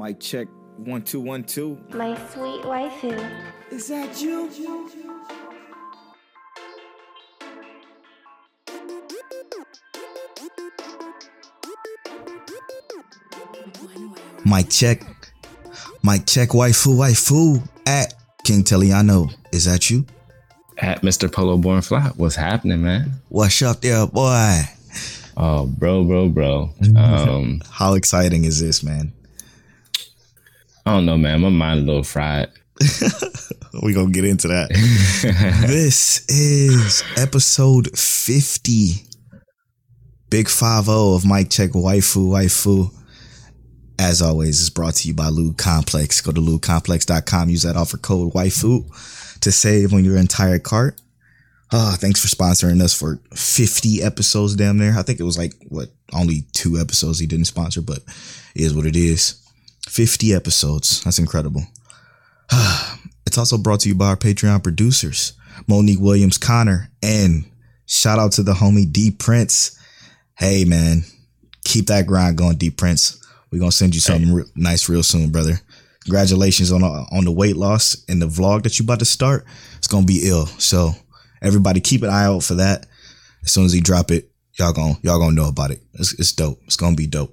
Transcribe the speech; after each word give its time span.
Mic 0.00 0.18
check 0.18 0.48
one 0.78 1.02
two 1.02 1.20
one 1.20 1.44
two. 1.44 1.78
My 1.90 2.16
sweet 2.30 2.62
waifu. 2.62 3.12
Is 3.70 3.88
that 3.88 4.22
you? 4.22 4.48
Mic 14.46 14.70
check. 14.70 15.02
Mic 16.02 16.24
check. 16.24 16.48
Waifu, 16.48 16.96
waifu. 16.96 17.62
At 17.84 18.14
King 18.42 18.64
Teliano. 18.64 19.30
Is 19.52 19.66
that 19.66 19.90
you? 19.90 20.06
At 20.78 21.02
Mr. 21.02 21.30
Polo 21.30 21.58
Born 21.58 21.82
Flat, 21.82 22.16
what's 22.16 22.36
happening, 22.36 22.80
man? 22.82 23.20
What's 23.28 23.60
up 23.60 23.82
there, 23.82 24.06
boy? 24.06 24.62
Oh, 25.36 25.66
bro, 25.66 26.04
bro, 26.04 26.30
bro. 26.30 26.70
Um, 26.96 27.60
How 27.70 27.92
exciting 27.92 28.44
is 28.44 28.62
this, 28.62 28.82
man? 28.82 29.12
I 30.90 30.94
don't 30.94 31.06
know, 31.06 31.16
man. 31.16 31.40
My 31.40 31.50
mind 31.50 31.80
a 31.80 31.82
little 31.84 32.02
fried. 32.02 32.48
we 33.84 33.92
gonna 33.92 34.10
get 34.10 34.24
into 34.24 34.48
that. 34.48 34.70
this 35.68 36.28
is 36.28 37.04
episode 37.16 37.96
50. 37.96 38.94
Big 40.30 40.48
5 40.48 40.88
of 40.88 41.24
Mic 41.24 41.48
Check 41.48 41.70
Waifu 41.70 42.26
Waifu. 42.30 42.92
As 44.00 44.20
always, 44.20 44.60
is 44.60 44.68
brought 44.68 44.94
to 44.96 45.06
you 45.06 45.14
by 45.14 45.28
Lube 45.28 45.56
Complex. 45.56 46.20
Go 46.20 46.32
to 46.32 46.40
lubecomplex.com, 46.40 47.50
use 47.50 47.62
that 47.62 47.76
offer 47.76 47.96
code 47.96 48.32
waifu 48.32 49.38
to 49.42 49.52
save 49.52 49.94
on 49.94 50.04
your 50.04 50.16
entire 50.16 50.58
cart. 50.58 51.00
Oh, 51.70 51.94
thanks 51.96 52.20
for 52.20 52.34
sponsoring 52.34 52.82
us 52.82 52.98
for 52.98 53.20
50 53.36 54.02
episodes 54.02 54.56
damn 54.56 54.78
there. 54.78 54.98
I 54.98 55.02
think 55.02 55.20
it 55.20 55.24
was 55.24 55.38
like 55.38 55.52
what 55.68 55.90
only 56.12 56.46
two 56.52 56.78
episodes 56.78 57.20
he 57.20 57.28
didn't 57.28 57.44
sponsor, 57.44 57.80
but 57.80 58.00
is 58.56 58.74
what 58.74 58.86
it 58.86 58.96
is. 58.96 59.39
50 59.90 60.32
episodes. 60.34 61.02
That's 61.04 61.18
incredible. 61.18 61.64
It's 63.26 63.38
also 63.38 63.58
brought 63.58 63.78
to 63.80 63.88
you 63.88 63.94
by 63.94 64.06
our 64.06 64.16
Patreon 64.16 64.60
producers, 64.60 65.34
Monique 65.68 66.00
Williams 66.00 66.36
Connor, 66.36 66.90
and 67.00 67.44
shout 67.86 68.18
out 68.18 68.32
to 68.32 68.42
the 68.42 68.54
homie 68.54 68.90
D 68.90 69.12
Prince. 69.12 69.78
Hey 70.36 70.64
man, 70.64 71.04
keep 71.62 71.86
that 71.86 72.08
grind 72.08 72.36
going, 72.38 72.56
D 72.56 72.70
Prince. 72.70 73.24
We're 73.52 73.60
gonna 73.60 73.70
send 73.70 73.94
you 73.94 74.00
something 74.00 74.34
re- 74.34 74.44
nice 74.56 74.88
real 74.88 75.04
soon, 75.04 75.30
brother. 75.30 75.60
Congratulations 76.02 76.72
on 76.72 76.82
uh, 76.82 77.04
on 77.12 77.24
the 77.24 77.30
weight 77.30 77.56
loss 77.56 78.04
and 78.08 78.20
the 78.20 78.26
vlog 78.26 78.64
that 78.64 78.80
you 78.80 78.84
about 78.84 78.98
to 78.98 79.04
start. 79.04 79.44
It's 79.78 79.86
gonna 79.86 80.06
be 80.06 80.22
ill. 80.28 80.46
So 80.46 80.90
everybody 81.40 81.80
keep 81.80 82.02
an 82.02 82.10
eye 82.10 82.24
out 82.24 82.42
for 82.42 82.54
that. 82.54 82.86
As 83.44 83.52
soon 83.52 83.64
as 83.64 83.72
he 83.72 83.80
drop 83.80 84.10
it, 84.10 84.28
y'all 84.58 84.72
gonna 84.72 84.94
y'all 85.02 85.20
gonna 85.20 85.36
know 85.36 85.48
about 85.48 85.70
it. 85.70 85.82
It's, 85.94 86.18
it's 86.18 86.32
dope. 86.32 86.58
It's 86.64 86.76
gonna 86.76 86.96
be 86.96 87.06
dope. 87.06 87.32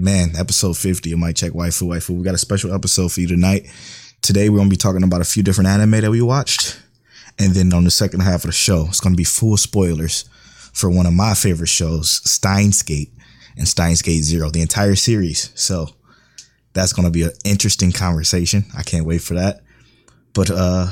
Man, 0.00 0.34
episode 0.34 0.78
50 0.78 1.12
of 1.12 1.18
Mic 1.18 1.36
Check 1.36 1.52
Waifu 1.52 1.86
Waifu. 1.86 2.16
We 2.16 2.24
got 2.24 2.34
a 2.34 2.38
special 2.38 2.72
episode 2.72 3.12
for 3.12 3.20
you 3.20 3.28
tonight. 3.28 3.66
Today 4.22 4.48
we're 4.48 4.56
gonna 4.56 4.70
be 4.70 4.76
talking 4.76 5.02
about 5.02 5.20
a 5.20 5.24
few 5.24 5.42
different 5.42 5.68
anime 5.68 6.00
that 6.00 6.10
we 6.10 6.22
watched. 6.22 6.80
And 7.38 7.52
then 7.52 7.72
on 7.74 7.84
the 7.84 7.90
second 7.90 8.20
half 8.20 8.36
of 8.36 8.48
the 8.48 8.52
show, 8.52 8.86
it's 8.88 9.00
gonna 9.00 9.14
be 9.14 9.24
full 9.24 9.58
spoilers 9.58 10.24
for 10.72 10.88
one 10.88 11.04
of 11.04 11.12
my 11.12 11.34
favorite 11.34 11.68
shows, 11.68 12.22
Steins 12.24 12.82
Gate 12.82 13.12
and 13.58 13.68
Steins 13.68 14.00
Gate 14.00 14.22
Zero, 14.22 14.48
the 14.48 14.62
entire 14.62 14.96
series. 14.96 15.50
So 15.54 15.90
that's 16.72 16.94
gonna 16.94 17.10
be 17.10 17.24
an 17.24 17.32
interesting 17.44 17.92
conversation. 17.92 18.64
I 18.74 18.82
can't 18.82 19.04
wait 19.04 19.20
for 19.20 19.34
that. 19.34 19.60
But 20.32 20.50
uh 20.50 20.86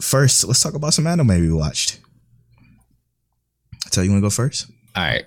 first, 0.00 0.44
let's 0.44 0.62
talk 0.62 0.72
about 0.72 0.94
some 0.94 1.06
anime 1.06 1.28
we 1.28 1.52
watched. 1.52 2.00
Tell 3.90 4.02
you 4.02 4.10
wanna 4.10 4.22
go 4.22 4.30
first? 4.30 4.70
All 4.96 5.02
right. 5.02 5.26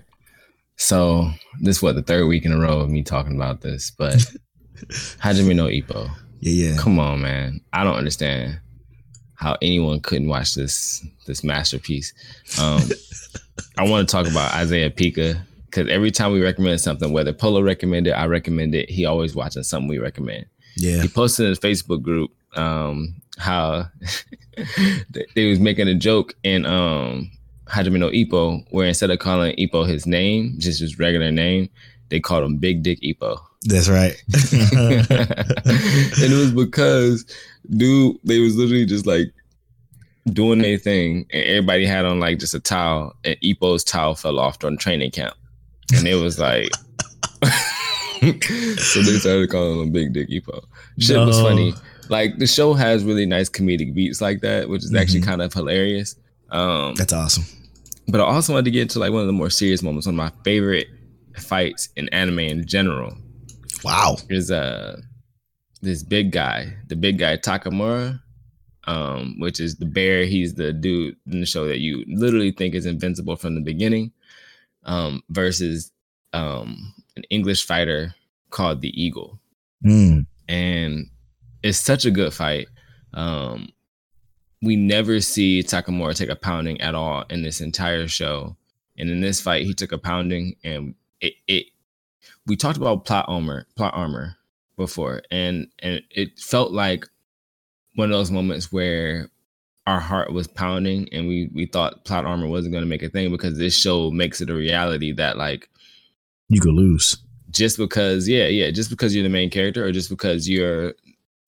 So 0.78 1.30
this 1.62 1.82
what 1.82 1.96
the 1.96 2.02
third 2.02 2.28
week 2.28 2.46
in 2.46 2.52
a 2.52 2.60
row 2.60 2.80
of 2.80 2.90
me 2.90 3.04
talking 3.04 3.36
about 3.36 3.62
this, 3.62 3.92
but 3.92 4.16
Hajime 5.22 5.56
no 5.56 5.68
Ippo. 5.68 6.10
Yeah, 6.40 6.70
yeah. 6.72 6.78
Come 6.78 7.00
on, 7.00 7.22
man. 7.22 7.62
I 7.72 7.84
don't 7.84 7.96
understand 7.96 8.60
how 9.36 9.58
anyone 9.62 10.00
couldn't 10.00 10.28
watch 10.28 10.56
this 10.56 11.06
this 11.26 11.44
masterpiece. 11.44 12.14
Um, 12.60 12.82
I 13.78 13.88
want 13.88 14.08
to 14.08 14.12
talk 14.12 14.30
about 14.30 14.54
Isaiah 14.54 14.90
Pika 14.90 15.40
because 15.66 15.90
every 15.90 16.12
time 16.12 16.32
we 16.32 16.42
recommend 16.42 16.82
something, 16.82 17.12
whether 17.12 17.34
Polo 17.34 17.62
recommended, 17.62 18.14
I 18.14 18.26
recommend 18.26 18.76
it, 18.76 18.90
he 18.90 19.06
always 19.06 19.36
watching 19.36 19.64
something 19.64 19.88
we 19.88 20.00
recommend. 20.00 20.46
Yeah. 20.76 21.02
He 21.02 21.08
posted 21.08 21.46
in 21.46 21.50
his 21.50 21.60
Facebook 21.60 22.02
group 22.02 22.32
um, 22.56 23.22
how 23.38 23.88
they, 25.10 25.26
they 25.36 25.50
was 25.50 25.60
making 25.60 25.88
a 25.88 25.96
joke 25.96 26.36
and 26.44 26.66
um, 26.68 27.32
Hajime 27.74 28.00
no 28.00 28.10
Ippo 28.10 28.64
where 28.72 28.88
instead 28.88 29.10
of 29.10 29.20
calling 29.20 29.56
Ippo 29.58 29.88
his 29.88 30.06
name, 30.06 30.56
just 30.60 30.80
his 30.80 31.00
regular 31.00 31.32
name, 31.32 31.70
they 32.10 32.20
called 32.20 32.44
him 32.44 32.58
Big 32.58 32.84
Dick 32.84 33.02
Ippo. 33.02 33.40
That's 33.66 33.88
right. 33.90 34.22
and 34.34 36.32
it 36.32 36.38
was 36.38 36.52
because 36.52 37.26
dude 37.70 38.18
they 38.24 38.40
was 38.40 38.56
literally 38.58 38.86
just 38.86 39.06
like 39.06 39.34
doing 40.32 40.60
their 40.62 40.78
thing 40.78 41.26
and 41.32 41.44
everybody 41.44 41.86
had 41.86 42.06
on 42.06 42.20
like 42.20 42.40
just 42.40 42.54
a 42.54 42.60
towel 42.60 43.14
and 43.24 43.36
Ippo's 43.42 43.84
towel 43.84 44.16
fell 44.16 44.40
off 44.40 44.60
during 44.60 44.78
training 44.78 45.12
camp 45.12 45.36
and 45.96 46.08
it 46.08 46.16
was 46.16 46.40
like 46.40 46.68
so 48.22 49.02
they 49.02 49.18
started 49.20 49.50
calling 49.50 49.82
him 49.82 49.92
Big 49.92 50.14
Dick 50.14 50.30
Ippo. 50.30 50.64
Shit 51.00 51.18
was 51.18 51.40
funny. 51.42 51.74
Like 52.10 52.38
the 52.38 52.48
show 52.48 52.74
has 52.74 53.04
really 53.04 53.26
nice 53.26 53.50
comedic 53.50 53.94
beats 53.94 54.22
like 54.22 54.42
that, 54.42 54.70
which 54.70 54.84
is 54.84 54.94
actually 54.94 55.22
Mhm. 55.22 55.26
kind 55.26 55.42
of 55.42 55.54
hilarious. 55.54 56.16
Um, 56.50 56.96
That's 56.96 57.14
awesome. 57.14 57.46
But 58.08 58.22
I 58.22 58.24
also 58.26 58.54
wanted 58.54 58.66
to 58.66 58.72
get 58.72 58.82
into 58.84 59.00
like 59.00 59.12
one 59.12 59.22
of 59.22 59.28
the 59.28 59.34
more 59.34 59.50
serious 59.50 59.82
moments, 59.84 60.06
one 60.08 60.16
of 60.16 60.18
my 60.18 60.32
favorite 60.44 60.88
fights 61.38 61.90
in 61.96 62.10
anime 62.10 62.40
in 62.40 62.66
general 62.68 63.18
Wow. 63.84 64.18
is 64.30 64.52
uh 64.52 65.02
this 65.82 66.04
big 66.04 66.32
guy, 66.32 66.74
the 66.88 66.96
big 66.96 67.18
guy 67.20 67.36
Takamura, 67.38 68.22
um, 68.86 69.36
which 69.40 69.60
is 69.60 69.76
the 69.76 69.86
bear. 69.86 70.24
He's 70.26 70.54
the 70.54 70.72
dude 70.72 71.18
in 71.30 71.42
the 71.42 71.46
show 71.46 71.68
that 71.68 71.80
you 71.80 72.06
literally 72.08 72.52
think 72.52 72.74
is 72.76 72.86
invincible 72.86 73.36
from 73.36 73.56
the 73.56 73.62
beginning, 73.62 74.12
um, 74.84 75.22
versus 75.30 75.92
um 76.32 76.94
an 77.18 77.24
English 77.30 77.66
fighter 77.66 78.16
called 78.50 78.82
the 78.82 78.90
Eagle, 79.02 79.40
Mm. 79.86 80.26
and 80.48 81.10
it's 81.64 81.78
such 81.78 82.06
a 82.06 82.12
good 82.12 82.34
fight. 82.34 82.68
Um, 83.14 83.70
we 84.64 84.76
never 84.76 85.20
see 85.20 85.62
Takamura 85.62 86.16
take 86.16 86.30
a 86.30 86.36
pounding 86.36 86.80
at 86.82 86.96
all 86.96 87.26
in 87.30 87.44
this 87.44 87.62
entire 87.62 88.08
show, 88.08 88.56
and 88.98 89.10
in 89.10 89.22
this 89.22 89.42
fight, 89.42 89.66
he 89.66 89.74
took 89.74 89.92
a 89.92 89.98
pounding, 89.98 90.56
and 90.64 90.96
it 91.22 91.34
it 91.48 91.66
we 92.48 92.56
talked 92.56 92.78
about 92.78 93.06
plot 93.06 93.26
armor 93.28 93.68
plot 93.76 93.94
armor 93.96 94.36
before 94.76 95.22
and 95.30 95.68
and 95.80 96.02
it 96.10 96.40
felt 96.40 96.72
like 96.72 97.06
one 97.96 98.12
of 98.12 98.18
those 98.18 98.32
moments 98.32 98.72
where 98.72 99.30
our 99.86 100.00
heart 100.00 100.34
was 100.34 100.48
pounding 100.48 101.08
and 101.14 101.28
we 101.28 101.50
we 101.54 101.66
thought 101.68 102.04
plot 102.06 102.26
armor 102.26 102.48
wasn't 102.48 102.72
going 102.72 102.84
to 102.84 102.90
make 102.90 103.04
a 103.04 103.10
thing 103.10 103.32
because 103.32 103.58
this 103.58 103.78
show 103.78 104.10
makes 104.10 104.42
it 104.42 104.50
a 104.50 104.54
reality 104.56 105.12
that 105.12 105.38
like 105.38 105.70
You 106.50 106.60
could 106.60 106.74
lose. 106.74 107.18
just 107.52 107.78
because 107.78 108.28
yeah 108.28 108.48
yeah 108.48 108.72
just 108.72 108.90
because 108.90 109.14
you're 109.14 109.24
the 109.24 109.30
main 109.30 109.50
character 109.52 109.86
or 109.86 109.92
just 109.92 110.10
because 110.10 110.50
you're 110.50 110.96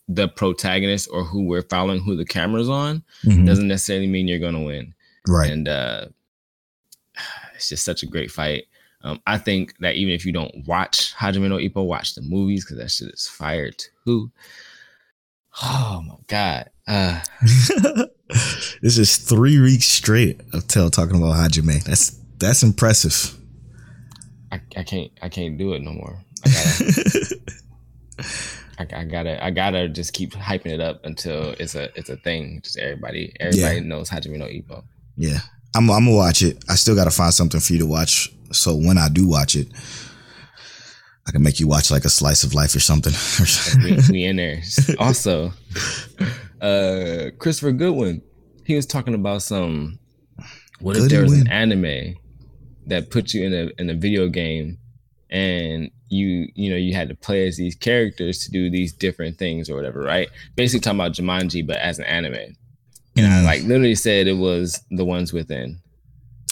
the 0.07 0.27
protagonist 0.27 1.09
or 1.11 1.23
who 1.23 1.45
we're 1.45 1.61
following 1.63 1.99
who 2.01 2.15
the 2.15 2.25
camera's 2.25 2.69
on 2.69 3.03
Mhm. 3.23 3.45
doesn't 3.45 3.67
necessarily 3.67 4.07
mean 4.07 4.27
you're 4.27 4.39
to 4.53 4.59
win 4.59 4.93
Right. 5.27 5.49
and 5.51 5.67
uh 5.67 6.05
it's 7.55 7.69
just 7.69 7.83
such 7.85 8.03
a 8.03 8.07
great 8.07 8.29
fight. 8.31 8.65
Um, 9.01 9.21
I 9.27 9.37
think 9.37 9.75
that 9.79 9.95
even 9.95 10.13
if 10.13 10.25
you 10.25 10.31
don't 10.31 10.65
watch 10.67 11.13
Hajime 11.15 11.47
no 11.49 11.57
Ippo, 11.57 11.85
watch 11.85 12.15
the 12.15 12.21
movies 12.23 12.63
because 12.65 12.77
that 12.79 12.89
shit 12.91 13.13
is 13.13 13.27
fire 13.27 13.69
too. 13.71 14.31
Oh 15.63 16.03
my 16.07 16.15
god! 16.27 16.69
Uh, 16.87 17.21
this 18.81 18.97
is 18.97 19.17
three 19.17 19.59
weeks 19.59 19.85
straight 19.85 20.41
of 20.53 20.67
Tell 20.67 20.89
talking 20.89 21.15
about 21.17 21.35
Hajime. 21.35 21.83
That's 21.83 22.17
that's 22.39 22.61
impressive. 22.63 23.37
I, 24.51 24.59
I 24.75 24.83
can't 24.83 25.11
I 25.21 25.29
can't 25.29 25.57
do 25.57 25.73
it 25.73 25.81
no 25.81 25.93
more. 25.93 26.21
I 28.77 28.85
gotta, 28.85 28.97
I, 28.97 29.05
gotta 29.05 29.45
I 29.45 29.51
gotta 29.51 29.89
just 29.89 30.13
keep 30.13 30.33
hyping 30.33 30.71
it 30.71 30.81
up 30.81 31.05
until 31.05 31.51
it's 31.59 31.75
a 31.75 31.89
it's 31.97 32.09
a 32.09 32.17
thing. 32.17 32.61
Just 32.63 32.77
everybody 32.77 33.33
everybody 33.39 33.79
knows 33.81 34.09
Hajime 34.09 34.37
no 34.37 34.45
Ippo. 34.45 34.83
yeah. 35.17 35.39
I'm 35.75 35.89
I'm 35.91 36.05
gonna 36.05 36.15
watch 36.15 36.41
it. 36.41 36.63
I 36.69 36.75
still 36.75 36.95
gotta 36.95 37.11
find 37.11 37.33
something 37.33 37.59
for 37.59 37.73
you 37.73 37.79
to 37.79 37.85
watch. 37.85 38.31
So 38.51 38.75
when 38.75 38.97
I 38.97 39.09
do 39.09 39.27
watch 39.27 39.55
it, 39.55 39.67
I 41.27 41.31
can 41.31 41.43
make 41.43 41.59
you 41.59 41.67
watch 41.67 41.91
like 41.91 42.05
a 42.05 42.09
slice 42.09 42.43
of 42.43 42.53
life 42.53 42.73
or 42.75 42.79
something. 42.79 43.13
we, 43.83 43.97
we 44.09 44.23
in 44.23 44.37
there. 44.37 44.61
Also, 44.99 45.51
uh, 46.61 47.31
Christopher 47.39 47.73
Goodwin, 47.73 48.21
he 48.63 48.75
was 48.75 48.85
talking 48.85 49.13
about 49.13 49.41
some. 49.41 49.99
What 50.79 50.95
if 50.95 51.09
there 51.09 51.23
was 51.23 51.33
an 51.33 51.47
anime 51.47 52.15
that 52.87 53.09
put 53.09 53.33
you 53.33 53.45
in 53.45 53.53
a 53.53 53.81
in 53.81 53.89
a 53.89 53.95
video 53.95 54.29
game, 54.29 54.77
and 55.29 55.91
you 56.09 56.47
you 56.55 56.69
know 56.69 56.75
you 56.75 56.93
had 56.93 57.09
to 57.09 57.15
play 57.15 57.47
as 57.47 57.57
these 57.57 57.75
characters 57.75 58.39
to 58.45 58.51
do 58.51 58.69
these 58.69 58.93
different 58.93 59.37
things 59.37 59.69
or 59.69 59.75
whatever, 59.75 60.01
right? 60.01 60.29
Basically 60.55 60.79
talking 60.81 60.99
about 60.99 61.13
Jumanji, 61.13 61.65
but 61.65 61.77
as 61.77 61.97
an 61.99 62.05
anime. 62.05 62.55
And 63.17 63.25
I 63.27 63.29
Mm. 63.41 63.45
like 63.45 63.63
literally 63.63 63.95
said 63.95 64.27
it 64.27 64.33
was 64.37 64.81
the 64.91 65.05
ones 65.05 65.31
within, 65.33 65.79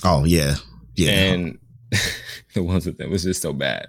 oh 0.04 0.24
yeah. 0.26 0.56
Yeah. 0.96 1.12
and 1.34 1.58
the 2.54 2.64
ones 2.64 2.86
within 2.86 3.10
was 3.12 3.24
just 3.24 3.42
so 3.42 3.52
bad. 3.54 3.88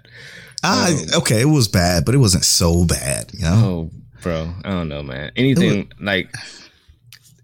I, 0.63 0.91
Um, 0.91 1.19
okay, 1.21 1.41
it 1.41 1.45
was 1.45 1.67
bad, 1.67 2.05
but 2.05 2.15
it 2.15 2.19
wasn't 2.19 2.43
so 2.45 2.85
bad. 2.85 3.31
You 3.33 3.41
know, 3.45 3.53
Oh, 3.53 3.91
bro, 4.21 4.53
I 4.63 4.69
don't 4.71 4.89
know, 4.89 5.03
man. 5.03 5.31
Anything 5.35 5.91
like 5.99 6.29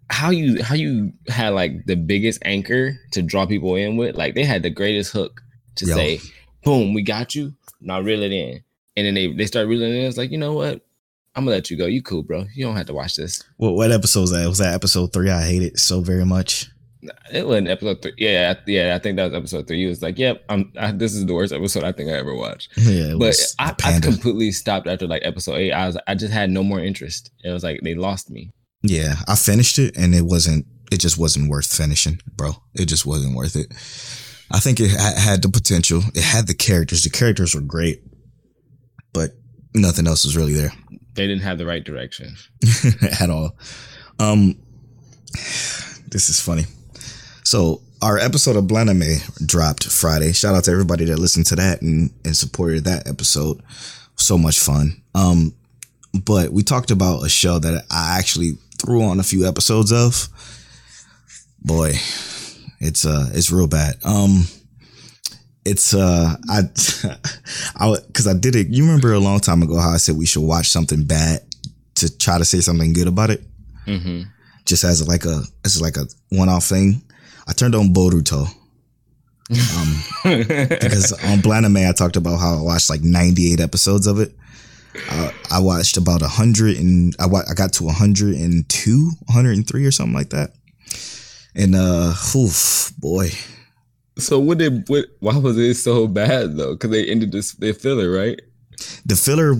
how 0.09 0.29
you 0.29 0.61
how 0.61 0.75
you 0.75 1.13
had 1.29 1.49
like 1.53 1.85
the 1.85 1.95
biggest 1.95 2.39
anchor 2.43 2.99
to 3.11 3.21
draw 3.21 3.45
people 3.45 3.75
in 3.75 3.95
with. 3.97 4.15
Like 4.15 4.35
they 4.35 4.43
had 4.43 4.63
the 4.63 4.69
greatest 4.69 5.11
hook 5.13 5.41
to 5.75 5.85
Yo. 5.85 5.95
say, 5.95 6.19
"Boom, 6.63 6.93
we 6.93 7.01
got 7.01 7.33
you." 7.35 7.53
Now 7.81 7.99
reel 8.01 8.23
it 8.23 8.31
in, 8.31 8.63
and 8.95 9.07
then 9.07 9.13
they 9.15 9.31
they 9.33 9.45
start 9.45 9.67
reeling 9.67 9.89
in. 9.95 10.05
It's 10.05 10.17
like 10.17 10.31
you 10.31 10.37
know 10.37 10.53
what? 10.53 10.81
I'm 11.35 11.45
gonna 11.45 11.55
let 11.55 11.71
you 11.71 11.77
go. 11.77 11.85
You 11.85 12.01
cool, 12.01 12.23
bro. 12.23 12.45
You 12.53 12.65
don't 12.65 12.75
have 12.75 12.87
to 12.87 12.93
watch 12.93 13.15
this. 13.15 13.43
what, 13.57 13.73
what 13.75 13.91
episode 13.91 14.21
was 14.21 14.31
that? 14.31 14.47
Was 14.47 14.57
that 14.57 14.73
episode 14.73 15.13
three? 15.13 15.29
I 15.29 15.43
hate 15.43 15.61
it 15.63 15.79
so 15.79 16.01
very 16.01 16.25
much. 16.25 16.69
It 17.33 17.47
wasn't 17.47 17.69
episode 17.69 18.01
three. 18.01 18.13
Yeah, 18.17 18.53
I- 18.55 18.63
yeah. 18.67 18.93
I 18.95 18.99
think 18.99 19.15
that 19.15 19.25
was 19.31 19.33
episode 19.33 19.67
three. 19.67 19.85
It 19.85 19.87
was 19.89 20.01
like, 20.03 20.19
"Yep, 20.19 20.43
I'm. 20.49 20.71
I, 20.77 20.91
this 20.91 21.15
is 21.15 21.25
the 21.25 21.33
worst 21.33 21.51
episode 21.53 21.83
I 21.83 21.93
think 21.93 22.09
I 22.09 22.13
ever 22.13 22.35
watched." 22.35 22.69
Yeah, 22.77 23.15
but 23.17 23.35
I, 23.59 23.73
I 23.83 23.99
completely 23.99 24.51
stopped 24.51 24.87
after 24.87 25.07
like 25.07 25.21
episode 25.25 25.55
eight. 25.55 25.71
I 25.71 25.87
was 25.87 25.97
I 26.05 26.13
just 26.15 26.31
had 26.33 26.49
no 26.51 26.63
more 26.63 26.79
interest. 26.79 27.31
It 27.43 27.49
was 27.51 27.63
like 27.63 27.79
they 27.81 27.95
lost 27.95 28.29
me. 28.29 28.51
Yeah, 28.83 29.15
I 29.27 29.35
finished 29.35 29.79
it 29.79 29.95
and 29.97 30.13
it 30.13 30.25
wasn't. 30.25 30.65
It 30.91 30.99
just 30.99 31.17
wasn't 31.17 31.49
worth 31.49 31.73
finishing, 31.73 32.19
bro. 32.35 32.51
It 32.75 32.85
just 32.85 33.05
wasn't 33.05 33.35
worth 33.35 33.55
it. 33.55 33.71
I 34.53 34.59
think 34.59 34.79
it 34.79 34.91
ha- 34.91 35.15
had 35.17 35.41
the 35.41 35.49
potential. 35.49 36.01
It 36.13 36.23
had 36.23 36.47
the 36.47 36.53
characters. 36.53 37.03
The 37.03 37.09
characters 37.09 37.55
were 37.55 37.61
great, 37.61 38.03
but 39.13 39.31
nothing 39.73 40.07
else 40.07 40.25
was 40.25 40.35
really 40.35 40.53
there 40.53 40.73
They 41.13 41.27
didn't 41.27 41.43
have 41.43 41.57
the 41.57 41.65
right 41.65 41.83
direction. 41.83 42.35
at 43.19 43.29
all. 43.29 43.57
Um, 44.19 44.55
this 46.09 46.29
is 46.29 46.39
funny. 46.39 46.63
So 47.43 47.81
our 48.01 48.17
episode 48.17 48.55
of 48.55 48.65
Blaname 48.65 49.45
dropped 49.45 49.85
Friday. 49.85 50.33
Shout 50.33 50.55
out 50.55 50.65
to 50.65 50.71
everybody 50.71 51.05
that 51.05 51.19
listened 51.19 51.45
to 51.47 51.55
that 51.55 51.81
and 51.81 52.11
and 52.25 52.35
supported 52.35 52.83
that 52.85 53.07
episode. 53.07 53.61
So 54.15 54.37
much 54.37 54.59
fun. 54.59 55.01
Um, 55.15 55.53
but 56.25 56.51
we 56.51 56.63
talked 56.63 56.91
about 56.91 57.25
a 57.25 57.29
show 57.29 57.59
that 57.59 57.85
I 57.89 58.17
actually 58.17 58.53
threw 58.77 59.03
on 59.03 59.19
a 59.19 59.23
few 59.23 59.47
episodes 59.47 59.91
of. 59.91 60.27
Boy, 61.63 61.93
it's 62.81 63.05
uh, 63.05 63.29
it's 63.33 63.51
real 63.51 63.67
bad. 63.67 63.95
Um, 64.03 64.43
it's 65.63 65.93
uh, 65.93 66.35
I, 66.49 66.59
I 67.75 67.95
because 68.07 68.27
I 68.27 68.33
did 68.33 68.55
it. 68.55 68.67
You 68.69 68.83
remember 68.83 69.13
a 69.13 69.19
long 69.19 69.39
time 69.39 69.61
ago 69.63 69.77
how 69.79 69.91
I 69.91 69.97
said 69.97 70.17
we 70.17 70.25
should 70.25 70.41
watch 70.43 70.69
something 70.69 71.03
bad 71.05 71.41
to 71.95 72.17
try 72.17 72.37
to 72.37 72.45
say 72.45 72.59
something 72.61 72.93
good 72.93 73.07
about 73.07 73.29
it, 73.29 73.43
Mm-hmm. 73.87 74.23
just 74.65 74.83
as 74.83 75.07
like 75.07 75.25
a 75.25 75.41
as 75.65 75.81
like 75.81 75.97
a 75.97 76.05
one 76.29 76.49
off 76.49 76.65
thing. 76.65 77.01
I 77.47 77.53
turned 77.53 77.75
on 77.75 77.93
Boruto. 77.93 78.47
Um, 79.51 80.03
because 80.23 81.11
on 81.25 81.39
Blaname 81.39 81.87
I 81.87 81.91
talked 81.91 82.15
about 82.15 82.37
how 82.39 82.57
I 82.59 82.61
watched 82.61 82.89
like 82.89 83.01
98 83.01 83.59
episodes 83.59 84.07
of 84.07 84.19
it. 84.19 84.33
Uh, 85.09 85.31
I 85.51 85.59
watched 85.59 85.97
about 85.97 86.21
100 86.21 86.77
and 86.77 87.13
I, 87.19 87.25
wa- 87.25 87.43
I 87.49 87.53
got 87.53 87.73
to 87.73 87.83
102, 87.83 89.11
103 89.25 89.85
or 89.85 89.91
something 89.91 90.13
like 90.13 90.29
that. 90.29 90.51
And 91.53 91.75
uh, 91.75 92.13
oof, 92.35 92.91
boy, 92.97 93.31
so 94.17 94.39
what 94.39 94.57
did 94.57 94.87
what? 94.87 95.05
Why 95.19 95.37
was 95.37 95.57
it 95.57 95.75
so 95.75 96.07
bad 96.07 96.55
though? 96.57 96.73
Because 96.73 96.91
they 96.91 97.05
ended 97.07 97.31
this 97.31 97.53
their 97.53 97.73
filler, 97.73 98.11
right? 98.11 98.39
the 99.05 99.15
filler 99.15 99.55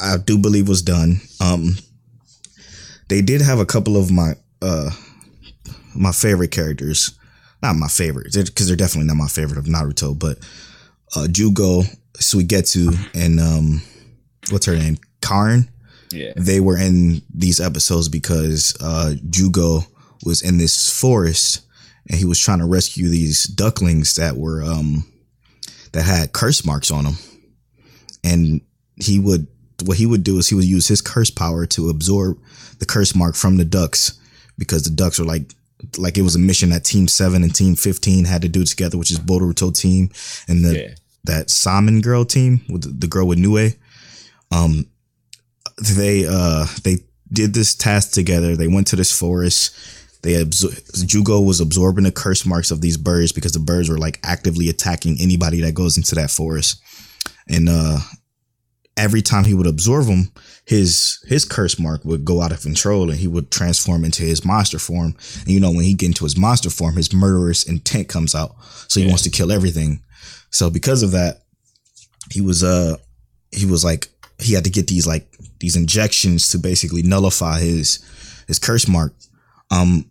I 0.00 0.16
do 0.18 0.38
believe 0.38 0.68
was 0.68 0.82
done. 0.82 1.20
Um, 1.40 1.76
they 3.08 3.22
did 3.22 3.40
have 3.40 3.58
a 3.58 3.66
couple 3.66 3.96
of 3.96 4.10
my 4.10 4.34
uh 4.62 4.90
my 5.94 6.12
favorite 6.12 6.50
characters, 6.50 7.18
not 7.62 7.74
my 7.76 7.88
favorites 7.88 8.36
because 8.36 8.68
they're 8.68 8.76
definitely 8.76 9.08
not 9.08 9.16
my 9.16 9.28
favorite 9.28 9.58
of 9.58 9.64
Naruto, 9.64 10.18
but 10.18 10.38
uh 11.16 11.26
Jugo, 11.26 11.82
Suigetsu, 12.18 12.96
and 13.14 13.40
um 13.40 13.82
what's 14.50 14.66
her 14.66 14.76
name, 14.76 14.98
Karin. 15.20 15.68
Yeah. 16.12 16.32
They 16.36 16.60
were 16.60 16.76
in 16.76 17.22
these 17.32 17.60
episodes 17.60 18.08
because 18.08 18.76
uh 18.80 19.14
Jugo 19.28 19.84
was 20.24 20.42
in 20.42 20.58
this 20.58 20.90
forest 20.90 21.62
and 22.08 22.18
he 22.18 22.24
was 22.24 22.38
trying 22.38 22.58
to 22.58 22.66
rescue 22.66 23.08
these 23.08 23.44
ducklings 23.44 24.14
that 24.16 24.36
were 24.36 24.62
um 24.62 25.04
that 25.92 26.02
had 26.02 26.32
curse 26.32 26.64
marks 26.64 26.90
on 26.90 27.04
them 27.04 27.14
and 28.22 28.60
he 28.96 29.18
would 29.18 29.46
what 29.84 29.96
he 29.96 30.06
would 30.06 30.22
do 30.22 30.38
is 30.38 30.48
he 30.48 30.54
would 30.54 30.64
use 30.64 30.86
his 30.88 31.00
curse 31.00 31.30
power 31.30 31.64
to 31.66 31.88
absorb 31.88 32.38
the 32.78 32.86
curse 32.86 33.14
mark 33.14 33.34
from 33.34 33.56
the 33.56 33.64
ducks 33.64 34.18
because 34.58 34.82
the 34.84 34.90
ducks 34.90 35.18
were 35.18 35.24
like 35.24 35.54
like 35.96 36.18
it 36.18 36.22
was 36.22 36.34
a 36.36 36.38
mission 36.38 36.68
that 36.70 36.84
team 36.84 37.08
7 37.08 37.42
and 37.42 37.54
team 37.54 37.74
15 37.74 38.26
had 38.26 38.42
to 38.42 38.48
do 38.48 38.64
together 38.64 38.98
which 38.98 39.10
is 39.10 39.18
Boruto 39.18 39.74
team 39.74 40.10
and 40.48 40.62
the 40.64 40.74
Yeah. 40.82 40.94
that 41.24 41.48
Salmon 41.50 42.02
girl 42.02 42.24
team 42.26 42.60
with 42.68 42.82
the, 42.82 42.88
the 42.90 43.06
girl 43.06 43.26
with 43.26 43.38
Nue. 43.38 43.70
Um 44.50 44.86
they 45.96 46.26
uh 46.26 46.66
they 46.84 46.98
did 47.32 47.54
this 47.54 47.74
task 47.74 48.12
together. 48.12 48.56
They 48.56 48.68
went 48.68 48.88
to 48.88 48.96
this 48.96 49.16
forest 49.16 49.74
they 50.22 50.32
absor- 50.44 51.06
Jugo 51.06 51.40
was 51.40 51.60
absorbing 51.60 52.04
the 52.04 52.12
curse 52.12 52.44
marks 52.44 52.70
of 52.70 52.80
these 52.80 52.96
birds 52.96 53.32
because 53.32 53.52
the 53.52 53.58
birds 53.58 53.88
were 53.88 53.98
like 53.98 54.18
actively 54.22 54.68
attacking 54.68 55.16
anybody 55.20 55.60
that 55.62 55.74
goes 55.74 55.96
into 55.96 56.14
that 56.16 56.30
forest. 56.30 56.80
And 57.48 57.68
uh 57.68 57.98
every 58.96 59.22
time 59.22 59.44
he 59.44 59.54
would 59.54 59.66
absorb 59.66 60.06
them 60.06 60.30
his 60.66 61.18
his 61.26 61.44
curse 61.44 61.78
mark 61.78 62.04
would 62.04 62.24
go 62.24 62.42
out 62.42 62.52
of 62.52 62.60
control 62.60 63.08
and 63.10 63.18
he 63.18 63.26
would 63.26 63.50
transform 63.50 64.04
into 64.04 64.22
his 64.22 64.44
monster 64.44 64.78
form. 64.78 65.14
And 65.40 65.48
you 65.48 65.58
know 65.60 65.70
when 65.70 65.84
he 65.84 65.94
get 65.94 66.06
into 66.06 66.24
his 66.24 66.36
monster 66.36 66.70
form 66.70 66.96
his 66.96 67.12
murderous 67.12 67.64
intent 67.64 68.08
comes 68.08 68.34
out. 68.34 68.54
So 68.88 69.00
he 69.00 69.06
Yeah. 69.06 69.12
wants 69.12 69.22
to 69.24 69.30
kill 69.30 69.50
everything. 69.52 70.02
So 70.50 70.68
because 70.70 71.02
of 71.02 71.12
that 71.12 71.42
he 72.30 72.40
was 72.40 72.62
uh 72.62 72.96
he 73.52 73.64
was 73.64 73.84
like 73.84 74.08
he 74.38 74.52
had 74.54 74.64
to 74.64 74.70
get 74.70 74.86
these 74.86 75.06
like 75.06 75.26
these 75.60 75.76
injections 75.76 76.48
to 76.50 76.58
basically 76.58 77.02
nullify 77.02 77.58
his 77.60 78.00
his 78.48 78.58
curse 78.58 78.86
mark. 78.86 79.14
Um 79.70 80.09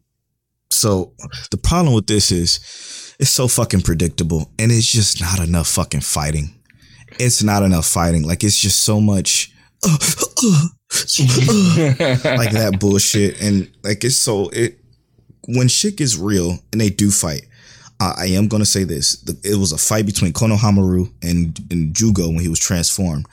so 0.79 1.13
the 1.51 1.57
problem 1.57 1.93
with 1.93 2.07
this 2.07 2.31
is 2.31 3.15
it's 3.19 3.31
so 3.31 3.47
fucking 3.47 3.81
predictable 3.81 4.51
and 4.57 4.71
it's 4.71 4.91
just 4.91 5.21
not 5.21 5.39
enough 5.39 5.67
fucking 5.67 6.01
fighting 6.01 6.59
it's 7.17 7.41
not 7.43 7.63
enough 7.63 7.85
fighting. 7.85 8.23
Like 8.23 8.43
it's 8.43 8.59
just 8.59 8.83
so 8.83 9.01
much 9.01 9.53
uh, 9.85 9.97
uh, 10.43 10.67
uh, 10.93 12.37
like 12.37 12.51
that 12.51 12.77
bullshit, 12.79 13.41
and 13.41 13.71
like 13.83 14.03
it's 14.03 14.17
so 14.17 14.49
it 14.49 14.79
when 15.47 15.67
shit 15.67 15.97
gets 15.97 16.17
real 16.17 16.59
and 16.71 16.81
they 16.81 16.89
do 16.89 17.09
fight. 17.09 17.41
I 18.01 18.27
am 18.27 18.47
gonna 18.47 18.65
say 18.65 18.85
this: 18.85 19.21
it 19.43 19.57
was 19.57 19.73
a 19.73 19.77
fight 19.77 20.05
between 20.05 20.31
Konohamaru 20.31 21.11
and 21.21 21.59
and 21.69 21.93
Jugo 21.93 22.27
when 22.27 22.39
he 22.39 22.47
was 22.47 22.59
transformed. 22.59 23.25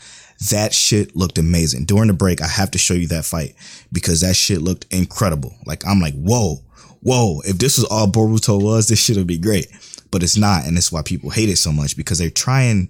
That 0.50 0.74
shit 0.74 1.16
looked 1.16 1.38
amazing. 1.38 1.86
During 1.86 2.08
the 2.08 2.14
break, 2.14 2.42
I 2.42 2.48
have 2.48 2.70
to 2.72 2.78
show 2.78 2.94
you 2.94 3.06
that 3.08 3.24
fight 3.24 3.54
because 3.92 4.20
that 4.20 4.36
shit 4.36 4.60
looked 4.60 4.92
incredible. 4.92 5.54
Like 5.66 5.86
I'm 5.86 6.00
like, 6.00 6.14
whoa, 6.14 6.58
whoa! 7.06 7.40
If 7.44 7.58
this 7.58 7.78
was 7.78 7.86
all 7.86 8.06
Boruto 8.08 8.60
was, 8.62 8.88
this 8.88 9.02
shit 9.02 9.16
would 9.16 9.26
be 9.26 9.38
great. 9.38 9.68
But 10.10 10.22
it's 10.22 10.36
not, 10.36 10.66
and 10.66 10.76
that's 10.76 10.92
why 10.92 11.02
people 11.02 11.30
hate 11.30 11.48
it 11.48 11.56
so 11.56 11.72
much 11.72 11.96
because 11.96 12.18
they're 12.18 12.30
trying. 12.30 12.88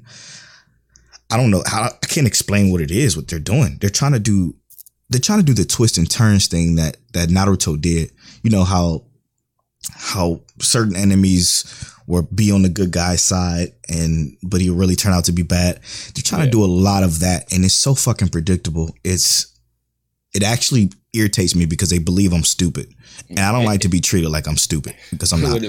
I 1.31 1.37
don't 1.37 1.51
know 1.51 1.63
how 1.67 1.83
I 1.85 2.07
can't 2.07 2.27
explain 2.27 2.71
what 2.71 2.81
it 2.81 2.91
is 2.91 3.17
what 3.17 3.27
they're 3.29 3.39
doing. 3.41 3.79
They're 3.81 3.91
trying 3.91 4.13
to 4.13 4.21
do 4.21 4.55
they're 5.09 5.21
trying 5.21 5.39
to 5.41 5.45
do 5.45 5.55
the 5.55 5.65
twist 5.65 5.99
and 5.99 6.09
turns 6.11 6.47
thing 6.47 6.77
that 6.77 6.97
that 7.15 7.29
Naruto 7.31 7.81
did. 7.81 8.13
You 8.43 8.51
know 8.51 8.65
how 8.65 9.05
how 9.93 10.41
certain 10.61 10.95
enemies 10.97 11.65
were 12.07 12.23
be 12.23 12.53
on 12.53 12.63
the 12.63 12.69
good 12.69 12.93
guy's 12.93 13.23
side 13.23 13.73
and 13.89 14.37
but 14.43 14.61
he 14.61 14.71
really 14.71 14.95
turned 14.97 15.15
out 15.17 15.25
to 15.25 15.33
be 15.33 15.43
bad. 15.43 15.81
They're 16.15 16.23
trying 16.23 16.43
Yeah. 16.43 16.47
to 16.47 16.51
do 16.53 16.65
a 16.65 16.67
lot 16.67 17.03
of 17.03 17.21
that 17.21 17.53
and 17.53 17.65
it's 17.65 17.75
so 17.75 17.95
fucking 17.95 18.29
predictable. 18.29 18.95
It's 19.03 19.47
it 20.37 20.43
actually 20.43 20.91
irritates 21.15 21.55
me 21.55 21.65
because 21.67 21.91
they 21.91 21.99
believe 21.99 22.33
I'm 22.33 22.45
stupid. 22.45 22.93
And 23.31 23.39
I 23.41 23.51
don't 23.53 23.65
like 23.65 23.81
to 23.81 23.89
be 23.89 24.01
treated 24.01 24.31
like 24.31 24.47
I'm 24.47 24.57
stupid 24.59 24.95
because 25.11 25.33
I'm 25.33 25.41
not. 25.41 25.63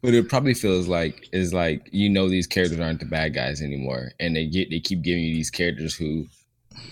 what, 0.00 0.14
it, 0.14 0.28
probably 0.28 0.54
feels 0.54 0.88
like 0.88 1.28
is 1.32 1.52
like 1.52 1.88
you 1.92 2.08
know 2.08 2.28
these 2.28 2.46
characters 2.46 2.80
aren't 2.80 3.00
the 3.00 3.06
bad 3.06 3.34
guys 3.34 3.60
anymore, 3.62 4.12
and 4.18 4.34
they 4.34 4.46
get 4.46 4.70
they 4.70 4.80
keep 4.80 5.02
giving 5.02 5.22
you 5.22 5.34
these 5.34 5.50
characters 5.50 5.94
who 5.94 6.26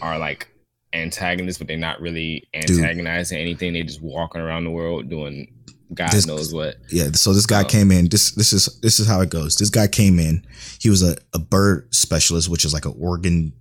are 0.01 0.19
like 0.19 0.49
antagonists, 0.93 1.59
but 1.59 1.67
they're 1.67 1.77
not 1.77 2.01
really 2.01 2.47
antagonizing 2.55 3.39
anything. 3.39 3.73
They're 3.73 3.83
just 3.83 4.03
walking 4.03 4.41
around 4.41 4.65
the 4.65 4.71
world 4.71 5.09
doing 5.09 5.49
God 5.93 6.11
This- 6.13 6.27
knows 6.27 6.53
what. 6.53 6.77
Yeah, 6.91 7.11
so 7.13 7.33
this 7.33 7.47
guy 7.47 7.63
Oh. 7.63 7.67
came 7.67 7.91
in. 7.91 8.09
This 8.09 8.33
this 8.33 8.53
is 8.53 8.67
this 8.81 8.99
is 9.01 9.07
how 9.07 9.21
it 9.21 9.31
goes. 9.31 9.57
This 9.57 9.71
guy 9.71 9.87
came 9.87 10.19
in. 10.19 10.45
He 10.81 10.91
was 10.91 11.03
a, 11.03 11.17
a 11.33 11.39
bird 11.39 11.89
specialist, 11.95 12.49
which 12.49 12.65
is 12.65 12.73
like 12.75 12.85
an 12.85 12.95
organ 12.99 13.53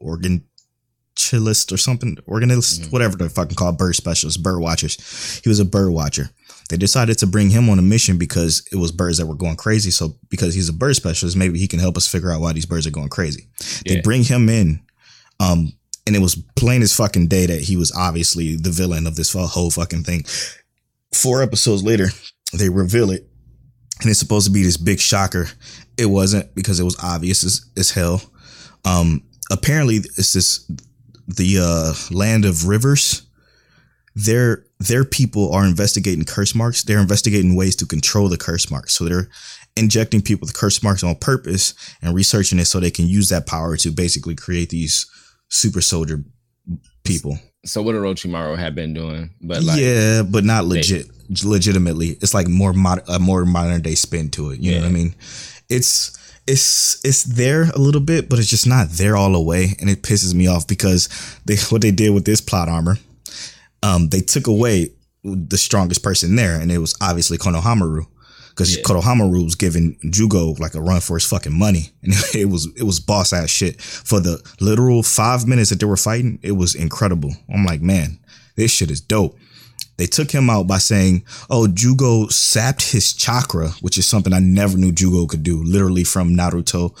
organ 0.00 0.44
chillist 1.30 1.72
or 1.72 1.76
something, 1.76 2.16
organist, 2.26 2.82
Mhm. 2.82 2.92
whatever 2.92 3.16
they're 3.16 3.28
fucking 3.28 3.56
called, 3.56 3.78
bird 3.78 3.96
specialist, 3.96 4.42
bird 4.42 4.60
watchers. 4.60 4.96
He 5.42 5.48
was 5.48 5.60
a 5.60 5.64
bird 5.64 5.90
watcher. 5.90 6.30
They 6.70 6.76
decided 6.76 7.18
to 7.18 7.26
bring 7.26 7.50
him 7.50 7.68
on 7.68 7.78
a 7.78 7.82
mission 7.82 8.16
because 8.16 8.62
it 8.72 8.76
was 8.76 8.90
birds 8.92 9.18
that 9.18 9.26
were 9.26 9.34
going 9.34 9.56
crazy. 9.56 9.90
So 9.90 10.16
because 10.30 10.54
he's 10.54 10.68
a 10.68 10.72
bird 10.72 10.96
specialist, 10.96 11.36
maybe 11.36 11.58
he 11.58 11.68
can 11.68 11.78
help 11.78 11.96
us 11.96 12.06
figure 12.06 12.30
out 12.32 12.40
why 12.40 12.52
these 12.52 12.66
birds 12.66 12.86
are 12.86 12.90
going 12.90 13.10
crazy. 13.10 13.48
They 13.86 14.00
bring 14.00 14.24
him 14.24 14.48
in, 14.48 14.80
um, 15.40 15.72
and 16.06 16.14
it 16.16 16.20
was 16.20 16.36
plain 16.56 16.82
as 16.82 16.92
fucking 16.94 17.28
day 17.28 17.46
that 17.46 17.62
he 17.62 17.76
was 17.76 17.92
obviously 17.92 18.56
the 18.56 18.70
villain 18.70 19.06
of 19.06 19.16
this 19.16 19.32
whole 19.32 19.70
fucking 19.70 20.04
thing. 20.04 20.24
Four 21.12 21.42
episodes 21.42 21.82
later, 21.82 22.10
they 22.52 22.68
reveal 22.68 23.10
it, 23.10 23.28
and 24.00 24.10
it's 24.10 24.18
supposed 24.18 24.46
to 24.46 24.52
be 24.52 24.62
this 24.62 24.76
big 24.76 25.00
shocker. 25.00 25.48
It 25.96 26.06
wasn't 26.06 26.54
because 26.54 26.80
it 26.80 26.84
was 26.84 26.96
obvious 27.02 27.44
as, 27.44 27.66
as 27.76 27.90
hell. 27.90 28.22
Um, 28.84 29.22
apparently, 29.50 29.96
it's 30.16 30.32
this 30.32 30.68
the 31.26 31.58
uh, 31.60 32.14
land 32.14 32.44
of 32.44 32.66
rivers. 32.66 33.22
Their 34.16 34.64
their 34.78 35.04
people 35.04 35.52
are 35.52 35.66
investigating 35.66 36.24
curse 36.24 36.54
marks. 36.54 36.84
They're 36.84 37.00
investigating 37.00 37.56
ways 37.56 37.74
to 37.76 37.86
control 37.86 38.28
the 38.28 38.36
curse 38.36 38.70
marks. 38.70 38.94
So 38.94 39.04
they're 39.04 39.28
injecting 39.76 40.22
people 40.22 40.46
with 40.46 40.54
curse 40.54 40.82
marks 40.82 41.02
on 41.02 41.16
purpose 41.16 41.74
and 42.00 42.14
researching 42.14 42.58
it 42.58 42.66
so 42.66 42.78
they 42.78 42.90
can 42.90 43.06
use 43.06 43.28
that 43.30 43.46
power 43.46 43.76
to 43.78 43.90
basically 43.90 44.36
create 44.36 44.70
these 44.70 45.10
super 45.48 45.80
soldier 45.80 46.22
people. 47.02 47.38
So 47.64 47.82
what 47.82 47.94
Orochimaru 47.94 48.58
had 48.58 48.74
been 48.74 48.94
doing, 48.94 49.30
but 49.40 49.62
like 49.62 49.80
yeah, 49.80 50.22
but 50.22 50.44
not 50.44 50.64
legit, 50.66 51.06
legitimately. 51.42 52.10
It's 52.20 52.34
like 52.34 52.46
more 52.46 52.72
mod- 52.72 53.08
a 53.08 53.18
more 53.18 53.44
modern 53.44 53.80
day 53.80 53.94
spin 53.94 54.30
to 54.30 54.50
it. 54.50 54.60
You 54.60 54.72
know 54.72 54.80
what 54.80 54.88
I 54.88 54.92
mean? 54.92 55.14
It's 55.68 56.16
it's 56.46 57.00
it's 57.04 57.24
there 57.24 57.70
a 57.74 57.78
little 57.78 58.00
bit, 58.00 58.28
but 58.28 58.38
it's 58.38 58.48
just 58.48 58.66
not 58.66 58.88
there 58.90 59.16
all 59.16 59.32
the 59.32 59.40
way, 59.40 59.74
and 59.80 59.88
it 59.88 60.02
pisses 60.02 60.34
me 60.34 60.46
off 60.46 60.66
because 60.66 61.08
they 61.44 61.56
what 61.70 61.82
they 61.82 61.90
did 61.90 62.10
with 62.10 62.24
this 62.24 62.40
plot 62.40 62.68
armor, 62.68 62.98
um, 63.82 64.08
they 64.08 64.20
took 64.20 64.46
away 64.46 64.90
the 65.22 65.56
strongest 65.56 66.02
person 66.02 66.36
there, 66.36 66.60
and 66.60 66.70
it 66.70 66.78
was 66.78 66.94
obviously 67.00 67.38
Konohamaru. 67.38 68.06
Because 68.50 68.76
Yeah. 68.76 68.82
Konohamaru 68.84 69.42
was 69.42 69.56
giving 69.56 69.96
Jugo 70.08 70.52
like 70.60 70.74
a 70.76 70.80
run 70.80 71.00
for 71.00 71.16
his 71.16 71.24
fucking 71.24 71.58
money, 71.58 71.90
and 72.02 72.12
it 72.34 72.48
was 72.48 72.68
it 72.76 72.84
was 72.84 73.00
boss 73.00 73.32
ass 73.32 73.50
shit 73.50 73.80
for 73.80 74.20
the 74.20 74.40
literal 74.60 75.02
five 75.02 75.46
minutes 75.46 75.70
that 75.70 75.80
they 75.80 75.86
were 75.86 75.96
fighting. 75.96 76.38
It 76.42 76.52
was 76.52 76.74
incredible. 76.74 77.32
I'm 77.52 77.64
like, 77.64 77.80
man, 77.80 78.18
this 78.56 78.70
shit 78.70 78.90
is 78.90 79.00
dope. 79.00 79.36
They 79.96 80.06
took 80.06 80.30
him 80.30 80.50
out 80.50 80.66
by 80.66 80.78
saying, 80.78 81.24
"Oh, 81.48 81.66
Jugo 81.68 82.28
sapped 82.28 82.90
his 82.92 83.12
chakra, 83.12 83.68
which 83.80 83.98
is 83.98 84.06
something 84.06 84.32
I 84.32 84.40
never 84.40 84.76
knew 84.76 84.92
Jugo 84.92 85.28
could 85.28 85.42
do. 85.42 85.62
Literally 85.62 86.04
from 86.04 86.34
Naruto, 86.34 86.94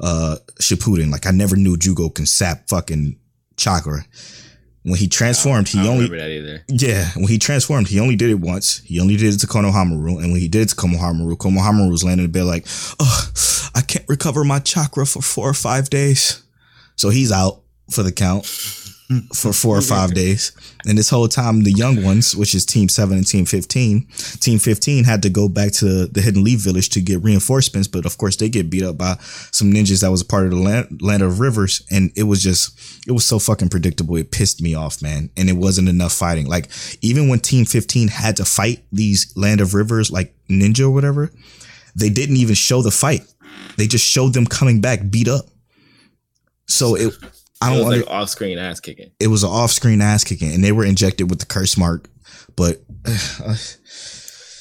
uh, 0.00 0.36
Shippuden. 0.60 1.10
Like 1.10 1.26
I 1.26 1.30
never 1.30 1.56
knew 1.56 1.76
Jugo 1.76 2.14
can 2.14 2.26
sap 2.26 2.68
fucking 2.68 3.16
chakra. 3.56 4.04
When 4.84 4.96
he 4.98 5.08
transformed, 5.08 5.68
he 5.68 5.80
only 5.80 6.08
remember 6.08 6.18
that 6.18 6.30
either. 6.30 6.64
yeah, 6.68 7.10
when 7.16 7.26
he 7.28 7.38
transformed, 7.38 7.88
he 7.88 8.00
only 8.00 8.16
did 8.16 8.30
it 8.30 8.40
once. 8.40 8.78
He 8.84 9.00
only 9.00 9.16
did 9.16 9.34
it 9.34 9.38
to 9.38 9.46
Konohamaru, 9.46 10.22
and 10.22 10.32
when 10.32 10.40
he 10.40 10.48
did 10.48 10.62
it 10.62 10.68
to 10.70 10.76
Konohamaru, 10.76 11.36
Konohamaru 11.36 11.90
was 11.90 12.04
laying 12.04 12.18
in 12.18 12.24
the 12.24 12.30
bed 12.30 12.44
like, 12.44 12.66
"Oh, 12.98 13.28
I 13.74 13.82
can't 13.82 14.08
recover 14.08 14.44
my 14.44 14.60
chakra 14.60 15.04
for 15.04 15.20
four 15.20 15.50
or 15.50 15.54
five 15.54 15.90
days." 15.90 16.42
So 16.96 17.10
he's 17.10 17.30
out 17.30 17.60
for 17.90 18.02
the 18.02 18.12
count 18.12 18.46
for 19.32 19.54
four 19.54 19.76
or 19.76 19.80
five 19.80 20.12
days. 20.12 20.52
And 20.86 20.98
this 20.98 21.08
whole 21.08 21.28
time, 21.28 21.62
the 21.62 21.72
young 21.72 22.02
ones, 22.02 22.36
which 22.36 22.54
is 22.54 22.66
Team 22.66 22.88
Seven 22.88 23.16
and 23.16 23.26
Team 23.26 23.46
Fifteen, 23.46 24.06
Team 24.40 24.58
Fifteen 24.58 25.04
had 25.04 25.22
to 25.22 25.30
go 25.30 25.48
back 25.48 25.72
to 25.74 26.06
the 26.06 26.20
Hidden 26.20 26.44
Leaf 26.44 26.60
Village 26.60 26.90
to 26.90 27.00
get 27.00 27.22
reinforcements, 27.22 27.88
but 27.88 28.04
of 28.04 28.18
course 28.18 28.36
they 28.36 28.48
get 28.48 28.68
beat 28.68 28.82
up 28.82 28.98
by 28.98 29.16
some 29.50 29.72
ninjas 29.72 30.02
that 30.02 30.10
was 30.10 30.20
a 30.20 30.26
part 30.26 30.44
of 30.44 30.50
the 30.50 30.58
land, 30.58 31.00
land 31.00 31.22
of 31.22 31.40
rivers, 31.40 31.82
and 31.90 32.10
it 32.16 32.24
was 32.24 32.42
just 32.42 32.78
it 33.06 33.12
was 33.12 33.24
so 33.24 33.38
fucking 33.38 33.70
predictable. 33.70 34.16
It 34.16 34.30
pissed 34.30 34.60
me 34.60 34.74
off, 34.74 35.00
man. 35.00 35.30
And 35.36 35.48
it 35.48 35.56
wasn't 35.56 35.88
enough 35.88 36.12
fighting. 36.12 36.46
Like 36.46 36.68
even 37.00 37.28
when 37.28 37.40
Team 37.40 37.64
15 37.64 38.08
had 38.08 38.36
to 38.36 38.44
fight 38.44 38.84
these 38.92 39.32
Land 39.36 39.60
of 39.60 39.72
Rivers 39.72 40.10
like 40.10 40.34
ninja 40.50 40.82
or 40.82 40.90
whatever, 40.90 41.30
they 41.96 42.10
didn't 42.10 42.36
even 42.36 42.54
show 42.54 42.82
the 42.82 42.90
fight. 42.90 43.22
They 43.78 43.86
just 43.86 44.04
showed 44.04 44.34
them 44.34 44.46
coming 44.46 44.80
back 44.80 45.10
beat 45.10 45.28
up. 45.28 45.46
So 46.66 46.94
it 46.94 47.14
I 47.60 47.70
don't 47.70 47.78
was 47.86 47.94
under, 47.94 48.06
like 48.06 48.14
off 48.14 48.28
screen 48.30 48.58
ass 48.58 48.80
kicking. 48.80 49.10
it 49.18 49.26
was 49.28 49.42
an 49.44 49.50
off-screen 49.50 50.00
ass 50.00 50.22
kicking 50.24 50.52
and 50.52 50.62
they 50.62 50.72
were 50.72 50.84
injected 50.84 51.28
with 51.30 51.40
the 51.40 51.46
curse 51.46 51.76
mark, 51.76 52.08
but 52.56 52.82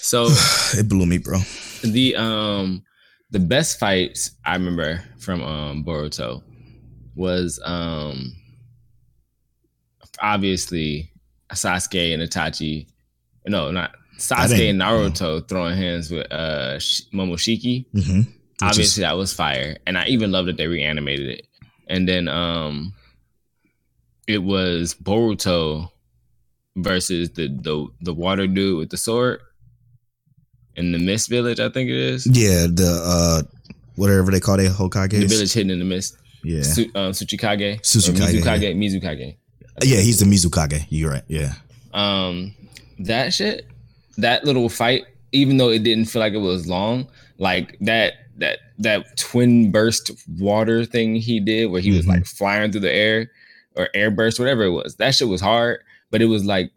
So 0.01 0.27
it 0.73 0.87
blew 0.89 1.05
me, 1.05 1.17
bro. 1.17 1.39
the 1.83 2.15
um 2.15 2.83
the 3.31 3.39
best 3.39 3.77
fights 3.79 4.31
I 4.45 4.53
remember 4.53 5.03
from 5.19 5.43
um 5.43 5.83
Boruto 5.83 6.41
was 7.15 7.59
um 7.63 8.33
obviously 10.21 11.11
Sasuke 11.53 12.13
and 12.13 12.23
Itachi. 12.23 12.87
No, 13.45 13.71
not 13.71 13.91
Sasuke 14.17 14.69
and 14.69 14.81
Naruto 14.81 15.47
throwing 15.47 15.77
hands 15.77 16.09
with 16.11 16.31
uh 16.31 16.79
Sh- 16.79 17.01
Momoshiki. 17.13 17.85
hmm 17.93 18.21
Obviously 18.61 19.01
that 19.01 19.15
was 19.17 19.33
fire. 19.33 19.77
And 19.85 19.97
I 19.99 20.07
even 20.07 20.31
love 20.31 20.47
that 20.47 20.57
they 20.57 20.65
reanimated 20.67 21.27
it. 21.29 21.46
And 21.87 22.07
then 22.07 22.27
um 22.27 22.93
it 24.27 24.39
was 24.43 24.93
Boruto 24.93 25.89
versus 26.75 27.31
the 27.31 27.47
the 27.47 27.87
the 28.01 28.13
water 28.13 28.47
dude 28.47 28.77
with 28.77 28.89
the 28.89 28.97
sword 28.97 29.39
in 30.75 30.91
the 30.91 30.99
mist 30.99 31.29
village, 31.29 31.59
I 31.59 31.69
think 31.69 31.89
it 31.89 31.95
is. 31.97 32.27
yeah, 32.27 32.67
the 32.69 33.01
uh 33.03 33.41
whatever 33.95 34.31
they 34.31 34.39
call 34.39 34.59
it, 34.59 34.71
Hokage. 34.71 35.11
The 35.11 35.25
village 35.25 35.53
hidden 35.53 35.71
in 35.71 35.79
the 35.79 35.85
mist. 35.85 36.17
Yeah. 36.43 36.61
Su- 36.61 36.91
um, 36.93 37.11
Tsuchikage. 37.13 37.81
Tsuchikage, 37.81 38.41
Mizukage. 38.43 38.75
Mizukage. 38.75 39.37
Yeah, 39.83 39.99
he's 40.01 40.19
the 40.19 40.25
Mizukage. 40.25 40.85
You're 40.89 41.11
right. 41.11 41.23
Yeah. 41.27 41.53
Um, 41.93 42.53
that 42.99 43.33
shit, 43.33 43.65
that 44.17 44.45
little 44.45 44.69
fight, 44.69 45.05
even 45.31 45.57
though 45.57 45.69
it 45.69 45.83
didn't 45.83 46.05
feel 46.05 46.19
like 46.19 46.33
it 46.33 46.37
was 46.37 46.67
long, 46.67 47.07
like 47.39 47.75
that 47.81 48.13
that 48.37 48.59
that 48.79 49.17
twin 49.17 49.71
burst 49.71 50.11
water 50.37 50.85
thing 50.85 51.15
he 51.15 51.39
did, 51.39 51.67
where 51.67 51.81
he 51.81 51.91
was 51.91 52.05
Mhm. 52.05 52.09
like 52.09 52.25
flying 52.25 52.71
through 52.71 52.81
the 52.81 52.93
air 52.93 53.31
or 53.75 53.89
air 53.93 54.11
burst, 54.11 54.39
whatever 54.39 54.63
it 54.63 54.71
was. 54.71 54.95
That 54.97 55.15
shit 55.15 55.27
was 55.27 55.41
hard, 55.41 55.79
but 56.11 56.21
it 56.21 56.25
was 56.25 56.45
like, 56.45 56.71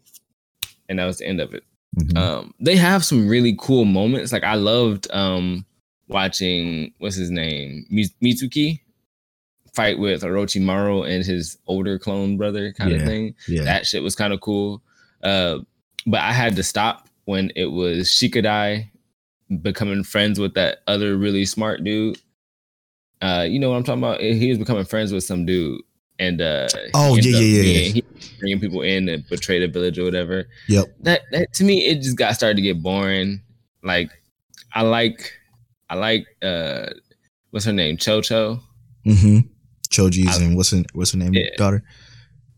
and 0.88 0.99
that 0.99 1.04
was 1.07 1.19
the 1.19 1.26
end 1.26 1.40
of 1.40 1.52
it. 1.54 1.62
Mhm. 1.99 2.16
Um, 2.16 2.54
they 2.61 2.76
have 2.76 3.04
some 3.04 3.26
really 3.28 3.54
cool 3.59 3.85
moments. 3.85 4.33
Like 4.33 4.45
I 4.45 4.54
loved 4.54 5.11
um 5.12 5.64
watching 6.09 6.92
what's 6.99 7.16
his 7.16 7.30
name 7.30 7.87
Mi- 7.90 8.09
Mitsuki 8.23 8.80
fight 9.75 9.99
with 9.99 10.23
Orochimaru 10.23 11.09
and 11.09 11.25
his 11.25 11.57
older 11.66 11.99
clone 11.99 12.37
brother 12.37 12.73
kind 12.73 12.92
of 12.92 13.02
thing. 13.02 13.35
yeah. 13.49 13.62
That 13.62 13.87
shit 13.87 14.02
was 14.02 14.16
kind 14.16 14.33
of 14.33 14.40
cool. 14.40 14.83
Uh, 15.23 15.59
but 16.07 16.21
I 16.21 16.33
had 16.33 16.57
to 16.57 16.62
stop 16.64 17.09
when 17.26 17.52
it 17.54 17.66
was 17.66 18.09
Shikadai 18.09 18.88
becoming 19.62 20.04
friends 20.04 20.38
with 20.38 20.54
that 20.54 20.78
other 20.87 21.16
really 21.16 21.45
smart 21.45 21.83
dude. 21.85 22.19
Uh, 23.23 23.47
you 23.49 23.59
know 23.59 23.71
what 23.71 23.76
I'm 23.76 23.85
talking 23.85 24.02
about? 24.02 24.21
He 24.21 24.49
was 24.49 24.59
becoming 24.59 24.85
friends 24.85 25.12
with 25.12 25.25
some 25.25 25.45
dude, 25.45 25.80
and 26.19 26.40
uh, 26.40 26.69
Oh, 26.95 27.16
yeah, 27.16 27.23
yeah, 27.37 27.38
yeah, 27.38 27.62
being-. 27.92 28.02
Bringing 28.38 28.61
people 28.61 28.83
in 28.83 29.09
and 29.09 29.26
betray 29.28 29.59
the 29.59 29.69
village 29.69 29.99
or 29.99 30.04
whatever. 30.04 30.47
Yep. 30.69 30.87
That 31.00 31.23
that 31.33 31.52
to 31.54 31.64
me, 31.64 31.87
it 31.87 31.97
just 31.97 32.16
got 32.16 32.35
started 32.35 32.57
to 32.57 32.62
get 32.62 32.83
boring. 32.83 33.42
Like, 33.83 34.11
I 34.75 34.83
like, 34.83 35.33
I 35.90 35.97
like, 35.97 36.26
uh, 36.42 36.87
what's 37.50 37.66
her 37.66 37.73
name? 37.73 37.97
Chocho. 37.99 38.61
Mm-hmm. 39.07 39.38
Choji's 39.90 40.38
I- 40.40 40.45
and 40.45 40.57
what's 40.57 40.71
her 40.71 40.83
what's 40.92 41.12
her 41.12 41.19
name? 41.19 41.35
Yeah. 41.35 41.50
Daughter. 41.57 41.83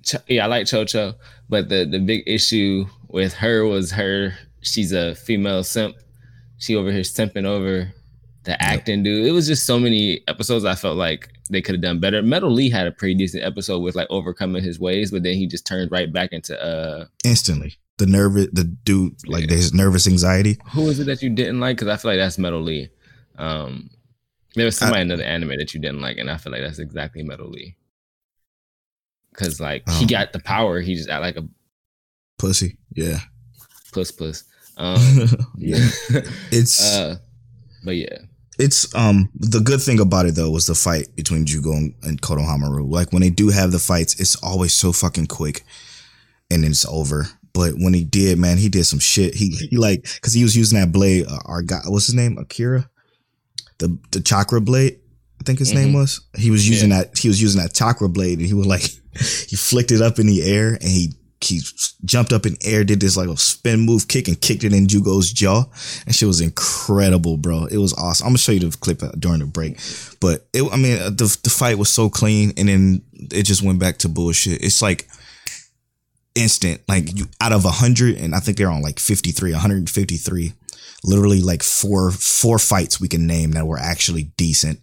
Cho- 0.04 0.18
yeah, 0.28 0.44
I 0.44 0.46
like 0.48 0.66
Chocho, 0.66 1.14
but 1.48 1.68
the 1.68 1.84
the 1.84 1.98
big 1.98 2.22
issue 2.26 2.86
with 3.08 3.32
her 3.34 3.64
was 3.64 3.90
her. 3.92 4.34
She's 4.60 4.92
a 4.92 5.14
female 5.14 5.64
simp. 5.64 5.96
She 6.62 6.76
over 6.76 6.92
here 6.92 7.00
simping 7.02 7.44
over 7.44 7.92
the 8.44 8.62
acting 8.62 9.02
dude. 9.02 9.26
It 9.26 9.32
was 9.32 9.48
just 9.48 9.66
so 9.66 9.80
many 9.80 10.20
episodes. 10.28 10.64
I 10.64 10.76
felt 10.76 10.96
like 10.96 11.28
they 11.50 11.60
could 11.60 11.74
have 11.74 11.82
done 11.82 11.98
better. 11.98 12.22
Metal 12.22 12.50
Lee 12.52 12.70
had 12.70 12.86
a 12.86 12.92
pretty 12.92 13.14
decent 13.14 13.42
episode 13.42 13.80
with 13.80 13.96
like 13.96 14.06
overcoming 14.10 14.62
his 14.62 14.78
ways, 14.78 15.10
but 15.10 15.24
then 15.24 15.34
he 15.34 15.48
just 15.48 15.66
turned 15.66 15.90
right 15.90 16.12
back 16.12 16.32
into 16.32 16.56
uh. 16.62 17.06
Instantly. 17.24 17.74
The 17.98 18.06
nervous 18.06 18.46
the 18.52 18.62
dude 18.62 19.16
like 19.26 19.50
Yeah. 19.50 19.56
his 19.56 19.74
nervous 19.74 20.06
anxiety. 20.06 20.56
Who 20.72 20.88
is 20.88 21.00
it 21.00 21.04
that 21.06 21.20
you 21.20 21.30
didn't 21.30 21.58
like? 21.58 21.78
Because 21.78 21.88
I 21.88 21.96
feel 21.96 22.12
like 22.12 22.18
that's 22.20 22.38
Metal 22.38 22.62
Lee. 22.62 22.90
Um, 23.38 23.90
there 24.54 24.64
was 24.66 24.76
somebody 24.76 25.02
in 25.02 25.10
another 25.10 25.24
anime 25.24 25.56
that 25.58 25.74
you 25.74 25.80
didn't 25.80 26.00
like, 26.00 26.16
and 26.18 26.30
I 26.30 26.36
feel 26.36 26.52
like 26.52 26.62
that's 26.62 26.78
exactly 26.78 27.24
Metal 27.24 27.48
Lee. 27.48 27.74
Because 29.30 29.60
like 29.60 29.88
he 29.88 30.04
Um, 30.04 30.08
got 30.08 30.32
the 30.32 30.40
power, 30.40 30.80
he 30.80 30.94
just 30.94 31.08
act 31.08 31.22
like 31.22 31.36
a 31.36 31.48
Pussy. 32.38 32.76
Yeah. 32.94 33.18
puss 33.92 34.10
puss. 34.12 34.44
Um, 34.82 34.98
yeah. 35.56 35.88
It's 36.50 36.96
uh, 36.96 37.16
but 37.84 37.92
yeah, 37.96 38.18
it's 38.58 38.92
um 38.94 39.30
the 39.34 39.60
good 39.60 39.80
thing 39.80 40.00
about 40.00 40.26
it 40.26 40.34
though 40.34 40.50
was 40.50 40.66
the 40.66 40.74
fight 40.74 41.14
between 41.16 41.46
Jugo 41.46 41.72
and, 41.72 41.94
and 42.02 42.20
Konohamaru. 42.20 42.90
Like 42.90 43.12
when 43.12 43.22
they 43.22 43.30
do 43.30 43.48
have 43.50 43.70
the 43.72 43.78
fights, 43.78 44.18
it's 44.20 44.36
always 44.42 44.74
so 44.74 44.92
fucking 44.92 45.26
quick, 45.28 45.62
and 46.50 46.64
it's 46.64 46.84
over. 46.86 47.26
But 47.54 47.74
when 47.78 47.94
he 47.94 48.02
did, 48.04 48.38
man, 48.38 48.56
he 48.58 48.68
did 48.68 48.84
some 48.84 48.98
shit. 48.98 49.34
He 49.34 49.50
he 49.70 49.76
like 49.76 50.02
because 50.14 50.32
he 50.32 50.42
was 50.42 50.56
using 50.56 50.78
that 50.80 50.90
blade. 50.92 51.26
Uh, 51.28 51.38
our 51.46 51.62
guy, 51.62 51.80
what's 51.86 52.06
his 52.06 52.14
name? 52.14 52.38
Akira, 52.38 52.88
the 53.78 53.98
the 54.10 54.20
chakra 54.20 54.60
blade. 54.60 54.98
I 55.40 55.44
think 55.44 55.58
his 55.58 55.72
name 55.74 55.90
Mhm. 55.90 55.94
was. 55.94 56.20
He 56.36 56.50
was 56.50 56.68
using 56.68 56.90
that. 56.90 57.18
He 57.18 57.28
was 57.28 57.42
using 57.42 57.60
that 57.60 57.74
chakra 57.74 58.08
blade, 58.08 58.38
and 58.38 58.46
he 58.46 58.54
was 58.54 58.66
like, 58.66 58.82
he 59.48 59.56
flicked 59.56 59.90
it 59.92 60.00
up 60.00 60.18
in 60.18 60.26
the 60.26 60.42
air, 60.42 60.74
and 60.74 60.84
he 60.88 61.12
he 61.44 61.60
jumped 62.04 62.32
up 62.32 62.46
in 62.46 62.56
air, 62.64 62.84
did 62.84 63.00
this 63.00 63.16
like 63.16 63.28
a 63.28 63.36
spin 63.36 63.80
move 63.80 64.08
kick, 64.08 64.28
and 64.28 64.40
kicked 64.40 64.64
it 64.64 64.72
in 64.72 64.88
Jugo's 64.88 65.32
jaw. 65.32 65.64
And 66.06 66.14
she 66.14 66.24
was 66.24 66.40
incredible, 66.40 67.36
bro. 67.36 67.66
It 67.66 67.78
was 67.78 67.92
awesome. 67.94 68.26
I'm 68.26 68.30
gonna 68.30 68.38
show 68.38 68.52
you 68.52 68.60
the 68.60 68.76
clip 68.76 69.02
uh, 69.02 69.12
during 69.18 69.40
the 69.40 69.46
break, 69.46 69.78
but 70.20 70.46
it, 70.52 70.62
I 70.70 70.76
mean, 70.76 71.00
uh, 71.00 71.10
the 71.10 71.36
the 71.42 71.50
fight 71.50 71.78
was 71.78 71.90
so 71.90 72.08
clean, 72.08 72.52
and 72.56 72.68
then 72.68 73.02
it 73.30 73.44
just 73.44 73.62
went 73.62 73.78
back 73.78 73.98
to 73.98 74.08
bullshit. 74.08 74.62
It's 74.62 74.82
like 74.82 75.08
instant, 76.34 76.80
like 76.88 77.16
you 77.16 77.26
out 77.40 77.52
of 77.52 77.64
hundred, 77.64 78.16
and 78.16 78.34
I 78.34 78.40
think 78.40 78.56
they're 78.56 78.70
on 78.70 78.82
like 78.82 78.98
53, 78.98 79.52
153. 79.52 80.52
Literally, 81.04 81.40
like 81.40 81.62
four 81.62 82.12
four 82.12 82.58
fights 82.58 83.00
we 83.00 83.08
can 83.08 83.26
name 83.26 83.52
that 83.52 83.66
were 83.66 83.78
actually 83.78 84.24
decent. 84.36 84.80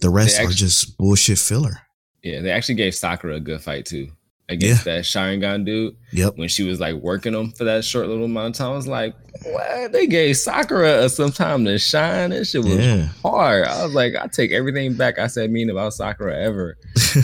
The 0.00 0.10
rest 0.10 0.38
They 0.38 0.44
are 0.44 0.50
just 0.50 0.98
bullshit 0.98 1.38
filler. 1.38 1.82
Yeah, 2.22 2.40
they 2.40 2.50
actually 2.50 2.74
gave 2.74 2.94
Sakura 2.94 3.36
a 3.36 3.40
good 3.40 3.62
fight 3.62 3.86
too 3.86 4.10
against 4.50 4.84
that 4.84 5.04
Sharingan 5.04 5.64
dude. 5.64 5.96
Yep. 6.12 6.36
When 6.36 6.48
she 6.48 6.64
was 6.64 6.80
like 6.80 6.96
working 6.96 7.34
him 7.34 7.52
for 7.52 7.64
that 7.64 7.84
short 7.84 8.08
little 8.08 8.24
amount 8.24 8.56
of 8.56 8.58
time, 8.58 8.72
I 8.72 8.76
was 8.76 8.86
like, 8.88 9.14
what? 9.44 9.92
They 9.92 10.06
gave 10.06 10.36
Sakura 10.36 11.08
some 11.08 11.32
time 11.32 11.64
to 11.64 11.78
shine. 11.78 12.30
That 12.30 12.44
shit 12.46 12.62
was 12.64 12.74
Yeah. 12.76 13.06
hard. 13.22 13.66
I 13.66 13.84
was 13.84 13.94
like, 13.94 14.14
I 14.20 14.26
take 14.26 14.50
everything 14.52 14.94
back 14.94 15.18
I 15.18 15.28
said 15.28 15.50
mean 15.50 15.70
about 15.70 15.94
Sakura 15.94 16.36
ever. 16.36 16.76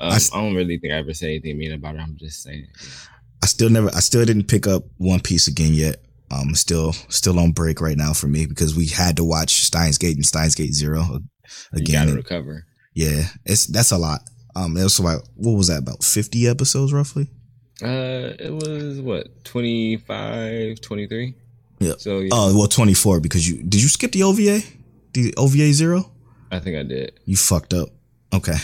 Um, 0.00 0.10
I 0.10 0.14
I, 0.14 0.16
s- 0.16 0.30
don't 0.30 0.56
really 0.56 0.76
think 0.76 0.92
I 0.92 0.96
ever 0.96 1.14
said 1.14 1.26
anything 1.28 1.56
mean 1.56 1.70
about 1.72 1.94
her. 1.94 2.00
I'm 2.00 2.16
just 2.18 2.42
saying. 2.42 2.66
I 3.44 3.46
still 3.46 3.70
never 3.70 3.88
I 3.94 4.00
still 4.00 4.24
didn't 4.24 4.48
pick 4.48 4.66
up 4.66 4.82
One 4.98 5.20
Piece 5.20 5.46
again 5.46 5.72
yet. 5.72 6.02
Um 6.32 6.56
still 6.56 6.92
still 7.10 7.38
on 7.38 7.52
break 7.52 7.80
right 7.80 7.96
now 7.96 8.12
for 8.12 8.26
me 8.26 8.44
because 8.46 8.74
we 8.74 8.86
had 8.88 9.16
to 9.18 9.24
watch 9.24 9.52
Steins 9.62 9.96
Gate 9.96 10.16
and 10.16 10.26
Steins 10.26 10.56
Gate 10.56 10.74
Zero 10.74 11.04
You 11.04 11.20
again. 11.74 11.92
gotta 11.94 12.08
And, 12.08 12.16
recover. 12.16 12.66
yeah, 12.94 13.26
it's 13.44 13.66
that's 13.68 13.92
a 13.92 13.96
lot. 13.98 14.22
Um 14.56 14.76
it 14.76 14.82
was 14.82 15.00
like 15.00 15.20
what 15.36 15.52
was 15.52 15.68
that 15.68 15.78
about 15.78 16.02
50 16.04 16.46
episodes 16.48 16.92
roughly? 16.92 17.28
Uh, 17.82 18.32
it 18.38 18.52
was 18.52 19.00
what 19.00 19.44
25, 19.44 20.80
23? 20.80 21.34
Yep. 21.80 22.00
So 22.00 22.20
yeah, 22.20 22.28
Oh, 22.32 22.56
well 22.56 22.68
24 22.68 23.20
because 23.20 23.48
you 23.48 23.62
did 23.62 23.82
you 23.82 23.88
skip 23.88 24.12
the 24.12 24.22
OVA? 24.22 24.60
The 25.12 25.34
OVA 25.36 25.72
0? 25.72 26.10
I 26.50 26.60
think 26.60 26.76
I 26.76 26.82
did. 26.84 27.18
You 27.24 27.36
fucked 27.36 27.74
up. 27.74 27.88
Okay. 28.32 28.56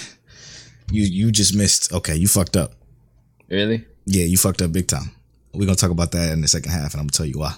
You 0.93 1.03
you 1.05 1.31
just 1.33 1.55
missed. 1.55 1.93
Okay, 1.93 2.15
you 2.17 2.27
fucked 2.29 2.57
up. 2.57 2.73
Really? 3.49 3.85
Yeah, 4.07 4.25
you 4.25 4.37
fucked 4.37 4.63
up 4.63 4.73
big 4.73 4.87
time. 4.89 5.11
We're 5.53 5.67
gonna 5.67 5.77
talk 5.77 5.91
about 5.91 6.13
that 6.13 6.33
in 6.33 6.41
the 6.41 6.49
second 6.49 6.71
half, 6.73 6.95
and 6.95 7.01
I'm 7.01 7.07
gonna 7.07 7.17
tell 7.17 7.27
you 7.27 7.39
why. 7.39 7.55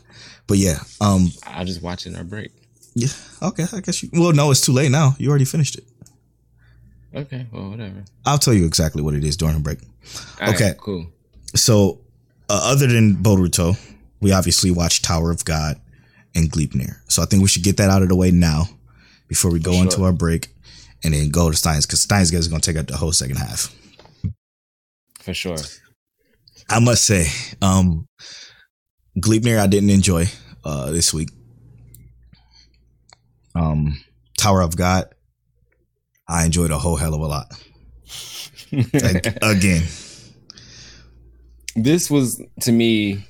But 0.46 0.58
yeah, 0.58 0.78
um, 1.00 1.28
I'll 1.46 1.64
just 1.64 1.82
watch 1.82 2.06
it 2.06 2.10
in 2.10 2.16
our 2.16 2.24
break. 2.24 2.50
yeah, 2.94 3.08
okay, 3.42 3.64
I 3.72 3.80
guess 3.80 4.02
you. 4.02 4.10
Well, 4.12 4.32
no, 4.32 4.50
it's 4.50 4.60
too 4.60 4.72
late 4.72 4.90
now. 4.90 5.14
You 5.18 5.28
already 5.30 5.44
finished 5.46 5.76
it. 5.76 5.84
Okay, 7.14 7.46
well, 7.52 7.70
whatever. 7.70 8.04
I'll 8.24 8.38
tell 8.38 8.54
you 8.54 8.64
exactly 8.66 9.02
what 9.02 9.14
it 9.14 9.24
is 9.24 9.36
during 9.36 9.54
the 9.56 9.60
break. 9.60 9.80
All 10.40 10.46
right, 10.46 10.54
Okay. 10.54 10.74
cool. 10.78 11.06
So, 11.54 12.00
uh, 12.48 12.60
other 12.72 12.86
than 12.86 13.16
Boruto, 13.16 13.76
we 14.20 14.32
obviously 14.32 14.70
watched 14.70 15.04
Tower 15.04 15.30
of 15.30 15.44
God 15.44 15.80
and 16.34 16.50
Gleipnir. 16.50 16.96
So 17.08 17.22
I 17.22 17.26
think 17.26 17.42
we 17.42 17.48
should 17.48 17.62
get 17.62 17.76
that 17.76 17.90
out 17.90 18.02
of 18.02 18.08
the 18.08 18.16
way 18.16 18.30
now 18.30 18.68
before 19.28 19.50
we 19.50 19.58
go 19.58 19.72
For 19.72 19.82
into 19.82 20.04
our 20.04 20.12
break, 20.12 20.48
and 21.04 21.12
then 21.12 21.28
go 21.30 21.50
to 21.50 21.56
Steins 21.56 21.84
because 21.86 22.00
Steins 22.00 22.30
Gate 22.30 22.38
is 22.38 22.48
gonna 22.48 22.60
take 22.60 22.76
up 22.76 22.86
the 22.86 22.96
whole 22.96 23.12
second 23.12 23.36
half. 23.36 23.74
For 25.20 25.34
sure. 25.34 25.56
I 26.70 26.78
must 26.80 27.04
say, 27.04 27.26
um, 27.60 28.06
Gleipnir 29.18 29.58
I 29.58 29.66
didn't 29.66 29.90
enjoy 29.90 30.26
uh, 30.64 30.90
this 30.90 31.12
week. 31.12 31.28
Um, 33.54 34.00
Tower 34.38 34.62
of 34.62 34.76
God, 34.76 35.14
I 36.32 36.44
enjoyed 36.44 36.70
a 36.70 36.78
whole 36.78 36.96
hell 36.96 37.14
of 37.14 37.20
a 37.20 37.26
lot. 37.26 37.52
Like, 38.72 39.26
again, 39.42 39.82
this 41.76 42.10
was 42.10 42.42
to 42.60 42.72
me 42.72 43.24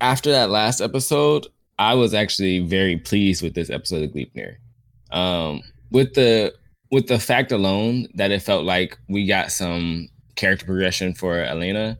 after 0.00 0.32
that 0.32 0.50
last 0.50 0.80
episode 0.80 1.46
i 1.78 1.94
was 1.94 2.12
actually 2.12 2.58
very 2.58 2.96
pleased 2.96 3.40
with 3.40 3.54
this 3.54 3.70
episode 3.70 4.02
of 4.02 4.10
gleipnir 4.10 4.56
um 5.12 5.62
with 5.92 6.14
the 6.14 6.52
with 6.90 7.06
the 7.06 7.18
fact 7.18 7.52
alone 7.52 8.08
that 8.14 8.32
it 8.32 8.42
felt 8.42 8.64
like 8.64 8.98
we 9.08 9.26
got 9.26 9.52
some 9.52 10.08
character 10.34 10.66
progression 10.66 11.14
for 11.14 11.40
elena 11.40 11.96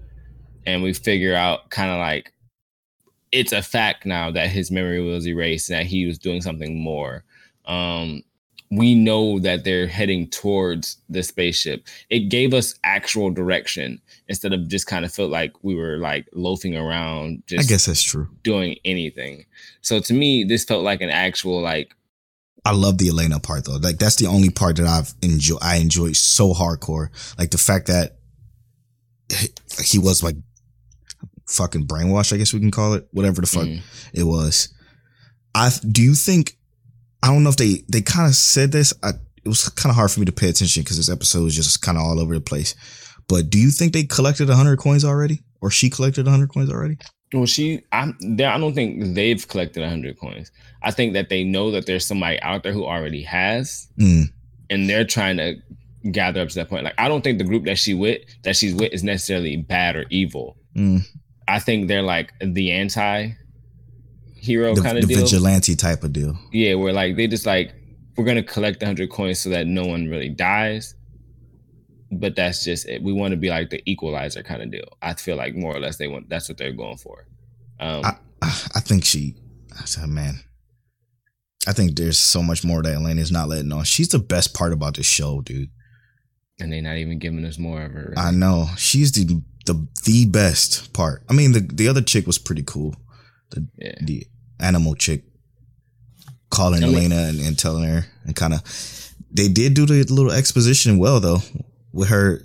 and 0.67 0.83
we 0.83 0.93
figure 0.93 1.35
out 1.35 1.71
kind 1.71 1.91
of 1.91 1.99
like 1.99 2.33
it's 3.33 3.53
a 3.53 3.63
fact 3.63 4.07
now 4.07 4.31
that 4.31 4.49
his 4.51 4.71
memory 4.71 5.01
was 5.01 5.27
erased 5.27 5.71
and 5.71 5.79
that 5.79 5.87
he 5.87 6.07
was 6.07 6.19
doing 6.19 6.41
something 6.41 6.79
more. 6.79 7.25
Um 7.67 8.23
we 8.71 8.95
know 8.95 9.39
that 9.39 9.65
they're 9.65 9.87
heading 9.87 10.29
towards 10.29 10.99
the 11.09 11.23
spaceship 11.23 11.87
it 12.11 12.29
gave 12.29 12.53
us 12.53 12.75
actual 12.85 13.31
direction 13.31 14.01
instead 14.29 14.53
of 14.53 14.69
just 14.69 14.87
kind 14.87 15.05
of 15.05 15.13
felt 15.13 15.31
like 15.31 15.53
we 15.63 15.75
were 15.75 15.97
like 15.99 16.27
loafing 16.33 16.77
around 16.77 17.43
Just 17.47 17.69
I 17.69 17.73
guess 17.73 17.87
that's 17.87 18.03
true. 18.03 18.29
doing 18.43 18.77
anything 18.85 19.47
so 19.81 20.01
to 20.01 20.13
me 20.13 20.45
this 20.45 20.65
felt 20.65 20.85
like 20.85 21.01
an 21.01 21.11
actual 21.11 21.61
like 21.63 21.95
I 22.65 22.73
love 22.73 22.99
the 22.99 23.09
Elena 23.09 23.41
part 23.41 23.65
though. 23.65 23.77
Like 23.77 23.99
that's 23.99 24.17
the 24.17 24.27
only 24.27 24.51
part 24.51 24.77
that 24.77 24.87
I've 24.87 25.15
enjoyed. 25.23 25.61
I 25.63 25.77
enjoyed 25.77 26.17
so 26.17 26.53
hardcore. 26.53 27.09
Like 27.39 27.51
the 27.51 27.57
fact 27.57 27.87
that 27.87 28.19
he- 29.33 29.49
he 29.83 29.99
was 29.99 30.23
like 30.23 30.37
fucking 31.49 31.87
brainwashed. 31.87 32.33
I 32.33 32.37
guess 32.37 32.53
we 32.53 32.61
can 32.61 32.71
call 32.71 32.93
it 32.93 33.09
whatever 33.13 33.41
the 33.41 33.47
fuck 33.47 33.65
mhm. 33.65 33.81
it 34.13 34.25
was. 34.25 34.69
I 35.55 35.71
do 35.91 36.03
you 36.03 36.15
think? 36.15 36.58
I 37.23 37.29
don't 37.29 37.43
know 37.43 37.51
if 37.51 37.57
they 37.57 37.83
they 37.89 38.03
kind 38.03 38.29
of 38.29 38.35
said 38.35 38.73
this. 38.73 38.93
I, 39.03 39.11
it 39.45 39.49
was 39.49 39.69
kind 39.71 39.91
of 39.91 39.97
hard 39.97 40.11
for 40.11 40.21
me 40.21 40.27
to 40.27 40.33
pay 40.33 40.49
attention 40.49 40.83
because 40.83 40.97
this 40.97 41.11
episode 41.11 41.45
was 41.45 41.55
just 41.55 41.81
kind 41.83 41.97
of 41.97 42.05
all 42.05 42.21
over 42.21 42.35
the 42.35 42.41
place. 42.41 42.75
But 43.29 43.51
do 43.51 43.59
you 43.59 43.71
think 43.71 43.93
they 43.93 44.05
collected 44.05 44.49
hundred 44.49 44.79
coins 44.79 45.05
already, 45.05 45.43
or 45.61 45.71
she 45.71 45.91
collected 45.91 46.27
hundred 46.27 46.51
coins 46.51 46.71
already? 46.71 46.99
well 47.33 47.47
she 47.47 47.83
i'm 47.93 48.17
there 48.21 48.51
i 48.51 48.59
don't 48.59 48.75
think 48.75 49.15
they've 49.15 49.47
collected 49.49 49.81
100 49.81 50.19
coins 50.19 50.51
i 50.83 50.91
think 50.91 51.13
that 51.13 51.29
they 51.29 51.45
know 51.45 51.71
that 51.71 51.87
there's 51.87 52.07
somebody 52.07 52.41
out 52.41 52.63
there 52.63 52.73
who 52.73 52.85
already 52.85 53.23
has 53.23 53.89
Mm, 53.99 54.25
and 54.71 54.89
they're 54.89 55.05
trying 55.05 55.37
to 55.37 55.57
gather 56.11 56.41
up 56.41 56.49
to 56.49 56.55
that 56.55 56.69
point 56.69 56.85
like 56.85 56.95
i 56.99 57.09
don't 57.09 57.23
think 57.23 57.39
the 57.39 57.45
group 57.45 57.65
that 57.65 57.79
she 57.79 57.95
with 57.95 58.21
that 58.45 58.57
she's 58.57 58.75
with 58.75 58.93
is 58.93 59.05
necessarily 59.05 59.57
bad 59.57 59.97
or 59.97 60.05
evil 60.11 60.57
mm. 60.77 61.01
i 61.49 61.59
think 61.59 61.89
they're 61.89 62.03
like 62.03 62.33
the 62.41 62.71
anti 62.71 63.31
hero 64.39 64.75
kind 64.77 64.99
of 64.99 65.09
deal 65.09 65.21
vigilante 65.21 65.75
type 65.77 66.03
of 66.05 66.13
deal. 66.13 66.39
Yeah, 66.53 66.75
where 66.75 66.93
like 66.93 67.17
they 67.17 67.27
just 67.27 67.47
like 67.47 67.75
we're 68.17 68.25
gonna 68.25 68.43
collect 68.43 68.81
the 68.81 68.87
hundred 68.87 69.11
coins 69.11 69.41
so 69.41 69.51
that 69.51 69.67
no 69.67 69.85
one 69.87 70.09
really 70.09 70.29
dies. 70.29 70.95
But 72.11 72.37
that's 72.37 72.65
just 72.65 72.89
it. 72.89 73.03
We 73.03 73.13
want 73.13 73.33
to 73.33 73.37
be 73.37 73.51
like 73.51 73.69
the 73.71 73.83
equalizer 73.85 74.43
kind 74.43 74.63
of 74.63 74.71
deal. 74.71 74.97
I 75.03 75.13
feel 75.15 75.37
like 75.37 75.55
more 75.55 75.77
or 75.77 75.81
less 75.81 75.99
they 75.99 76.09
want 76.09 76.29
that's 76.31 76.49
what 76.49 76.57
they're 76.59 76.73
going 76.73 76.97
for. 76.97 77.27
Um, 77.81 78.03
I, 78.05 78.17
I 78.43 78.81
think 78.81 79.05
she. 79.05 79.35
I 79.81 79.85
said, 79.85 80.09
man. 80.09 80.41
I 81.67 81.73
think 81.73 81.97
there's 81.97 82.19
so 82.19 82.43
much 82.43 82.65
more 82.65 82.83
that 82.83 82.95
Elena's 82.95 83.31
not 83.31 83.49
letting 83.49 83.71
on. 83.73 83.85
She's 83.85 84.09
the 84.09 84.19
best 84.19 84.55
part 84.55 84.73
about 84.73 84.97
this 84.97 85.07
show, 85.07 85.43
dude. 85.43 85.69
and 86.59 86.73
they're 86.73 86.81
not 86.81 86.97
even 86.97 87.19
giving 87.19 87.45
us 87.45 87.59
more 87.59 87.83
of 87.83 87.93
her. 87.93 88.15
I 88.17 88.31
know 88.31 88.69
she's 88.79 89.13
the 89.13 89.43
the 89.67 89.87
the 90.05 90.25
best 90.27 90.93
part. 90.95 91.23
I 91.29 91.35
mean, 91.35 91.53
the 91.53 91.61
the 91.61 91.89
other 91.89 92.01
chick 92.01 92.27
was 92.27 92.39
pretty 92.39 92.63
cool. 92.63 92.95
The 93.51 93.67
Yeah. 93.79 93.95
the 94.03 94.27
animal 94.61 94.95
chick 94.95 95.23
calling 96.51 96.83
I 96.83 96.87
mean- 96.87 96.97
Elena 96.97 97.17
and, 97.29 97.41
and 97.41 97.59
telling 97.59 97.85
her 97.85 98.07
and 98.25 98.35
kind 98.37 98.55
of 98.55 98.63
they 99.31 99.49
did 99.49 99.75
do 99.75 99.85
the 99.87 100.05
little 100.13 100.33
exposition 100.33 100.99
well 100.99 101.21
though 101.21 101.39
with 101.93 102.09
her 102.09 102.43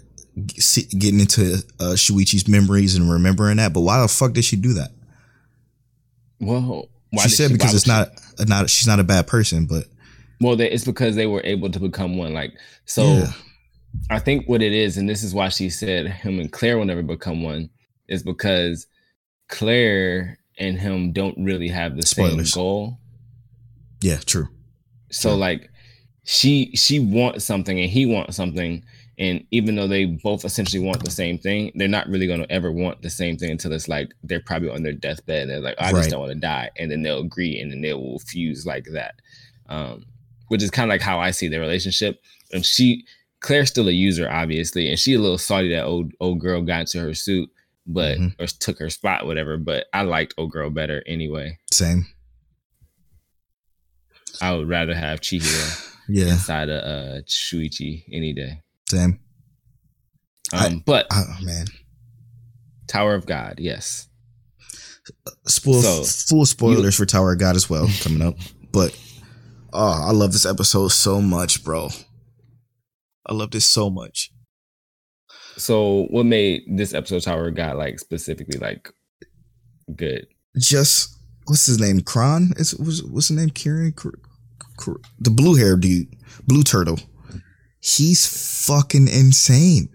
getting 0.57 1.19
into 1.19 1.63
uh, 1.79 1.93
Shuichi's 1.93 2.47
memories 2.47 2.95
and 2.95 3.09
remembering 3.11 3.57
that. 3.57 3.71
But 3.73 3.81
why 3.81 4.01
the 4.01 4.07
fuck 4.07 4.33
did 4.33 4.43
she 4.43 4.55
do 4.55 4.73
that? 4.73 4.91
Well, 6.39 6.89
why 7.11 7.23
she 7.23 7.29
said 7.29 7.51
why 7.51 7.57
because 7.57 7.73
it's 7.75 7.83
she- 7.85 7.91
not 7.91 8.09
not 8.47 8.69
she's 8.69 8.87
not 8.87 8.99
a 8.99 9.03
bad 9.03 9.27
person, 9.27 9.65
but 9.65 9.85
Well, 10.41 10.55
they, 10.55 10.69
it's 10.71 10.85
because 10.85 11.15
they 11.15 11.27
were 11.27 11.41
able 11.43 11.69
to 11.71 11.79
become 11.79 12.17
one. 12.17 12.33
Like 12.33 12.53
so, 12.85 13.03
Yeah. 13.03 13.31
I 14.09 14.17
think 14.19 14.49
what 14.49 14.61
it 14.63 14.73
is, 14.73 14.97
and 14.97 15.07
this 15.07 15.21
is 15.23 15.33
why 15.35 15.49
she 15.49 15.69
said 15.69 16.07
him 16.07 16.39
and 16.39 16.51
Claire 16.51 16.77
will 16.79 16.85
never 16.85 17.03
become 17.03 17.43
one, 17.43 17.69
is 18.07 18.23
because 18.23 18.87
Claire 19.49 20.39
and 20.57 20.77
him 20.79 21.11
don't 21.11 21.37
really 21.37 21.67
have 21.69 21.95
the 21.95 22.03
Spoilers. 22.05 22.53
same 22.53 22.61
goal. 22.61 22.99
yeah, 24.01 24.17
true. 24.17 24.47
So 25.11 25.29
Sure. 25.29 25.37
like 25.37 25.69
she 26.23 26.71
she 26.75 26.99
wants 26.99 27.43
something 27.45 27.79
and 27.79 27.89
he 27.89 28.05
wants 28.05 28.35
something 28.35 28.83
and 29.19 29.45
even 29.51 29.75
though 29.75 29.87
they 29.87 30.05
both 30.05 30.43
essentially 30.43 30.83
want 30.83 31.03
the 31.03 31.11
same 31.11 31.37
thing, 31.37 31.71
they're 31.75 31.87
not 31.87 32.07
really 32.09 32.25
going 32.25 32.39
to 32.41 32.51
ever 32.51 32.71
want 32.71 33.01
the 33.03 33.09
same 33.11 33.37
thing 33.37 33.51
until 33.51 33.71
it's 33.71 33.87
like 33.87 34.11
they're 34.23 34.39
probably 34.39 34.69
on 34.69 34.81
their 34.81 34.93
deathbed. 34.93 35.49
They're 35.49 35.59
like, 35.59 35.75
I 35.79 35.91
Right. 35.91 35.99
just 35.99 36.09
don't 36.09 36.19
want 36.21 36.31
to 36.33 36.39
die, 36.39 36.71
and 36.79 36.89
then 36.89 37.03
they'll 37.03 37.19
agree, 37.21 37.59
and 37.59 37.71
then 37.71 37.81
they 37.81 37.93
will 37.93 38.17
fuse 38.17 38.65
like 38.65 38.85
that. 38.93 39.13
Um, 39.69 40.05
which 40.47 40.63
is 40.63 40.71
kind 40.71 40.89
of 40.89 40.93
like 40.95 41.01
how 41.01 41.19
I 41.19 41.29
see 41.29 41.47
their 41.47 41.59
relationship. 41.61 42.19
And 42.51 42.65
she, 42.65 43.05
Claire's 43.39 43.69
still 43.69 43.87
a 43.87 43.91
user, 43.91 44.27
obviously, 44.29 44.89
and 44.89 44.97
she 44.97 45.13
a 45.13 45.19
little 45.19 45.37
salty 45.37 45.69
that 45.69 45.83
old 45.85 46.11
old 46.19 46.39
girl 46.39 46.63
got 46.63 46.81
into 46.81 46.99
her 46.99 47.13
suit, 47.13 47.51
but 47.85 48.17
Mhm. 48.17 48.35
or 48.39 48.47
took 48.47 48.79
her 48.79 48.89
spot, 48.89 49.25
whatever. 49.25 49.57
But 49.57 49.87
I 49.93 50.01
liked 50.03 50.33
old 50.37 50.51
girl 50.51 50.69
better 50.69 51.03
anyway. 51.05 51.59
Same. 51.71 52.05
I 54.41 54.53
would 54.53 54.67
rather 54.67 54.93
have 54.95 55.21
Chihiro 55.21 55.89
Yeah, 56.09 56.33
inside 56.33 56.69
of 56.69 56.83
uh 56.83 57.21
Shuichi 57.23 58.03
any 58.11 58.33
day. 58.33 58.61
same. 58.89 59.19
I- 60.51 60.67
Um, 60.67 60.83
but 60.85 61.07
Oh 61.11 61.37
man, 61.41 61.67
Tower 62.87 63.15
of 63.15 63.25
God, 63.25 63.59
yes. 63.59 64.07
spoil 65.47 65.81
So, 65.81 66.03
full 66.03 66.45
spoilers 66.45 66.95
for 66.95 67.05
Tower 67.05 67.33
of 67.33 67.39
God 67.39 67.55
as 67.55 67.69
well 67.69 67.87
coming 68.01 68.21
up. 68.21 68.35
But 68.71 68.97
oh, 69.71 70.07
I 70.07 70.11
love 70.11 70.31
this 70.33 70.45
episode 70.45 70.89
so 70.89 71.21
much, 71.21 71.63
bro. 71.63 71.89
I 73.25 73.33
love 73.33 73.51
this 73.51 73.65
so 73.65 73.89
much. 73.89 74.32
So 75.57 76.07
what 76.09 76.25
made 76.25 76.63
this 76.67 76.93
episode 76.93 77.23
Tower 77.23 77.51
got 77.51 77.77
like 77.77 77.99
specifically 77.99 78.59
like 78.59 78.89
good? 79.95 80.27
Just 80.57 81.17
what's 81.45 81.65
his 81.65 81.79
name? 81.79 82.01
Kron? 82.01 82.53
Is 82.57 82.75
was 82.75 83.03
what's 83.03 83.27
his 83.27 83.37
name? 83.37 83.49
Kieran? 83.49 83.93
The 85.19 85.29
blue 85.29 85.55
hair 85.55 85.75
dude, 85.77 86.07
blue 86.47 86.63
turtle. 86.63 86.99
he's 87.79 88.65
fucking 88.65 89.07
insane. 89.07 89.89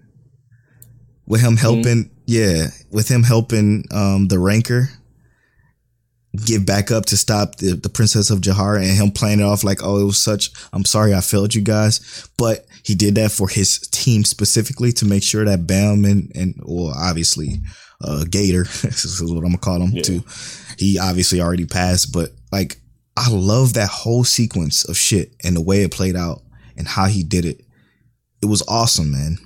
With 1.26 1.42
him 1.42 1.56
helping, 1.56 2.10
yeah, 2.26 2.68
with 2.90 3.08
him 3.08 3.22
helping 3.22 3.84
um 3.90 4.28
the 4.28 4.38
ranker 4.38 4.88
get 6.46 6.66
back 6.66 6.90
up 6.90 7.06
to 7.06 7.16
stop 7.16 7.56
the, 7.56 7.74
the 7.74 7.88
princess 7.88 8.30
of 8.30 8.40
Jahad 8.40 8.76
and 8.78 8.86
him 8.96 9.10
playing 9.10 9.40
it 9.40 9.44
off 9.44 9.64
like, 9.64 9.80
oh, 9.82 10.00
it 10.00 10.04
was 10.04 10.18
such, 10.18 10.50
I'm 10.72 10.84
sorry 10.84 11.14
I 11.14 11.20
failed 11.20 11.54
you 11.54 11.62
guys. 11.62 12.28
But 12.36 12.66
he 12.84 12.94
did 12.94 13.14
that 13.16 13.30
for 13.32 13.48
his 13.48 13.78
team 13.90 14.24
specifically 14.24 14.92
to 14.92 15.04
make 15.04 15.22
sure 15.22 15.44
that 15.44 15.66
Bam 15.66 16.04
and, 16.04 16.32
and 16.34 16.54
well, 16.64 16.94
obviously, 16.96 17.60
uh, 18.02 18.24
Gator, 18.30 18.64
this 18.82 19.04
is 19.04 19.20
what 19.22 19.36
I'm 19.38 19.42
gonna 19.42 19.58
call 19.58 19.80
him 19.82 19.90
Yeah. 19.92 20.02
too. 20.02 20.24
He 20.78 20.98
obviously 20.98 21.40
already 21.40 21.66
passed, 21.66 22.12
but 22.12 22.30
like, 22.52 22.80
I 23.16 23.30
love 23.30 23.74
that 23.74 23.88
whole 23.88 24.22
sequence 24.24 24.84
of 24.88 24.96
shit 24.96 25.34
and 25.42 25.56
the 25.56 25.60
way 25.60 25.82
it 25.82 25.90
played 25.90 26.14
out 26.16 26.42
and 26.76 26.86
how 26.86 27.06
he 27.06 27.24
did 27.24 27.44
it. 27.44 27.62
It 28.40 28.46
was 28.46 28.62
awesome, 28.68 29.10
man. 29.10 29.38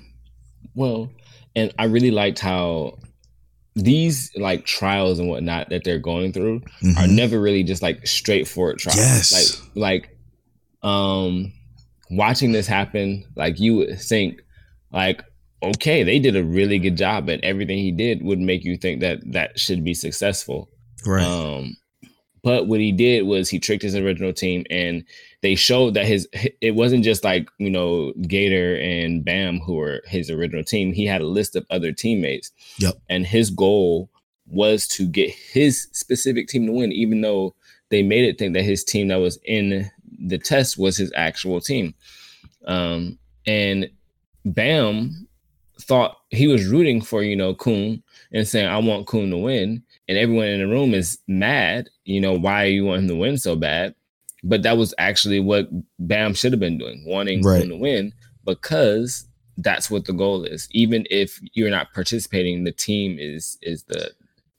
Well, 0.74 1.10
and 1.56 1.72
I 1.78 1.84
really 1.84 2.10
liked 2.10 2.38
how 2.38 2.98
these 3.74 4.30
like 4.36 4.64
trials 4.66 5.18
and 5.18 5.28
whatnot 5.28 5.70
that 5.70 5.82
they're 5.84 5.98
going 5.98 6.32
through 6.32 6.56
are 6.96 7.06
Mhm. 7.06 7.10
never 7.14 7.40
really 7.40 7.62
just 7.62 7.82
like 7.82 8.06
straightforward 8.06 8.78
trials. 8.78 8.98
Yes. 8.98 9.62
Like 9.74 10.02
like 10.04 10.88
um 10.88 11.52
watching 12.10 12.52
this 12.52 12.66
happen, 12.66 13.24
like 13.36 13.58
you 13.58 13.76
would 13.76 13.98
think 14.00 14.40
like 14.92 15.22
okay, 15.62 16.02
they 16.02 16.18
did 16.18 16.34
a 16.36 16.42
really 16.44 16.78
good 16.80 16.96
job 16.96 17.28
and 17.28 17.42
everything 17.44 17.78
he 17.78 17.92
did 17.92 18.20
would 18.24 18.40
make 18.40 18.64
you 18.64 18.76
think 18.76 19.00
that 19.00 19.20
that 19.32 19.58
should 19.58 19.84
be 19.84 19.94
successful. 19.94 20.68
Right. 21.06 21.24
Um, 21.24 21.76
but 22.42 22.66
what 22.66 22.80
he 22.80 22.90
did 22.90 23.22
was 23.22 23.48
he 23.48 23.60
tricked 23.60 23.84
his 23.84 23.94
original 23.94 24.32
team, 24.32 24.64
and 24.70 25.04
they 25.42 25.56
showed 25.56 25.94
that 25.94 26.06
his 26.06 26.28
it 26.60 26.74
wasn't 26.74 27.04
just 27.04 27.24
like 27.24 27.48
you 27.58 27.70
know 27.70 28.12
Gator 28.22 28.76
and 28.76 29.24
Bam 29.24 29.58
who 29.58 29.74
were 29.74 30.00
his 30.06 30.30
original 30.30 30.64
team. 30.64 30.92
He 30.92 31.04
had 31.04 31.20
a 31.20 31.26
list 31.26 31.54
of 31.56 31.66
other 31.70 31.92
teammates. 31.92 32.50
Yep. 32.78 32.94
And 33.10 33.26
his 33.26 33.50
goal 33.50 34.08
was 34.46 34.86
to 34.88 35.06
get 35.06 35.30
his 35.30 35.88
specific 35.92 36.48
team 36.48 36.66
to 36.66 36.72
win, 36.72 36.92
even 36.92 37.20
though 37.20 37.54
they 37.90 38.02
made 38.02 38.24
it 38.24 38.38
think 38.38 38.54
that 38.54 38.62
his 38.62 38.84
team 38.84 39.08
that 39.08 39.16
was 39.16 39.38
in 39.44 39.90
the 40.26 40.38
test 40.38 40.78
was 40.78 40.96
his 40.96 41.12
actual 41.14 41.60
team. 41.60 41.94
Um, 42.66 43.18
and 43.46 43.90
Bam 44.44 45.26
thought 45.80 46.16
he 46.30 46.46
was 46.46 46.68
rooting 46.68 47.00
for 47.00 47.22
you 47.22 47.34
know 47.34 47.54
Kuhn 47.54 48.02
and 48.32 48.46
saying 48.46 48.68
I 48.68 48.78
want 48.78 49.08
Kuhn 49.08 49.30
to 49.30 49.36
win, 49.36 49.82
and 50.08 50.16
everyone 50.16 50.46
in 50.46 50.60
the 50.60 50.72
room 50.72 50.94
is 50.94 51.18
mad. 51.26 51.88
You 52.04 52.20
know 52.20 52.34
why 52.34 52.64
are 52.64 52.68
you 52.68 52.84
want 52.84 53.02
him 53.02 53.08
to 53.08 53.16
win 53.16 53.38
so 53.38 53.56
bad? 53.56 53.96
But 54.44 54.62
that 54.64 54.76
was 54.76 54.94
actually 54.98 55.40
what 55.40 55.68
Bam 55.98 56.34
should 56.34 56.52
have 56.52 56.60
been 56.60 56.78
doing, 56.78 57.04
wanting 57.06 57.42
Right. 57.42 57.66
To 57.66 57.76
win 57.76 58.12
because 58.44 59.26
that's 59.56 59.90
what 59.90 60.06
the 60.06 60.12
goal 60.12 60.44
is. 60.44 60.68
Even 60.72 61.06
if 61.10 61.40
you're 61.54 61.70
not 61.70 61.92
participating, 61.92 62.64
the 62.64 62.72
team 62.72 63.18
is 63.18 63.58
is 63.62 63.84
the 63.84 64.12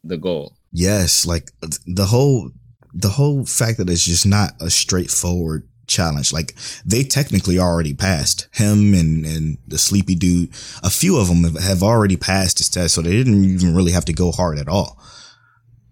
the 0.04 0.17
goal. 0.17 0.56
Yes, 0.72 1.26
like 1.26 1.52
the 1.86 2.06
whole 2.06 2.52
the 2.93 3.10
whole 3.10 3.46
fact 3.46 3.78
that 3.78 3.89
it's 3.89 4.06
just 4.06 4.26
not 4.26 4.52
a 4.62 4.69
straightforward 4.69 5.67
challenge. 5.88 6.32
Like 6.32 6.56
they 6.86 7.04
technically 7.04 7.60
already 7.60 7.93
passed 7.93 8.48
him 8.54 8.93
and 8.93 9.26
and 9.26 9.58
the 9.67 9.78
sleepy 9.78 10.15
dude. 10.15 10.50
A 10.84 10.89
few 10.89 11.17
of 11.17 11.28
them 11.28 11.43
have, 11.43 11.62
have 11.62 11.84
already 11.84 12.17
passed 12.17 12.58
this 12.58 12.69
test, 12.69 12.96
so 12.96 13.02
they 13.02 13.12
didn't 13.12 13.43
even 13.43 13.76
really 13.76 13.91
have 13.91 14.06
to 14.06 14.13
go 14.13 14.32
hard 14.32 14.60
at 14.60 14.67
all. 14.67 15.00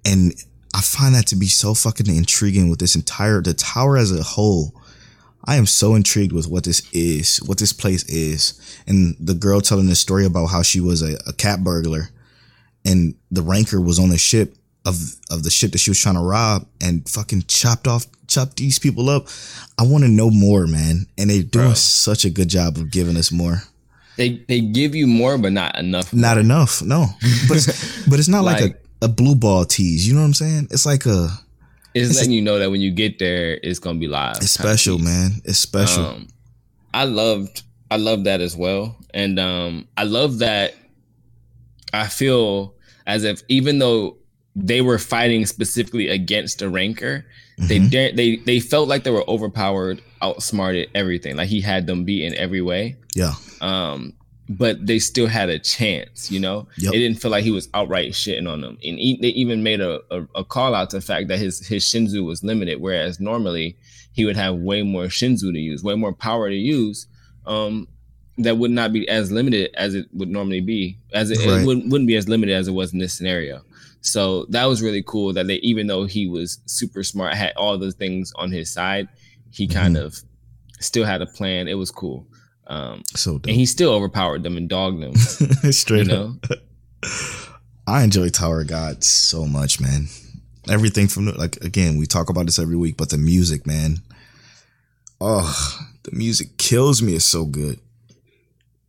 And 0.05 0.33
I 0.73 0.81
find 0.81 1.13
that 1.15 1.27
to 1.27 1.35
be 1.35 1.47
so 1.47 1.73
fucking 1.73 2.07
intriguing 2.07 2.69
with 2.69 2.79
this 2.79 2.95
entire 2.95 3.41
the 3.41 3.53
tower 3.53 3.97
as 3.97 4.11
a 4.17 4.23
whole. 4.23 4.73
I 5.43 5.55
am 5.55 5.65
so 5.65 5.95
intrigued 5.95 6.31
with 6.33 6.47
what 6.47 6.63
this 6.65 6.87
is, 6.93 7.37
what 7.39 7.57
this 7.57 7.73
place 7.73 8.03
is, 8.07 8.59
and 8.87 9.15
the 9.19 9.33
girl 9.33 9.59
telling 9.59 9.87
the 9.87 9.95
story 9.95 10.25
about 10.25 10.47
how 10.47 10.61
she 10.61 10.79
was 10.79 11.01
a, 11.01 11.17
a 11.27 11.33
cat 11.33 11.63
burglar 11.63 12.09
and 12.85 13.15
the 13.31 13.41
ranker 13.41 13.79
was 13.81 13.99
on 13.99 14.09
the 14.09 14.17
ship 14.17 14.55
of 14.85 14.95
of 15.29 15.43
the 15.43 15.49
ship 15.51 15.71
that 15.71 15.77
she 15.77 15.89
was 15.91 15.99
trying 15.99 16.15
to 16.15 16.21
rob 16.21 16.65
and 16.79 17.07
fucking 17.07 17.43
chopped 17.47 17.87
off 17.87 18.05
chopped 18.27 18.57
these 18.57 18.79
people 18.79 19.09
up. 19.09 19.27
I 19.77 19.83
want 19.83 20.03
to 20.03 20.09
know 20.09 20.29
more, 20.31 20.65
man. 20.67 21.05
And 21.17 21.29
they're 21.29 21.43
doing 21.43 21.67
Bro. 21.67 21.73
such 21.75 22.25
a 22.25 22.29
good 22.29 22.47
job 22.47 22.77
of 22.77 22.89
giving 22.91 23.17
us 23.17 23.31
more. 23.31 23.63
They 24.17 24.43
they 24.47 24.61
give 24.61 24.95
you 24.95 25.07
more, 25.07 25.37
but 25.37 25.53
not 25.53 25.77
enough. 25.77 26.13
Not 26.13 26.37
enough, 26.37 26.81
no. 26.81 27.07
But 27.47 27.57
it's, 27.57 28.05
but 28.09 28.19
it's 28.19 28.27
not 28.27 28.43
like, 28.43 28.61
Like- 28.61 28.71
a, 28.75 28.80
a 29.01 29.07
blue 29.07 29.35
ball 29.35 29.65
tease. 29.65 30.07
You 30.07 30.13
know 30.13 30.19
what 30.21 30.27
I'm 30.27 30.33
saying? 30.33 30.67
It's 30.71 30.85
like 30.85 31.05
a 31.05 31.29
It's, 31.93 32.09
It's 32.11 32.19
letting 32.19 32.31
you 32.33 32.41
know 32.41 32.59
that 32.59 32.69
when 32.71 32.81
you 32.81 32.91
get 32.91 33.19
there, 33.19 33.59
it's 33.63 33.79
gonna 33.79 33.99
be 33.99 34.07
live. 34.07 34.37
it's 34.37 34.51
special, 34.51 34.99
man. 34.99 35.41
It's 35.43 35.59
special. 35.59 36.05
Um, 36.05 36.27
I 36.93 37.05
loved 37.05 37.63
I 37.89 37.97
love 37.97 38.23
that 38.23 38.39
as 38.41 38.55
well, 38.55 38.95
and 39.13 39.37
um, 39.39 39.87
I 39.97 40.03
love 40.03 40.39
that. 40.39 40.75
I 41.93 42.07
feel 42.07 42.73
as 43.05 43.23
if 43.25 43.41
even 43.49 43.79
though 43.79 44.17
they 44.55 44.81
were 44.81 44.97
fighting 44.97 45.45
specifically 45.45 46.07
against 46.07 46.61
a 46.61 46.69
ranker, 46.69 47.25
they 47.57 47.79
Mhm. 47.79 47.89
dared 47.91 48.15
they 48.17 48.37
they 48.37 48.59
felt 48.61 48.87
like 48.87 49.03
they 49.03 49.11
were 49.11 49.29
overpowered, 49.29 50.01
outsmarted, 50.21 50.89
everything. 50.95 51.35
Like 51.35 51.49
he 51.49 51.59
had 51.61 51.87
them 51.87 52.05
beat 52.05 52.23
in 52.23 52.33
every 52.35 52.61
way. 52.61 52.95
yeah, 53.15 53.33
Um, 53.59 54.13
but 54.57 54.85
they 54.85 54.99
still 54.99 55.27
had 55.27 55.49
a 55.49 55.59
chance, 55.59 56.31
you 56.31 56.39
know. 56.39 56.67
Yep. 56.77 56.93
It 56.93 56.97
didn't 56.99 57.21
feel 57.21 57.31
like 57.31 57.43
he 57.43 57.51
was 57.51 57.69
outright 57.73 58.11
shitting 58.11 58.49
on 58.51 58.61
them, 58.61 58.77
and 58.83 58.99
e- 58.99 59.19
they 59.21 59.29
even 59.29 59.63
made 59.63 59.81
a, 59.81 60.01
a, 60.11 60.27
a 60.35 60.43
call 60.43 60.73
out 60.75 60.89
to 60.91 60.97
the 60.97 61.01
fact 61.01 61.27
that 61.29 61.39
his 61.39 61.65
his 61.67 61.83
Shinsu 61.83 62.25
was 62.25 62.43
limited, 62.43 62.81
whereas 62.81 63.19
normally 63.19 63.77
he 64.13 64.25
would 64.25 64.35
have 64.37 64.55
way 64.55 64.81
more 64.83 65.05
Shinsu 65.05 65.51
to 65.53 65.59
use, 65.59 65.83
way 65.83 65.95
more 65.95 66.13
power 66.13 66.49
to 66.49 66.55
use. 66.55 67.07
Um, 67.45 67.87
that 68.37 68.57
would 68.57 68.71
not 68.71 68.91
be 68.93 69.07
as 69.09 69.31
limited 69.31 69.69
as 69.75 69.93
it 69.93 70.07
would 70.13 70.29
normally 70.29 70.61
be, 70.61 70.97
as 71.13 71.29
it, 71.31 71.37
Right. 71.39 71.61
it 71.61 71.65
wouldn't, 71.67 71.89
wouldn't 71.91 72.07
be 72.07 72.15
as 72.15 72.27
limited 72.27 72.53
as 72.55 72.67
it 72.67 72.71
was 72.71 72.91
in 72.93 72.99
this 72.99 73.13
scenario. 73.13 73.61
So 73.99 74.45
that 74.49 74.65
was 74.65 74.81
really 74.81 75.03
cool 75.05 75.31
that 75.33 75.47
they, 75.47 75.55
even 75.57 75.85
though 75.87 76.05
he 76.05 76.25
was 76.27 76.59
super 76.65 77.03
smart, 77.03 77.35
had 77.35 77.53
all 77.55 77.77
the 77.77 77.91
things 77.91 78.31
on 78.37 78.51
his 78.51 78.71
side, 78.71 79.07
he 79.51 79.67
kind 79.67 79.95
Mm-hmm. 79.95 80.05
of 80.05 80.15
still 80.79 81.05
had 81.05 81.21
a 81.21 81.25
plan. 81.27 81.67
It 81.67 81.75
was 81.75 81.91
cool. 81.91 82.25
Um, 82.71 83.03
so 83.15 83.33
dope. 83.33 83.47
and 83.47 83.55
he 83.55 83.65
still 83.65 83.91
overpowered 83.91 84.43
them 84.43 84.55
and 84.55 84.69
dogged 84.69 85.01
them. 85.03 85.13
Straight 85.73 86.07
You 86.07 86.39
up. 86.41 86.51
I 87.87 88.03
enjoy 88.03 88.29
Tower 88.29 88.61
of 88.61 88.67
God 88.67 89.03
so 89.03 89.45
much, 89.45 89.81
man. 89.81 90.07
Everything 90.69 91.07
from 91.09 91.25
the, 91.25 91.33
like 91.33 91.57
again, 91.57 91.97
we 91.97 92.05
talk 92.05 92.29
about 92.29 92.45
this 92.45 92.59
every 92.59 92.77
week, 92.77 92.95
but 92.95 93.09
the 93.09 93.17
music, 93.17 93.67
man. 93.67 93.97
Oh, 95.19 95.79
the 96.03 96.11
music 96.13 96.57
kills 96.57 97.01
me. 97.01 97.13
It's 97.15 97.25
so 97.25 97.43
good. 97.45 97.79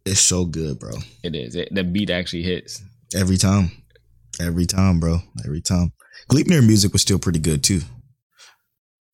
It's 0.06 0.20
so 0.20 0.44
good, 0.44 0.78
bro. 0.78 0.92
it 1.24 1.34
is. 1.34 1.56
It, 1.56 1.68
the 1.72 1.82
beat 1.82 2.10
actually 2.10 2.42
hits. 2.42 2.82
Every 3.16 3.36
time. 3.36 3.72
Every 4.40 4.66
time, 4.66 5.00
bro. 5.00 5.18
Every 5.44 5.60
time. 5.60 5.92
Gleipnir 6.30 6.64
music 6.64 6.92
was 6.92 7.02
still 7.02 7.18
pretty 7.18 7.40
good 7.40 7.64
too. 7.64 7.80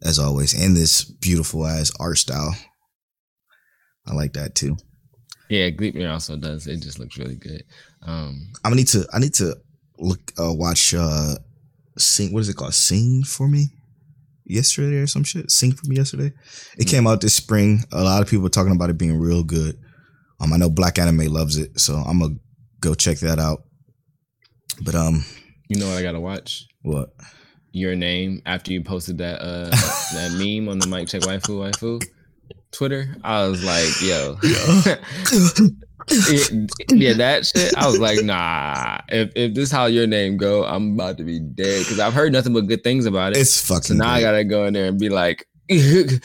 As 0.03 0.19
always. 0.19 0.53
And 0.53 0.77
this 0.77 1.05
beautiful 1.05 1.67
ass 1.67 1.91
art 1.99 2.19
style. 2.19 2.55
I 4.09 4.15
like 4.15 4.33
that 4.33 4.55
too. 4.55 4.77
Yeah, 5.51 5.71
Gleipnir 5.71 6.11
also 6.13 6.37
does. 6.37 6.67
It 6.67 6.79
just 6.83 6.99
looks 6.99 7.17
really 7.19 7.37
good. 7.37 7.63
Um, 8.03 8.49
I'm 8.65 8.71
gonna 8.71 8.77
need 8.77 8.89
to 8.89 9.07
I 9.13 9.19
need 9.19 9.35
to 9.35 9.57
look 9.99 10.33
uh 10.39 10.53
watch 10.53 10.95
uh 10.95 11.35
sing 11.99 12.33
what 12.33 12.41
is 12.41 12.49
it 12.49 12.57
called? 12.57 12.75
Sing 12.75 13.23
for 13.25 13.49
me? 13.49 13.67
Yesterday 14.45 14.97
or 14.97 15.07
some 15.07 15.25
shit? 15.25 15.51
Sing 15.51 15.73
for 15.73 15.87
me 15.87 15.97
yesterday. 15.97 16.33
It 16.79 16.87
Mm. 16.87 16.91
came 16.91 17.07
out 17.07 17.21
this 17.21 17.35
spring. 17.35 17.85
A 17.93 18.03
lot 18.03 18.23
of 18.23 18.29
people 18.29 18.47
are 18.47 18.51
talking 18.51 18.73
about 18.73 18.89
it 18.91 18.97
being 18.99 19.19
real 19.19 19.43
good. 19.45 19.77
Um 20.41 20.53
I 20.53 20.57
know 20.57 20.71
Black 20.71 20.99
Anime 20.99 21.27
loves 21.33 21.57
it, 21.59 21.79
so 21.81 21.97
I'm 21.97 22.21
gonna 22.21 22.37
go 22.81 22.95
check 22.95 23.19
that 23.19 23.39
out. 23.39 23.65
But 24.83 24.95
um 24.95 25.25
you 25.69 25.79
know 25.79 25.89
what 25.89 25.99
I 25.99 26.03
gotta 26.03 26.21
watch? 26.21 26.67
what? 26.83 27.11
Your 27.73 27.95
name 27.97 28.41
after 28.47 28.73
you 28.73 28.83
posted 28.83 29.19
that 29.19 29.41
uh 29.43 29.71
that 29.71 30.33
meme 30.39 30.69
on 30.69 30.79
the 30.79 30.87
mic 30.87 31.09
check 31.09 31.23
waifu 31.23 31.59
waifu 31.71 32.03
Twitter. 32.73 33.17
I 33.25 33.47
was 33.47 33.65
like, 33.65 33.89
yo. 34.03 34.37
yeah, 34.43 34.97
yeah, 36.91 37.13
that 37.15 37.47
shit. 37.47 37.77
I 37.77 37.87
was 37.87 37.99
like, 37.99 38.23
nah. 38.25 38.99
If 39.09 39.33
if 39.35 39.55
this 39.55 39.71
how 39.71 39.87
your 39.87 40.07
name 40.07 40.37
go, 40.37 40.65
I'm 40.65 40.95
about 40.95 41.19
to 41.19 41.25
be 41.25 41.41
dead 41.41 41.81
because 41.81 41.99
I've 41.99 42.15
heard 42.15 42.33
nothing 42.33 42.53
but 42.53 42.67
good 42.67 42.85
things 42.85 43.07
about 43.07 43.33
it. 43.33 43.39
It's 43.39 43.67
fucking 43.67 43.83
so 43.83 43.95
now 43.95 44.11
I 44.11 44.21
gotta 44.21 44.45
go 44.45 44.67
in 44.67 44.75
there 44.75 44.87
and 44.87 44.99
be 44.99 45.09
like, 45.09 45.47
is 45.69 46.21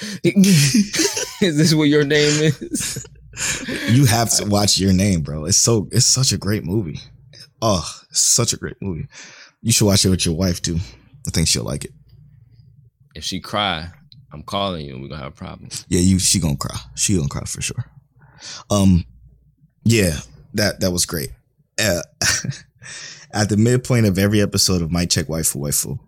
this 1.41 1.73
what 1.73 1.89
your 1.89 2.06
name 2.06 2.43
is? 2.43 3.06
you 3.89 4.06
have 4.06 4.29
to 4.38 4.45
watch 4.45 4.77
your 4.77 4.93
name, 4.93 5.21
bro. 5.21 5.45
It's 5.45 5.58
so 5.58 5.88
it's 5.91 6.06
such 6.06 6.32
a 6.32 6.38
great 6.38 6.63
movie. 6.63 6.99
Oh, 7.62 7.88
such 8.12 8.53
a 8.53 8.58
great 8.58 8.77
movie. 8.82 9.08
You 9.62 9.71
should 9.71 9.86
watch 9.86 10.06
it 10.06 10.10
with 10.10 10.25
your 10.25 10.36
wife 10.36 10.62
too. 10.62 10.77
I 11.27 11.32
think 11.32 11.47
she'll 11.47 11.63
like 11.63 11.86
it. 11.86 11.91
If 13.15 13.23
she 13.23 13.39
cry, 13.39 13.89
I'm 14.34 14.43
calling 14.43 14.86
you 14.86 14.93
and 14.93 15.02
we're 15.02 15.10
gonna 15.10 15.24
have 15.24 15.34
a 15.34 15.36
problem. 15.36 15.69
Yeah, 15.88 16.00
you 16.00 16.19
she 16.19 16.39
gonna 16.39 16.58
cry. 16.58 16.78
She 16.96 17.15
gonna 17.15 17.30
cry 17.30 17.43
for 17.46 17.62
sure. 17.62 17.86
Um 18.69 19.06
yeah, 19.86 20.19
that 20.54 20.80
that 20.80 20.91
was 20.91 21.06
great. 21.06 21.32
Uh, 21.80 22.02
at 23.34 23.50
the 23.50 23.58
midpoint 23.58 24.06
of 24.06 24.17
every 24.17 24.41
episode 24.41 24.82
of 24.82 24.91
Mic 24.91 25.10
Check 25.10 25.28
Waifu 25.28 25.58
Waifu, 25.58 26.00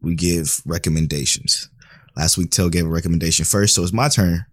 we 0.00 0.14
give 0.14 0.60
recommendations. 0.66 1.68
Last 2.16 2.38
week 2.38 2.50
Till 2.50 2.70
gave 2.70 2.86
a 2.86 2.88
recommendation 2.88 3.44
first, 3.44 3.74
so 3.74 3.82
it's 3.82 3.92
my 3.92 4.08
turn 4.08 4.46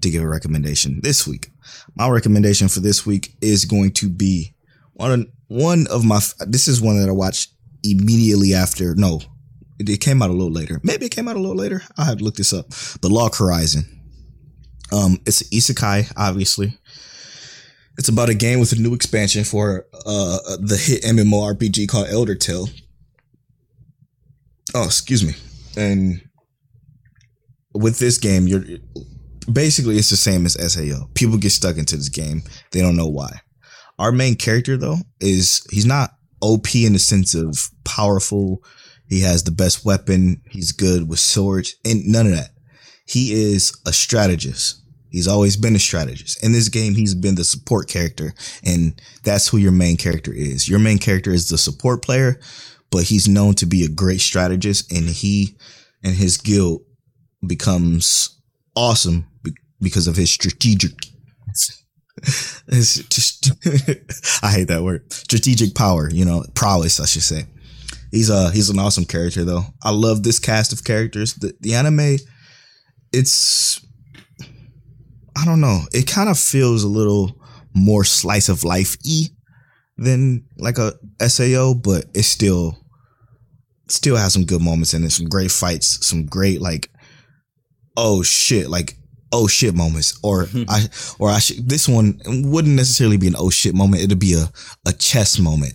to 0.00 0.10
give 0.10 0.22
a 0.22 0.28
recommendation 0.28 1.00
this 1.02 1.26
week. 1.26 1.48
My 1.94 2.08
recommendation 2.08 2.68
for 2.68 2.80
this 2.80 3.04
week 3.04 3.34
is 3.40 3.64
going 3.64 3.92
to 3.94 4.08
be 4.08 4.54
one 4.92 5.12
of, 5.12 5.26
one 5.48 5.86
of 5.90 6.04
my. 6.04 6.20
This 6.46 6.68
is 6.68 6.80
one 6.80 7.00
that 7.00 7.08
I 7.08 7.12
watched 7.12 7.52
immediately 7.82 8.54
after. 8.54 8.94
No, 8.94 9.20
it, 9.88 10.00
came 10.00 10.22
out 10.22 10.30
a 10.30 10.34
little 10.34 10.52
later. 10.52 10.80
Maybe 10.82 11.06
it 11.06 11.12
came 11.12 11.28
out 11.28 11.36
a 11.36 11.40
little 11.40 11.56
later. 11.56 11.82
I 11.96 12.04
have 12.04 12.18
to 12.18 12.24
look 12.24 12.36
this 12.36 12.52
up. 12.52 12.66
But 13.00 13.10
Log 13.10 13.36
Horizon. 13.36 13.84
Um, 14.92 15.20
it's 15.26 15.42
isekai, 15.50 16.12
obviously. 16.16 16.78
It's 17.98 18.08
about 18.08 18.28
a 18.28 18.34
game 18.34 18.60
with 18.60 18.72
a 18.72 18.76
new 18.76 18.94
expansion 18.94 19.44
for 19.44 19.86
uh 20.06 20.38
the 20.58 20.76
hit 20.76 21.02
MMORPG 21.02 21.88
called 21.88 22.08
Elder 22.08 22.34
Tale. 22.34 22.68
Oh, 24.74 24.84
excuse 24.84 25.24
me. 25.24 25.34
And 25.76 26.22
with 27.74 27.98
this 27.98 28.18
game, 28.18 28.46
you're 28.46 28.64
basically 29.52 29.96
it's 29.96 30.10
the 30.10 30.16
same 30.16 30.46
as 30.46 30.54
SAO. 30.72 31.08
People 31.14 31.38
get 31.38 31.50
stuck 31.50 31.76
into 31.76 31.96
this 31.96 32.08
game. 32.08 32.42
They 32.72 32.80
don't 32.80 32.96
know 32.96 33.08
why. 33.08 33.40
Our 33.98 34.12
main 34.12 34.34
character 34.34 34.76
though 34.76 34.98
is 35.20 35.66
he's 35.70 35.86
not 35.86 36.10
OP 36.40 36.74
in 36.74 36.94
the 36.94 36.98
sense 36.98 37.34
of 37.34 37.70
powerful. 37.84 38.62
He 39.10 39.20
has 39.22 39.42
the 39.42 39.50
best 39.50 39.84
weapon. 39.84 40.40
He's 40.48 40.70
good 40.70 41.08
with 41.08 41.18
swords 41.18 41.74
and 41.84 42.06
none 42.06 42.26
of 42.26 42.32
that. 42.32 42.50
He 43.04 43.32
is 43.32 43.76
a 43.84 43.92
strategist. 43.92 44.76
He's 45.10 45.26
always 45.26 45.56
been 45.56 45.74
a 45.74 45.80
strategist. 45.80 46.42
In 46.44 46.52
this 46.52 46.68
game, 46.68 46.94
he's 46.94 47.14
been 47.14 47.34
the 47.34 47.42
support 47.42 47.88
character, 47.88 48.32
and 48.64 49.02
that's 49.24 49.48
who 49.48 49.56
your 49.56 49.72
main 49.72 49.96
character 49.96 50.32
is. 50.32 50.68
Your 50.68 50.78
main 50.78 50.98
character 50.98 51.32
is 51.32 51.48
the 51.48 51.58
support 51.58 52.02
player, 52.02 52.38
but 52.92 53.02
he's 53.02 53.26
known 53.26 53.54
to 53.54 53.66
be 53.66 53.84
a 53.84 53.88
great 53.88 54.20
strategist, 54.20 54.92
and 54.92 55.08
he 55.08 55.56
and 56.04 56.14
his 56.14 56.36
guild 56.36 56.82
becomes 57.44 58.40
awesome 58.76 59.26
be- 59.42 59.50
because 59.80 60.06
of 60.06 60.14
his 60.14 60.30
strategic. 60.30 60.92
I 64.42 64.52
hate 64.52 64.68
that 64.68 64.82
word. 64.84 65.12
Strategic 65.12 65.74
power, 65.74 66.08
you 66.08 66.24
know, 66.24 66.44
prowess, 66.54 67.00
I 67.00 67.06
should 67.06 67.22
say. 67.22 67.46
He's 68.10 68.30
a 68.30 68.50
he's 68.50 68.70
an 68.70 68.78
awesome 68.78 69.04
character 69.04 69.44
though. 69.44 69.64
I 69.82 69.90
love 69.90 70.22
this 70.22 70.38
cast 70.38 70.72
of 70.72 70.84
characters. 70.84 71.34
The 71.34 71.54
the 71.60 71.74
anime, 71.74 72.18
it's 73.12 73.84
I 75.36 75.44
don't 75.44 75.60
know. 75.60 75.82
It 75.92 76.06
kind 76.06 76.28
of 76.28 76.38
feels 76.38 76.82
a 76.82 76.88
little 76.88 77.40
more 77.74 78.04
slice 78.04 78.48
of 78.48 78.64
life 78.64 78.96
y 79.04 79.26
than 79.96 80.44
like 80.58 80.78
a 80.78 80.94
SAO, 81.28 81.74
but 81.74 82.06
it 82.14 82.24
still 82.24 82.76
still 83.88 84.16
has 84.16 84.32
some 84.32 84.44
good 84.44 84.62
moments 84.62 84.92
in 84.92 85.04
it. 85.04 85.10
Some 85.10 85.28
great 85.28 85.50
fights, 85.50 86.04
some 86.04 86.26
great 86.26 86.60
like 86.60 86.90
oh 87.96 88.22
shit, 88.22 88.68
like 88.68 88.96
oh 89.32 89.46
shit 89.46 89.74
moments. 89.74 90.18
Or 90.24 90.48
I 90.68 90.86
or 91.20 91.30
I 91.30 91.38
should 91.38 91.68
this 91.68 91.88
one 91.88 92.20
wouldn't 92.26 92.74
necessarily 92.74 93.18
be 93.18 93.28
an 93.28 93.36
oh 93.38 93.50
shit 93.50 93.74
moment. 93.74 94.02
It'd 94.02 94.18
be 94.18 94.34
a 94.34 94.50
a 94.84 94.92
chess 94.92 95.38
moment. 95.38 95.74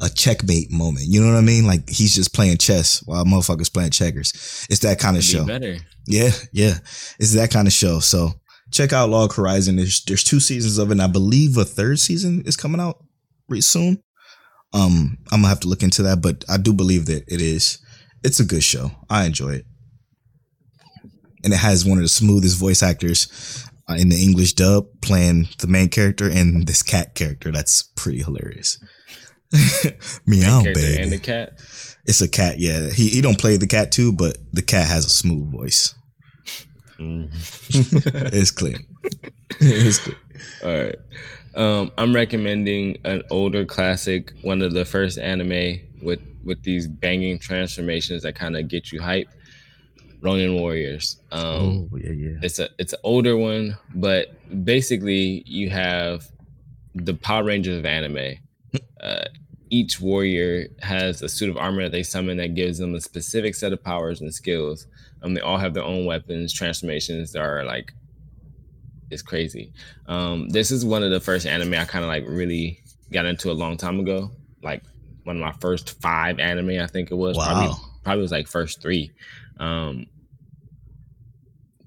A 0.00 0.10
checkmate 0.10 0.70
moment. 0.70 1.06
You 1.08 1.20
know 1.22 1.32
what 1.32 1.38
I 1.38 1.42
mean? 1.42 1.66
Like 1.66 1.88
he's 1.88 2.14
just 2.14 2.34
playing 2.34 2.58
chess 2.58 3.02
while 3.06 3.24
motherfuckers 3.24 3.72
playing 3.72 3.90
checkers. 3.90 4.66
It's 4.68 4.80
that 4.80 4.98
kind 4.98 5.16
of 5.16 5.22
Be 5.22 5.26
show. 5.26 5.46
better. 5.46 5.76
Yeah, 6.06 6.30
yeah. 6.52 6.74
It's 7.18 7.34
that 7.34 7.50
kind 7.50 7.66
of 7.66 7.72
show. 7.72 8.00
So 8.00 8.32
check 8.70 8.92
out 8.92 9.08
Log 9.08 9.32
Horizon. 9.34 9.76
There's 9.76 10.04
there's 10.04 10.22
two 10.24 10.40
seasons 10.40 10.76
of 10.78 10.88
it. 10.88 10.92
And 10.92 11.02
I 11.02 11.06
believe 11.06 11.56
a 11.56 11.64
third 11.64 11.98
season 11.98 12.42
is 12.44 12.56
coming 12.56 12.80
out 12.80 13.02
pretty 13.48 13.62
soon. 13.62 14.02
Um, 14.74 15.18
I'm 15.32 15.40
gonna 15.40 15.48
have 15.48 15.60
to 15.60 15.68
look 15.68 15.82
into 15.82 16.02
that, 16.02 16.20
but 16.20 16.44
I 16.48 16.58
do 16.58 16.74
believe 16.74 17.06
that 17.06 17.24
it 17.26 17.40
is. 17.40 17.78
It's 18.22 18.40
a 18.40 18.44
good 18.44 18.64
show. 18.64 18.90
I 19.08 19.24
enjoy 19.24 19.50
it, 19.54 19.66
and 21.44 21.52
it 21.52 21.58
has 21.58 21.84
one 21.86 21.98
of 21.98 22.02
the 22.04 22.08
smoothest 22.08 22.58
voice 22.58 22.82
actors 22.82 23.64
uh, 23.88 23.94
in 23.94 24.08
the 24.08 24.20
English 24.22 24.54
dub 24.54 24.86
playing 25.00 25.48
the 25.58 25.68
main 25.68 25.88
character 25.88 26.28
and 26.28 26.66
this 26.66 26.82
cat 26.82 27.14
character. 27.14 27.52
That's 27.52 27.82
pretty 27.94 28.22
hilarious. 28.22 28.78
Meow, 30.26 30.62
baby. 30.62 31.02
and 31.02 31.12
the 31.12 31.18
cat. 31.18 31.52
it's 32.04 32.20
a 32.20 32.28
cat. 32.28 32.58
Yeah, 32.58 32.88
he 32.90 33.08
he 33.08 33.20
don't 33.20 33.38
play 33.38 33.56
the 33.56 33.66
cat 33.66 33.92
too, 33.92 34.12
but 34.12 34.38
the 34.52 34.62
cat 34.62 34.88
has 34.88 35.06
a 35.06 35.10
smooth 35.10 35.50
voice. 35.50 35.94
Mm. 36.98 37.28
it's 38.32 38.50
clear. 38.50 38.78
it's 39.60 39.98
clear. 39.98 40.16
All 40.64 40.84
right. 40.84 40.96
Um, 41.54 41.90
I'm 41.96 42.14
recommending 42.14 42.98
an 43.04 43.22
older 43.30 43.64
classic, 43.64 44.32
one 44.42 44.62
of 44.62 44.72
the 44.72 44.84
first 44.84 45.18
anime 45.18 45.80
with 46.02 46.20
with 46.44 46.62
these 46.62 46.86
banging 46.86 47.38
transformations 47.38 48.22
that 48.22 48.34
kind 48.34 48.56
of 48.56 48.68
get 48.68 48.92
you 48.92 49.00
hype. 49.00 49.28
Ronin 50.22 50.54
Warriors. 50.54 51.20
Um, 51.30 51.88
oh 51.92 51.96
yeah, 51.96 52.10
yeah. 52.10 52.38
it's 52.42 52.58
a 52.58 52.68
it's 52.78 52.92
an 52.92 52.98
older 53.04 53.36
one, 53.36 53.76
but 53.94 54.34
basically 54.64 55.42
you 55.46 55.70
have 55.70 56.26
the 56.94 57.14
Power 57.14 57.44
Rangers 57.44 57.78
of 57.78 57.86
anime. 57.86 58.38
Uh, 59.00 59.24
each 59.70 60.00
warrior 60.00 60.68
has 60.80 61.22
a 61.22 61.28
suit 61.28 61.50
of 61.50 61.56
armor 61.56 61.82
that 61.82 61.92
they 61.92 62.02
summon 62.02 62.36
that 62.36 62.54
gives 62.54 62.78
them 62.78 62.94
a 62.94 63.00
specific 63.00 63.54
set 63.54 63.72
of 63.72 63.82
powers 63.82 64.20
and 64.20 64.32
skills. 64.32 64.86
Um, 65.22 65.34
they 65.34 65.40
all 65.40 65.58
have 65.58 65.74
their 65.74 65.82
own 65.82 66.06
weapons, 66.06 66.52
transformations 66.52 67.32
that 67.32 67.42
are 67.42 67.64
like 67.64 67.92
it's 69.10 69.22
crazy. 69.22 69.72
Um, 70.06 70.48
this 70.48 70.70
is 70.70 70.84
one 70.84 71.02
of 71.02 71.10
the 71.10 71.20
first 71.20 71.46
anime 71.46 71.74
I 71.74 71.84
kind 71.84 72.04
of 72.04 72.08
like 72.08 72.24
really 72.26 72.82
got 73.12 73.24
into 73.24 73.50
a 73.50 73.54
long 73.54 73.76
time 73.76 74.00
ago. 74.00 74.30
Like 74.62 74.82
one 75.24 75.36
of 75.36 75.42
my 75.42 75.52
first 75.60 76.00
five 76.00 76.38
anime, 76.40 76.80
I 76.82 76.86
think 76.88 77.10
it 77.10 77.14
was. 77.14 77.36
Probably, 77.36 77.68
Wow. 77.68 77.80
probably 78.04 78.22
was 78.22 78.32
like 78.32 78.48
first 78.48 78.82
three. 78.82 79.12
Um, 79.58 80.06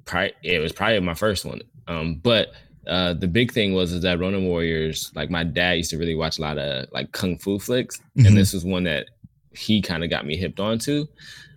pri- 0.05 0.33
it 0.43 0.59
was 0.59 0.71
probably 0.71 0.99
my 0.99 1.13
first 1.13 1.45
one. 1.45 1.61
Um, 1.87 2.15
but 2.15 2.49
uh, 2.87 3.13
the 3.13 3.27
big 3.27 3.51
thing 3.51 3.73
was 3.73 3.91
is 3.91 4.01
that 4.03 4.19
Ronin 4.19 4.45
Warriors, 4.45 5.11
like 5.15 5.29
my 5.29 5.43
dad 5.43 5.73
used 5.73 5.91
to 5.91 5.97
really 5.97 6.15
watch 6.15 6.37
a 6.39 6.41
lot 6.41 6.57
of 6.57 6.87
like 6.91 7.11
kung 7.11 7.37
fu 7.37 7.59
flicks, 7.59 7.99
Mhm. 8.17 8.27
and 8.27 8.37
this 8.37 8.53
was 8.53 8.65
one 8.65 8.83
that 8.85 9.07
he 9.51 9.81
kind 9.81 10.03
of 10.03 10.09
got 10.09 10.25
me 10.25 10.35
hipped 10.37 10.59
onto. 10.59 11.05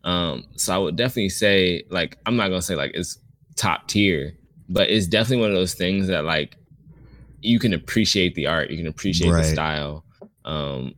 Um, 0.04 0.44
so 0.56 0.74
I 0.74 0.78
would 0.78 0.96
definitely 0.96 1.28
say, 1.28 1.84
like, 1.90 2.18
I'm 2.26 2.36
not 2.36 2.48
gonna 2.48 2.62
say 2.62 2.74
like 2.74 2.92
it's 2.94 3.18
top 3.56 3.86
tier, 3.88 4.34
but 4.68 4.90
it's 4.90 5.06
definitely 5.06 5.42
one 5.42 5.50
of 5.50 5.56
those 5.56 5.74
things 5.74 6.08
that 6.08 6.24
like 6.24 6.56
you 7.40 7.58
can 7.58 7.72
appreciate 7.74 8.34
the 8.34 8.46
art, 8.46 8.70
you 8.70 8.76
can 8.76 8.86
appreciate 8.86 9.30
Right. 9.30 9.42
the 9.42 9.48
style. 9.52 10.04
Um, 10.44 10.94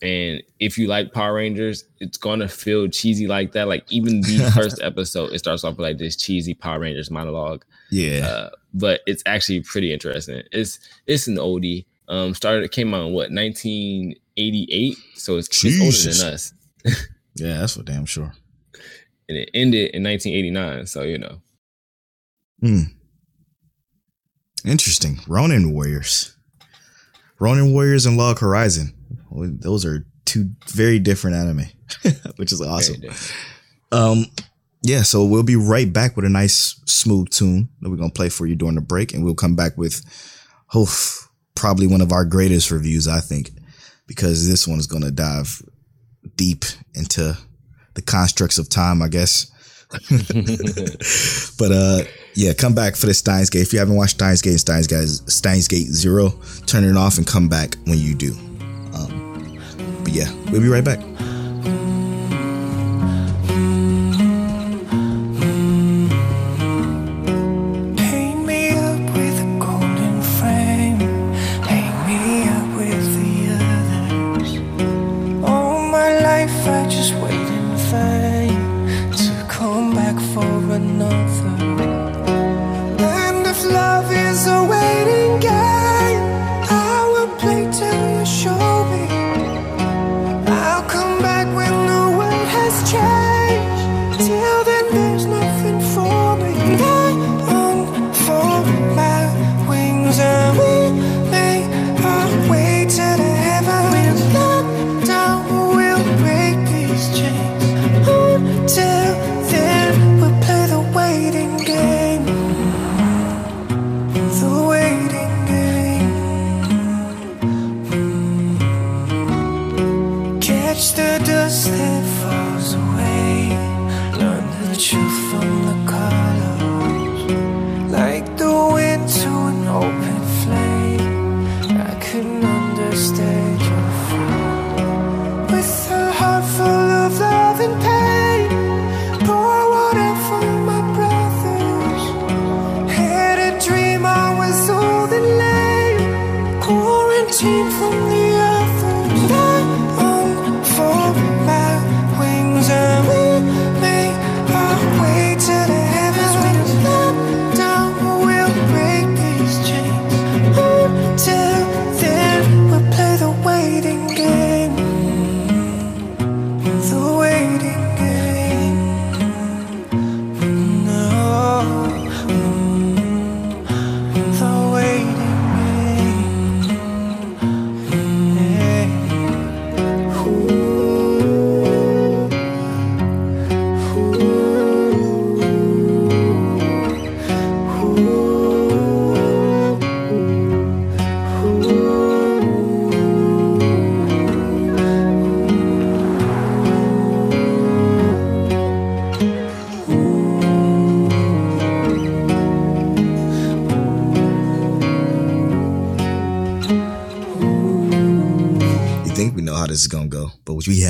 and 0.00 0.42
if 0.60 0.78
you 0.78 0.86
like 0.86 1.12
Power 1.12 1.34
Rangers, 1.34 1.84
it's 2.00 2.16
gonna 2.16 2.48
feel 2.48 2.88
cheesy 2.88 3.26
like 3.26 3.52
that. 3.52 3.68
Like 3.68 3.84
even 3.90 4.20
the 4.22 4.50
first 4.54 4.80
episode, 4.82 5.32
it 5.32 5.38
starts 5.40 5.64
off 5.64 5.76
with 5.76 5.86
like 5.86 5.98
this 5.98 6.16
cheesy 6.16 6.54
Power 6.54 6.78
Rangers 6.80 7.10
monologue. 7.10 7.64
Yeah. 7.90 8.26
Uh, 8.26 8.50
but 8.74 9.00
it's 9.06 9.22
actually 9.26 9.60
pretty 9.62 9.92
interesting. 9.92 10.42
It's 10.52 10.78
it's 11.06 11.26
an 11.26 11.36
oldie. 11.36 11.86
Um, 12.08 12.34
started 12.34 12.64
it 12.64 12.70
came 12.72 12.94
out 12.94 13.06
in 13.06 13.12
what 13.12 13.30
1988, 13.30 14.96
so 15.16 15.36
it's, 15.36 15.48
it's 15.64 15.80
older 15.80 16.24
than 16.24 16.34
us, 16.34 16.54
yeah, 17.34 17.58
that's 17.58 17.74
for 17.76 17.82
damn 17.82 18.06
sure. 18.06 18.32
and 19.28 19.36
it 19.38 19.50
ended 19.52 19.90
in 19.94 20.02
1989. 20.04 20.86
So 20.86 21.02
you 21.02 21.18
know, 21.18 21.40
Hmm. 22.60 22.82
Interesting. 24.64 25.20
Ronin 25.28 25.72
Warriors. 25.72 26.36
Ronin 27.38 27.72
Warriors 27.72 28.06
and 28.06 28.16
Log 28.16 28.40
Horizon. 28.40 28.94
Those 29.30 29.84
are 29.84 30.04
two 30.24 30.50
very 30.68 30.98
different 30.98 31.36
anime, 31.36 31.66
which 32.36 32.52
is 32.52 32.60
awesome. 32.60 33.02
Um, 33.92 34.26
yeah, 34.82 35.02
so 35.02 35.24
we'll 35.24 35.42
be 35.42 35.56
right 35.56 35.92
back 35.92 36.16
with 36.16 36.24
a 36.24 36.30
nice 36.30 36.80
smooth 36.86 37.30
tune 37.30 37.68
that 37.80 37.90
we're 37.90 37.96
gonna 37.96 38.10
play 38.10 38.28
for 38.28 38.46
you 38.46 38.54
during 38.54 38.76
the 38.76 38.80
break, 38.80 39.12
and 39.12 39.24
we'll 39.24 39.34
come 39.34 39.56
back 39.56 39.76
with, 39.76 40.02
oh, 40.74 40.88
probably 41.54 41.86
one 41.86 42.00
of 42.00 42.12
our 42.12 42.24
greatest 42.24 42.70
reviews, 42.70 43.08
I 43.08 43.20
think, 43.20 43.50
because 44.06 44.48
this 44.48 44.68
one 44.68 44.78
is 44.78 44.86
gonna 44.86 45.10
dive 45.10 45.62
deep 46.36 46.64
into 46.94 47.36
the 47.94 48.02
constructs 48.02 48.58
of 48.58 48.68
time, 48.68 49.02
I 49.02 49.08
guess. 49.08 49.50
but 51.58 51.72
uh, 51.72 52.02
yeah, 52.34 52.52
come 52.52 52.74
back 52.74 52.94
for 52.94 53.06
the 53.06 53.14
Steins 53.14 53.50
Gate. 53.50 53.62
If 53.62 53.72
you 53.72 53.78
haven't 53.78 53.96
watched 53.96 54.16
Steins 54.16 54.42
Gate, 54.42 54.58
Steins 54.60 54.86
Gate, 54.86 55.08
Steins 55.08 55.66
Gate 55.66 55.86
Zero, 55.86 56.34
turn 56.66 56.84
it 56.84 56.96
off 56.96 57.16
and 57.16 57.26
come 57.26 57.48
back 57.48 57.76
when 57.86 57.98
you 57.98 58.14
do. 58.14 58.32
Um, 58.94 59.58
but 60.04 60.12
yeah, 60.12 60.30
we'll 60.50 60.60
be 60.60 60.68
right 60.68 60.84
back. 60.84 61.00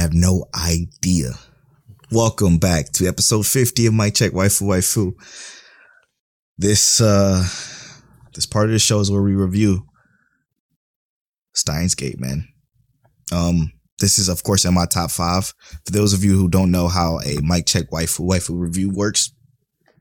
Have 0.09 0.15
no 0.15 0.47
idea. 0.55 1.33
Welcome 2.11 2.57
back 2.57 2.93
to 2.93 3.07
episode 3.07 3.45
50 3.45 3.89
of 3.89 3.93
Mic 3.93 4.15
Check 4.15 4.33
Waifu 4.33 4.63
Waifu. 4.63 5.13
This 6.57 7.03
uh 7.03 7.47
this 8.35 8.47
part 8.47 8.65
of 8.65 8.71
the 8.71 8.79
show 8.79 9.01
is 9.01 9.11
where 9.11 9.21
we 9.21 9.35
review 9.35 9.85
Steins 11.55 11.95
Gate, 11.95 12.19
man. 12.19 12.49
Um 13.33 13.71
this 13.99 14.19
is 14.19 14.31
of 14.31 14.43
course 14.45 14.65
in 14.65 14.73
my 14.73 14.87
top 14.87 15.11
five. 15.11 15.53
For 15.85 15.93
those 15.93 16.15
of 16.15 16.25
you 16.25 16.39
who 16.39 16.49
don't 16.49 16.71
know 16.71 16.89
how 16.89 17.19
a 17.19 17.43
Mic 17.43 17.67
Check 17.67 17.91
Waifu 17.91 18.27
Waifu 18.27 18.59
review 18.59 18.89
works, 18.89 19.31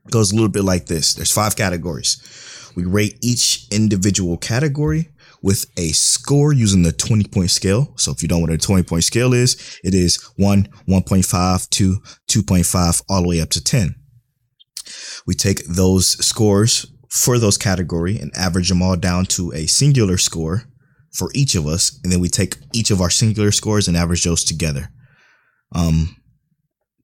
it 0.06 0.10
goes 0.10 0.32
a 0.32 0.34
little 0.34 0.48
bit 0.48 0.64
like 0.64 0.86
this. 0.86 1.12
There's 1.12 1.32
five 1.32 1.54
categories. 1.54 2.72
We 2.74 2.86
rate 2.86 3.18
each 3.20 3.66
individual 3.70 4.38
category 4.38 5.10
with 5.42 5.66
a 5.76 5.88
score 5.88 6.52
using 6.52 6.82
the 6.82 6.92
20 6.92 7.28
point 7.28 7.50
scale. 7.50 7.92
So 7.96 8.12
if 8.12 8.22
you 8.22 8.28
don't 8.28 8.40
know 8.40 8.46
what 8.46 8.52
a 8.52 8.58
20 8.58 8.82
point 8.82 9.04
scale 9.04 9.32
is, 9.32 9.78
it 9.84 9.94
is 9.94 10.16
1, 10.36 10.68
1.5, 10.88 11.70
2, 11.70 11.96
2.5, 12.28 13.02
all 13.08 13.22
the 13.22 13.28
way 13.28 13.40
up 13.40 13.50
to 13.50 13.62
10. 13.62 13.94
We 15.26 15.34
take 15.34 15.64
those 15.66 16.24
scores 16.24 16.86
for 17.10 17.38
those 17.38 17.58
category 17.58 18.18
and 18.18 18.32
average 18.36 18.68
them 18.68 18.82
all 18.82 18.96
down 18.96 19.26
to 19.26 19.52
a 19.52 19.66
singular 19.66 20.18
score 20.18 20.64
for 21.12 21.30
each 21.34 21.54
of 21.54 21.66
us. 21.66 21.98
And 22.02 22.12
then 22.12 22.20
we 22.20 22.28
take 22.28 22.56
each 22.72 22.90
of 22.90 23.00
our 23.00 23.10
singular 23.10 23.50
scores 23.50 23.88
and 23.88 23.96
average 23.96 24.24
those 24.24 24.44
together. 24.44 24.90
Um, 25.74 26.16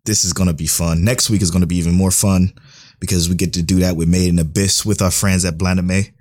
this 0.05 0.25
is 0.25 0.33
going 0.33 0.49
to 0.49 0.55
be 0.55 0.67
fun. 0.67 1.05
Next 1.05 1.31
week 1.31 1.43
is 1.43 1.51
going 1.51 1.63
to 1.63 1.67
be 1.67 1.77
even 1.77 1.95
more 1.95 2.11
fun 2.11 2.53
because 3.01 3.29
we 3.29 3.35
get 3.35 3.53
to 3.55 3.63
do 3.63 3.81
that 3.81 3.97
with 3.97 4.09
Made 4.09 4.29
in 4.29 4.39
Abyss 4.39 4.85
with 4.85 5.01
our 5.03 5.11
friends 5.11 5.45
at 5.45 5.59
Blanda 5.59 5.83
May. 5.83 6.13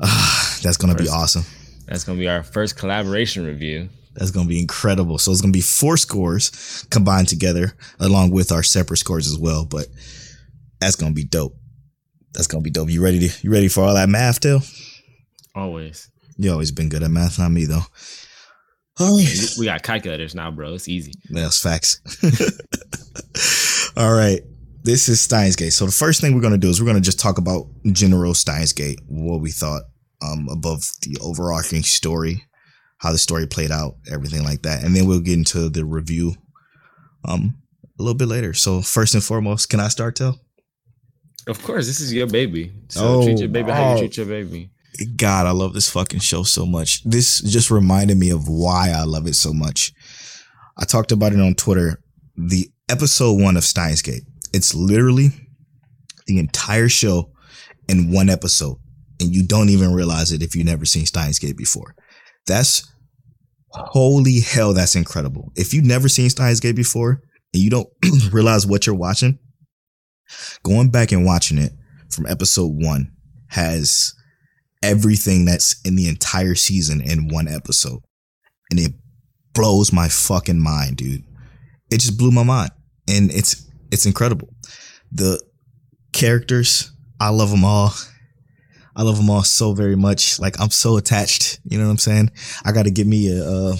Ah, 0.00 0.58
that's 0.62 0.76
gonna 0.76 0.94
be 0.94 1.08
awesome. 1.08 1.44
That's 1.86 2.04
gonna 2.04 2.18
be 2.18 2.28
our 2.28 2.42
first 2.42 2.76
collaboration 2.76 3.44
review. 3.46 3.88
That's 4.14 4.30
gonna 4.30 4.48
be 4.48 4.60
incredible. 4.60 5.18
So 5.18 5.30
it's 5.32 5.40
gonna 5.40 5.52
be 5.52 5.60
four 5.60 5.96
scores 5.96 6.86
combined 6.90 7.28
together, 7.28 7.74
along 8.00 8.30
with 8.30 8.52
our 8.52 8.62
separate 8.62 8.98
scores 8.98 9.26
as 9.26 9.38
well. 9.38 9.64
But 9.64 9.86
that's 10.80 10.96
gonna 10.96 11.14
be 11.14 11.24
dope. 11.24 11.54
That's 12.34 12.46
gonna 12.46 12.62
be 12.62 12.70
dope. 12.70 12.90
You 12.90 13.02
ready 13.02 13.28
to 13.28 13.38
you 13.42 13.50
ready 13.50 13.68
for 13.68 13.82
all 13.84 13.94
that 13.94 14.08
math, 14.08 14.40
Till? 14.40 14.62
Always. 15.54 16.10
You 16.36 16.52
always 16.52 16.70
been 16.70 16.88
good 16.88 17.02
at 17.02 17.10
math, 17.10 17.38
not 17.38 17.50
me 17.50 17.64
though. 17.64 17.82
Oh, 19.00 19.24
We 19.58 19.64
got 19.64 19.82
calculators 19.82 20.34
now, 20.34 20.50
bro. 20.50 20.74
It's 20.74 20.88
easy. 20.88 21.12
That's 21.30 21.60
facts. 21.62 22.00
All 23.96 24.12
right. 24.12 24.40
This 24.88 25.06
is 25.10 25.20
Steins 25.20 25.54
Gate. 25.54 25.74
So 25.74 25.84
the 25.84 25.92
first 25.92 26.22
thing 26.22 26.34
we're 26.34 26.40
gonna 26.40 26.56
do 26.56 26.70
is 26.70 26.80
we're 26.80 26.86
gonna 26.86 27.02
just 27.02 27.20
talk 27.20 27.36
about 27.36 27.66
general 27.92 28.32
Steins 28.32 28.72
Gate, 28.72 28.98
what 29.06 29.42
we 29.42 29.50
thought 29.50 29.82
um 30.22 30.48
above 30.50 30.82
the 31.02 31.18
overarching 31.20 31.82
story, 31.82 32.42
how 32.96 33.12
the 33.12 33.18
story 33.18 33.46
played 33.46 33.70
out, 33.70 33.96
everything 34.10 34.44
like 34.44 34.62
that. 34.62 34.82
And 34.82 34.96
then 34.96 35.06
we'll 35.06 35.20
get 35.20 35.36
into 35.36 35.68
the 35.68 35.84
review 35.84 36.36
um 37.26 37.58
a 37.98 38.02
little 38.02 38.16
bit 38.16 38.28
later. 38.28 38.54
So 38.54 38.80
first 38.80 39.12
and 39.12 39.22
foremost, 39.22 39.68
can 39.68 39.78
I 39.78 39.88
start 39.88 40.16
Tell? 40.16 40.40
Of 41.46 41.62
course, 41.62 41.86
this 41.86 42.00
is 42.00 42.14
your 42.14 42.26
baby. 42.26 42.72
So 42.88 43.20
Oh, 43.20 43.24
treat 43.24 43.40
your 43.40 43.50
baby 43.50 43.70
how 43.70 43.92
you 43.92 43.98
treat 43.98 44.16
your 44.16 44.24
baby. 44.24 44.70
God, 45.16 45.46
I 45.46 45.50
love 45.50 45.74
this 45.74 45.90
fucking 45.90 46.20
show 46.20 46.44
so 46.44 46.64
much. 46.64 47.04
This 47.04 47.42
just 47.42 47.70
reminded 47.70 48.16
me 48.16 48.30
of 48.30 48.48
why 48.48 48.92
I 48.96 49.02
love 49.02 49.26
it 49.26 49.34
so 49.34 49.52
much. 49.52 49.92
I 50.78 50.86
talked 50.86 51.12
about 51.12 51.34
it 51.34 51.40
on 51.40 51.56
Twitter. 51.56 52.00
The 52.38 52.70
episode 52.88 53.34
one 53.38 53.58
of 53.58 53.64
Steins 53.64 54.00
Gate. 54.00 54.22
It's 54.58 54.74
literally 54.74 55.28
the 56.26 56.40
entire 56.40 56.88
show 56.88 57.30
in 57.88 58.10
one 58.10 58.28
episode. 58.28 58.78
And 59.20 59.32
you 59.32 59.46
don't 59.46 59.68
even 59.68 59.94
realize 59.94 60.32
it 60.32 60.42
if 60.42 60.56
you've 60.56 60.66
never 60.66 60.84
seen 60.84 61.06
Steins 61.06 61.38
Gate 61.38 61.56
before. 61.56 61.94
That's 62.48 62.92
holy 63.68 64.40
hell, 64.40 64.74
that's 64.74 64.96
incredible. 64.96 65.52
If 65.54 65.72
you've 65.72 65.84
never 65.84 66.08
seen 66.08 66.28
Steins 66.28 66.58
Gate 66.58 66.74
before 66.74 67.22
and 67.54 67.62
you 67.62 67.70
don't 67.70 67.88
realize 68.32 68.66
what 68.66 68.84
you're 68.84 68.96
watching, 68.96 69.38
going 70.64 70.90
back 70.90 71.12
and 71.12 71.24
watching 71.24 71.58
it 71.58 71.70
from 72.10 72.26
episode 72.26 72.72
one 72.72 73.12
has 73.50 74.12
everything 74.82 75.44
that's 75.44 75.80
in 75.82 75.94
the 75.94 76.08
entire 76.08 76.56
season 76.56 77.00
in 77.00 77.28
one 77.28 77.46
episode. 77.46 78.00
And 78.72 78.80
it 78.80 78.92
blows 79.54 79.92
my 79.92 80.08
fucking 80.08 80.60
mind, 80.60 80.96
dude. 80.96 81.22
It 81.92 82.00
just 82.00 82.18
blew 82.18 82.32
my 82.32 82.42
mind. 82.42 82.72
And 83.08 83.30
it's 83.30 83.67
it's 83.90 84.06
incredible. 84.06 84.48
The 85.12 85.40
characters, 86.12 86.92
I 87.20 87.30
love 87.30 87.50
them 87.50 87.64
all. 87.64 87.92
I 88.96 89.02
love 89.02 89.16
them 89.16 89.30
all 89.30 89.44
so 89.44 89.74
very 89.74 89.96
much. 89.96 90.40
Like 90.40 90.60
I'm 90.60 90.70
so 90.70 90.96
attached. 90.96 91.60
You 91.64 91.78
know 91.78 91.84
what 91.84 91.92
I'm 91.92 91.98
saying? 91.98 92.30
I 92.64 92.72
got 92.72 92.84
to 92.84 92.90
get 92.90 93.06
me 93.06 93.30
a. 93.30 93.44
Uh, 93.44 93.76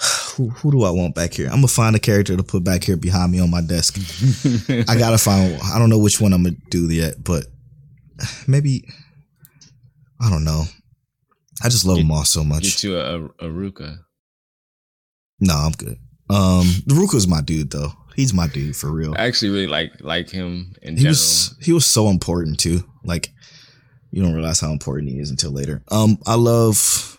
who, 0.36 0.50
who 0.50 0.70
do 0.70 0.84
I 0.84 0.90
want 0.90 1.14
back 1.14 1.34
here? 1.34 1.46
I'm 1.46 1.56
gonna 1.56 1.68
find 1.68 1.96
a 1.96 1.98
character 1.98 2.36
to 2.36 2.42
put 2.42 2.64
back 2.64 2.84
here 2.84 2.96
behind 2.96 3.32
me 3.32 3.40
on 3.40 3.50
my 3.50 3.60
desk. 3.60 3.98
I 4.88 4.96
gotta 4.96 5.18
find. 5.18 5.58
I 5.62 5.78
don't 5.78 5.90
know 5.90 5.98
which 5.98 6.20
one 6.20 6.32
I'm 6.32 6.44
gonna 6.44 6.56
do 6.70 6.90
yet, 6.90 7.22
but 7.22 7.46
maybe 8.46 8.88
I 10.20 10.30
don't 10.30 10.44
know. 10.44 10.64
I 11.62 11.68
just 11.68 11.84
love 11.84 11.96
Get- 11.96 12.02
them 12.04 12.12
all 12.12 12.24
so 12.24 12.44
much. 12.44 12.62
Get 12.62 12.84
you 12.84 12.96
a, 12.96 13.18
a, 13.18 13.24
a 13.24 13.50
Ruka. 13.50 13.98
No, 15.40 15.54
I'm 15.54 15.72
good. 15.72 15.98
Um, 16.28 16.64
Ruka's 16.86 17.26
my 17.26 17.40
dude 17.40 17.70
though. 17.70 17.92
He's 18.20 18.34
my 18.34 18.46
dude 18.48 18.76
for 18.76 18.90
real. 18.90 19.14
I 19.16 19.24
actually 19.26 19.50
really 19.52 19.66
like 19.66 19.92
like 20.00 20.28
him 20.28 20.74
in 20.82 20.94
He 20.96 21.04
general. 21.04 21.12
was 21.12 21.54
he 21.62 21.72
was 21.72 21.86
so 21.86 22.08
important 22.08 22.60
too. 22.60 22.84
Like 23.02 23.30
you 24.10 24.22
don't 24.22 24.34
realize 24.34 24.60
how 24.60 24.72
important 24.72 25.10
he 25.10 25.18
is 25.18 25.30
until 25.30 25.52
later. 25.52 25.82
Um, 25.90 26.18
I 26.26 26.34
love. 26.34 27.18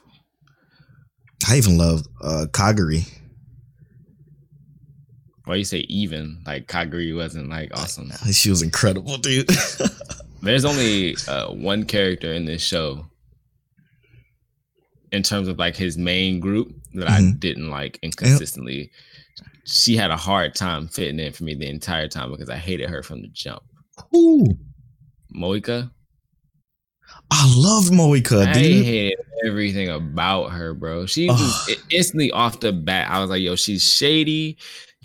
I 1.49 1.57
even 1.57 1.77
love 1.79 2.03
uh 2.21 2.45
Kagari. 2.51 3.07
Why 5.45 5.55
you 5.55 5.63
say 5.65 5.79
even? 5.89 6.43
Like 6.45 6.67
Kagari 6.67 7.15
wasn't 7.15 7.49
like 7.49 7.71
awesome. 7.73 8.11
She 8.31 8.51
was 8.51 8.61
incredible, 8.61 9.17
dude. 9.17 9.49
There's 10.43 10.65
only 10.65 11.15
uh, 11.27 11.47
one 11.51 11.85
character 11.85 12.31
in 12.31 12.45
this 12.45 12.61
show 12.61 13.07
in 15.11 15.23
terms 15.23 15.47
of 15.47 15.57
like 15.57 15.75
his 15.75 15.97
main 15.97 16.39
group 16.39 16.71
that 16.93 17.09
I 17.09 17.19
Mhm. 17.21 17.39
didn't 17.39 17.69
like 17.71 17.97
inconsistently. 18.03 18.91
She 19.65 19.95
had 19.95 20.11
a 20.11 20.17
hard 20.17 20.55
time 20.55 20.87
fitting 20.87 21.19
in 21.19 21.33
for 21.33 21.43
me 21.43 21.55
the 21.55 21.69
entire 21.69 22.07
time 22.07 22.31
because 22.31 22.49
I 22.49 22.57
hated 22.57 22.89
her 22.89 23.03
from 23.03 23.21
the 23.21 23.27
jump. 23.29 23.61
Ooh. 24.15 24.45
Moeka, 25.35 25.89
I 27.29 27.53
loved 27.55 27.91
Moeka, 27.91 28.47
I 28.47 28.53
dude. 28.53 28.85
hated 28.85 29.19
everything 29.45 29.89
about 29.89 30.49
her, 30.49 30.73
bro. 30.73 31.05
She 31.05 31.27
was 31.27 31.75
instantly 31.89 32.31
off 32.31 32.59
the 32.59 32.73
bat. 32.73 33.09
I 33.09 33.19
was 33.19 33.29
like, 33.29 33.41
yo, 33.41 33.55
she's 33.55 33.83
shady. 33.89 34.57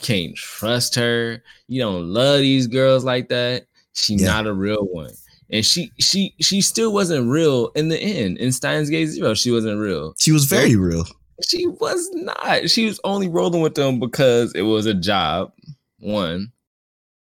Can't 0.02 0.34
trust 0.36 0.94
her. 0.96 1.42
You 1.68 1.80
don't 1.82 2.12
love 2.12 2.40
these 2.40 2.66
girls 2.66 3.04
like 3.04 3.28
that. 3.28 3.66
She's 3.94 4.20
Yeah. 4.22 4.28
not 4.28 4.46
a 4.46 4.52
real 4.52 4.84
one. 4.90 5.12
And 5.50 5.64
she 5.64 5.92
she 6.00 6.34
she 6.40 6.60
still 6.60 6.92
wasn't 6.92 7.28
real 7.30 7.68
in 7.76 7.88
the 7.88 7.98
end. 7.98 8.38
In 8.38 8.50
Steins 8.50 8.90
Gate 8.90 9.06
Zero, 9.06 9.32
she 9.34 9.52
wasn't 9.52 9.78
real. 9.78 10.14
She 10.18 10.32
was 10.32 10.44
very 10.46 10.74
real. 10.74 11.04
She 11.46 11.66
was 11.66 12.08
not. 12.12 12.70
She 12.70 12.86
was 12.86 12.98
only 13.04 13.28
rolling 13.28 13.60
with 13.60 13.74
them 13.74 14.00
because 14.00 14.52
it 14.54 14.62
was 14.62 14.86
a 14.86 14.94
job. 14.94 15.52
One. 15.98 16.52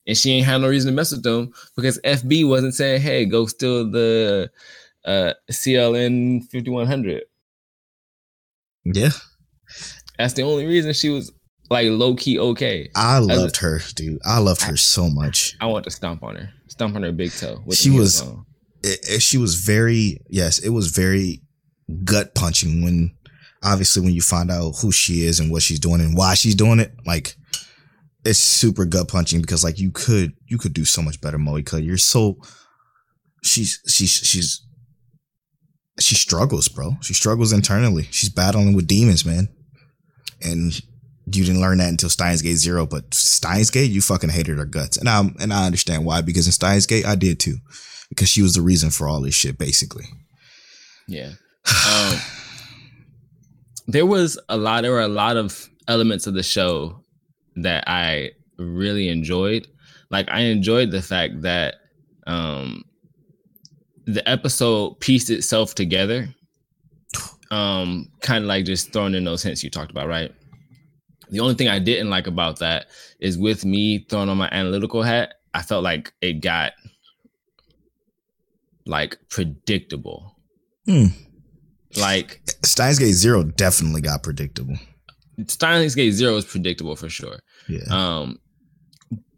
And 0.05 0.17
she 0.17 0.31
ain't 0.33 0.45
had 0.45 0.57
no 0.61 0.67
reason 0.67 0.91
to 0.91 0.95
mess 0.95 1.11
with 1.11 1.23
them 1.23 1.53
because 1.75 1.99
FB 2.01 2.47
wasn't 2.47 2.75
saying, 2.75 3.01
hey, 3.01 3.25
go 3.25 3.45
steal 3.45 3.89
the 3.89 4.51
uh 5.05 5.33
IBN 5.49 6.43
5100. 6.51 7.23
Yeah, 8.85 9.11
That's 10.17 10.33
the 10.33 10.43
only 10.43 10.65
reason 10.65 10.91
she 10.93 11.09
was 11.09 11.31
like 11.69 11.87
low 11.89 12.15
key 12.15 12.37
okay. 12.37 12.89
I 12.95 13.19
loved 13.19 13.57
her, 13.57 13.79
dude. 13.95 14.19
I 14.25 14.39
loved 14.39 14.61
her 14.63 14.75
so 14.75 15.09
much. 15.09 15.55
I 15.61 15.67
want 15.67 15.85
to 15.85 15.91
stomp 15.91 16.21
on 16.21 16.35
her, 16.35 16.49
stomp 16.67 16.95
on 16.95 17.03
her 17.03 17.13
big 17.13 17.31
toe. 17.31 17.61
With 17.65 17.77
She 17.77 17.89
was- 17.89 18.21
It, 18.83 18.99
it- 19.09 19.21
she 19.21 19.37
was 19.37 19.55
very 19.55 20.19
yes, 20.27 20.59
it 20.59 20.69
was 20.69 20.87
very 20.91 21.41
gut 22.03 22.35
punching 22.35 22.83
when 22.83 23.11
obviously 23.63 24.03
when 24.03 24.13
you 24.13 24.21
find 24.21 24.51
out 24.51 24.73
who 24.81 24.91
she 24.91 25.25
is 25.25 25.39
and 25.39 25.51
what 25.51 25.63
she's 25.63 25.79
doing 25.79 26.01
and 26.01 26.17
why 26.17 26.33
she's 26.33 26.55
doing 26.55 26.79
it. 26.79 26.93
Like 27.05 27.35
it's 28.25 28.39
super 28.39 28.85
gut 28.85 29.07
punching 29.07 29.41
because 29.41 29.63
like 29.63 29.79
you 29.79 29.91
could 29.91 30.33
you 30.47 30.57
could 30.57 30.73
do 30.73 30.85
so 30.85 31.01
much 31.01 31.21
better, 31.21 31.37
Moeka. 31.37 31.83
You're 31.83 31.97
so 31.97 32.37
she's 33.43 33.81
she's 33.87 34.11
she's 34.11 34.65
she 35.99 36.15
struggles, 36.15 36.67
bro. 36.67 36.97
She 37.01 37.13
struggles 37.13 37.53
internally. 37.53 38.07
She's 38.11 38.29
battling 38.29 38.73
with 38.73 38.87
demons, 38.87 39.25
man. 39.25 39.47
And 40.41 40.73
you 41.25 41.45
didn't 41.45 41.61
learn 41.61 41.77
that 41.77 41.89
until 41.89 42.09
Steins 42.09 42.41
Gate 42.41 42.55
Zero, 42.55 42.85
but 42.85 43.13
Steins 43.13 43.69
Gate, 43.69 43.91
you 43.91 44.01
fucking 44.01 44.29
hated 44.29 44.57
her 44.57 44.65
guts. 44.65 44.97
And 44.97 45.07
I'm 45.07 45.35
and 45.39 45.53
I 45.53 45.65
understand 45.65 46.05
why, 46.05 46.21
because 46.21 46.45
in 46.47 46.51
Steins 46.51 46.85
Gate, 46.85 47.05
I 47.05 47.15
did 47.15 47.39
too. 47.39 47.57
Because 48.09 48.29
she 48.29 48.41
was 48.41 48.53
the 48.53 48.61
reason 48.61 48.89
for 48.89 49.07
all 49.07 49.21
this 49.21 49.33
shit, 49.33 49.57
basically. 49.57 50.05
Yeah. 51.07 51.31
Um, 51.65 52.19
there 53.87 54.05
was 54.05 54.39
a 54.49 54.57
lot. 54.57 54.81
There 54.81 54.91
were 54.91 55.01
a 55.01 55.07
lot 55.07 55.37
of 55.37 55.69
elements 55.87 56.27
of 56.27 56.33
the 56.33 56.43
show 56.43 57.03
that 57.55 57.83
I 57.87 58.31
really 58.57 59.09
enjoyed. 59.09 59.67
Like 60.09 60.29
I 60.29 60.41
enjoyed 60.41 60.91
the 60.91 61.01
fact 61.01 61.41
that 61.41 61.75
um, 62.27 62.83
the 64.05 64.27
episode 64.27 64.99
pieced 64.99 65.29
itself 65.29 65.75
together. 65.75 66.33
Um, 67.51 68.09
kind 68.21 68.43
of 68.43 68.47
like 68.47 68.65
just 68.65 68.91
throwing 68.91 69.13
in 69.13 69.25
those 69.25 69.43
hints 69.43 69.63
you 69.63 69.69
talked 69.69 69.91
about, 69.91 70.07
right? 70.07 70.31
The 71.29 71.39
only 71.39 71.53
thing 71.53 71.67
I 71.67 71.79
didn't 71.79 72.09
like 72.09 72.25
about 72.25 72.59
that 72.59 72.87
is 73.19 73.37
with 73.37 73.63
me 73.63 74.05
throwing 74.09 74.29
on 74.29 74.37
my 74.37 74.49
analytical 74.51 75.03
hat, 75.03 75.35
I 75.53 75.61
felt 75.61 75.83
like 75.83 76.13
it 76.21 76.41
got 76.41 76.73
like 78.85 79.17
predictable. 79.29 80.35
Hmm. 80.85 81.07
Like 81.97 82.41
Steins 82.63 82.99
Gate 82.99 83.13
Zero 83.13 83.43
definitely 83.43 84.01
got 84.01 84.23
predictable. 84.23 84.75
Steins 85.47 85.95
Gate 85.95 86.11
Zero 86.11 86.35
is 86.35 86.45
predictable 86.45 86.95
for 86.95 87.09
sure. 87.09 87.39
Yeah. 87.67 87.83
Um, 87.89 88.39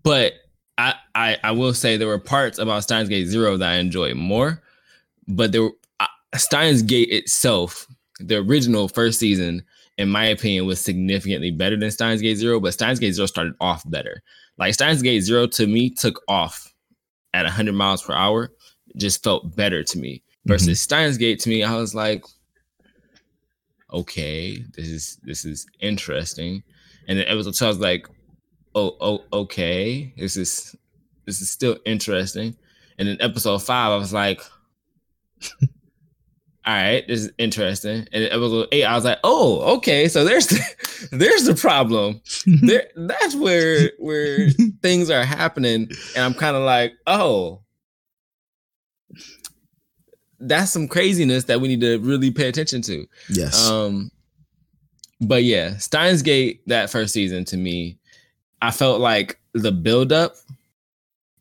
but 0.03 0.33
I, 0.77 0.95
I 1.15 1.37
I 1.43 1.51
will 1.51 1.73
say 1.73 1.97
there 1.97 2.07
were 2.07 2.19
parts 2.19 2.59
about 2.59 2.83
Steins 2.83 3.09
Gate 3.09 3.27
Zero 3.27 3.57
that 3.57 3.69
I 3.69 3.75
enjoyed 3.75 4.15
more, 4.15 4.61
but 5.27 5.51
there 5.51 5.63
were, 5.63 5.71
uh, 5.99 6.07
Steins 6.35 6.81
Gate 6.81 7.09
itself, 7.09 7.87
the 8.19 8.37
original 8.37 8.87
first 8.87 9.19
season, 9.19 9.63
in 9.97 10.09
my 10.09 10.25
opinion, 10.25 10.65
was 10.65 10.79
significantly 10.79 11.51
better 11.51 11.77
than 11.77 11.91
Steins 11.91 12.21
Gate 12.21 12.37
Zero. 12.37 12.59
But 12.59 12.73
Steins 12.73 12.99
Gate 12.99 13.13
Zero 13.13 13.25
started 13.25 13.53
off 13.61 13.89
better. 13.89 14.21
Like 14.57 14.73
Steins 14.73 15.01
Gate 15.01 15.21
Zero 15.21 15.47
to 15.47 15.67
me 15.67 15.89
took 15.89 16.21
off 16.27 16.73
at 17.33 17.43
100 17.43 17.73
miles 17.73 18.01
per 18.01 18.13
hour, 18.13 18.51
just 18.97 19.23
felt 19.23 19.55
better 19.55 19.83
to 19.83 19.97
me. 19.97 20.23
Versus 20.45 20.79
Steins 20.79 21.17
Gate 21.17 21.39
to 21.39 21.49
me, 21.49 21.63
I 21.63 21.75
was 21.75 21.95
like, 21.95 22.23
okay, 23.95 24.63
this 24.75 24.87
is 24.87 25.17
this 25.23 25.45
is 25.45 25.65
interesting. 25.79 26.63
And 27.07 27.17
then 27.17 27.27
episode 27.27 27.53
two, 27.53 27.65
I 27.65 27.69
was 27.69 27.79
like, 27.79 28.07
oh, 28.75 28.97
oh, 28.99 29.23
okay, 29.31 30.13
this 30.17 30.37
is 30.37 30.75
this 31.25 31.41
is 31.41 31.49
still 31.49 31.77
interesting. 31.85 32.55
And 32.99 33.07
then 33.07 33.17
episode 33.19 33.59
five, 33.59 33.91
I 33.91 33.97
was 33.97 34.13
like, 34.13 34.41
all 35.61 35.67
right, 36.65 37.07
this 37.07 37.21
is 37.21 37.31
interesting. 37.37 38.07
And 38.11 38.23
then 38.23 38.31
episode 38.31 38.67
eight, 38.71 38.83
I 38.83 38.95
was 38.95 39.05
like, 39.05 39.19
oh, 39.23 39.75
okay, 39.77 40.07
so 40.07 40.23
there's 40.23 40.47
the, 40.47 41.07
there's 41.11 41.45
the 41.45 41.55
problem. 41.55 42.21
There, 42.45 42.87
that's 42.95 43.35
where 43.35 43.91
where 43.97 44.49
things 44.81 45.09
are 45.09 45.23
happening, 45.23 45.89
and 46.15 46.25
I'm 46.25 46.33
kind 46.33 46.55
of 46.55 46.63
like, 46.63 46.93
oh, 47.07 47.61
that's 50.39 50.71
some 50.71 50.87
craziness 50.87 51.45
that 51.45 51.61
we 51.61 51.67
need 51.67 51.81
to 51.81 51.97
really 51.99 52.31
pay 52.31 52.47
attention 52.47 52.81
to. 52.83 53.07
yes. 53.29 53.69
Um, 53.69 54.11
but 55.21 55.43
yeah, 55.43 55.77
Steins 55.77 56.21
Gate 56.21 56.61
that 56.67 56.89
first 56.89 57.13
season 57.13 57.45
to 57.45 57.57
me, 57.57 57.97
I 58.61 58.71
felt 58.71 58.99
like 58.99 59.39
the 59.53 59.71
buildup 59.71 60.35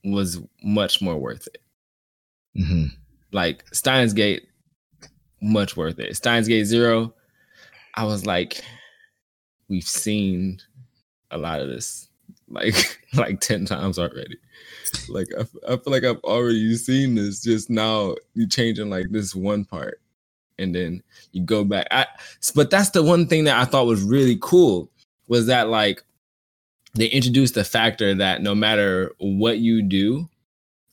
was 0.05 0.41
much 0.63 1.01
more 1.03 1.17
worth 1.17 1.49
it. 1.49 1.61
hmm 2.57 2.85
Like 3.33 3.65
Steins 3.73 4.13
Gate, 4.13 4.47
much 5.43 5.77
worth 5.77 5.99
it. 5.99 6.15
Steins 6.17 6.47
Gate 6.47 6.65
Zero, 6.65 7.13
I 7.95 8.05
was 8.05 8.27
like, 8.27 8.63
we've 9.69 9.83
seen 9.83 10.61
a 11.31 11.39
lot 11.39 11.61
of 11.61 11.69
this 11.69 12.09
like 12.49 12.99
like 13.15 13.41
10 13.41 13.65
times 13.67 13.99
already. 13.99 14.37
Like 15.09 15.29
I, 15.39 15.77
feel 15.77 15.93
like 15.93 16.05
I've 16.05 16.23
already 16.25 16.77
seen 16.77 17.15
this. 17.15 17.43
Just 17.43 17.71
now 17.71 18.15
you 18.35 18.47
changing 18.47 18.91
like 18.91 19.11
this 19.11 19.35
one 19.35 19.65
part, 19.65 20.01
and 20.59 20.75
then 20.75 21.03
you 21.33 21.43
go 21.43 21.65
back. 21.65 21.87
I 21.91 22.07
but 22.55 22.71
that's 22.71 22.91
the 22.91 23.03
one 23.03 23.27
thing 23.27 23.45
that 23.45 23.59
I 23.59 23.65
thought 23.65 23.87
was 23.87 24.03
really 24.03 24.39
cool 24.41 24.91
was 25.29 25.47
that 25.47 25.69
like 25.69 26.03
they 26.95 27.07
introduced 27.07 27.55
the 27.55 27.65
factor 27.65 28.15
that 28.15 28.43
no 28.43 28.55
matter 28.55 29.13
what 29.19 29.59
you 29.59 29.83
do, 29.83 30.29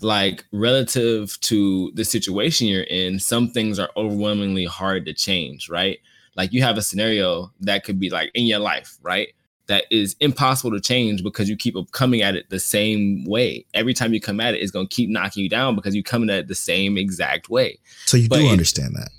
like 0.02 0.45
relative 0.52 1.39
to 1.41 1.91
the 1.93 2.04
situation 2.04 2.68
you're 2.68 2.84
in, 2.84 3.20
some 3.20 3.49
things 3.49 3.80
are 3.80 3.89
overwhelmingly 3.95 4.66
hard 4.66 5.06
to 5.06 5.14
change, 5.14 5.70
right? 5.70 5.99
Like 6.36 6.54
you 6.54 6.64
have 6.64 6.78
a 6.78 6.82
scenario 6.82 7.52
that 7.62 7.84
could 7.84 7.99
be 7.99 8.10
like 8.10 8.32
in 8.34 8.45
your 8.45 8.60
life, 8.60 8.97
right? 9.04 9.30
That 9.72 9.86
is 9.89 10.17
impossible 10.19 10.72
to 10.72 10.82
change 10.82 11.24
because 11.24 11.47
you 11.47 11.55
keep 11.55 11.76
coming 11.93 12.22
at 12.22 12.36
it 12.36 12.49
the 12.49 12.59
same 12.59 13.24
way. 13.24 13.65
Every 13.74 13.93
time 13.93 14.13
you 14.13 14.19
come 14.19 14.41
at 14.41 14.53
it, 14.53 14.57
it's 14.57 14.69
gonna 14.72 14.86
keep 14.89 15.09
knocking 15.09 15.43
you 15.43 15.49
down 15.49 15.78
because 15.78 15.95
you're 15.95 16.03
coming 16.03 16.30
at 16.30 16.39
it 16.39 16.47
the 16.49 16.55
same 16.55 16.97
exact 16.97 17.49
way. 17.49 17.80
So 18.05 18.17
you 18.17 18.28
but 18.28 18.39
do 18.39 18.47
it- 18.47 18.51
understand 18.51 18.95
that. 18.95 19.09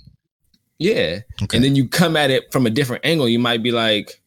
Yeah. 0.77 1.21
Okay. 1.41 1.57
And 1.57 1.65
then 1.65 1.75
you 1.75 1.87
come 1.87 2.15
at 2.15 2.29
it 2.29 2.51
from 2.51 2.67
a 2.67 2.69
different 2.69 3.03
angle. 3.03 3.27
You 3.27 3.39
might 3.39 3.63
be 3.63 3.71
like, 3.71 4.21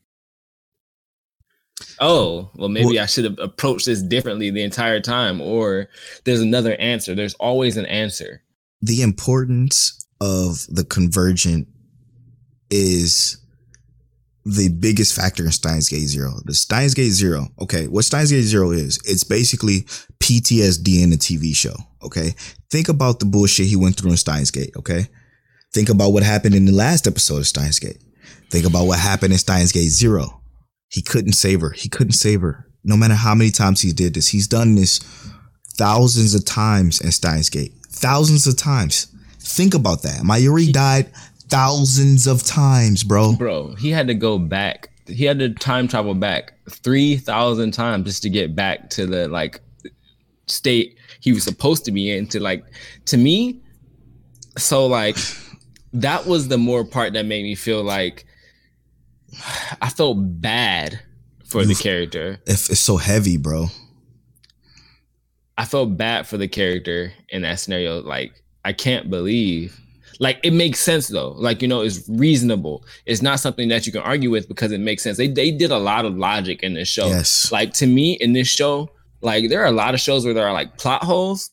oh, 2.00 2.50
well, 2.56 2.68
maybe 2.68 2.86
Well- 2.86 2.98
I 3.04 3.06
should 3.06 3.24
have 3.24 3.38
approached 3.38 3.86
this 3.86 4.02
differently 4.02 4.50
the 4.50 4.62
entire 4.62 5.00
time. 5.00 5.40
Or 5.40 5.88
there's 6.24 6.40
another 6.40 6.74
answer. 6.80 7.14
There's 7.14 7.34
always 7.34 7.76
an 7.76 7.86
answer. 7.86 8.42
the 8.82 9.00
importance 9.02 10.04
of 10.20 10.66
the 10.68 10.84
convergent 10.84 11.68
is 12.70 13.38
the 14.46 14.68
biggest 14.68 15.12
factor 15.12 15.44
in 15.44 15.50
Steins 15.50 15.88
Gate 15.88 16.06
Zero. 16.06 16.34
The 16.44 16.54
Steins 16.54 16.94
Gate 16.94 17.10
Zero, 17.10 17.48
okay, 17.60 17.88
what 17.88 18.04
Steins 18.04 18.30
Gate 18.30 18.42
Zero 18.42 18.70
is, 18.70 18.96
it's 19.04 19.24
basically 19.24 19.80
PTSD 20.20 21.02
in 21.02 21.12
a 21.12 21.16
TV 21.16 21.54
show, 21.54 21.74
okay? 22.00 22.32
Think 22.70 22.88
about 22.88 23.18
the 23.18 23.26
bullshit 23.26 23.66
he 23.66 23.74
went 23.74 23.96
through 23.96 24.12
in 24.12 24.16
Steins 24.16 24.52
Gate, 24.52 24.70
okay? 24.76 25.08
Think 25.74 25.88
about 25.88 26.10
what 26.10 26.22
happened 26.22 26.54
in 26.54 26.64
the 26.64 26.72
last 26.72 27.08
episode 27.08 27.38
of 27.38 27.48
Steins 27.48 27.80
Gate. 27.80 27.98
Think 28.52 28.64
about 28.64 28.84
what 28.84 29.00
happened 29.00 29.32
in 29.32 29.38
Steins 29.40 29.72
Gate 29.72 29.88
Zero. 29.88 30.40
He 30.90 31.02
couldn't 31.02 31.32
save 31.32 31.60
her. 31.60 31.70
He 31.70 31.88
couldn't 31.88 32.12
save 32.12 32.40
her. 32.42 32.68
No 32.84 32.96
matter 32.96 33.14
how 33.14 33.34
many 33.34 33.50
times 33.50 33.80
he 33.80 33.92
did 33.92 34.14
this, 34.14 34.28
he's 34.28 34.46
done 34.46 34.76
this 34.76 35.00
thousands 35.74 36.36
of 36.36 36.44
times 36.44 37.00
in 37.00 37.10
Steins 37.10 37.50
Gate. 37.50 37.74
Thousands 37.90 38.46
of 38.46 38.56
times. 38.56 39.08
Think 39.40 39.74
about 39.74 40.02
that. 40.02 40.22
Mayuri 40.22 40.72
died 40.72 41.10
thousands 41.48 42.26
of 42.26 42.42
times, 42.42 43.02
bro. 43.04 43.34
Bro, 43.34 43.74
he 43.76 43.90
had 43.90 44.06
to 44.08 44.14
go 44.14 44.38
back. 44.38 44.90
He 45.06 45.24
had 45.24 45.38
to 45.38 45.50
time 45.50 45.86
travel 45.88 46.14
back 46.14 46.54
3,000 46.70 47.70
times 47.72 48.06
just 48.06 48.22
to 48.24 48.30
get 48.30 48.56
back 48.56 48.90
to 48.90 49.06
the 49.06 49.28
like 49.28 49.60
state 50.48 50.98
he 51.20 51.32
was 51.32 51.44
supposed 51.44 51.84
to 51.84 51.92
be 51.92 52.10
in. 52.16 52.26
To 52.28 52.40
like, 52.40 52.64
to 53.06 53.16
me, 53.16 53.60
so 54.58 54.86
like, 54.86 55.16
that 55.92 56.26
was 56.26 56.48
the 56.48 56.58
more 56.58 56.84
part 56.84 57.12
that 57.12 57.24
made 57.26 57.42
me 57.44 57.54
feel 57.54 57.82
like 57.82 58.26
I 59.80 59.88
felt 59.90 60.16
bad 60.40 61.00
for 61.46 61.62
the 61.62 61.68
You've- 61.70 61.82
character. 61.82 62.38
If 62.46 62.70
it's 62.70 62.80
so 62.80 62.96
heavy, 62.96 63.36
bro. 63.36 63.66
I 65.58 65.64
felt 65.64 65.96
bad 65.96 66.26
for 66.26 66.36
the 66.36 66.48
character 66.48 67.12
in 67.30 67.42
that 67.42 67.58
scenario. 67.60 68.02
Like 68.02 68.32
I 68.64 68.72
can't 68.72 69.08
believe. 69.08 69.80
Like 70.18 70.40
it 70.42 70.52
makes 70.52 70.80
sense 70.80 71.08
though. 71.08 71.32
Like 71.32 71.62
you 71.62 71.68
know, 71.68 71.82
it's 71.82 72.08
reasonable. 72.08 72.84
It's 73.04 73.22
not 73.22 73.40
something 73.40 73.68
that 73.68 73.86
you 73.86 73.92
can 73.92 74.02
argue 74.02 74.30
with 74.30 74.48
because 74.48 74.72
it 74.72 74.80
makes 74.80 75.02
sense. 75.02 75.16
They 75.16 75.28
they 75.28 75.50
did 75.50 75.70
a 75.70 75.78
lot 75.78 76.04
of 76.04 76.16
logic 76.16 76.62
in 76.62 76.74
this 76.74 76.88
show. 76.88 77.08
Yes. 77.08 77.52
Like 77.52 77.72
to 77.74 77.86
me, 77.86 78.14
in 78.14 78.32
this 78.32 78.48
show, 78.48 78.90
like 79.20 79.48
there 79.48 79.62
are 79.62 79.66
a 79.66 79.72
lot 79.72 79.94
of 79.94 80.00
shows 80.00 80.24
where 80.24 80.34
there 80.34 80.46
are 80.46 80.52
like 80.52 80.78
plot 80.78 81.02
holes. 81.02 81.50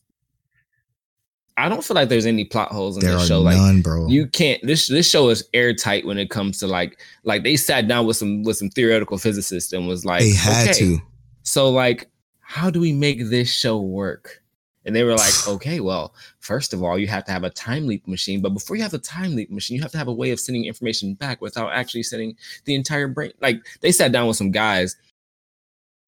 I 1.56 1.68
don't 1.68 1.84
feel 1.84 1.94
like 1.94 2.08
there's 2.08 2.26
any 2.26 2.44
plot 2.44 2.72
holes 2.72 2.96
in 2.96 3.04
There 3.04 3.16
this 3.16 3.28
show. 3.28 3.40
Like 3.40 3.56
none, 3.56 3.80
bro. 3.80 4.08
you 4.08 4.26
can't 4.26 4.60
this 4.62 4.88
this 4.88 5.08
show 5.08 5.28
is 5.28 5.48
airtight 5.52 6.04
when 6.04 6.18
it 6.18 6.30
comes 6.30 6.58
to 6.58 6.66
like 6.66 7.00
like 7.22 7.44
they 7.44 7.56
sat 7.56 7.86
down 7.86 8.06
with 8.06 8.16
some 8.16 8.42
with 8.42 8.56
some 8.56 8.70
theoretical 8.70 9.18
physicists 9.18 9.72
and 9.72 9.86
was 9.86 10.04
like 10.04 10.22
they 10.22 10.32
had 10.32 10.70
okay, 10.70 10.78
to. 10.78 10.98
so 11.42 11.70
like 11.70 12.10
how 12.40 12.70
do 12.70 12.80
we 12.80 12.92
make 12.92 13.18
this 13.30 13.52
show 13.52 13.80
work 13.80 14.42
and 14.84 14.94
they 14.94 15.02
were 15.02 15.14
like 15.14 15.32
okay 15.48 15.80
well 15.80 16.14
first 16.40 16.72
of 16.72 16.82
all 16.82 16.98
you 16.98 17.06
have 17.06 17.24
to 17.24 17.32
have 17.32 17.44
a 17.44 17.50
time 17.50 17.86
leap 17.86 18.06
machine 18.06 18.40
but 18.40 18.50
before 18.50 18.76
you 18.76 18.82
have 18.82 18.94
a 18.94 18.98
time 18.98 19.34
leap 19.34 19.50
machine 19.50 19.76
you 19.76 19.82
have 19.82 19.92
to 19.92 19.98
have 19.98 20.08
a 20.08 20.12
way 20.12 20.30
of 20.30 20.38
sending 20.40 20.64
information 20.64 21.14
back 21.14 21.40
without 21.40 21.72
actually 21.72 22.02
sending 22.02 22.36
the 22.64 22.74
entire 22.74 23.08
brain. 23.08 23.32
Like 23.40 23.64
they 23.80 23.92
sat 23.92 24.12
down 24.12 24.26
with 24.28 24.36
some 24.36 24.50
guys 24.50 24.96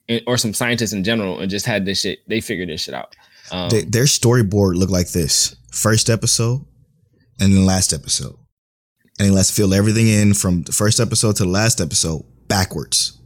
and, 0.08 0.22
or 0.26 0.36
some 0.36 0.54
scientists 0.54 0.92
in 0.92 1.02
general 1.04 1.40
and 1.40 1.50
just 1.50 1.66
had 1.66 1.84
this 1.84 2.00
shit 2.00 2.20
they 2.28 2.40
figured 2.40 2.68
this 2.68 2.82
shit 2.82 2.94
out. 2.94 3.14
Um, 3.50 3.68
They- 3.70 3.82
their 3.84 4.04
storyboard 4.04 4.74
looked 4.76 4.92
like 4.92 5.10
this: 5.10 5.54
first 5.70 6.10
episode, 6.10 6.64
and 7.40 7.52
then 7.52 7.64
last 7.64 7.92
episode, 7.92 8.36
and 9.20 9.34
let's 9.34 9.50
fill 9.50 9.72
everything 9.72 10.08
in 10.08 10.34
from 10.34 10.62
the 10.62 10.72
first 10.72 10.98
episode 11.00 11.36
to 11.36 11.44
the 11.44 11.48
last 11.48 11.80
episode 11.80 12.24
backwards. 12.48 13.18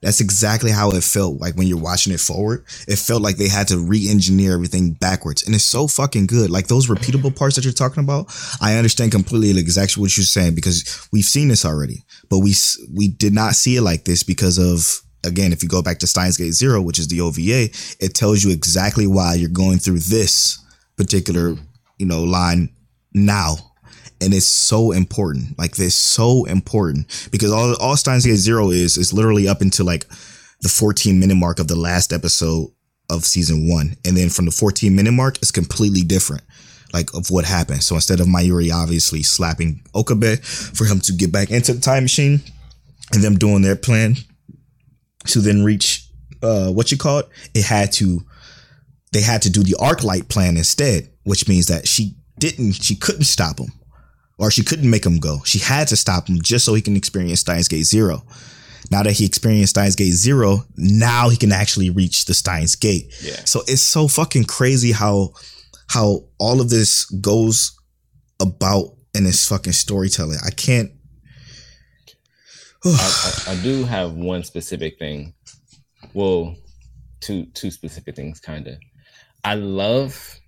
That's 0.00 0.20
exactly 0.20 0.70
how 0.70 0.90
it 0.92 1.02
felt 1.02 1.40
like 1.40 1.56
when 1.56 1.66
you're 1.66 1.80
watching 1.80 2.12
it 2.12 2.20
forward. 2.20 2.64
It 2.86 2.98
felt 2.98 3.22
like 3.22 3.36
they 3.36 3.48
had 3.48 3.68
to 3.68 3.78
re-engineer 3.78 4.54
everything 4.54 4.92
backwards, 4.92 5.42
and 5.44 5.54
it's 5.54 5.64
so 5.64 5.88
fucking 5.88 6.26
good. 6.26 6.50
Like 6.50 6.68
those 6.68 6.86
repeatable 6.86 7.34
parts 7.34 7.56
that 7.56 7.64
you're 7.64 7.72
talking 7.72 8.04
about, 8.04 8.26
I 8.60 8.76
understand 8.76 9.12
completely 9.12 9.60
exactly 9.60 10.00
what 10.00 10.16
you're 10.16 10.24
saying 10.24 10.54
because 10.54 11.08
we've 11.12 11.24
seen 11.24 11.48
this 11.48 11.64
already, 11.64 12.04
but 12.30 12.38
we 12.38 12.54
we 12.94 13.08
did 13.08 13.34
not 13.34 13.54
see 13.54 13.76
it 13.76 13.82
like 13.82 14.04
this 14.04 14.22
because 14.22 14.58
of 14.58 15.02
again, 15.24 15.52
if 15.52 15.62
you 15.62 15.68
go 15.68 15.82
back 15.82 15.98
to 15.98 16.06
Steins 16.06 16.36
Gate 16.36 16.52
Zero, 16.52 16.80
which 16.80 16.98
is 16.98 17.08
the 17.08 17.20
OVA, 17.20 17.68
it 18.00 18.14
tells 18.14 18.44
you 18.44 18.52
exactly 18.52 19.06
why 19.06 19.34
you're 19.34 19.48
going 19.48 19.78
through 19.78 19.98
this 19.98 20.58
particular, 20.96 21.56
you 21.98 22.06
know, 22.06 22.22
line 22.24 22.70
now. 23.14 23.56
And 24.20 24.34
it's 24.34 24.46
so 24.46 24.90
important. 24.92 25.58
Like 25.58 25.76
this 25.76 25.94
so 25.94 26.44
important 26.46 27.28
because 27.30 27.52
all 27.52 27.74
all 27.76 27.96
Steins 27.96 28.26
Gate 28.26 28.36
Zero 28.36 28.70
is 28.70 28.96
is 28.96 29.12
literally 29.12 29.48
up 29.48 29.60
until 29.60 29.86
like 29.86 30.06
the 30.60 30.68
14 30.68 31.18
minute 31.18 31.36
mark 31.36 31.58
of 31.58 31.68
the 31.68 31.76
last 31.76 32.12
episode 32.12 32.68
of 33.10 33.24
season 33.24 33.68
one. 33.68 33.96
And 34.04 34.16
then 34.16 34.28
from 34.28 34.44
the 34.44 34.50
14 34.50 34.94
minute 34.94 35.12
mark, 35.12 35.38
it's 35.38 35.50
completely 35.50 36.02
different. 36.02 36.42
Like 36.92 37.12
of 37.14 37.30
what 37.30 37.44
happened. 37.44 37.82
So 37.82 37.96
instead 37.96 38.18
of 38.18 38.26
Mayuri 38.26 38.72
obviously 38.72 39.22
slapping 39.22 39.82
Okabe 39.94 40.42
for 40.42 40.86
him 40.86 41.00
to 41.00 41.12
get 41.12 41.30
back 41.30 41.50
into 41.50 41.74
the 41.74 41.80
time 41.80 42.04
machine 42.04 42.40
and 43.12 43.22
them 43.22 43.36
doing 43.36 43.62
their 43.62 43.76
plan 43.76 44.16
to 45.26 45.40
then 45.40 45.62
reach 45.62 46.08
uh 46.42 46.70
what 46.70 46.90
you 46.90 46.96
call 46.96 47.18
it, 47.18 47.28
it 47.54 47.64
had 47.64 47.92
to 47.92 48.22
they 49.12 49.20
had 49.20 49.42
to 49.42 49.50
do 49.50 49.62
the 49.62 49.76
arc 49.78 50.02
light 50.02 50.28
plan 50.28 50.56
instead, 50.56 51.10
which 51.24 51.48
means 51.48 51.66
that 51.66 51.86
she 51.86 52.16
didn't 52.38 52.72
she 52.72 52.94
couldn't 52.94 53.24
stop 53.24 53.58
him. 53.58 53.72
Or 54.38 54.50
she 54.50 54.62
couldn't 54.62 54.88
make 54.88 55.04
him 55.04 55.18
go. 55.18 55.42
She 55.44 55.58
had 55.58 55.88
to 55.88 55.96
stop 55.96 56.28
him 56.28 56.40
just 56.40 56.64
so 56.64 56.74
he 56.74 56.82
can 56.82 56.96
experience 56.96 57.40
Steins 57.40 57.68
Gate 57.68 57.84
Zero. 57.84 58.22
Now 58.90 59.02
that 59.02 59.12
he 59.12 59.26
experienced 59.26 59.70
Steins 59.70 59.96
Gate 59.96 60.12
Zero, 60.12 60.64
now 60.76 61.28
he 61.28 61.36
can 61.36 61.52
actually 61.52 61.90
reach 61.90 62.24
the 62.26 62.34
Steins 62.34 62.76
Gate. 62.76 63.12
Yeah. 63.22 63.36
So 63.44 63.62
it's 63.66 63.82
so 63.82 64.08
fucking 64.08 64.44
crazy 64.44 64.92
how 64.92 65.32
how 65.88 66.24
all 66.38 66.60
of 66.60 66.70
this 66.70 67.04
goes 67.06 67.76
about 68.40 68.94
in 69.14 69.24
this 69.24 69.48
fucking 69.48 69.72
storytelling. 69.72 70.38
I 70.46 70.50
can't 70.50 70.92
I, 72.84 73.42
I, 73.48 73.52
I 73.52 73.62
do 73.62 73.84
have 73.84 74.12
one 74.14 74.44
specific 74.44 74.98
thing. 74.98 75.34
Well, 76.14 76.56
two 77.20 77.46
two 77.54 77.70
specific 77.70 78.14
things, 78.14 78.40
kind 78.40 78.66
of. 78.68 78.76
I 79.44 79.54
love 79.54 80.38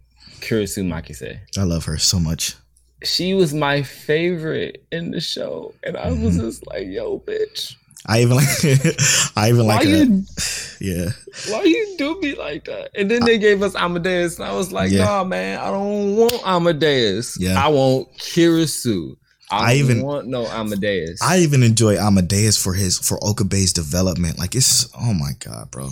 Kurisu 0.41 0.85
Makise. 0.85 1.41
I 1.59 1.63
love 1.65 1.85
her 1.87 1.99
so 1.99 2.21
much. 2.21 2.55
She 3.03 3.35
was 3.35 3.55
my 3.55 3.83
favorite 3.83 4.85
in 4.93 5.11
the 5.13 5.21
show, 5.21 5.73
and 5.83 5.97
I 5.97 6.11
was 6.11 6.37
Mhm. 6.37 6.41
just 6.41 6.67
like, 6.67 6.87
"Yo, 6.89 7.19
bitch, 7.27 7.75
I 8.07 8.23
even 8.23 8.37
like 8.37 8.49
I 9.37 9.49
even 9.51 9.67
why 9.67 9.77
like 9.77 9.89
you 9.89 10.25
Yeah. 10.81 11.11
why 11.49 11.63
you 11.65 11.95
do 11.99 12.21
me 12.21 12.35
like 12.35 12.65
that?" 12.67 12.91
And 12.95 13.11
then 13.11 13.25
they 13.25 13.39
gave 13.39 13.63
us 13.63 13.75
Amadeus, 13.75 14.39
and 14.39 14.47
I 14.49 14.53
was 14.53 14.71
like, 14.73 14.91
Yeah. 14.91 15.05
"Nah, 15.05 15.25
man, 15.25 15.59
I 15.59 15.71
don't 15.71 16.17
want 16.17 16.41
Amadeus. 16.47 17.37
Yeah. 17.41 17.63
I 17.63 17.69
want 17.69 18.09
Kurisu. 18.19 19.17
I, 19.51 19.73
I 19.73 19.75
even- 19.77 20.03
want 20.03 20.27
no 20.29 20.47
Amadeus." 20.47 21.21
I 21.23 21.39
even 21.39 21.63
enjoy 21.63 21.97
Amadeus 21.97 22.57
for 22.57 22.75
his 22.75 22.99
for 22.99 23.19
Okabe's 23.21 23.73
development. 23.73 24.39
Like 24.39 24.55
it's 24.55 24.89
oh 24.95 25.15
my 25.15 25.33
god, 25.39 25.71
bro. 25.71 25.89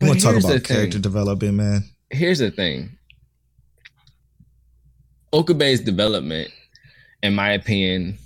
You 0.00 0.08
want 0.08 0.20
to 0.20 0.26
talk 0.26 0.36
about 0.36 0.64
character 0.64 0.92
thing. 0.94 1.00
development, 1.02 1.54
man? 1.54 1.84
here's 2.10 2.40
the 2.40 2.50
thing. 2.50 2.90
Okabe's 5.32 5.80
development, 5.80 6.50
in 7.22 7.34
my 7.34 7.52
opinion, 7.52 8.18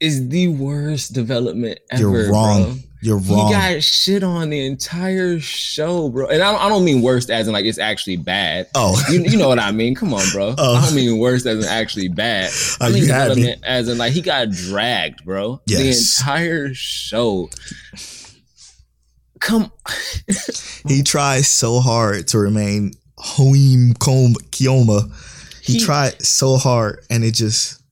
is 0.00 0.28
the 0.28 0.48
worst 0.48 1.12
development 1.12 1.78
ever. 1.90 2.00
You're 2.02 2.30
wrong. 2.32 2.62
Bro. 2.64 2.76
You're 3.02 3.18
wrong. 3.18 3.48
He 3.48 3.52
got 3.52 3.82
shit 3.82 4.22
on 4.22 4.50
the 4.50 4.64
entire 4.66 5.38
show, 5.38 6.08
bro. 6.08 6.26
And 6.28 6.42
I 6.42 6.50
don't, 6.52 6.60
I 6.62 6.68
don't 6.68 6.84
mean 6.84 7.02
worst 7.02 7.30
as 7.30 7.46
in 7.46 7.52
like 7.52 7.64
it's 7.66 7.78
actually 7.78 8.16
bad. 8.16 8.68
oh, 8.74 9.00
You, 9.10 9.22
you 9.22 9.36
know 9.36 9.48
what 9.48 9.58
I 9.58 9.70
mean? 9.70 9.94
Come 9.94 10.12
on, 10.14 10.24
bro. 10.32 10.54
Oh. 10.56 10.76
I 10.76 10.84
don't 10.84 10.94
mean 10.94 11.18
worst 11.18 11.46
as 11.46 11.58
in 11.64 11.70
actually 11.70 12.08
bad. 12.08 12.50
Oh, 12.54 12.76
I 12.80 12.88
Oh, 12.88 12.92
mean 12.92 13.02
you 13.04 13.12
had 13.12 13.36
me. 13.36 13.54
as 13.62 13.88
in 13.88 13.98
like 13.98 14.12
he 14.12 14.22
got 14.22 14.50
dragged, 14.50 15.24
bro. 15.24 15.60
Yes. 15.66 15.80
The 15.80 16.22
entire 16.22 16.74
show. 16.74 17.48
Come 19.40 19.70
he 20.88 21.02
tries 21.02 21.46
so 21.48 21.80
hard 21.80 22.28
to 22.28 22.38
remain 22.38 22.92
Hououin 23.18 23.92
Kyouma. 23.98 25.12
He, 25.66 25.74
He- 25.74 25.80
tried 25.84 26.20
so 26.22 26.56
hard, 26.56 27.04
and 27.10 27.24
it 27.24 27.32
just 27.34 27.82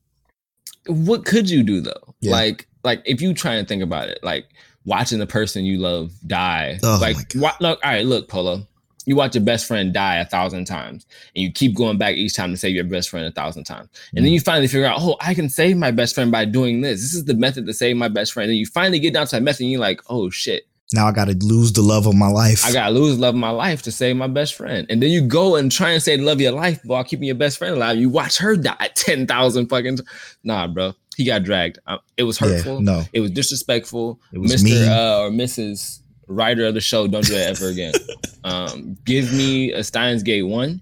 what 0.86 1.24
could 1.24 1.48
you 1.48 1.62
do 1.62 1.80
though? 1.80 2.14
Yeah. 2.20 2.32
Like, 2.32 2.68
like 2.82 3.02
if 3.06 3.20
you 3.20 3.34
try 3.34 3.54
and 3.54 3.66
think 3.66 3.82
about 3.82 4.08
it, 4.08 4.18
like 4.22 4.46
watching 4.84 5.18
the 5.18 5.26
person 5.26 5.64
you 5.64 5.78
love 5.78 6.12
die. 6.26 6.78
Oh 6.82 6.98
like, 7.00 7.16
wa- 7.36 7.52
look, 7.60 7.80
all 7.84 7.90
right, 7.90 8.04
look, 8.06 8.28
Polo. 8.28 8.66
You 9.06 9.16
watch 9.16 9.34
your 9.34 9.44
best 9.44 9.66
friend 9.66 9.92
die 9.92 10.16
a 10.16 10.24
thousand 10.24 10.64
times, 10.64 11.04
and 11.36 11.42
you 11.42 11.52
keep 11.52 11.74
going 11.76 11.98
back 11.98 12.14
each 12.16 12.34
time 12.34 12.50
to 12.52 12.56
save 12.56 12.74
your 12.74 12.84
best 12.84 13.10
friend 13.10 13.26
a 13.26 13.30
thousand 13.30 13.64
times, 13.64 13.90
and 14.16 14.24
then 14.24 14.30
Mm. 14.30 14.34
you 14.34 14.40
finally 14.40 14.66
figure 14.66 14.86
out, 14.86 14.96
oh, 15.00 15.16
I 15.20 15.34
can 15.34 15.50
save 15.50 15.76
my 15.76 15.90
best 15.90 16.14
friend 16.14 16.30
by 16.32 16.46
doing 16.46 16.80
this. 16.80 17.02
This 17.02 17.12
is 17.14 17.26
the 17.26 17.34
method 17.34 17.66
to 17.66 17.74
save 17.74 17.96
my 17.98 18.08
best 18.08 18.32
friend. 18.32 18.48
And 18.50 18.58
you 18.58 18.64
finally 18.64 18.98
get 18.98 19.12
down 19.12 19.26
to 19.26 19.36
that 19.36 19.42
method, 19.42 19.62
and 19.64 19.70
you're 19.72 19.80
like, 19.80 20.00
oh 20.08 20.30
shit, 20.30 20.66
now 20.92 21.06
I 21.06 21.12
got 21.12 21.26
to 21.26 21.34
lose 21.34 21.72
the 21.72 21.82
love 21.82 22.06
of 22.06 22.14
my 22.14 22.28
life. 22.28 22.64
I 22.64 22.72
gotta 22.72 22.92
lose 22.94 23.16
the 23.16 23.22
love 23.22 23.34
of 23.34 23.40
my 23.40 23.50
life 23.50 23.82
to 23.82 23.90
save 23.92 24.16
my 24.16 24.26
best 24.28 24.54
friend. 24.54 24.86
And 24.90 25.02
then 25.02 25.10
you 25.10 25.22
go 25.22 25.56
and 25.56 25.72
try 25.72 25.90
and 25.90 26.02
save 26.02 26.20
the 26.20 26.24
love 26.24 26.40
your 26.40 26.52
life 26.52 26.80
while 26.84 27.02
keeping 27.04 27.24
your 27.26 27.34
best 27.36 27.58
friend 27.58 27.74
alive. 27.74 27.96
You 27.96 28.10
watch 28.10 28.38
her 28.38 28.54
die 28.56 28.90
ten 28.94 29.26
thousand 29.26 29.68
fucking. 29.68 29.98
Nah, 30.44 30.66
bro, 30.68 30.92
he 31.16 31.24
got 31.24 31.42
dragged. 31.42 31.78
Uh, 31.86 31.98
it 32.16 32.24
was 32.24 32.40
Yeah, 32.40 32.48
hurtful. 32.48 32.80
no, 32.80 33.02
It 33.12 33.20
was 33.20 33.30
disrespectful. 33.30 34.20
It 34.32 34.38
was 34.38 34.52
Mr. 34.52 34.64
mean. 34.64 34.88
Uh, 34.88 35.18
or 35.20 35.30
Mrs. 35.30 36.00
Writer 36.26 36.66
of 36.66 36.74
the 36.74 36.80
show, 36.80 37.06
don't 37.06 37.24
do 37.26 37.34
that 37.34 37.48
ever 37.50 37.68
again. 37.68 37.92
um, 38.44 38.96
give 39.04 39.32
me 39.32 39.72
a 39.72 39.82
Steins 39.84 40.22
Gate 40.22 40.42
one, 40.44 40.80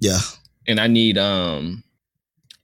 yeah, 0.00 0.18
and 0.66 0.78
I 0.80 0.86
need 0.86 1.18
um, 1.18 1.82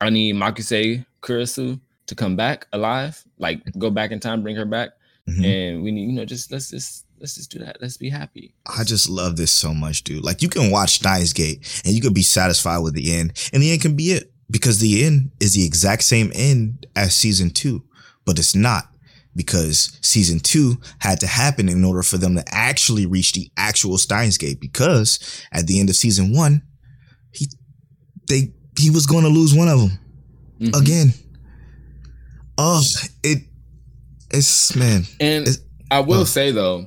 I 0.01 0.11
need 0.11 0.35
Makise 0.37 1.05
Kurisu 1.23 1.81
to 2.07 2.15
come 2.15 2.37
back 2.37 2.67
alive, 2.73 3.23
like 3.39 3.61
go 3.79 3.91
back 3.91 4.11
in 4.11 4.21
time, 4.21 4.43
bring 4.43 4.57
her 4.57 4.65
back, 4.65 4.91
Mhm. 5.29 5.45
and 5.45 5.83
we 5.83 5.91
need 5.91 6.03
you 6.07 6.13
know 6.13 6.25
just 6.27 6.53
let's 6.53 6.71
just 6.71 7.05
let's 7.21 7.35
just 7.37 7.51
do 7.51 7.59
that. 7.61 7.79
Let's 7.81 7.97
be 7.97 8.11
happy. 8.11 8.55
I 8.67 8.85
just 8.85 9.09
love 9.09 9.37
this 9.37 9.51
so 9.53 9.73
much, 9.73 10.05
dude. 10.05 10.23
Like 10.25 10.43
you 10.43 10.49
can 10.51 10.71
watch 10.71 10.97
Steins 10.97 11.33
Gate 11.33 11.83
and 11.85 11.95
you 11.95 12.03
could 12.03 12.13
be 12.15 12.23
satisfied 12.23 12.79
with 12.79 12.95
the 12.95 13.15
end, 13.17 13.33
and 13.53 13.63
the 13.63 13.71
end 13.73 13.81
can 13.81 13.97
be 13.97 14.13
it 14.13 14.31
because 14.51 14.81
the 14.81 15.05
end 15.05 15.31
is 15.41 15.55
the 15.55 15.65
exact 15.65 16.03
same 16.03 16.31
end 16.35 16.87
as 16.95 17.15
season 17.15 17.51
two, 17.51 17.83
but 18.27 18.39
it's 18.39 18.55
not 18.55 18.91
because 19.35 19.99
season 20.03 20.39
two 20.41 20.79
had 20.99 21.19
to 21.21 21.27
happen 21.27 21.69
in 21.71 21.85
order 21.85 22.03
for 22.03 22.19
them 22.19 22.35
to 22.37 22.45
actually 22.55 23.07
reach 23.07 23.33
the 23.33 23.51
actual 23.57 23.97
Steins 23.99 24.37
Gate. 24.37 24.61
Because 24.61 25.19
at 25.53 25.67
the 25.67 25.81
end 25.81 25.89
of 25.89 25.97
season 25.97 26.33
one, 26.37 26.63
he 27.33 27.49
they 28.29 28.53
he 28.79 28.91
was 28.91 29.07
going 29.07 29.23
to 29.25 29.31
lose 29.31 29.55
one 29.55 29.69
of 29.69 29.81
them 29.81 29.99
Mhm. 30.61 30.81
again. 30.81 31.15
Oh, 32.59 32.83
it 33.23 33.39
it's 34.35 34.75
man. 34.77 35.05
And 35.21 35.43
It's- 35.49 35.59
I 35.91 36.01
will 36.01 36.21
oh. 36.23 36.25
say 36.25 36.51
though, 36.51 36.87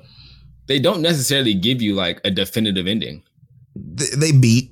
they 0.67 0.79
don't 0.79 1.01
necessarily 1.01 1.53
give 1.53 1.81
you 1.81 1.93
like 1.95 2.19
a 2.25 2.31
definitive 2.31 2.87
ending. 2.87 3.23
They, 3.75 4.05
they 4.17 4.31
beat, 4.31 4.71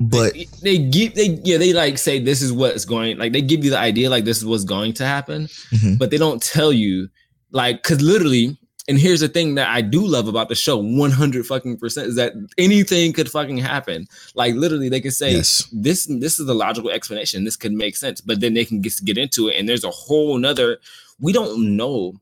but 0.00 0.32
They 0.62 0.78
give 0.78 1.14
they 1.14 1.40
yeah 1.44 1.58
they 1.58 1.72
like 1.72 1.98
say 1.98 2.20
this 2.20 2.40
is 2.42 2.52
what's 2.52 2.84
going 2.84 3.18
like 3.18 3.32
they 3.32 3.42
give 3.42 3.64
you 3.64 3.70
the 3.70 3.78
idea 3.78 4.08
like 4.08 4.24
this 4.24 4.38
is 4.38 4.44
what's 4.46 4.64
going 4.64 4.92
to 4.94 5.04
happen, 5.04 5.48
Mhm. 5.72 5.98
but 5.98 6.10
they 6.10 6.16
don't 6.18 6.40
tell 6.42 6.72
you 6.72 7.08
like 7.50 7.82
because 7.82 8.00
literally 8.00 8.56
And 8.88 8.98
here's 8.98 9.20
the 9.20 9.28
thing 9.28 9.54
that 9.56 9.68
I 9.68 9.82
do 9.82 10.06
love 10.06 10.28
about 10.28 10.48
the 10.48 10.54
show 10.54 10.78
100 10.78 11.46
fucking 11.46 11.76
percent 11.76 12.08
is 12.08 12.14
that 12.16 12.32
anything 12.56 13.12
could 13.12 13.30
fucking 13.30 13.58
happen. 13.58 14.06
Like 14.34 14.54
literally 14.54 14.88
they 14.88 15.00
could 15.02 15.12
say 15.12 15.32
Yes. 15.32 15.68
this 15.72 16.06
this 16.06 16.40
is 16.40 16.46
the 16.46 16.54
logical 16.54 16.90
explanation. 16.90 17.44
This 17.44 17.56
could 17.56 17.72
make 17.72 17.96
sense, 17.96 18.20
but 18.22 18.40
then 18.40 18.54
they 18.54 18.64
can 18.64 18.80
get, 18.80 18.94
get 19.04 19.18
into 19.18 19.48
it 19.48 19.56
and 19.58 19.68
there's 19.68 19.84
a 19.84 19.90
whole 19.90 20.38
nother 20.38 20.78
we 21.20 21.32
don't 21.32 21.76
know 21.76 22.14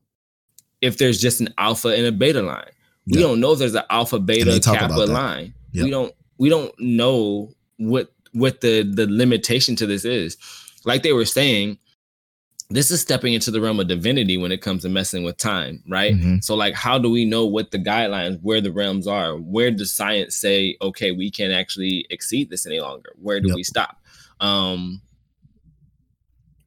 if 0.81 0.97
there's 0.97 1.19
just 1.21 1.39
an 1.39 1.53
alpha 1.57 1.87
and 1.89 2.05
a 2.05 2.11
beta 2.11 2.41
line. 2.41 2.69
We 3.07 3.19
Yeah. 3.19 3.27
don't 3.27 3.39
know 3.39 3.53
if 3.53 3.59
there's 3.59 3.75
an 3.75 3.83
alpha 3.89 4.19
beta 4.19 4.59
kappa 4.61 4.93
line. 5.05 5.53
Yep. 5.71 5.83
We 5.85 5.89
don't 5.89 6.13
we 6.37 6.49
don't 6.49 6.73
know 6.79 7.49
what 7.77 8.11
what 8.33 8.59
the 8.61 8.83
the 8.83 9.07
limitation 9.07 9.75
to 9.77 9.85
this 9.85 10.03
is. 10.03 10.35
Like 10.83 11.01
they 11.03 11.13
were 11.13 11.25
saying, 11.25 11.77
this 12.69 12.91
is 12.91 12.99
stepping 12.99 13.33
into 13.33 13.49
the 13.49 13.61
realm 13.61 13.79
of 13.79 13.87
divinity 13.87 14.37
when 14.37 14.51
it 14.51 14.61
comes 14.61 14.81
to 14.83 14.89
messing 14.89 15.23
with 15.23 15.37
time, 15.37 15.81
right? 15.87 16.15
Mhm. 16.15 16.43
So 16.43 16.53
like 16.55 16.73
how 16.73 16.97
do 16.99 17.09
we 17.09 17.23
know 17.23 17.45
what 17.45 17.71
the 17.71 17.79
guidelines, 17.79 18.39
where 18.41 18.59
the 18.59 18.71
realms 18.71 19.07
are? 19.07 19.35
Where 19.37 19.71
does 19.71 19.91
science 19.93 20.35
say, 20.35 20.75
okay, 20.81 21.11
we 21.11 21.31
can't 21.31 21.53
actually 21.53 22.05
exceed 22.09 22.49
this 22.49 22.65
any 22.65 22.79
longer? 22.81 23.13
Where 23.21 23.39
do 23.39 23.47
Yep. 23.49 23.55
we 23.55 23.63
stop? 23.63 24.01
Um 24.41 25.01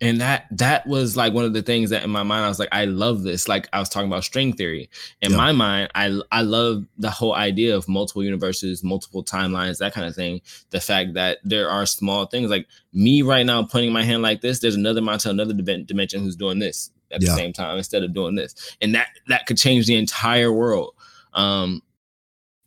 and 0.03 0.21
that 0.21 0.47
that 0.53 0.87
was 0.87 1.17
like 1.17 1.33
one 1.35 1.45
of 1.45 1.53
the 1.53 1.61
things 1.63 1.91
that 1.91 2.03
in 2.05 2.11
my 2.11 2.23
mind 2.23 2.45
I 2.45 2.49
was 2.49 2.59
like 2.59 2.71
I 2.73 2.87
love 2.87 3.23
this. 3.23 3.49
Like 3.49 3.69
I 3.73 3.79
was 3.81 3.89
talking 3.89 4.09
about 4.09 4.25
string 4.25 4.55
theory. 4.55 4.89
In 5.21 5.33
Yeah. 5.33 5.37
my 5.37 5.53
mind 5.53 5.91
I 5.95 6.21
I 6.33 6.43
love 6.43 6.87
the 6.97 7.11
whole 7.11 7.35
idea 7.35 7.77
of 7.77 7.87
multiple 7.89 8.25
universes 8.25 8.83
multiple 8.83 9.23
timelines 9.23 9.79
that 9.79 9.93
kind 9.93 10.07
of 10.07 10.15
thing. 10.15 10.41
The 10.71 10.81
fact 10.81 11.15
that 11.15 11.39
there 11.45 11.69
are 11.69 11.85
small 11.87 12.27
things 12.27 12.51
like 12.51 12.67
me 12.93 13.21
right 13.23 13.45
now 13.45 13.63
pointing 13.63 13.93
my 13.93 14.03
hand 14.03 14.23
like 14.23 14.41
this 14.41 14.61
there's 14.61 14.75
another 14.77 15.03
mountain 15.03 15.33
another 15.33 15.53
dimension 15.53 16.23
who's 16.23 16.37
doing 16.37 16.59
this 16.61 16.91
at 17.11 17.21
Yeah. 17.23 17.31
the 17.31 17.37
same 17.37 17.53
time 17.53 17.77
instead 17.77 18.03
of 18.03 18.15
doing 18.15 18.37
this. 18.37 18.55
And 18.81 18.95
that 18.95 19.09
that 19.29 19.45
could 19.47 19.59
change 19.59 19.87
the 19.87 19.97
entire 19.97 20.53
world. 20.53 20.95
Um 21.35 21.83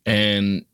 and 0.06 0.64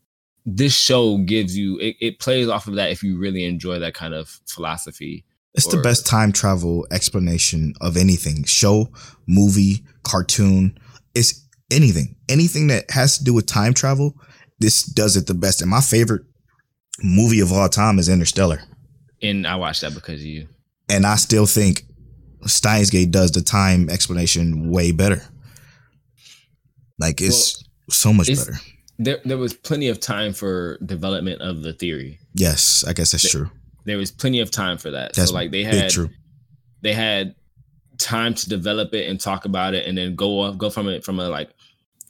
this 0.47 0.77
show 0.77 1.19
gives 1.19 1.57
you 1.57 1.79
it, 1.79 1.97
it 2.01 2.19
plays 2.19 2.49
off 2.49 2.67
of 2.67 2.75
that 2.75 2.91
if 2.91 3.03
you 3.03 3.17
really 3.19 3.45
enjoy 3.45 3.79
that 3.79 3.95
kind 3.95 4.15
of 4.15 4.41
philosophy 4.47 5.25
It's 5.55 5.67
the 5.67 5.83
best 5.83 6.07
time 6.07 6.33
travel 6.33 6.87
explanation 6.93 7.75
of 7.81 7.97
anything. 7.97 8.45
Show, 8.45 8.93
movie, 9.27 9.85
cartoon. 10.05 10.79
It's 11.15 11.45
anything. 11.73 12.17
Anything 12.29 12.69
that 12.69 12.91
has 12.91 13.19
to 13.19 13.25
do 13.25 13.35
with 13.35 13.47
time 13.47 13.75
travel, 13.75 14.15
this 14.61 14.85
does 14.85 15.17
it 15.17 15.27
the 15.27 15.35
best. 15.35 15.61
And 15.61 15.71
my 15.71 15.81
favorite 15.81 16.23
movie 17.03 17.41
of 17.41 17.53
all 17.53 17.69
time 17.69 17.99
is 17.99 18.09
Interstellar. 18.09 18.61
and 19.23 19.47
i 19.47 19.55
watched 19.57 19.81
that 19.81 19.95
because 19.95 20.21
of 20.21 20.27
you 20.27 20.47
And 20.89 21.05
I 21.07 21.17
still 21.17 21.47
think 21.47 21.83
Steins 22.47 22.91
Gate 22.91 23.11
does 23.11 23.33
the 23.33 23.43
time 23.43 23.89
explanation 23.91 24.71
way 24.71 24.93
better. 24.93 25.23
Like 26.99 27.21
it's 27.21 27.63
so 27.91 28.13
much 28.13 28.29
it's- 28.29 28.45
better. 28.47 28.59
there 28.99 29.19
there 29.25 29.39
was 29.39 29.55
plenty 29.55 29.89
of 29.89 29.99
time 30.01 30.33
for 30.33 30.79
development 30.85 31.41
of 31.41 31.63
the 31.63 31.73
theory 31.73 32.19
Yes, 32.35 32.85
I 32.87 32.93
guess 32.93 33.13
that's 33.13 33.23
Th- 33.25 33.33
true. 33.33 33.51
There 33.85 33.97
was 33.99 34.11
plenty 34.11 34.41
of 34.41 34.51
time 34.51 34.79
for 34.79 34.91
that. 34.91 35.13
That's 35.15 35.31
so 35.31 35.35
like 35.35 35.51
they 35.51 35.65
had 35.65 35.91
true. 35.91 36.11
they 36.83 36.93
had 36.93 37.35
time 37.99 38.35
to 38.35 38.49
develop 38.49 38.95
it 38.95 39.09
and 39.09 39.21
talk 39.21 39.45
about 39.45 39.75
it 39.75 39.87
and 39.87 39.97
then 39.99 40.15
go 40.17 40.41
off 40.41 40.57
go 40.57 40.71
from 40.71 40.89
it 40.89 41.05
from 41.05 41.21
a 41.21 41.29
like 41.29 41.51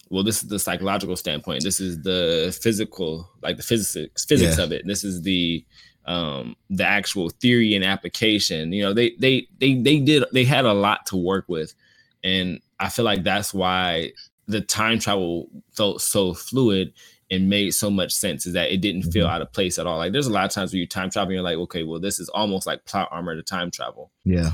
well 0.09 0.23
this 0.23 0.43
is 0.43 0.49
the 0.49 0.59
psychological 0.59 1.17
standpoint. 1.17 1.63
This 1.65 1.81
is 1.81 2.03
the 2.03 2.57
physical 2.63 3.29
like 3.43 3.57
the 3.57 3.63
physics 3.63 4.25
physics 4.25 4.59
Yeah. 4.59 4.65
of 4.65 4.73
it. 4.73 4.87
This 4.87 5.05
is 5.05 5.23
the 5.23 5.65
um 6.07 6.57
the 6.71 6.85
actual 6.85 7.29
theory 7.29 7.75
and 7.75 7.85
application. 7.85 8.73
You 8.73 8.85
know 8.85 8.93
they 8.93 9.13
they 9.19 9.47
they 9.59 9.75
they 9.75 9.99
did 9.99 10.25
they 10.33 10.45
had 10.45 10.65
a 10.65 10.73
lot 10.73 11.07
to 11.07 11.17
work 11.17 11.45
with. 11.49 11.75
And 12.23 12.61
i 12.79 12.89
feel 12.89 13.05
like 13.05 13.23
that's 13.25 13.53
why 13.55 14.13
the 14.47 14.61
time 14.61 14.99
travel 14.99 15.49
felt 15.73 16.01
so 16.03 16.35
fluid 16.35 16.93
and 17.31 17.49
made 17.49 17.71
so 17.73 17.91
much 17.91 18.13
sense 18.13 18.47
is 18.47 18.53
that 18.55 18.73
it 18.73 18.81
didn't 18.81 19.03
feel 19.13 19.27
Mhm. 19.27 19.31
out 19.31 19.43
of 19.43 19.53
place 19.53 19.79
at 19.79 19.87
all 19.87 19.99
like 19.99 20.13
there's 20.13 20.27
a 20.27 20.31
lot 20.33 20.45
of 20.45 20.51
times 20.51 20.73
where 20.73 20.81
you 20.81 20.87
time 20.87 21.11
travel 21.11 21.29
and 21.29 21.35
you're 21.35 21.43
like 21.43 21.57
okay 21.59 21.83
well 21.85 22.01
this 22.01 22.19
is 22.19 22.29
almost 22.31 22.67
like 22.67 22.85
plot 22.87 23.09
armor 23.11 23.35
to 23.37 23.43
time 23.43 23.71
travel 23.71 24.11
Yeah. 24.25 24.53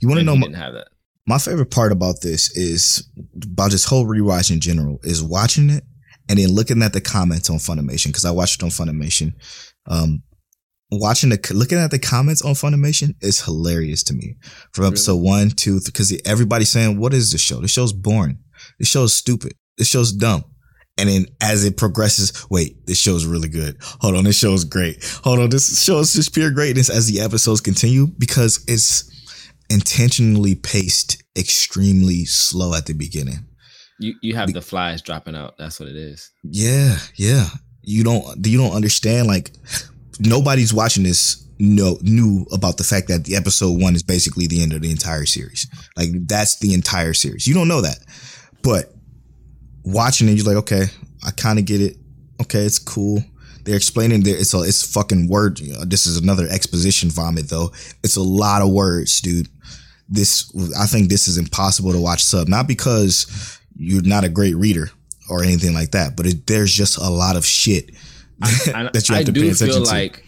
You 0.00 0.08
want 0.08 0.18
to 0.20 0.24
know 0.24 0.36
my, 0.36 0.46
didn't 0.46 0.56
have 0.58 0.74
that 0.74 0.88
my 1.26 1.38
favorite 1.38 1.70
part 1.70 1.92
about 1.92 2.20
this 2.22 2.50
is 2.56 3.08
about 3.42 3.70
this 3.70 3.84
whole 3.84 4.04
rewatch 4.06 4.50
in 4.50 4.60
general 4.60 4.98
is 5.02 5.22
watching 5.22 5.70
it 5.70 5.84
and 6.28 6.38
then 6.38 6.48
looking 6.48 6.82
at 6.82 6.92
the 6.92 7.00
comments 7.00 7.48
on 7.50 7.56
Funimation 7.58 8.06
because 8.06 8.24
I 8.24 8.30
watched 8.30 8.60
it 8.60 8.64
on 8.64 8.70
Funimation. 8.70 9.32
Um, 9.86 10.22
watching 10.92 11.30
the 11.30 11.38
looking 11.54 11.78
at 11.78 11.90
the 11.90 11.98
comments 11.98 12.42
on 12.42 12.54
Funimation 12.54 13.14
is 13.20 13.40
hilarious 13.42 14.02
to 14.04 14.14
me 14.14 14.36
from 14.72 14.82
Really? 14.82 14.92
episode 14.94 15.16
one, 15.16 15.50
two, 15.50 15.80
because 15.84 16.12
everybody's 16.24 16.68
saying, 16.70 16.98
"What 16.98 17.14
is 17.14 17.32
this 17.32 17.40
show? 17.40 17.60
This 17.60 17.70
show's 17.70 17.92
boring. 17.92 18.38
This 18.78 18.88
show's 18.88 19.14
stupid. 19.16 19.54
This 19.78 19.88
show's 19.88 20.12
dumb." 20.12 20.44
And 21.00 21.08
then 21.08 21.26
as 21.40 21.64
it 21.64 21.78
progresses, 21.78 22.46
wait, 22.50 22.86
this 22.86 22.98
show's 22.98 23.24
really 23.24 23.48
good. 23.48 23.78
Hold 24.00 24.16
on, 24.16 24.24
this 24.24 24.38
show's 24.38 24.64
great. 24.64 25.02
Hold 25.24 25.38
on, 25.38 25.48
this 25.48 25.82
show's 25.82 26.12
just 26.12 26.34
pure 26.34 26.50
greatness 26.50 26.90
as 26.90 27.06
the 27.06 27.20
episodes 27.20 27.62
continue 27.62 28.06
because 28.06 28.62
it's 28.68 29.10
intentionally 29.70 30.54
paced 30.54 31.22
extremely 31.38 32.26
slow 32.26 32.74
at 32.74 32.84
the 32.84 32.92
beginning. 32.92 33.46
You 33.98 34.14
you 34.20 34.34
have 34.36 34.48
Be- 34.48 34.52
the 34.52 34.60
flies 34.60 35.00
dropping 35.00 35.36
out. 35.36 35.56
That's 35.58 35.80
what 35.80 35.88
it 35.88 35.96
is. 35.96 36.30
Yeah, 36.42 36.98
yeah. 37.16 37.46
You 37.82 38.04
don't 38.04 38.46
you 38.46 38.58
don't 38.58 38.74
understand 38.74 39.26
like 39.26 39.52
nobody's 40.18 40.74
watching 40.74 41.04
this 41.04 41.46
no 41.58 41.98
knew 42.02 42.46
about 42.52 42.76
the 42.76 42.84
fact 42.84 43.08
that 43.08 43.24
the 43.24 43.36
episode 43.36 43.80
1 43.80 43.94
is 43.94 44.02
basically 44.02 44.46
the 44.46 44.62
end 44.62 44.72
of 44.72 44.80
the 44.82 44.90
entire 44.90 45.26
series. 45.26 45.66
Like 45.96 46.08
that's 46.26 46.58
the 46.58 46.74
entire 46.74 47.14
series. 47.14 47.46
You 47.46 47.54
don't 47.54 47.68
know 47.68 47.80
that. 47.82 47.98
But 48.62 48.94
watching 49.84 50.28
it 50.28 50.32
you're 50.32 50.46
like, 50.46 50.56
"Okay, 50.56 50.86
I 51.24 51.30
kind 51.30 51.58
of 51.58 51.64
get 51.64 51.80
it. 51.80 51.96
Okay, 52.40 52.60
it's 52.60 52.78
cool." 52.78 53.22
They're 53.64 53.76
explaining 53.76 54.22
there 54.22 54.36
it's 54.36 54.54
a 54.54 54.60
it's 54.62 54.82
fucking 54.82 55.28
word. 55.28 55.60
you 55.60 55.74
know, 55.74 55.84
this 55.84 56.06
is 56.06 56.16
another 56.16 56.46
exposition 56.48 57.10
vomit 57.10 57.48
though. 57.48 57.70
It's 58.02 58.16
a 58.16 58.22
lot 58.22 58.62
of 58.62 58.70
words, 58.70 59.20
dude. 59.20 59.48
This 60.08 60.50
I 60.78 60.86
think 60.86 61.08
this 61.08 61.28
is 61.28 61.36
impossible 61.36 61.92
to 61.92 62.00
watch 62.00 62.24
sub. 62.24 62.48
Not 62.48 62.66
because 62.66 63.58
you're 63.76 64.02
not 64.02 64.24
a 64.24 64.28
great 64.28 64.56
reader 64.56 64.90
or 65.28 65.42
anything 65.42 65.74
like 65.74 65.92
that, 65.92 66.16
but 66.16 66.26
it, 66.26 66.46
there's 66.46 66.72
just 66.72 66.96
a 66.96 67.08
lot 67.08 67.36
of 67.36 67.44
shit 67.46 67.90
I, 68.42 68.50
that 68.92 69.08
you 69.08 69.14
have 69.14 69.22
I 69.22 69.24
to 69.24 69.32
pay 69.32 69.50
attention 69.50 69.68
feel 69.68 69.84
to. 69.84 69.90
like 69.90 70.24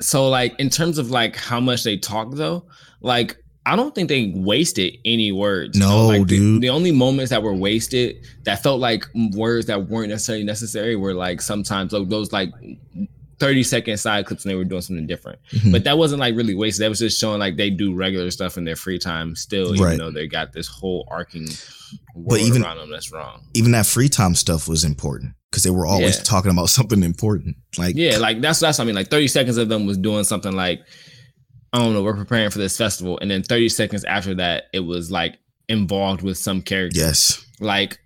so 0.00 0.28
like 0.28 0.58
in 0.60 0.70
terms 0.70 0.98
of 0.98 1.10
like 1.10 1.36
how 1.36 1.60
much 1.60 1.82
they 1.82 1.96
talk 1.96 2.28
though, 2.32 2.66
like 3.00 3.36
I 3.66 3.76
don't 3.76 3.94
think 3.94 4.08
they 4.10 4.32
wasted 4.36 4.98
any 5.06 5.32
words. 5.32 5.78
No, 5.78 6.08
Like, 6.08 6.26
dude. 6.26 6.60
The, 6.60 6.68
only 6.68 6.92
moments 6.92 7.30
that 7.30 7.42
were 7.42 7.54
wasted 7.54 8.16
that 8.44 8.62
felt 8.62 8.78
like 8.78 9.06
words 9.32 9.66
that 9.66 9.88
weren't 9.88 10.10
necessarily 10.10 10.44
necessary 10.44 10.96
were 10.96 11.14
like 11.14 11.40
sometimes 11.40 11.92
like 11.92 12.08
those 12.10 12.30
like 12.30 12.50
30 13.40 13.62
second 13.62 13.96
side 13.96 14.26
clips 14.26 14.44
and 14.44 14.50
they 14.50 14.54
were 14.54 14.64
doing 14.64 14.82
something 14.82 15.06
different. 15.06 15.38
Mhm. 15.52 15.72
But 15.72 15.84
that 15.84 15.96
wasn't 15.98 16.20
like 16.20 16.36
really 16.36 16.54
wasted. 16.54 16.84
That 16.84 16.88
was 16.90 16.98
just 16.98 17.18
showing 17.18 17.38
like 17.40 17.56
they 17.56 17.70
do 17.70 17.94
regular 17.94 18.30
stuff 18.30 18.56
in 18.58 18.64
their 18.64 18.76
free 18.76 18.98
time 18.98 19.34
still, 19.34 19.74
even 19.74 19.82
Right. 19.82 19.98
though 19.98 20.10
they 20.10 20.26
got 20.26 20.52
this 20.52 20.66
whole 20.68 21.06
arcing 21.10 21.48
world 22.14 22.28
But 22.28 22.40
even- 22.40 22.62
around 22.62 22.78
them 22.78 22.90
that's 22.90 23.10
wrong. 23.12 23.44
even 23.54 23.72
that 23.72 23.86
free 23.86 24.08
time 24.08 24.34
stuff 24.34 24.68
was 24.68 24.84
important 24.84 25.32
because 25.50 25.62
they 25.62 25.70
were 25.70 25.86
always 25.86 26.16
Yeah. 26.16 26.22
talking 26.24 26.50
about 26.50 26.68
something 26.78 27.02
important. 27.02 27.56
Like 27.78 27.96
Yeah, 27.96 28.18
like 28.18 28.40
that's 28.40 28.60
that's 28.60 28.78
what 28.78 28.84
I 28.84 28.86
mean. 28.86 28.94
Like 28.94 29.08
30 29.10 29.28
seconds 29.28 29.56
of 29.56 29.68
them 29.68 29.86
was 29.86 29.96
doing 29.98 30.24
something 30.24 30.52
like, 30.52 30.80
I 31.74 31.78
don't 31.78 31.92
know, 31.92 32.02
we're 32.04 32.14
preparing 32.14 32.50
for 32.50 32.58
this 32.58 32.76
festival. 32.78 33.18
And 33.18 33.28
then 33.30 33.42
30 33.42 33.68
seconds 33.68 34.04
after 34.04 34.34
that, 34.36 34.66
it 34.72 34.80
was 34.80 35.10
like 35.10 35.38
involved 35.68 36.22
with 36.22 36.38
some 36.38 36.62
character. 36.62 36.98
yes, 37.00 37.44
Like 37.58 37.98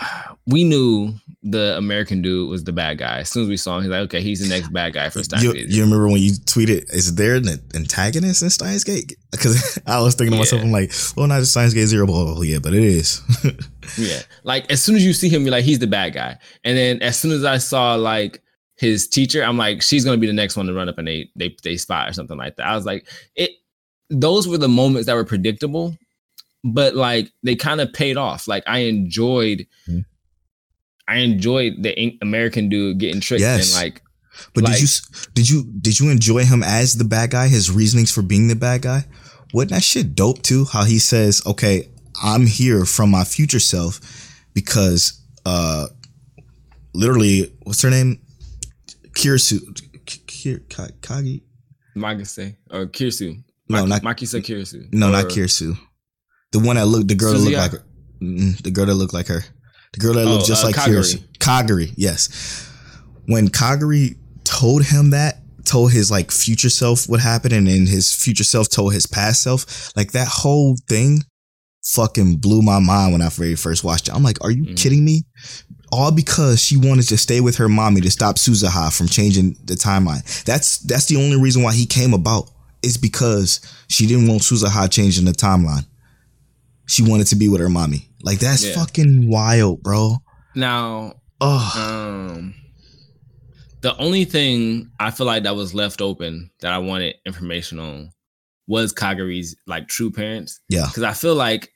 we 0.46 0.64
knew 0.64 1.14
the 1.42 1.76
American 1.76 2.22
dude 2.22 2.48
was 2.48 2.64
the 2.64 2.72
bad 2.72 2.96
guy. 2.96 3.18
As 3.18 3.28
soon 3.30 3.42
as 3.42 3.48
we 3.50 3.58
saw 3.58 3.76
him, 3.76 3.82
he's 3.82 3.90
like, 3.90 4.00
okay, 4.06 4.22
he's 4.22 4.40
the 4.40 4.48
next 4.48 4.72
bad 4.72 4.94
guy 4.94 5.10
for 5.10 5.22
Steins 5.22 5.44
you, 5.44 5.52
Gate. 5.52 5.68
you 5.68 5.82
remember 5.82 6.06
when 6.08 6.22
you 6.22 6.30
tweeted, 6.32 6.90
"Is 6.94 7.14
there 7.14 7.34
an 7.34 7.46
antagonist 7.74 8.42
in 8.42 8.48
Steins 8.50 8.84
Gate?" 8.84 9.16
Because 9.30 9.78
I 9.86 10.00
was 10.00 10.14
thinking 10.14 10.32
to 10.32 10.38
myself, 10.38 10.62
I'm 10.62 10.70
like, 10.72 10.92
"Well, 11.16 11.26
not 11.26 11.44
Steins 11.44 11.74
Gate 11.74 11.86
Zero, 11.86 12.06
blah, 12.06 12.24
blah, 12.24 12.34
blah, 12.34 12.42
yeah, 12.42 12.60
but 12.62 12.72
it 12.74 12.82
is." 12.84 13.20
Yeah. 13.98 14.20
Like 14.44 14.70
as 14.72 14.82
soon 14.82 14.96
as 14.96 15.04
you 15.04 15.12
see 15.12 15.28
him, 15.28 15.42
you're 15.42 15.50
like, 15.50 15.64
he's 15.64 15.78
the 15.78 15.86
bad 15.86 16.14
guy. 16.14 16.38
And 16.64 16.76
then 16.78 17.02
as 17.02 17.18
soon 17.18 17.32
as 17.32 17.44
I 17.44 17.58
saw 17.58 17.94
like 17.96 18.40
his 18.84 19.08
teacher, 19.08 19.42
I'm 19.42 19.56
like, 19.58 19.82
she's 19.82 20.04
gonna 20.04 20.18
be 20.18 20.26
the 20.26 20.32
next 20.32 20.56
one 20.56 20.66
to 20.66 20.74
run 20.74 20.88
up 20.88 20.98
and 20.98 21.08
they 21.08 21.30
they 21.36 21.56
they 21.62 21.76
spot 21.76 22.08
or 22.08 22.12
something 22.12 22.36
like 22.38 22.56
that. 22.56 22.66
I 22.66 22.74
was 22.76 22.84
like, 22.86 23.06
it 23.36 23.50
those 24.10 24.46
were 24.46 24.58
the 24.58 24.68
moments 24.68 25.06
that 25.06 25.14
were 25.14 25.24
predictable, 25.24 25.96
but 26.62 26.94
like 26.94 27.32
they 27.42 27.56
kind 27.56 27.80
of 27.80 27.92
paid 27.92 28.16
off. 28.16 28.46
Like 28.46 28.62
I 28.66 28.80
enjoyed 28.80 29.66
Mhm. 29.88 30.04
I 31.08 31.16
enjoyed 31.18 31.82
the 31.82 32.16
American 32.22 32.68
dude 32.68 32.98
getting 32.98 33.20
tricked 33.20 33.40
Yes. 33.42 33.74
and 33.74 33.82
like 33.84 34.02
But 34.54 34.64
Like- 34.64 34.72
did 34.74 34.82
you 34.82 34.88
did 35.34 35.50
you 35.50 35.72
did 35.80 36.00
you 36.00 36.10
enjoy 36.10 36.44
him 36.44 36.62
as 36.62 36.96
the 36.96 37.04
bad 37.04 37.30
guy? 37.30 37.48
His 37.48 37.70
reasonings 37.70 38.10
for 38.10 38.22
being 38.22 38.48
the 38.48 38.56
bad 38.56 38.82
guy? 38.82 39.06
Wasn't 39.52 39.70
that 39.70 39.84
shit 39.84 40.14
dope 40.16 40.42
too? 40.42 40.64
How 40.64 40.82
he 40.84 40.98
says, 40.98 41.40
"Okay, 41.46 41.88
I'm 42.22 42.46
here 42.46 42.84
from 42.84 43.10
my 43.10 43.22
future 43.24 43.60
self 43.60 44.00
because 44.54 45.20
uh, 45.46 45.86
literally, 46.94 47.52
what's 47.62 47.82
her 47.82 47.90
name? 47.90 48.18
Kirisu, 49.14 49.60
Kir, 50.26 50.60
Ka- 50.68 50.88
Kagi? 51.00 51.42
Magase 51.96 52.56
or 52.70 52.86
Kirsu. 52.86 53.42
No, 53.68 53.86
not- 53.86 54.02
Makisa 54.02 54.42
Kirsu. 54.42 54.92
No, 54.92 55.10
not 55.10 55.26
Kirsu. 55.26 55.76
The 56.52 56.58
one 56.58 56.76
that 56.76 56.86
looked, 56.86 57.08
the 57.08 57.14
girl 57.14 57.32
that 57.32 57.38
looked 57.38 57.56
like 57.56 57.72
her. 57.72 57.84
Mm, 58.20 58.62
the 58.62 58.70
girl 58.70 58.86
that 58.86 58.94
looked 58.94 59.14
like 59.14 59.26
her. 59.28 59.44
The 59.92 60.00
girl 60.00 60.14
that 60.14 60.24
looked 60.26 60.44
Oh, 60.44 60.46
just 60.46 60.64
uh, 60.64 60.68
like. 60.68 60.76
Kagari. 60.76 61.24
Kagari, 61.38 61.92
yes. 61.96 62.68
When 63.26 63.48
Kagari 63.48 64.16
told 64.44 64.84
him 64.84 65.10
that, 65.10 65.38
told 65.64 65.92
his 65.92 66.10
like 66.10 66.30
future 66.30 66.68
self 66.70 67.08
what 67.08 67.20
happened, 67.20 67.54
and 67.54 67.66
then 67.66 67.86
his 67.86 68.14
future 68.14 68.44
self 68.44 68.68
told 68.68 68.92
his 68.92 69.06
past 69.06 69.42
self, 69.42 69.96
like 69.96 70.12
that 70.12 70.28
whole 70.28 70.76
thing 70.88 71.20
fucking 71.84 72.36
blew 72.36 72.62
my 72.62 72.78
mind 72.80 73.12
when 73.12 73.22
I 73.22 73.28
very 73.30 73.54
first 73.56 73.84
watched 73.84 74.08
it. 74.08 74.14
I'm 74.14 74.22
like, 74.22 74.42
are 74.44 74.50
you 74.50 74.64
Mhm. 74.64 74.76
kidding 74.76 75.04
me? 75.04 75.24
All 75.92 76.10
because 76.10 76.60
she 76.60 76.76
wanted 76.76 77.06
to 77.08 77.16
stay 77.16 77.40
with 77.40 77.56
her 77.56 77.68
mommy 77.68 78.00
to 78.00 78.10
stop 78.10 78.36
Suzuha 78.36 78.96
from 78.96 79.06
changing 79.08 79.56
the 79.64 79.74
timeline. 79.74 80.22
That's 80.44 80.78
that's 80.78 81.06
the 81.06 81.16
only 81.16 81.40
reason 81.40 81.62
why 81.62 81.72
he 81.74 81.86
came 81.86 82.12
about. 82.14 82.50
Is 82.82 82.96
because 82.98 83.60
she 83.88 84.06
didn't 84.06 84.26
want 84.28 84.42
Suzuha 84.42 84.90
changing 84.90 85.24
the 85.24 85.32
timeline. 85.32 85.86
She 86.86 87.02
wanted 87.02 87.28
to 87.28 87.36
be 87.36 87.48
with 87.48 87.60
her 87.60 87.68
mommy. 87.70 88.08
Like 88.22 88.40
that's 88.40 88.64
Yeah. 88.66 88.74
fucking 88.74 89.28
wild, 89.28 89.82
bro. 89.82 90.18
Now, 90.54 91.14
Oh, 91.40 91.72
um, 92.28 92.54
the 93.80 93.96
only 93.98 94.24
thing 94.24 94.90
I 94.98 95.10
feel 95.10 95.26
like 95.26 95.42
that 95.44 95.56
was 95.56 95.74
left 95.74 96.00
open 96.00 96.50
that 96.60 96.72
I 96.72 96.78
wanted 96.78 97.16
information 97.26 97.78
on 97.78 98.10
was 98.66 98.92
Kagari's 98.94 99.54
like 99.66 99.88
true 99.88 100.10
parents. 100.10 100.60
yeah. 100.68 100.86
Because 100.86 101.02
I 101.02 101.12
feel 101.12 101.34
like, 101.34 101.70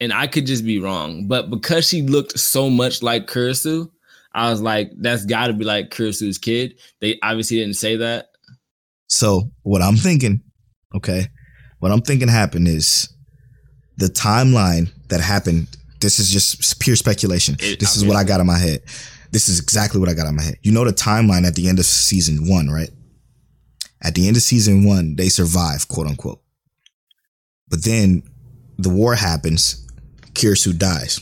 and 0.00 0.12
I 0.12 0.26
could 0.26 0.46
just 0.46 0.64
be 0.64 0.78
wrong, 0.80 1.26
but 1.28 1.50
because 1.50 1.86
she 1.86 2.02
looked 2.02 2.38
so 2.38 2.70
much 2.70 3.02
like 3.02 3.26
Kurisu, 3.26 3.90
I 4.32 4.50
was 4.50 4.60
like, 4.60 4.90
that's 4.98 5.24
got 5.26 5.48
to 5.48 5.52
be 5.52 5.64
like 5.64 5.90
Kurisu's 5.90 6.38
kid. 6.38 6.78
They 7.00 7.18
obviously 7.22 7.58
didn't 7.58 7.76
say 7.76 7.96
that. 7.96 8.28
So 9.08 9.50
what 9.62 9.82
I'm 9.82 9.96
thinking, 9.96 10.42
okay, 10.94 11.26
what 11.80 11.90
I'm 11.92 12.00
thinking 12.02 12.28
happened 12.28 12.68
is 12.68 13.08
the 13.96 14.06
timeline 14.06 14.90
that 15.08 15.20
happened. 15.20 15.66
This 16.00 16.18
is 16.18 16.30
just 16.30 16.80
pure 16.80 16.96
speculation. 16.96 17.56
It- 17.60 17.80
this 17.80 17.96
is 17.96 18.04
what 18.04 18.16
I 18.16 18.24
got 18.24 18.40
in 18.40 18.46
my 18.46 18.56
head. 18.58 18.80
This 19.32 19.48
is 19.48 19.60
exactly 19.60 20.00
what 20.00 20.08
I 20.08 20.14
got 20.14 20.26
in 20.26 20.34
my 20.36 20.42
head. 20.42 20.56
You 20.62 20.72
know 20.72 20.84
the 20.84 20.92
timeline 20.92 21.44
at 21.46 21.54
the 21.54 21.68
end 21.68 21.78
of 21.78 21.84
season 21.84 22.48
one, 22.48 22.68
right? 22.68 22.90
At 24.02 24.14
the 24.14 24.26
end 24.26 24.36
of 24.36 24.42
season 24.42 24.84
one, 24.84 25.14
they 25.16 25.28
survive, 25.28 25.86
quote 25.88 26.06
unquote. 26.06 26.40
But 27.68 27.84
then 27.84 28.22
the 28.78 28.88
war 28.88 29.14
happens. 29.14 29.86
Kurisu 30.40 30.76
dies 30.78 31.20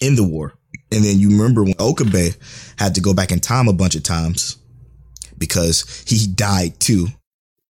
in 0.00 0.16
the 0.16 0.24
war. 0.24 0.54
And 0.90 1.04
then 1.04 1.18
you 1.18 1.30
remember 1.30 1.62
when 1.64 1.74
Okabe 1.78 2.34
had 2.78 2.94
to 2.96 3.00
go 3.00 3.14
back 3.14 3.30
in 3.32 3.40
time 3.40 3.68
a 3.68 3.72
bunch 3.72 3.94
of 3.94 4.02
times 4.02 4.58
because 5.38 6.04
he 6.06 6.26
died 6.26 6.78
too. 6.80 7.06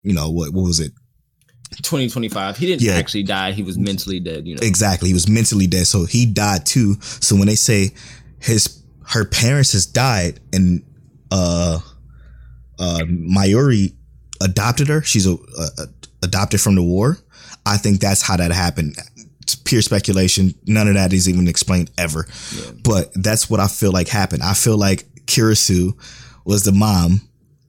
You 0.03 0.15
know, 0.15 0.31
what 0.31 0.53
what 0.55 0.63
was 0.63 0.81
it? 0.81 0.93
2025. 1.83 2.57
He 2.57 2.67
didn't 2.67 2.83
Yeah. 2.83 2.95
actually 2.95 3.23
die. 3.25 3.53
He 3.53 3.63
was 3.63 3.79
mentally 3.79 4.21
dead, 4.21 4.47
you 4.47 4.55
know. 4.57 4.61
Exactly. 4.63 5.09
He 5.09 5.15
was 5.15 5.29
mentally 5.29 5.67
dead. 5.67 5.87
So 5.87 6.05
he 6.05 6.27
died 6.27 6.67
too. 6.67 6.97
So 7.01 7.37
when 7.37 7.47
they 7.47 7.55
say 7.57 7.91
his 8.41 8.83
her 9.07 9.25
parents 9.25 9.73
has 9.73 9.87
died 9.87 10.41
and 10.53 10.83
uh 11.31 11.79
uh 12.79 13.01
Mayuri 13.07 13.95
adopted 14.41 14.89
her, 14.89 15.03
she's 15.03 15.27
a, 15.27 15.33
a, 15.33 15.69
a- 15.79 15.89
adopted 16.23 16.61
from 16.61 16.75
the 16.77 16.83
war. 16.83 17.19
I 17.67 17.77
think 17.77 18.01
that's 18.01 18.23
how 18.23 18.37
that 18.39 18.53
happened. 18.53 18.97
Pure 19.55 19.83
speculation. 19.83 20.55
None 20.67 20.89
of 20.89 20.95
that 20.95 21.13
is 21.13 21.29
even 21.29 21.49
explained 21.49 21.91
ever. 21.99 22.27
Yeah. 22.55 22.71
But 22.83 23.11
that's 23.15 23.49
what 23.49 23.61
I 23.61 23.69
feel 23.69 23.93
like 23.93 24.09
happened. 24.09 24.43
I 24.43 24.55
feel 24.55 24.77
like 24.77 25.05
Kurisu 25.27 25.95
was 26.45 26.65
the 26.65 26.73
mom, 26.73 27.21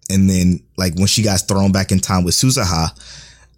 and 0.10 0.30
then 0.30 0.62
like 0.78 0.96
when 0.96 1.08
she 1.08 1.24
got 1.24 1.48
thrown 1.48 1.72
back 1.72 1.92
in 1.92 2.00
time 2.00 2.24
with 2.24 2.36
Suzuha, 2.36 2.90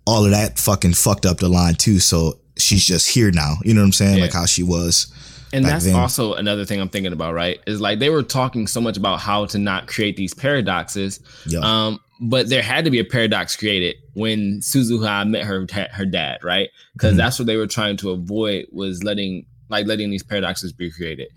all 0.05 0.25
of 0.25 0.31
that 0.31 0.59
fucking 0.59 0.93
fucked 0.93 1.25
up 1.25 1.37
the 1.37 1.49
line 1.49 1.75
too. 1.75 1.99
So 1.99 2.39
she's 2.57 2.85
just 2.85 3.09
here 3.09 3.31
now. 3.31 3.55
You 3.63 3.73
know 3.73 3.81
what 3.81 3.87
I'm 3.87 3.93
saying? 3.93 4.17
Yeah. 4.17 4.23
Like 4.23 4.33
how 4.33 4.45
she 4.45 4.63
was. 4.63 5.11
And 5.53 5.63
that's 5.63 5.85
then. 5.85 5.95
also 5.95 6.33
another 6.33 6.65
thing 6.65 6.81
I'm 6.81 6.89
thinking 6.89 7.13
about, 7.13 7.35
right? 7.35 7.59
Is 7.67 7.79
like 7.79 7.99
they 7.99 8.09
were 8.09 8.23
talking 8.23 8.65
so 8.65 8.81
much 8.81 8.97
about 8.97 9.19
how 9.19 9.45
to 9.45 9.59
not 9.59 9.87
create 9.87 10.17
these 10.17 10.33
paradoxes. 10.33 11.19
Yeah. 11.45 11.59
Um, 11.59 11.99
but 12.21 12.49
there 12.49 12.61
had 12.61 12.85
to 12.85 12.91
be 12.91 12.99
a 12.99 13.03
paradox 13.03 13.55
created 13.55 13.95
when 14.13 14.59
Suzuha 14.61 15.27
met 15.27 15.43
her 15.43 15.65
her 15.91 16.05
dad, 16.05 16.43
right? 16.43 16.69
Because 16.93 17.13
Mhm. 17.13 17.17
that's 17.17 17.39
what 17.39 17.45
they 17.45 17.57
were 17.57 17.67
trying 17.67 17.97
to 17.97 18.11
avoid 18.11 18.67
was 18.71 19.03
letting 19.03 19.45
like 19.69 19.87
letting 19.87 20.11
these 20.11 20.23
paradoxes 20.23 20.71
be 20.71 20.91
created. 20.91 21.27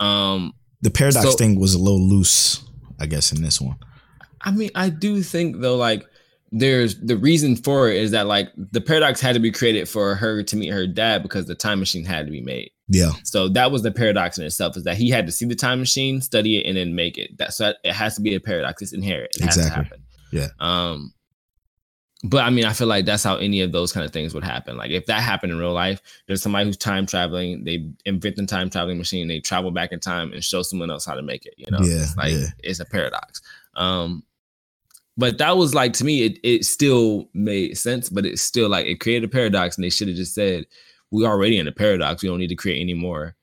Um, 0.00 0.52
the 0.82 0.90
paradox 0.90 1.24
so- 1.30 1.36
thing 1.36 1.58
was 1.58 1.74
a 1.74 1.78
little 1.78 2.06
loose, 2.06 2.62
I 3.00 3.06
guess, 3.06 3.32
in 3.32 3.42
this 3.42 3.60
one. 3.60 3.76
I 4.40 4.50
mean, 4.50 4.70
I 4.74 4.90
do 4.90 5.22
think 5.22 5.60
though, 5.60 5.76
like 5.76 6.04
there's 6.52 6.96
the 7.00 7.16
reason 7.16 7.56
for 7.56 7.90
it 7.90 7.96
is 7.96 8.12
that 8.12 8.26
like 8.26 8.48
the 8.56 8.80
paradox 8.80 9.20
had 9.20 9.34
to 9.34 9.40
be 9.40 9.50
created 9.50 9.88
for 9.88 10.14
her 10.14 10.42
to 10.44 10.56
meet 10.56 10.68
her 10.68 10.86
dad 10.86 11.22
because 11.22 11.46
the 11.46 11.54
time 11.54 11.80
machine 11.80 12.04
had 12.04 12.26
to 12.26 12.32
be 12.32 12.40
made. 12.40 12.70
Yeah. 12.88 13.10
So 13.24 13.48
that 13.48 13.72
was 13.72 13.82
the 13.82 13.90
paradox 13.90 14.38
in 14.38 14.44
itself 14.44 14.76
is 14.76 14.84
that 14.84 14.96
he 14.96 15.10
had 15.10 15.26
to 15.26 15.32
see 15.32 15.44
the 15.44 15.56
time 15.56 15.80
machine, 15.80 16.20
study 16.20 16.58
it, 16.58 16.66
and 16.68 16.76
then 16.76 16.94
make 16.94 17.18
it. 17.18 17.36
That's 17.36 17.56
so 17.56 17.72
it 17.82 17.92
has 17.92 18.14
to 18.14 18.20
be 18.22 18.34
a 18.34 18.40
paradox. 18.40 18.80
It's 18.80 18.92
inherent. 18.92 19.32
It 19.34 19.42
has 19.42 19.56
Exactly. 19.56 19.70
to 19.70 19.74
happen. 19.88 20.02
Yeah. 20.32 20.48
Um, 20.60 21.12
but 22.24 22.44
I 22.44 22.50
mean, 22.50 22.64
I 22.64 22.72
feel 22.72 22.86
like 22.88 23.04
that's 23.04 23.22
how 23.22 23.36
any 23.36 23.60
of 23.60 23.72
those 23.72 23.92
kind 23.92 24.04
of 24.04 24.12
things 24.12 24.34
would 24.34 24.42
happen. 24.42 24.76
Like 24.76 24.90
if 24.90 25.06
that 25.06 25.22
happened 25.22 25.52
in 25.52 25.58
real 25.58 25.72
life, 25.74 26.00
there's 26.26 26.42
somebody 26.42 26.64
who's 26.64 26.76
time 26.76 27.06
traveling, 27.06 27.64
they 27.64 27.88
invent 28.04 28.36
the 28.36 28.46
time 28.46 28.70
traveling 28.70 28.98
machine, 28.98 29.28
they 29.28 29.38
travel 29.40 29.70
back 29.70 29.92
in 29.92 30.00
time 30.00 30.32
and 30.32 30.42
show 30.42 30.62
someone 30.62 30.90
else 30.90 31.04
how 31.04 31.14
to 31.14 31.22
make 31.22 31.44
it. 31.46 31.54
You 31.56 31.66
know, 31.70 31.78
Yeah, 31.82 32.02
it's 32.02 32.16
like 32.16 32.32
yeah. 32.32 32.46
it's 32.64 32.80
a 32.80 32.84
paradox. 32.86 33.42
Um, 33.74 34.24
but 35.18 35.38
that 35.38 35.56
was 35.56 35.74
like 35.74 35.92
to 35.94 36.04
me, 36.04 36.24
it 36.24 36.38
it 36.42 36.64
still 36.64 37.28
made 37.32 37.76
sense, 37.78 38.08
but 38.08 38.26
it's 38.26 38.42
still 38.42 38.68
like 38.68 38.86
it 38.86 39.00
created 39.00 39.24
a 39.24 39.32
paradox, 39.32 39.76
and 39.76 39.84
they 39.84 39.90
should 39.90 40.08
have 40.08 40.16
just 40.16 40.34
said, 40.34 40.66
"We're 41.10 41.28
already 41.28 41.58
in 41.58 41.68
a 41.68 41.72
paradox. 41.72 42.22
We 42.22 42.28
don't 42.28 42.38
need 42.38 42.48
to 42.48 42.54
create 42.56 42.80
any 42.80 42.94
more." 42.94 43.34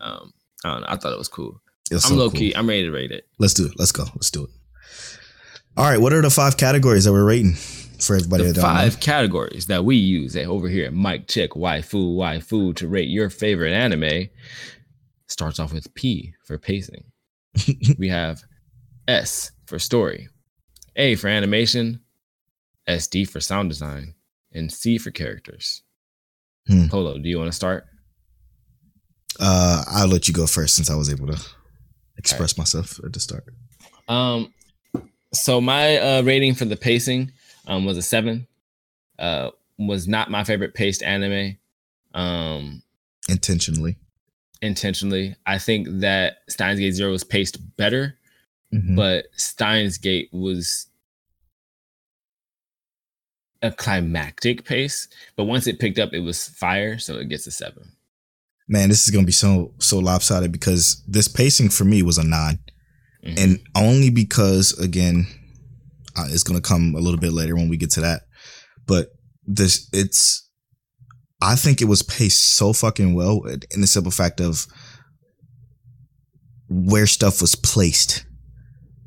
Um, 0.00 0.32
I 0.64 0.72
don't 0.72 0.80
know. 0.82 0.86
I 0.88 0.96
thought 0.96 1.12
it 1.12 1.18
was 1.18 1.28
cool. 1.28 1.60
It 1.90 1.94
was 1.94 2.04
I'm 2.04 2.10
so 2.10 2.16
low 2.16 2.30
cool. 2.30 2.38
key. 2.40 2.54
I'm 2.54 2.68
ready 2.68 2.82
to 2.84 2.90
rate 2.90 3.10
it. 3.10 3.26
Let's 3.38 3.54
do 3.54 3.66
it. 3.66 3.72
Let's 3.78 3.92
go. 3.92 4.04
Let's 4.14 4.30
do 4.30 4.44
it. 4.44 4.50
All 5.78 5.84
right. 5.84 6.00
What 6.00 6.12
are 6.12 6.20
the 6.20 6.28
five 6.28 6.56
categories 6.56 7.04
that 7.04 7.12
we're 7.12 7.24
rating 7.24 7.54
for 7.54 8.16
everybody 8.16 8.42
the 8.42 8.54
don't 8.54 8.62
know? 8.64 8.68
five 8.68 8.98
categories 8.98 9.66
that 9.66 9.84
we 9.84 9.94
use 9.94 10.34
at, 10.34 10.46
over 10.46 10.68
here 10.68 10.86
at 10.86 10.92
Mic 10.92 11.28
Check 11.28 11.50
Waifu 11.50 12.16
Waifu 12.16 12.74
to 12.74 12.88
rate 12.88 13.08
your 13.08 13.30
favorite 13.30 13.72
anime 13.72 14.28
starts 15.28 15.60
off 15.60 15.72
with 15.72 15.94
P 15.94 16.34
for 16.42 16.58
pacing. 16.58 17.04
we 17.98 18.08
have 18.08 18.42
S 19.06 19.52
for 19.66 19.78
story, 19.78 20.28
A 20.96 21.14
for 21.14 21.28
animation, 21.28 22.00
SD 22.88 23.30
for 23.30 23.38
sound 23.38 23.70
design, 23.70 24.14
and 24.52 24.72
C 24.72 24.98
for 24.98 25.12
characters. 25.12 25.82
Hmm. 26.66 26.88
Polo, 26.88 27.18
do 27.18 27.28
you 27.28 27.38
want 27.38 27.52
to 27.52 27.56
start? 27.56 27.86
Uh, 29.38 29.84
I'll 29.86 30.08
let 30.08 30.26
you 30.26 30.34
go 30.34 30.48
first 30.48 30.74
since 30.74 30.90
I 30.90 30.96
was 30.96 31.08
able 31.08 31.28
to 31.28 31.40
express 32.16 32.58
myself 32.58 32.98
at 33.04 33.12
the 33.12 33.20
start. 33.20 33.44
Um, 34.08 34.52
so 35.32 35.60
my 35.60 35.96
uh, 35.98 36.22
rating 36.22 36.54
for 36.54 36.64
the 36.64 36.76
pacing 36.76 37.32
um, 37.66 37.84
was 37.84 37.96
a 37.98 38.02
seven. 38.02 38.46
Uh, 39.18 39.50
was 39.78 40.08
not 40.08 40.30
my 40.30 40.44
favorite 40.44 40.74
paced 40.74 41.02
anime. 41.02 41.56
Um, 42.14 42.82
Intentionally. 43.28 43.96
intentionally. 44.62 45.36
I 45.46 45.58
think 45.58 45.86
that 46.00 46.38
Steins 46.48 46.80
Gate 46.80 46.92
Zero 46.92 47.10
was 47.12 47.22
paced 47.24 47.58
better, 47.76 48.16
Mhm. 48.74 48.96
but 48.96 49.26
Steins 49.36 49.98
Gate 49.98 50.28
was 50.32 50.86
a 53.62 53.70
climactic 53.72 54.64
pace. 54.64 55.08
But 55.36 55.44
once 55.44 55.66
it 55.66 55.78
picked 55.78 55.98
up, 55.98 56.12
it 56.12 56.20
was 56.20 56.48
fire, 56.48 56.98
so 56.98 57.18
it 57.18 57.28
gets 57.28 57.46
a 57.46 57.50
seven. 57.50 57.92
Man, 58.68 58.88
this 58.88 59.06
is 59.06 59.12
gonna 59.14 59.26
be 59.26 59.32
so 59.32 59.74
so 59.78 59.98
lopsided 59.98 60.52
because 60.52 61.02
this 61.08 61.28
pacing 61.28 61.70
for 61.70 61.84
me 61.84 62.02
was 62.02 62.18
a 62.18 62.24
9 62.24 62.58
Mhm. 63.28 63.38
and 63.42 63.60
only 63.74 64.10
because 64.10 64.72
again, 64.78 65.26
uh, 66.16 66.26
it's 66.30 66.42
gonna 66.42 66.60
come 66.60 66.94
a 66.94 67.00
little 67.00 67.20
bit 67.20 67.32
later 67.32 67.54
when 67.54 67.68
we 67.68 67.76
get 67.76 67.90
to 67.92 68.00
that. 68.00 68.22
But 68.86 69.08
this, 69.46 69.88
it's, 69.92 70.48
I 71.40 71.54
think 71.56 71.80
it 71.80 71.86
was 71.86 72.02
paced 72.02 72.42
so 72.56 72.72
fucking 72.72 73.14
well 73.14 73.42
in 73.72 73.80
the 73.80 73.86
simple 73.86 74.10
fact 74.12 74.40
of 74.40 74.66
where 76.68 77.06
stuff 77.06 77.40
was 77.40 77.54
placed. 77.54 78.24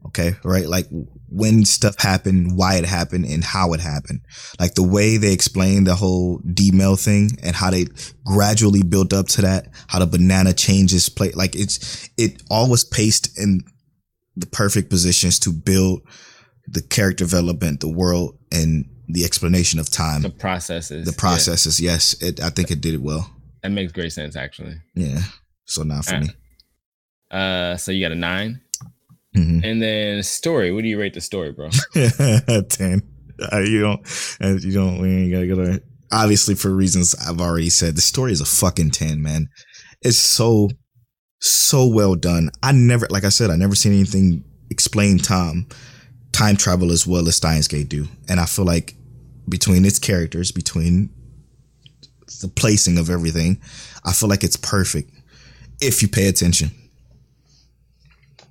Okay, 0.07 0.36
right? 0.43 0.67
Like 0.67 0.88
when 1.30 1.63
stuff 1.63 1.95
happened, 1.99 2.57
why 2.57 2.76
it 2.76 2.86
happened, 2.86 3.26
and 3.26 3.43
how 3.43 3.72
it 3.74 3.80
happened. 3.80 4.22
Like 4.59 4.74
the 4.74 4.84
way 4.84 5.17
they 5.17 5.32
explained 5.32 5.88
the 5.88 5.95
whole 5.95 6.41
D-mail 6.53 6.95
thing 6.95 7.38
and 7.43 7.55
how 7.55 7.69
they 7.69 7.86
gradually 8.26 8.84
built 8.84 9.13
up 9.13 9.28
to 9.30 9.41
that, 9.43 9.67
how 9.88 9.99
the 9.99 10.07
banana 10.07 10.53
changes 10.53 11.07
play. 11.07 11.32
Like 11.32 11.55
it's, 11.55 12.09
it 12.17 12.41
all 12.49 12.69
was 12.69 12.84
paced 12.84 13.38
in 13.39 13.61
the 14.36 14.47
perfect 14.47 14.89
positions 14.89 15.39
to 15.39 15.51
build 15.51 16.01
the 16.67 16.82
character 16.82 17.23
development, 17.25 17.79
the 17.82 17.89
world, 17.89 18.38
and 18.51 18.86
the 19.07 19.25
explanation 19.25 19.79
of 19.79 19.89
time. 19.89 20.21
the 20.21 20.29
processes, 20.29 21.05
The 21.05 21.11
yeah, 21.11 21.17
processes, 21.17 21.79
yes, 21.82 22.15
it, 22.21 22.39
I 22.41 22.49
think 22.49 22.71
it 22.71 22.79
did 22.82 22.93
it 22.93 23.01
well. 23.01 23.29
that 23.61 23.71
makes 23.71 23.91
great 23.91 24.13
sense 24.13 24.36
actually. 24.36 24.75
Yeah, 24.95 25.21
so 25.65 25.84
not 25.84 26.05
for 26.05 26.15
Uh, 26.15 26.19
me. 26.21 26.29
Uh, 27.29 27.77
so 27.77 27.91
you 27.91 28.03
got 28.05 28.11
a 28.11 28.15
nine, 28.15 28.61
Mhm. 29.36 29.63
and 29.63 29.82
then 29.82 30.23
story. 30.23 30.71
What 30.71 30.82
do 30.84 30.88
you 30.89 30.99
rate 30.99 31.13
the 31.13 31.21
story, 31.21 31.51
bro? 31.51 31.69
Ten. 32.69 33.01
Uh, 33.51 33.59
you 33.59 33.82
don't. 33.82 34.01
Uh, 34.41 34.57
you 34.59 34.71
don't. 34.71 34.99
We 35.01 35.09
ain't 35.09 35.32
gotta 35.32 35.47
go 35.47 35.55
to. 35.55 35.84
obviously 36.11 36.55
for 36.55 36.69
reasons 36.75 37.15
I've 37.15 37.39
already 37.41 37.69
said, 37.69 37.95
the 37.95 38.01
story 38.01 38.32
is 38.34 38.41
a 38.41 38.45
fucking 38.45 38.91
10, 38.91 39.21
man. 39.21 39.47
It's 40.01 40.17
so, 40.17 40.69
so 41.42 41.88
well 41.88 42.16
done. 42.16 42.52
I 42.64 42.72
never, 42.72 43.08
like 43.10 43.24
I 43.24 43.30
said, 43.30 43.50
I 43.50 43.56
never 43.56 43.76
seen 43.76 43.92
anything 43.92 44.44
explain 44.70 45.18
time, 45.18 45.68
time 46.32 46.56
travel 46.56 46.92
as 46.92 47.06
well 47.06 47.28
as 47.28 47.36
Steins 47.36 47.68
Gate 47.68 47.89
do. 47.89 48.08
And 48.30 48.39
I 48.39 48.46
feel 48.46 48.66
like 48.66 48.96
between 49.50 49.84
its 49.84 50.00
characters, 50.00 50.52
between 50.52 51.10
the 52.42 52.48
placing 52.48 52.98
of 52.98 53.10
everything, 53.10 53.60
I 54.06 54.14
feel 54.14 54.30
like 54.30 54.44
it's 54.44 54.56
perfect 54.56 55.12
if 55.82 56.02
you 56.02 56.08
pay 56.08 56.28
attention. 56.28 56.72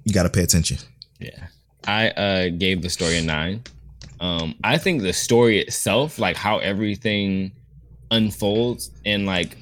You 0.04 0.12
got 0.12 0.24
to 0.24 0.28
pay 0.30 0.42
attention. 0.42 0.78
Yeah. 1.18 1.46
I 1.86 2.10
uh 2.10 2.48
gave 2.50 2.82
the 2.82 2.90
story 2.90 3.18
a 3.18 3.22
nine. 3.22 3.62
Um, 4.20 4.54
I 4.62 4.76
think 4.76 5.00
the 5.00 5.14
story 5.14 5.60
itself, 5.60 6.18
like 6.18 6.36
how 6.36 6.58
everything 6.58 7.52
unfolds 8.10 8.90
and 9.06 9.24
like 9.24 9.56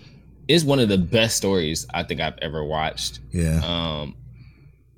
is 0.49 0.65
one 0.65 0.81
of 0.81 0.89
the 0.89 0.99
best 0.99 1.37
stories 1.37 1.87
I 1.95 2.03
think 2.03 2.21
I've 2.21 2.39
ever 2.43 2.65
watched. 2.65 3.21
Yeah. 3.31 3.61
Um 3.65 4.17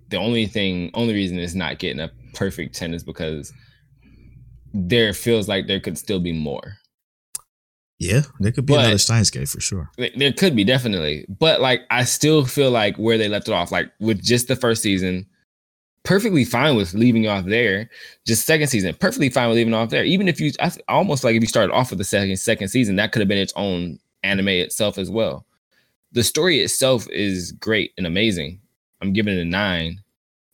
the 0.08 0.16
only 0.16 0.46
thing 0.46 0.90
only 0.94 1.14
reason 1.14 1.38
it's 1.38 1.54
not 1.54 1.78
getting 1.78 2.00
a 2.00 2.10
perfect 2.34 2.74
10 2.74 2.94
is 2.94 3.04
because 3.04 3.52
there 4.72 5.12
feels 5.12 5.48
like 5.48 5.66
there 5.66 5.80
could 5.80 5.98
still 5.98 6.20
be 6.20 6.32
more. 6.32 6.76
Yeah, 7.98 8.22
there 8.38 8.50
could 8.52 8.64
be 8.66 8.72
But- 8.72 8.80
another 8.80 8.98
Steins 8.98 9.30
Gate 9.30 9.48
for 9.48 9.60
sure. 9.60 9.90
There- 10.16 10.32
could 10.32 10.56
be 10.56 10.64
definitely, 10.64 11.26
but 11.28 11.60
like 11.60 11.82
I 11.90 12.04
still 12.04 12.44
feel 12.46 12.70
like 12.70 12.96
where 12.96 13.18
they 13.18 13.28
left 13.28 13.48
it 13.48 13.52
off, 13.52 13.70
like 13.70 13.90
with 14.00 14.22
just 14.22 14.48
the 14.48 14.56
first 14.56 14.82
season, 14.82 15.26
perfectly 16.02 16.44
fine 16.44 16.76
with 16.76 16.94
leaving 16.94 17.26
off 17.28 17.44
there. 17.44 17.90
Just 18.26 18.46
second 18.46 18.68
season, 18.68 18.94
perfectly 18.98 19.28
fine 19.28 19.48
with 19.48 19.56
leaving 19.56 19.74
off 19.74 19.90
there. 19.90 20.04
Even 20.04 20.28
if 20.28 20.40
you, 20.40 20.50
I 20.60 20.72
almost 20.88 21.24
like 21.24 21.34
if 21.36 21.42
you 21.42 21.46
started 21.48 21.74
off 21.74 21.90
with 21.90 21.98
the 21.98 22.04
second 22.04 22.36
second 22.38 22.68
season, 22.68 22.96
that 22.96 23.12
could 23.12 23.20
have 23.20 23.28
been 23.28 23.36
its 23.38 23.52
own 23.54 23.98
anime 24.22 24.48
itself 24.48 24.98
as 24.98 25.10
well. 25.10 25.46
The 26.12 26.24
story 26.24 26.60
itself 26.60 27.08
is 27.10 27.52
great 27.52 27.92
and 27.96 28.06
amazing. 28.06 28.60
I'm 29.00 29.12
giving 29.12 29.36
it 29.36 29.40
a 29.40 29.44
nine. 29.44 30.00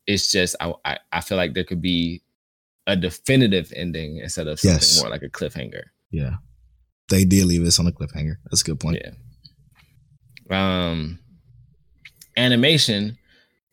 It's 0.06 0.30
just 0.30 0.54
I 0.60 0.72
I, 0.84 0.98
I 1.12 1.20
feel 1.20 1.36
like 1.38 1.54
there 1.54 1.64
could 1.64 1.80
be 1.82 2.22
a 2.86 2.94
definitive 2.96 3.72
ending 3.74 4.18
instead 4.18 4.46
of 4.46 4.60
something 4.60 4.76
Yes. 4.76 5.00
more 5.00 5.10
like 5.10 5.22
a 5.22 5.28
cliffhanger. 5.28 5.82
Yeah. 6.10 6.36
They 7.08 7.24
did 7.24 7.44
leave 7.46 7.64
us 7.64 7.78
on 7.80 7.86
a 7.86 7.92
cliffhanger. 7.92 8.36
That's 8.44 8.62
a 8.62 8.64
good 8.64 8.78
point. 8.80 9.00
Yeah. 9.04 9.12
Um 10.50 11.18
animation. 12.36 13.18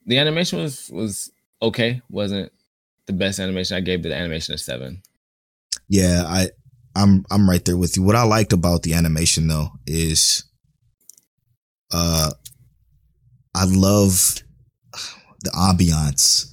The 0.06 0.18
animation 0.18 0.60
was 0.60 0.90
was 0.92 1.32
okay. 1.62 2.02
Wasn't 2.10 2.52
the 3.06 3.14
best 3.14 3.40
animation. 3.40 3.78
I 3.78 3.82
gave 3.82 4.04
the 4.04 4.16
animation 4.16 4.56
a 4.56 4.58
seven. 4.58 5.02
Yeah, 5.90 6.24
I 6.26 6.50
I'm 6.96 7.26
I'm 7.32 7.50
right 7.50 7.64
there 7.64 7.78
with 7.78 7.98
you. 7.98 8.04
What 8.04 8.16
I 8.16 8.24
liked 8.24 8.54
about 8.54 8.84
the 8.84 8.94
animation 8.94 9.48
though 9.48 9.72
is 9.86 10.44
uh 11.92 12.32
I 13.56 13.66
love 13.66 14.36
the 15.44 15.52
ambiance. 15.52 16.52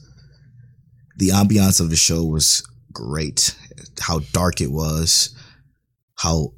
The 1.16 1.28
ambiance 1.28 1.80
of 1.80 1.90
the 1.90 1.96
show 1.96 2.24
was 2.24 2.62
great. 2.92 3.54
How 4.00 4.20
dark 4.32 4.60
it 4.60 4.70
was, 4.70 5.34
how 6.16 6.52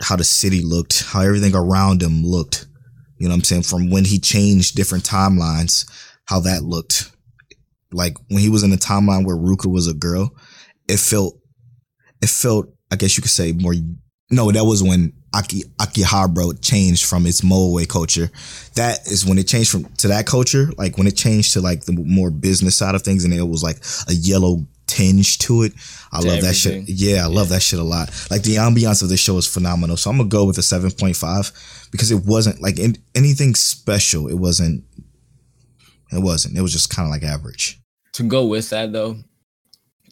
how 0.00 0.16
the 0.16 0.24
city 0.24 0.62
looked, 0.62 1.04
how 1.04 1.20
everything 1.22 1.54
around 1.54 2.02
him 2.02 2.24
looked. 2.24 2.66
You 3.18 3.26
know 3.26 3.32
what 3.32 3.38
I'm 3.38 3.44
saying? 3.44 3.62
From 3.62 3.90
when 3.90 4.04
he 4.04 4.18
changed 4.20 4.76
different 4.76 5.04
timelines, 5.04 5.90
how 6.24 6.40
that 6.40 6.62
looked. 6.62 7.10
Like 7.90 8.16
when 8.28 8.40
he 8.40 8.48
was 8.48 8.62
in 8.62 8.70
the 8.70 8.76
timeline 8.76 9.24
where 9.24 9.36
Ruka 9.36 9.70
was 9.70 9.88
a 9.88 9.94
girl, 9.94 10.30
it 10.88 10.98
felt 10.98 11.40
it 12.20 12.28
felt, 12.28 12.66
I 12.90 12.96
guess 12.96 13.16
you 13.16 13.22
could 13.22 13.30
say, 13.30 13.52
more. 13.52 13.74
No, 14.30 14.50
that 14.52 14.64
was 14.64 14.82
when 14.82 15.12
Aki 15.34 15.64
Akihabara 15.78 16.62
changed 16.62 17.06
from 17.06 17.26
its 17.26 17.42
Moe 17.42 17.82
culture. 17.86 18.30
That 18.74 19.06
is 19.06 19.24
when 19.26 19.38
it 19.38 19.48
changed 19.48 19.70
from 19.70 19.84
to 19.96 20.08
that 20.08 20.26
culture. 20.26 20.70
Like 20.76 20.98
when 20.98 21.06
it 21.06 21.16
changed 21.16 21.54
to 21.54 21.60
like 21.60 21.84
the 21.84 21.92
more 21.92 22.30
business 22.30 22.76
side 22.76 22.94
of 22.94 23.02
things, 23.02 23.24
and 23.24 23.32
it 23.32 23.42
was 23.42 23.62
like 23.62 23.78
a 24.08 24.14
yellow 24.14 24.66
tinge 24.86 25.38
to 25.38 25.62
it. 25.62 25.72
I 26.12 26.20
To 26.20 26.28
love 26.28 26.40
that 26.42 26.54
shit. 26.54 26.88
Yeah, 26.88 27.24
I 27.24 27.26
love 27.26 27.50
that 27.50 27.62
shit 27.62 27.78
a 27.78 27.84
lot. 27.84 28.08
Like 28.30 28.42
the 28.42 28.56
ambiance 28.56 29.02
of 29.02 29.10
the 29.10 29.16
show 29.16 29.36
is 29.36 29.46
phenomenal. 29.46 29.96
So 29.96 30.10
I'm 30.10 30.16
gonna 30.16 30.28
go 30.28 30.44
with 30.44 30.58
a 30.58 30.62
seven 30.62 30.90
point 30.90 31.16
five 31.16 31.52
because 31.92 32.10
it 32.10 32.24
wasn't 32.24 32.60
like 32.60 32.78
in, 32.78 32.96
anything 33.14 33.54
special. 33.54 34.28
It 34.28 34.38
wasn't. 34.38 34.84
It 36.10 36.22
wasn't. 36.22 36.56
It 36.56 36.62
was 36.62 36.72
just 36.72 36.88
kind 36.88 37.06
of 37.06 37.10
like 37.12 37.22
average. 37.22 37.80
To 38.14 38.22
go 38.22 38.46
with 38.46 38.70
that 38.70 38.92
though, 38.92 39.16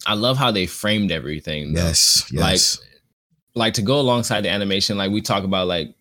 I 0.06 0.14
love 0.14 0.36
how 0.38 0.50
they 0.50 0.66
framed 0.66 1.10
everything. 1.12 1.72
though. 1.74 1.82
Yes. 1.84 2.24
Like- 2.32 2.52
Yes. 2.52 2.80
like 3.54 3.74
to 3.74 3.82
go 3.82 3.98
alongside 4.00 4.42
the 4.42 4.50
animation, 4.50 4.96
like 4.96 5.10
we 5.10 5.20
talk 5.20 5.42
about 5.44 5.66
like 5.66 5.94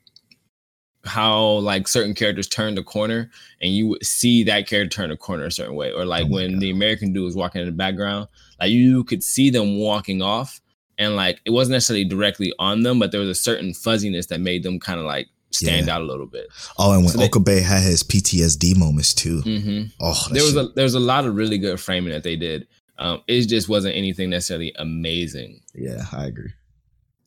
how 1.06 1.40
like 1.60 1.88
certain 1.88 2.14
characters 2.16 2.48
turn 2.48 2.74
the 2.76 2.82
corner 2.84 3.30
and 3.62 3.72
you 3.72 3.88
would 3.88 4.04
see 4.06 4.44
that 4.44 4.68
character 4.68 4.90
turn 4.90 5.10
the 5.10 5.18
corner 5.18 5.46
a 5.46 5.52
certain 5.52 5.76
way. 5.76 5.92
Or 5.92 6.04
like 6.06 6.26
Oh 6.26 6.30
when 6.30 6.54
God. 6.54 6.62
the 6.62 6.72
American 6.72 7.14
dude 7.14 7.24
was 7.24 7.36
walking 7.36 7.62
in 7.62 7.68
the 7.68 7.72
background, 7.74 8.28
like 8.60 8.72
you 8.72 9.04
could 9.04 9.24
see 9.24 9.50
them 9.52 9.78
walking 9.78 10.22
off 10.22 10.62
and 10.98 11.16
like 11.16 11.42
it 11.46 11.52
wasn't 11.52 11.74
necessarily 11.74 12.06
directly 12.06 12.54
on 12.58 12.82
them, 12.82 12.98
but 13.00 13.12
there 13.12 13.20
was 13.22 13.30
a 13.30 13.36
certain 13.36 13.74
fuzziness 13.74 14.28
that 14.28 14.40
made 14.40 14.64
them 14.64 14.80
kind 14.80 15.00
of 15.00 15.06
like 15.06 15.28
stand 15.52 15.88
Yeah. 15.88 15.96
out 15.96 16.02
a 16.02 16.06
little 16.06 16.26
bit. 16.26 16.48
oh, 16.80 16.94
and 16.94 17.04
when 17.06 17.14
so 17.14 17.22
Okabe 17.24 17.62
had 17.62 17.84
his 17.84 18.02
PTSD 18.04 18.76
moments 18.76 19.14
too. 19.14 19.42
hmm 19.42 19.84
Oh, 20.00 20.28
There 20.32 20.42
was 20.44 20.54
shit- 20.54 20.66
a 20.66 20.74
there 20.76 20.84
was 20.84 20.96
a 20.96 21.00
lot 21.00 21.26
of 21.26 21.36
really 21.36 21.58
good 21.60 21.80
framing 21.80 22.12
that 22.14 22.24
they 22.24 22.36
did. 22.36 22.68
Um, 22.98 23.22
it 23.28 23.48
just 23.48 23.68
wasn't 23.68 23.96
anything 23.96 24.30
necessarily 24.30 24.74
amazing. 24.78 25.62
yeah, 25.74 26.06
I 26.12 26.26
agree. 26.26 26.52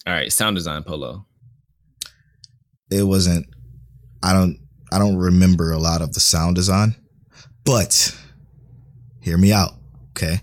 All 0.07 0.15
right, 0.15 0.33
sound 0.33 0.57
design 0.57 0.83
polo. 0.85 1.27
It 2.91 3.03
wasn't. 3.03 3.47
I 4.23 4.33
don't. 4.33 4.59
I 4.91 4.99
don't 4.99 5.17
remember 5.17 5.71
a 5.73 5.79
lot 5.79 6.01
of 6.01 6.15
the 6.15 6.21
sound 6.21 6.57
design, 6.57 6.97
but 7.65 8.17
hear 9.21 9.37
me 9.37 9.53
out, 9.53 9.73
okay. 10.11 10.41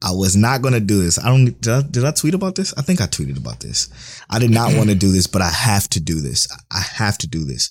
I 0.00 0.12
was 0.12 0.36
not 0.36 0.60
gonna 0.60 0.80
do 0.80 1.02
this. 1.02 1.18
I 1.18 1.28
don't. 1.28 1.46
Did 1.60 1.72
I, 1.72 1.82
did 1.82 2.04
I 2.04 2.10
tweet 2.12 2.34
about 2.34 2.54
this? 2.54 2.74
I 2.76 2.82
think 2.82 3.00
I 3.00 3.06
tweeted 3.06 3.38
about 3.38 3.60
this. 3.60 3.88
I 4.30 4.38
did 4.38 4.50
not 4.50 4.74
want 4.74 4.90
to 4.90 4.94
do 4.94 5.10
this, 5.10 5.26
but 5.26 5.42
I 5.42 5.48
have 5.48 5.88
to 5.90 6.00
do 6.00 6.20
this. 6.20 6.46
I 6.70 6.80
have 6.80 7.18
to 7.18 7.26
do 7.26 7.44
this. 7.44 7.70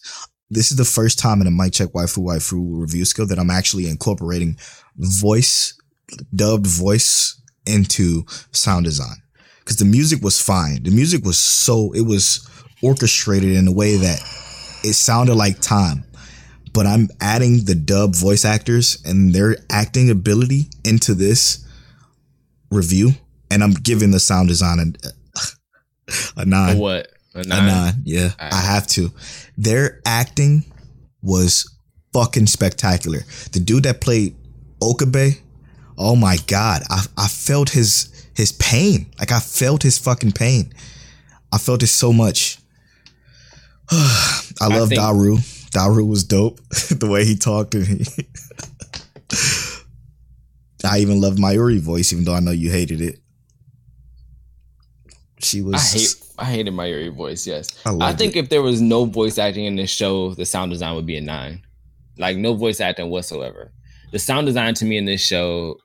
This 0.50 0.72
is 0.72 0.78
the 0.78 0.86
first 0.86 1.20
time 1.20 1.42
in 1.42 1.48
a 1.48 1.52
mic 1.52 1.74
check 1.74 1.90
waifu 1.90 2.24
waifu 2.24 2.80
review 2.82 3.06
skill 3.06 3.28
that 3.28 3.40
I'm 3.40 3.52
actually 3.52 3.88
incorporating 3.88 4.58
voice, 4.98 5.80
dubbed 6.36 6.68
voice 6.68 7.41
into 7.66 8.26
sound 8.51 8.86
design. 8.86 9.16
Because 9.59 9.78
the 9.78 9.86
music 9.86 10.22
was 10.22 10.41
fine. 10.41 10.84
The 10.84 10.91
music 10.91 11.24
was 11.24 11.39
so 11.39 11.91
it 11.93 12.01
was 12.01 12.47
orchestrated 12.82 13.51
in 13.55 13.68
a 13.68 13.72
way 13.72 13.95
that 13.97 14.20
it 14.84 14.93
sounded 14.93 15.36
like 15.36 15.59
time. 15.61 16.03
But 16.74 16.86
I'm 16.88 17.07
adding 17.22 17.64
the 17.66 17.76
dub 17.76 18.16
voice 18.16 18.43
actors 18.45 19.01
and 19.05 19.34
their 19.34 19.55
acting 19.70 20.09
ability 20.09 20.70
into 20.84 21.14
this 21.14 21.66
review, 22.72 23.11
and 23.51 23.64
I'm 23.64 23.74
giving 23.74 24.11
the 24.11 24.20
sound 24.20 24.47
design 24.49 24.80
a, 24.80 25.07
a 25.07 25.11
A 26.41 26.45
nine. 26.45 26.78
what? 26.80 27.07
A 27.36 27.39
A 27.39 27.43
nine? 27.43 27.66
nine. 27.68 27.93
Yeah, 28.03 28.30
Alright. 28.39 28.53
I 28.53 28.59
have 28.61 28.88
to. 28.88 29.11
Their 29.57 30.01
acting 30.05 30.66
was 31.22 31.70
fucking 32.11 32.47
spectacular. 32.47 33.20
The 33.53 33.59
dude 33.59 33.84
that 33.84 34.01
played 34.01 34.36
Okabe, 34.82 35.36
oh 35.98 36.16
my 36.16 36.38
god, 36.48 36.84
I 36.89 37.06
I 37.18 37.28
felt 37.28 37.70
his 37.70 38.10
his 38.36 38.52
pain. 38.54 39.08
Like 39.20 39.32
I 39.32 39.39
felt 39.39 39.84
his 39.84 39.98
fucking 39.98 40.32
pain. 40.34 40.74
I 41.52 41.58
felt 41.58 41.84
it 41.84 41.88
so 41.88 42.12
much. 42.14 42.58
I 43.91 44.41
I 44.62 44.68
love 44.68 44.89
think- 44.89 45.02
Daru. 45.02 45.38
Daru 45.72 46.06
was 46.06 46.24
dope. 46.24 46.60
the 46.89 47.08
way 47.10 47.26
he 47.26 47.36
talked 47.36 47.74
and 47.74 47.86
he 47.88 48.06
I 50.86 51.00
even 51.00 51.22
loved 51.22 51.39
Mayuri 51.39 51.80
voice, 51.80 52.12
even 52.12 52.26
though 52.26 52.34
I 52.34 52.41
know 52.41 52.52
you 52.52 52.70
hated 52.70 53.02
it. 53.02 53.20
She 55.39 55.62
was 55.62 55.76
I 55.76 55.98
hate 55.98 56.16
I 56.38 56.46
hated 56.46 56.74
Mayuri 56.74 57.14
voice, 57.14 57.46
yes. 57.48 57.70
I 57.86 57.96
I, 58.10 58.14
think 58.14 58.36
if 58.36 58.50
there 58.50 58.62
was 58.62 58.82
no 58.82 59.06
voice 59.06 59.38
acting 59.38 59.66
in 59.66 59.76
this 59.76 59.89
show, 59.89 60.34
the 60.34 60.46
sound 60.46 60.72
design 60.72 60.96
would 60.96 61.06
be 61.06 61.18
a 61.18 61.22
nine. 61.22 61.64
Like 62.18 62.38
no 62.38 62.54
voice 62.54 62.80
acting 62.82 63.10
whatsoever. 63.10 63.72
The 64.14 64.20
sound 64.20 64.45
design 64.47 64.74
to 64.76 64.86
me 64.86 64.97
in 64.97 65.05
this 65.05 65.26
show, 65.26 65.78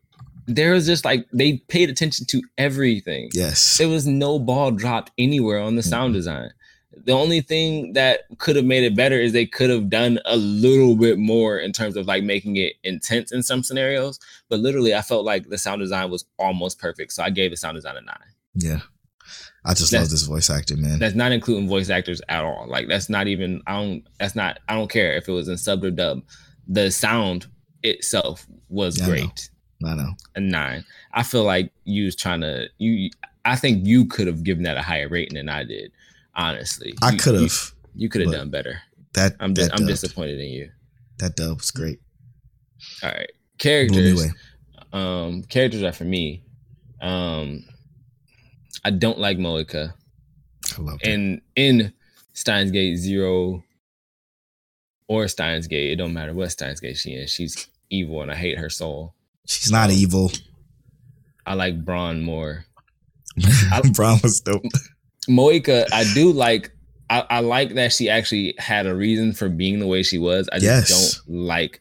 there 0.47 0.73
was 0.73 0.87
just 0.87 1.05
like 1.05 1.27
they 1.33 1.59
paid 1.69 1.91
attention 1.91 2.27
to 2.27 2.43
everything. 2.59 3.31
yes. 3.33 3.79
There 3.79 3.89
was 3.89 4.07
no 4.07 4.39
ball 4.39 4.71
dropped 4.71 5.11
anywhere 5.19 5.59
on 5.61 5.77
the 5.77 5.83
sound 5.83 6.13
Mhm. 6.13 6.19
design. 6.19 6.51
The 7.05 7.13
only 7.13 7.41
thing 7.41 7.93
that 7.95 8.21
could 8.39 8.57
have 8.57 8.65
made 8.65 8.85
it 8.85 8.95
better 8.95 9.19
is 9.21 9.33
they 9.33 9.47
could 9.47 9.71
have 9.71 9.89
done 9.89 10.19
a 10.25 10.37
little 10.37 10.95
bit 10.97 11.17
more 11.19 11.59
in 11.59 11.73
terms 11.73 11.97
of 11.97 12.07
like 12.07 12.23
making 12.23 12.57
it 12.57 12.75
intense 12.85 13.33
in 13.33 13.43
some 13.43 13.63
scenarios. 13.63 14.19
But 14.51 14.61
literally, 14.61 14.95
I 14.95 15.03
felt 15.03 15.25
like 15.25 15.49
the 15.49 15.59
sound 15.59 15.81
design 15.81 16.11
was 16.11 16.25
almost 16.39 16.79
perfect. 16.79 17.13
So 17.13 17.23
I 17.23 17.31
gave 17.31 17.51
the 17.51 17.57
sound 17.57 17.77
design 17.77 17.97
a 17.97 18.01
nine. 18.03 18.17
Yeah. 18.55 18.81
I 19.65 19.75
just 19.75 19.91
That's- 19.91 20.07
love 20.07 20.11
this 20.11 20.23
voice 20.23 20.51
acting, 20.51 20.81
man. 20.83 20.99
That's 20.99 21.15
not 21.15 21.33
including 21.33 21.69
voice 21.69 21.89
actors 21.91 22.21
at 22.29 22.45
all. 22.45 22.67
Like 22.69 22.89
that's 22.89 23.09
not 23.09 23.27
even 23.27 23.63
I 23.67 23.73
don't 23.81 24.03
that's 24.19 24.35
not 24.35 24.59
I 24.69 24.75
don't 24.75 24.91
care 24.91 25.17
if 25.17 25.29
it 25.29 25.33
was 25.33 25.49
in 25.49 25.57
sub 25.57 25.85
or 25.85 25.91
dub. 25.91 26.23
The 26.67 26.91
sound 26.91 27.47
itself 27.83 28.47
was 28.69 29.01
I 29.01 29.05
know. 29.05 29.11
great. 29.11 29.51
I 29.85 29.95
know. 29.95 30.13
A 30.35 30.41
nine. 30.41 30.85
I 31.13 31.23
feel 31.23 31.45
like 31.45 31.73
you 31.85 32.05
was 32.05 32.17
trying 32.17 32.41
to 32.41 32.69
you 32.79 33.11
I 33.45 33.57
think 33.57 33.87
you 33.87 34.05
could 34.05 34.27
have 34.27 34.43
given 34.43 34.65
that 34.65 34.77
a 34.77 34.83
higher 34.83 35.09
rating 35.09 35.37
than 35.37 35.49
I 35.49 35.65
did. 35.65 35.93
Honestly, 36.35 36.95
I 37.03 37.17
could 37.17 37.35
have. 37.41 37.73
You, 37.95 38.09
could 38.09 38.21
have 38.21 38.31
done 38.31 38.51
better. 38.51 38.81
That 39.15 39.35
I'm 39.41 39.55
that 39.55 39.73
I'm 39.73 39.81
dub, 39.81 39.89
disappointed 39.89 40.39
in 40.39 40.51
you. 40.51 40.71
That 41.19 41.35
dub 41.35 41.57
was 41.59 41.71
great. 41.71 42.01
All 43.03 43.11
right, 43.11 43.31
characters. 43.59 44.33
Um, 44.93 45.43
characters 45.45 45.83
are 45.83 45.93
for 45.93 46.05
me. 46.05 46.45
Um, 47.01 47.65
I 48.85 48.91
don't 48.91 49.19
like 49.19 49.39
Moeka. 49.39 49.95
I 50.77 50.81
love 50.81 50.99
and 51.03 51.41
in 51.57 51.93
Steins 52.35 52.71
Gate 52.71 52.97
Zero 52.97 53.65
or 55.09 55.27
Steins 55.29 55.67
Gate, 55.67 55.93
it 55.93 55.97
don't 55.97 56.13
matter 56.13 56.33
what 56.35 56.51
Steins 56.53 56.81
Gate 56.81 56.97
she 56.97 57.13
is. 57.13 57.31
She's 57.31 57.67
evil, 57.91 58.23
and 58.23 58.31
I 58.31 58.35
hate 58.37 58.59
her 58.59 58.71
soul. 58.71 59.15
She's 59.47 59.71
not 59.73 59.91
evil. 59.91 60.31
I 61.47 61.55
like 61.55 61.85
Braun 61.85 62.21
more. 62.23 62.67
Braun 63.95 64.19
was 64.23 64.41
dope. 64.41 64.63
Moeka, 65.29 65.87
I 65.93 66.05
do 66.15 66.31
like. 66.33 66.71
I, 67.11 67.25
I 67.31 67.41
like 67.41 67.75
that 67.75 67.93
she 67.95 68.11
actually 68.11 68.55
had 68.59 68.87
a 68.87 68.95
reason 68.95 69.33
for 69.33 69.49
being 69.49 69.79
the 69.79 69.87
way 69.87 70.03
she 70.03 70.19
was. 70.19 70.47
I 70.53 70.59
just 70.59 70.91
Yes. 70.91 71.15
don't 71.27 71.37
like. 71.47 71.81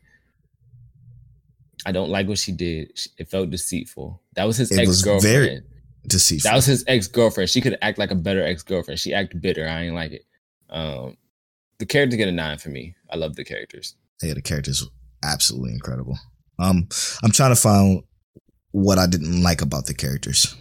I 1.86 1.92
don't 1.92 2.10
like 2.10 2.28
what 2.28 2.38
she 2.38 2.52
did. 2.52 2.98
It 3.18 3.30
felt 3.30 3.50
deceitful. 3.50 4.22
That 4.36 4.46
was 4.46 4.58
his 4.58 4.72
ex 4.78 5.02
girlfriend. 5.02 5.64
Deceitful. 6.08 6.50
That 6.50 6.56
was 6.56 6.66
his 6.66 6.84
ex 6.88 7.08
girlfriend. 7.08 7.50
She 7.50 7.60
could 7.62 7.78
act 7.82 7.98
like 7.98 8.12
a 8.12 8.16
better 8.16 8.44
ex 8.44 8.64
girlfriend. 8.64 9.00
She 9.00 9.14
acted 9.14 9.42
bitter. 9.42 9.68
I 9.68 9.84
ain't 9.84 9.96
like 9.96 10.12
it. 10.14 10.26
Um, 10.70 11.18
the 11.80 11.86
character 11.86 12.18
get 12.18 12.28
a 12.28 12.32
nine 12.32 12.58
for 12.58 12.70
me. 12.70 12.96
I 13.12 13.18
love 13.18 13.36
the 13.36 13.44
characters. 13.44 13.96
yeah, 14.22 14.34
the 14.34 14.42
characters 14.42 14.86
absolutely 15.24 15.72
incredible. 15.74 16.18
Um, 16.60 16.88
I'm 17.24 17.32
trying 17.32 17.52
to 17.52 17.60
find 17.62 18.04
what 18.72 18.98
I 18.98 19.06
didn't 19.08 19.44
like 19.44 19.62
about 19.62 19.86
the 19.86 19.94
characters. 19.94 20.56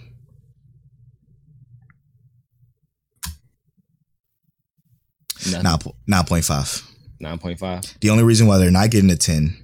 Nine 5.51 5.62
Nine 5.62 5.79
nine 6.07 6.25
point 6.25 6.45
five. 6.45 6.83
nine 7.21 7.39
point 7.39 7.59
five. 7.59 7.83
The 8.01 8.11
only 8.11 8.25
reason 8.25 8.47
why 8.47 8.59
they're 8.59 8.71
not 8.71 8.91
getting 8.91 9.11
a 9.11 9.17
ten. 9.17 9.57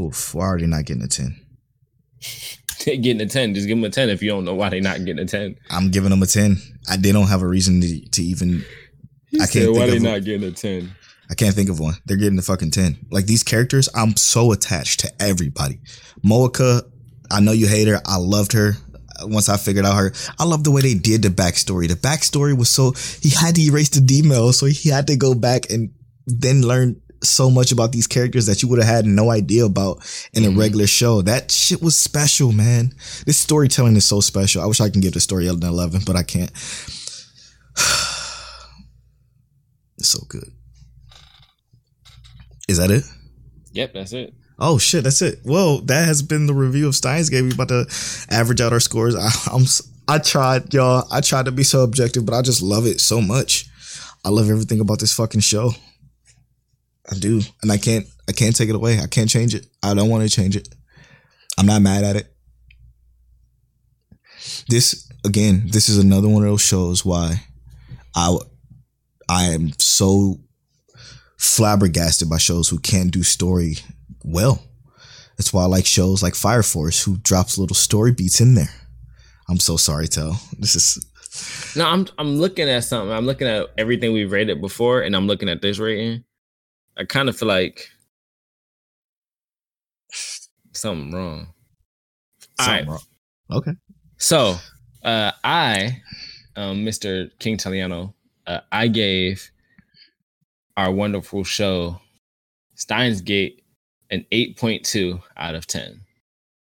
Oof, 0.00 0.34
why 0.34 0.44
are 0.46 0.58
they 0.60 0.66
not 0.66 0.84
getting 0.84 1.02
a 1.02 1.08
ten? 1.08 1.34
they're 2.84 2.96
getting 2.96 3.20
a 3.20 3.26
ten. 3.26 3.54
Just 3.54 3.66
give 3.66 3.76
them 3.76 3.84
a 3.84 3.90
ten 3.90 4.10
if 4.10 4.22
you 4.22 4.28
don't 4.30 4.44
know 4.44 4.54
why 4.54 4.68
they're 4.68 4.80
not 4.80 5.04
getting 5.04 5.18
a 5.18 5.26
ten. 5.26 5.56
I'm 5.70 5.90
giving 5.90 6.10
them 6.10 6.22
a 6.22 6.26
ten. 6.26 6.58
I 6.88 6.96
they 6.98 7.10
don't 7.10 7.26
have 7.28 7.42
a 7.42 7.48
reason 7.48 7.80
to, 7.80 8.08
to 8.10 8.22
even. 8.22 8.64
I 9.34 9.38
can't 9.38 9.50
Said, 9.50 9.68
why 9.70 9.86
they 9.90 9.98
not 9.98 10.24
getting 10.24 10.48
a 10.48 10.52
ten. 10.52 10.92
I 11.30 11.34
can't 11.34 11.54
think 11.54 11.68
of 11.68 11.78
one. 11.78 11.94
They're 12.06 12.16
getting 12.16 12.38
a 12.38 12.42
fucking 12.42 12.70
10. 12.70 13.08
Like 13.10 13.26
these 13.26 13.42
characters, 13.42 13.86
I'm 13.94 14.16
so 14.16 14.50
attached 14.52 15.00
to 15.00 15.12
everybody. 15.20 15.78
Moeka, 16.24 16.82
I 17.30 17.40
know 17.40 17.52
you 17.52 17.66
hate 17.68 17.86
her. 17.88 18.00
I 18.06 18.16
loved 18.16 18.52
her. 18.52 18.72
Once 19.24 19.48
I 19.50 19.58
figured 19.58 19.84
out 19.84 19.96
her, 19.96 20.12
I 20.38 20.44
love 20.44 20.64
the 20.64 20.70
way 20.70 20.80
they 20.80 20.94
did 20.94 21.20
the 21.22 21.28
backstory. 21.28 21.86
The 21.88 21.96
backstory 21.96 22.56
was 22.56 22.70
so 22.70 22.92
he 23.20 23.28
had 23.28 23.56
to 23.56 23.60
erase 23.60 23.90
the 23.90 24.00
D-mail, 24.00 24.52
so 24.54 24.64
he 24.66 24.88
had 24.88 25.06
to 25.08 25.16
go 25.16 25.34
back 25.34 25.68
and 25.70 25.90
then 26.26 26.62
learn 26.62 27.00
so 27.22 27.50
much 27.50 27.72
about 27.72 27.90
these 27.92 28.06
characters 28.06 28.46
that 28.46 28.62
you 28.62 28.68
would 28.68 28.78
have 28.78 28.88
had 28.88 29.04
no 29.04 29.30
idea 29.30 29.64
about 29.66 29.98
in 30.32 30.44
a 30.44 30.48
Mhm. 30.48 30.56
regular 30.58 30.86
show. 30.86 31.20
That 31.20 31.50
shit 31.50 31.82
was 31.82 31.96
special, 31.96 32.52
man. 32.52 32.94
This 33.26 33.36
storytelling 33.38 33.96
is 33.96 34.04
so 34.06 34.20
special. 34.20 34.62
I 34.62 34.66
wish 34.66 34.80
I 34.80 34.88
can 34.88 35.00
give 35.00 35.14
the 35.14 35.20
story 35.20 35.48
an 35.48 35.62
11, 35.62 36.02
but 36.06 36.16
I 36.16 36.22
can't. 36.22 36.52
It's 39.98 40.08
so 40.08 40.20
good. 40.28 40.52
Is 42.68 42.78
that 42.78 42.90
it? 42.90 43.04
Yep, 43.72 43.94
that's 43.94 44.12
it. 44.12 44.34
Oh 44.58 44.78
shit, 44.78 45.04
that's 45.04 45.22
it. 45.22 45.40
Well, 45.44 45.78
that 45.82 46.06
has 46.06 46.22
been 46.22 46.46
the 46.46 46.54
review 46.54 46.88
of 46.88 46.94
Steins 46.94 47.30
Gate. 47.30 47.42
We 47.42 47.52
about 47.52 47.68
to 47.68 47.86
average 48.30 48.60
out 48.60 48.72
our 48.72 48.80
scores. 48.80 49.14
I, 49.14 49.28
I'm 49.52 49.64
I 50.08 50.18
tried, 50.18 50.72
y'all. 50.74 51.06
I 51.12 51.20
tried 51.20 51.44
to 51.44 51.52
be 51.52 51.62
so 51.62 51.82
objective, 51.82 52.24
but 52.26 52.34
I 52.34 52.42
just 52.42 52.62
love 52.62 52.86
it 52.86 53.00
so 53.00 53.20
much. 53.20 53.66
I 54.24 54.30
love 54.30 54.50
everything 54.50 54.80
about 54.80 55.00
this 55.00 55.14
fucking 55.14 55.42
show. 55.42 55.72
I 57.10 57.14
do, 57.18 57.40
and 57.62 57.70
I 57.70 57.78
can't 57.78 58.06
I 58.28 58.32
can't 58.32 58.56
take 58.56 58.68
it 58.68 58.74
away. 58.74 58.98
I 58.98 59.06
can't 59.06 59.30
change 59.30 59.54
it. 59.54 59.66
I 59.82 59.94
don't 59.94 60.10
want 60.10 60.28
to 60.28 60.34
change 60.34 60.56
it. 60.56 60.68
I'm 61.58 61.66
not 61.66 61.82
mad 61.82 62.04
at 62.04 62.16
it. 62.16 62.34
This 64.68 65.08
again, 65.24 65.64
this 65.66 65.88
is 65.88 65.98
another 65.98 66.28
one 66.28 66.42
of 66.42 66.48
those 66.48 66.62
shows 66.62 67.04
why 67.04 67.42
I 68.14 68.36
I 69.28 69.44
am 69.44 69.72
so 69.78 70.40
flabbergasted 71.36 72.28
by 72.28 72.38
shows 72.38 72.68
who 72.68 72.78
can't 72.78 73.10
do 73.10 73.22
story 73.22 73.78
well. 74.24 74.62
That's 75.36 75.52
why 75.52 75.62
I 75.62 75.66
like 75.66 75.86
shows 75.86 76.22
like 76.22 76.34
Fire 76.34 76.62
Force 76.62 77.04
who 77.04 77.16
drops 77.18 77.58
little 77.58 77.76
story 77.76 78.12
beats 78.12 78.40
in 78.40 78.54
there. 78.54 78.70
I'm 79.48 79.60
so 79.60 79.76
sorry, 79.76 80.08
Tell. 80.08 80.40
This 80.58 80.74
is 80.74 81.06
No, 81.76 81.86
I'm 81.86 82.06
I'm 82.18 82.36
looking 82.36 82.68
at 82.68 82.84
something. 82.84 83.12
I'm 83.12 83.26
looking 83.26 83.46
at 83.46 83.68
everything 83.78 84.12
we've 84.12 84.32
rated 84.32 84.60
before, 84.60 85.02
and 85.02 85.14
I'm 85.14 85.26
looking 85.26 85.48
at 85.48 85.62
this 85.62 85.78
rating. 85.78 86.24
I 86.96 87.04
kind 87.04 87.28
of 87.28 87.36
feel 87.36 87.48
like 87.48 87.88
something 90.72 91.12
wrong. 91.12 91.52
All 92.58 92.66
right. 92.66 92.78
something 92.78 92.88
wrong. 92.88 93.02
Okay. 93.50 93.72
So, 94.16 94.56
uh, 95.04 95.30
I, 95.44 96.02
um, 96.56 96.84
Mr. 96.84 97.30
King 97.38 97.56
Taliano, 97.56 98.14
uh, 98.48 98.60
I 98.72 98.88
gave 98.88 99.50
our 100.76 100.90
wonderful 100.90 101.44
show 101.44 102.00
Steins 102.74 103.20
Gate 103.20 103.62
an 104.10 104.24
8.2 104.32 105.22
out 105.36 105.54
of 105.54 105.66
10. 105.66 106.00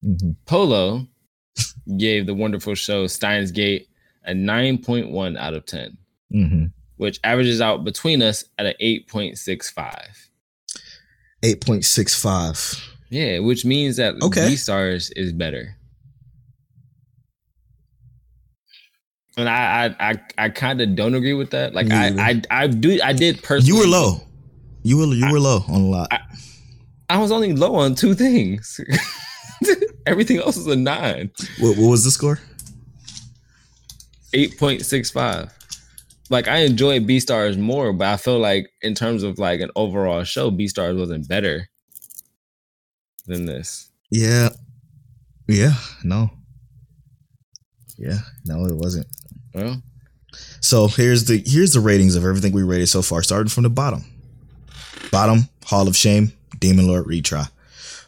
Mm-hmm. 0.04 0.30
Polo 0.46 1.06
gave 1.98 2.26
the 2.26 2.34
wonderful 2.34 2.74
show 2.74 3.06
Steins 3.06 3.50
Gate 3.52 3.88
a 4.24 4.32
9.1 4.32 5.36
out 5.38 5.54
of 5.54 5.66
10, 5.66 5.96
Mm-hmm. 6.34 6.64
which 6.96 7.20
averages 7.22 7.60
out 7.60 7.84
between 7.84 8.20
us 8.22 8.42
at 8.58 8.66
an 8.66 8.74
8.65. 8.82 10.08
8.65. 11.42 12.80
Yeah, 13.10 13.38
which 13.38 13.64
means 13.64 13.96
that 13.96 14.14
Okay. 14.22 14.48
Beastars 14.48 15.12
is 15.14 15.32
better. 15.32 15.75
And 19.37 19.49
I 19.49 19.87
I 19.99 20.11
I, 20.11 20.14
I 20.39 20.49
kind 20.49 20.80
of 20.80 20.95
don't 20.97 21.14
agree 21.14 21.34
with 21.34 21.51
that. 21.51 21.74
Like 21.74 21.91
I. 21.91 22.09
I 22.18 22.43
I 22.51 22.66
do 22.68 22.99
I 23.03 23.12
did 23.12 23.43
personally. 23.43 23.68
You 23.68 23.78
were 23.84 23.87
low. 23.91 24.20
You 24.82 24.97
were 24.99 25.07
you 25.07 25.30
were 25.30 25.41
low 25.41 25.64
on 25.68 25.80
a 25.82 25.87
lot. 25.87 26.09
I- 26.11 26.20
I 27.09 27.18
was 27.18 27.30
only 27.30 27.53
low 27.53 27.76
on 27.76 27.95
two 27.95 28.14
things. 28.14 28.80
Everything 30.07 30.39
else 30.39 30.57
is 30.57 30.66
a 30.66 30.74
nine. 30.74 31.30
what, 31.61 31.76
what 31.78 31.89
was 31.91 32.03
the 32.03 32.11
score? 32.11 32.41
8.65. 34.34 35.53
Like 36.30 36.49
I 36.49 36.59
enjoyed 36.59 37.07
Beastars 37.07 37.57
more, 37.57 37.93
but 37.93 38.09
I 38.09 38.16
feel 38.16 38.39
like 38.41 38.70
in 38.82 38.95
terms 38.97 39.22
of 39.22 39.39
like 39.39 39.61
an 39.61 39.70
overall 39.76 40.24
show, 40.24 40.51
Beastars 40.51 40.99
wasn't 40.99 41.28
better 41.28 41.68
than 43.26 43.47
this. 43.47 43.89
Yeah. 44.11 44.49
Yeah. 45.47 45.74
No. 46.03 46.30
Yeah. 47.99 48.18
No, 48.45 48.64
it 48.66 48.74
wasn't. 48.74 49.07
Well, 49.57 49.82
So 50.61 50.88
here's 50.88 51.24
the 51.24 51.42
here's 51.46 51.72
the 51.72 51.80
ratings 51.80 52.14
of 52.14 52.24
everything 52.24 52.52
we 52.52 52.62
rated 52.62 52.88
so 52.90 53.00
far, 53.02 53.22
starting 53.22 53.48
from 53.48 53.62
the 53.62 53.70
bottom. 53.70 54.04
Bottom, 55.11 55.48
Hall 55.64 55.88
of 55.88 55.96
Shame, 55.96 56.32
Demon 56.59 56.86
Lord 56.86 57.07
retry. 57.07 57.48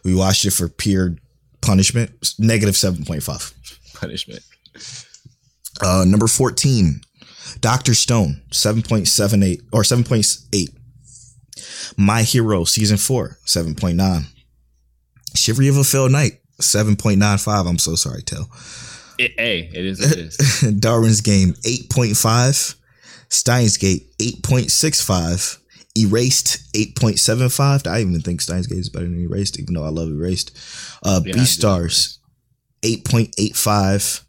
We 0.04 0.14
watched 0.14 0.44
it 0.44 0.50
for 0.52 0.68
pure 0.68 1.16
punishment, 1.62 2.10
negative 2.38 2.76
seven 2.76 3.04
point 3.04 3.22
five. 3.22 3.52
punishment. 3.94 4.42
Uh, 5.80 6.04
number 6.06 6.26
fourteen, 6.26 7.00
Doctor 7.60 7.94
Stone, 7.94 8.42
seven 8.52 8.82
point 8.82 9.08
seven 9.08 9.42
eight 9.42 9.62
or 9.72 9.84
seven 9.84 10.04
point 10.04 10.26
eight. 10.52 10.70
My 11.96 12.22
Hero 12.22 12.64
season 12.64 12.98
four, 12.98 13.38
seven 13.44 13.74
point 13.74 13.96
nine. 13.96 14.26
Chivalry 15.34 15.68
of 15.68 15.76
a 15.78 15.84
Failed 15.84 16.12
Knight, 16.12 16.40
seven 16.60 16.94
point 16.96 17.18
nine 17.18 17.38
five. 17.38 17.66
I'm 17.66 17.78
so 17.78 17.94
sorry, 17.94 18.22
Tell. 18.22 18.50
It, 19.18 19.32
hey, 19.36 19.68
it 19.72 19.84
is. 19.84 20.00
It 20.00 20.18
is. 20.18 20.36
Darwin's 20.80 21.20
Game 21.20 21.54
8.5, 21.64 22.76
Steins 23.28 23.76
Gate 23.76 24.06
8.65, 24.18 25.58
Erased 25.96 26.72
8.75. 26.72 27.86
I 27.86 28.00
even 28.00 28.20
think 28.20 28.40
Steins 28.40 28.66
Gate 28.68 28.78
is 28.78 28.88
better 28.88 29.06
than 29.06 29.20
Erased, 29.20 29.58
even 29.58 29.74
though 29.74 29.84
I 29.84 29.88
love 29.88 30.08
Erased. 30.08 30.56
Uh, 31.02 31.20
Yeah, 31.24 31.34
Beastars 31.34 32.18
8.85, 32.82 34.22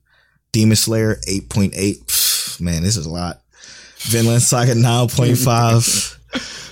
Demon 0.51 0.75
Slayer 0.75 1.15
8.8. 1.27 2.59
Man, 2.61 2.83
this 2.83 2.97
is 2.97 3.05
a 3.05 3.09
lot. 3.11 3.41
Vinland 3.99 4.41
Saga 4.41 4.73
9.5, 4.73 6.17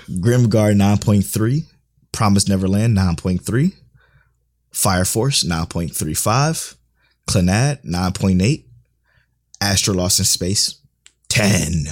Grimgar 0.21 0.73
9.3, 0.75 1.63
Promise 2.11 2.47
Neverland 2.47 2.97
9.3, 2.97 3.73
Fire 4.71 5.05
Force 5.05 5.43
9.35. 5.43 6.75
Clannad, 7.27 7.83
9.8. 7.85 8.63
Astro 9.59 9.93
Lost 9.93 10.19
in 10.19 10.25
Space, 10.25 10.81
10. 11.29 11.85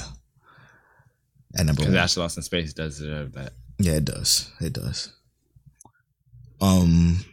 At 1.57 1.65
number 1.65 1.81
Because 1.81 1.93
one. 1.93 1.97
Astro 1.97 2.23
Lost 2.23 2.37
in 2.37 2.43
Space 2.43 2.73
does 2.73 2.99
deserve 2.99 3.33
that. 3.33 3.53
Yeah, 3.79 3.93
it 3.93 4.05
does. 4.05 4.51
It 4.61 4.73
does. 4.73 5.11
Um, 6.61 7.25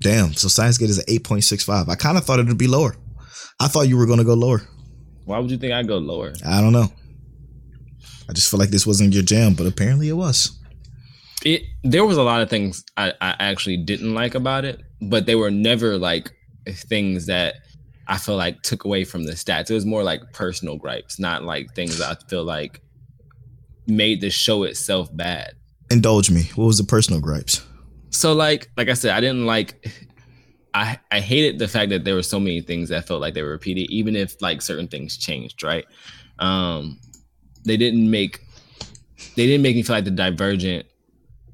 damn. 0.00 0.32
So 0.32 0.48
Steins 0.48 0.78
Gate 0.78 0.90
is 0.90 0.98
an 0.98 1.04
8.65. 1.06 1.88
I 1.88 1.94
kind 1.94 2.18
of 2.18 2.24
thought 2.24 2.38
it 2.40 2.46
would 2.46 2.58
be 2.58 2.66
lower. 2.66 2.96
I 3.60 3.68
thought 3.68 3.88
you 3.88 3.96
were 3.96 4.06
going 4.06 4.18
to 4.18 4.24
go 4.24 4.34
lower. 4.34 4.62
Why 5.24 5.38
would 5.38 5.50
you 5.50 5.56
think 5.56 5.72
I'd 5.72 5.88
go 5.88 5.98
lower? 5.98 6.32
I 6.44 6.60
don't 6.60 6.72
know. 6.72 6.92
I 8.28 8.32
just 8.32 8.50
feel 8.50 8.58
like 8.58 8.70
this 8.70 8.86
wasn't 8.86 9.14
your 9.14 9.22
jam, 9.22 9.54
but 9.54 9.66
apparently 9.66 10.08
it 10.08 10.14
was. 10.14 10.58
It 11.44 11.62
there 11.84 12.04
was 12.04 12.16
a 12.16 12.22
lot 12.22 12.42
of 12.42 12.50
things 12.50 12.84
I, 12.96 13.12
I 13.20 13.36
actually 13.38 13.76
didn't 13.76 14.14
like 14.14 14.34
about 14.34 14.64
it, 14.64 14.82
but 15.00 15.26
they 15.26 15.34
were 15.34 15.50
never 15.50 15.96
like 15.96 16.32
things 16.66 17.26
that 17.26 17.56
I 18.08 18.18
feel 18.18 18.36
like 18.36 18.62
took 18.62 18.84
away 18.84 19.04
from 19.04 19.24
the 19.24 19.32
stats. 19.32 19.70
It 19.70 19.74
was 19.74 19.86
more 19.86 20.02
like 20.02 20.32
personal 20.32 20.76
gripes, 20.76 21.18
not 21.18 21.42
like 21.44 21.74
things 21.74 21.98
that 21.98 22.10
I 22.10 22.28
feel 22.28 22.44
like 22.44 22.80
made 23.86 24.20
the 24.20 24.30
show 24.30 24.62
itself 24.64 25.14
bad. 25.14 25.54
Indulge 25.90 26.30
me. 26.30 26.44
What 26.54 26.66
was 26.66 26.78
the 26.78 26.84
personal 26.84 27.20
gripes? 27.20 27.64
So 28.10 28.32
like 28.32 28.70
like 28.76 28.88
I 28.88 28.94
said, 28.94 29.12
I 29.12 29.20
didn't 29.20 29.46
like 29.46 29.88
I 30.74 30.98
I 31.10 31.20
hated 31.20 31.58
the 31.58 31.68
fact 31.68 31.90
that 31.90 32.04
there 32.04 32.14
were 32.14 32.22
so 32.22 32.38
many 32.40 32.60
things 32.60 32.88
that 32.90 33.06
felt 33.06 33.20
like 33.20 33.34
they 33.34 33.42
were 33.42 33.50
repeated, 33.50 33.90
even 33.90 34.16
if 34.16 34.40
like 34.40 34.62
certain 34.62 34.88
things 34.88 35.16
changed, 35.16 35.62
right? 35.62 35.84
Um 36.38 36.98
they 37.64 37.76
didn't 37.76 38.10
make 38.10 38.40
they 39.34 39.46
didn't 39.46 39.62
make 39.62 39.76
me 39.76 39.82
feel 39.82 39.96
like 39.96 40.04
the 40.04 40.10
divergent 40.10 40.86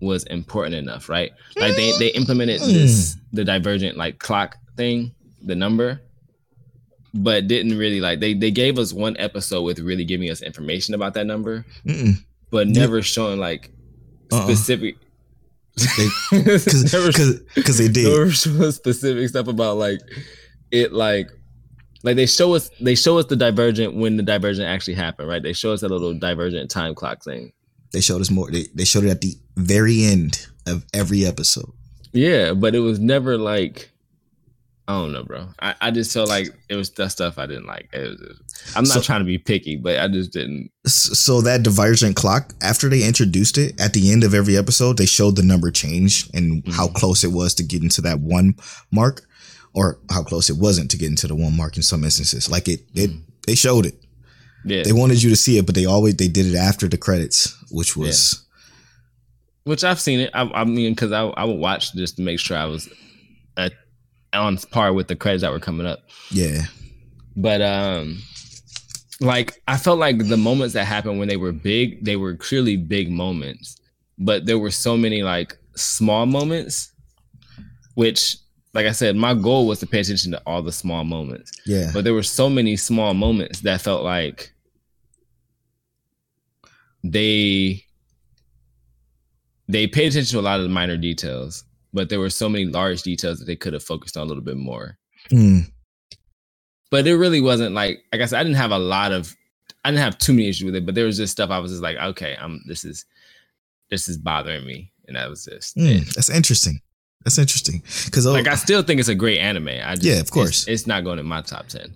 was 0.00 0.24
important 0.24 0.74
enough, 0.74 1.08
right? 1.08 1.32
Like 1.56 1.76
they 1.76 1.92
they 1.98 2.08
implemented 2.08 2.60
this 2.60 3.16
the 3.32 3.44
divergent 3.44 3.96
like 3.96 4.18
clock 4.18 4.56
thing, 4.76 5.14
the 5.42 5.54
number, 5.54 6.00
but 7.14 7.46
didn't 7.46 7.76
really 7.78 8.00
like 8.00 8.20
they 8.20 8.34
they 8.34 8.50
gave 8.50 8.78
us 8.78 8.92
one 8.92 9.16
episode 9.18 9.62
with 9.62 9.78
really 9.78 10.04
giving 10.04 10.30
us 10.30 10.42
information 10.42 10.94
about 10.94 11.14
that 11.14 11.26
number, 11.26 11.64
Mm-mm. 11.86 12.14
but 12.50 12.68
never 12.68 13.02
showing 13.02 13.38
like 13.40 13.70
Uh-uh. 14.32 14.42
specific. 14.46 14.96
Because 16.30 17.42
because 17.54 17.78
they 17.78 17.88
did. 17.88 18.04
never 18.08 18.30
show 18.30 18.50
us 18.64 18.76
specific 18.76 19.28
stuff 19.28 19.48
about 19.48 19.76
like 19.78 20.00
it 20.70 20.92
like 20.92 21.28
like 22.02 22.16
they 22.16 22.26
show 22.26 22.54
us 22.54 22.70
they 22.80 22.94
show 22.94 23.18
us 23.18 23.26
the 23.26 23.36
divergent 23.36 23.94
when 23.94 24.16
the 24.16 24.22
divergent 24.22 24.66
actually 24.68 24.94
happened 24.94 25.28
right 25.28 25.42
they 25.42 25.52
show 25.52 25.72
us 25.72 25.80
that 25.80 25.88
little 25.88 26.12
divergent 26.14 26.70
time 26.70 26.94
clock 26.94 27.22
thing 27.24 27.52
They 27.92 28.00
showed 28.00 28.20
us 28.20 28.30
more. 28.30 28.50
They, 28.50 28.66
they 28.74 28.84
showed 28.84 29.04
it 29.04 29.10
at 29.10 29.20
the 29.20 29.34
very 29.56 30.04
end 30.04 30.46
of 30.66 30.84
every 30.92 31.24
episode. 31.24 31.70
yeah 32.12 32.52
but 32.54 32.74
it 32.74 32.80
was 32.80 32.98
never 32.98 33.38
like 33.38 33.90
i 34.88 34.92
don't 34.92 35.12
know 35.12 35.22
bro. 35.22 35.48
I, 35.60 35.74
I 35.80 35.90
just 35.90 36.12
felt 36.12 36.28
like 36.28 36.48
it 36.68 36.74
was 36.74 36.90
that 36.90 37.10
stuff 37.10 37.38
i 37.38 37.46
didn't 37.46 37.66
like. 37.66 37.88
It 37.92 38.08
was- 38.08 38.40
i'm 38.76 38.84
not 38.84 38.94
So- 38.94 39.00
trying 39.00 39.20
to 39.20 39.24
be 39.24 39.38
picky 39.38 39.76
but 39.76 39.98
i 39.98 40.08
just 40.08 40.32
didn't. 40.32 40.70
So 40.86 41.40
that 41.42 41.62
divergent 41.62 42.16
clock, 42.16 42.54
after 42.60 42.88
they 42.88 43.06
introduced 43.06 43.56
it 43.58 43.80
at 43.80 43.92
the 43.92 44.10
end 44.12 44.24
of 44.24 44.34
every 44.34 44.56
episode, 44.56 44.96
they 44.96 45.06
showed 45.06 45.36
the 45.36 45.42
number 45.44 45.70
change 45.70 46.28
and 46.34 46.62
mm-hmm. 46.64 46.72
how 46.72 46.88
close 46.88 47.22
it 47.22 47.30
was 47.30 47.54
to 47.54 47.62
getting 47.62 47.88
to 47.90 48.00
that 48.02 48.18
one 48.18 48.56
mark, 48.90 49.22
or 49.74 50.00
how 50.10 50.22
close 50.24 50.50
it 50.50 50.56
wasn't 50.56 50.90
to 50.90 50.96
getting 50.96 51.16
to 51.16 51.28
the 51.28 51.36
one 51.36 51.56
mark 51.56 51.76
in 51.76 51.82
some 51.84 52.02
instances. 52.02 52.50
Like 52.50 52.66
it, 52.66 52.80
it 52.94 53.10
mm-hmm. 53.10 53.20
they 53.46 53.54
showed 53.54 53.86
it. 53.86 53.94
yeah. 54.64 54.82
They 54.82 54.92
wanted 54.92 55.22
you 55.22 55.30
to 55.30 55.36
see 55.36 55.56
it, 55.56 55.66
but 55.66 55.76
they 55.76 55.86
always 55.86 56.16
they 56.16 56.28
did 56.28 56.46
it 56.46 56.56
after 56.56 56.88
the 56.88 56.98
credits, 56.98 57.56
which 57.70 57.96
was 57.96 58.44
which 59.64 59.84
i've 59.84 60.00
seen 60.00 60.18
it. 60.20 60.30
I, 60.34 60.42
I 60.52 60.64
mean 60.64 60.92
because 60.94 61.12
I, 61.12 61.22
I 61.22 61.44
would 61.44 61.58
watch 61.58 61.94
just 61.94 62.16
to 62.16 62.22
make 62.22 62.40
sure 62.40 62.56
i 62.56 62.64
was 62.64 62.88
at, 63.56 63.72
on 64.32 64.56
par 64.56 64.92
with 64.92 65.08
the 65.08 65.16
credits 65.16 65.42
that 65.42 65.50
were 65.52 65.60
coming 65.60 65.86
up 65.86 66.00
yeah. 66.30 66.62
but 67.36 67.60
um 67.60 68.18
like 69.20 69.60
i 69.68 69.76
felt 69.76 69.98
like 69.98 70.18
the 70.28 70.36
moments 70.36 70.74
that 70.74 70.84
happened 70.86 71.18
when 71.18 71.28
they 71.28 71.36
were 71.36 71.52
big 71.52 72.04
they 72.04 72.16
were 72.16 72.34
clearly 72.36 72.76
big 72.76 73.10
moments 73.10 73.78
but 74.18 74.46
there 74.46 74.58
were 74.58 74.70
so 74.70 74.96
many 74.96 75.22
like 75.22 75.56
small 75.76 76.26
moments 76.26 76.92
which 77.94 78.36
like 78.74 78.86
i 78.86 78.90
said 78.92 79.14
my 79.16 79.34
goal 79.34 79.66
was 79.66 79.78
to 79.80 79.86
pay 79.86 80.00
attention 80.00 80.32
to 80.32 80.42
all 80.46 80.62
the 80.62 80.72
small 80.72 81.04
moments 81.04 81.52
Yeah. 81.66 81.90
but 81.92 82.04
there 82.04 82.14
were 82.14 82.22
so 82.22 82.48
many 82.48 82.76
small 82.76 83.14
moments 83.14 83.60
that 83.60 83.80
felt 83.80 84.02
like 84.02 84.52
they 87.04 87.84
they 89.68 89.86
paid 89.86 90.08
attention 90.08 90.32
to 90.32 90.40
a 90.40 90.42
lot 90.42 90.58
of 90.58 90.64
the 90.64 90.68
minor 90.68 90.96
details 90.96 91.64
but 91.92 92.08
there 92.08 92.20
were 92.20 92.30
so 92.30 92.48
many 92.48 92.64
large 92.66 93.02
details 93.02 93.38
that 93.38 93.44
they 93.44 93.56
could 93.56 93.72
have 93.72 93.82
focused 93.82 94.16
on 94.16 94.22
a 94.24 94.26
little 94.26 94.42
bit 94.42 94.56
more 94.56 94.98
Mm. 95.30 95.70
but 96.90 97.06
it 97.06 97.16
really 97.16 97.40
wasn't 97.40 97.74
like 97.74 98.02
like 98.12 98.20
I 98.22 98.26
said, 98.26 98.40
I 98.40 98.42
didn't 98.42 98.56
have 98.56 98.72
a 98.72 98.78
lot 98.78 99.12
of 99.12 99.34
I 99.84 99.90
didn't 99.90 100.02
have 100.02 100.18
too 100.18 100.32
many 100.32 100.48
issues 100.48 100.64
with 100.64 100.74
it, 100.76 100.86
but 100.86 100.94
there 100.94 101.06
was 101.06 101.16
just 101.16 101.32
stuff 101.32 101.50
I 101.50 101.58
was 101.58 101.70
just 101.72 101.82
like, 101.82 101.96
okay, 101.96 102.36
I'm 102.40 102.60
this 102.66 102.84
is 102.84 103.04
this 103.90 104.08
is 104.08 104.16
bothering 104.16 104.64
me. 104.66 104.90
And 105.06 105.16
that 105.16 105.28
was 105.30 105.44
just 105.44 105.76
Mm. 105.76 106.12
That's 106.14 106.28
interesting. 106.30 106.80
That's 107.24 107.38
interesting. 107.38 107.82
Because 108.04 108.26
Like 108.26 108.48
I 108.48 108.56
still 108.56 108.82
think 108.82 108.98
it's 109.00 109.08
a 109.08 109.14
great 109.14 109.38
anime. 109.38 109.68
I 109.68 109.94
just, 109.94 110.04
Yeah, 110.04 110.18
of 110.20 110.30
course. 110.30 110.62
It's, 110.62 110.68
it's 110.82 110.86
not 110.86 111.04
going 111.04 111.18
in 111.20 111.26
my 111.26 111.42
top 111.42 111.68
ten. 111.68 111.94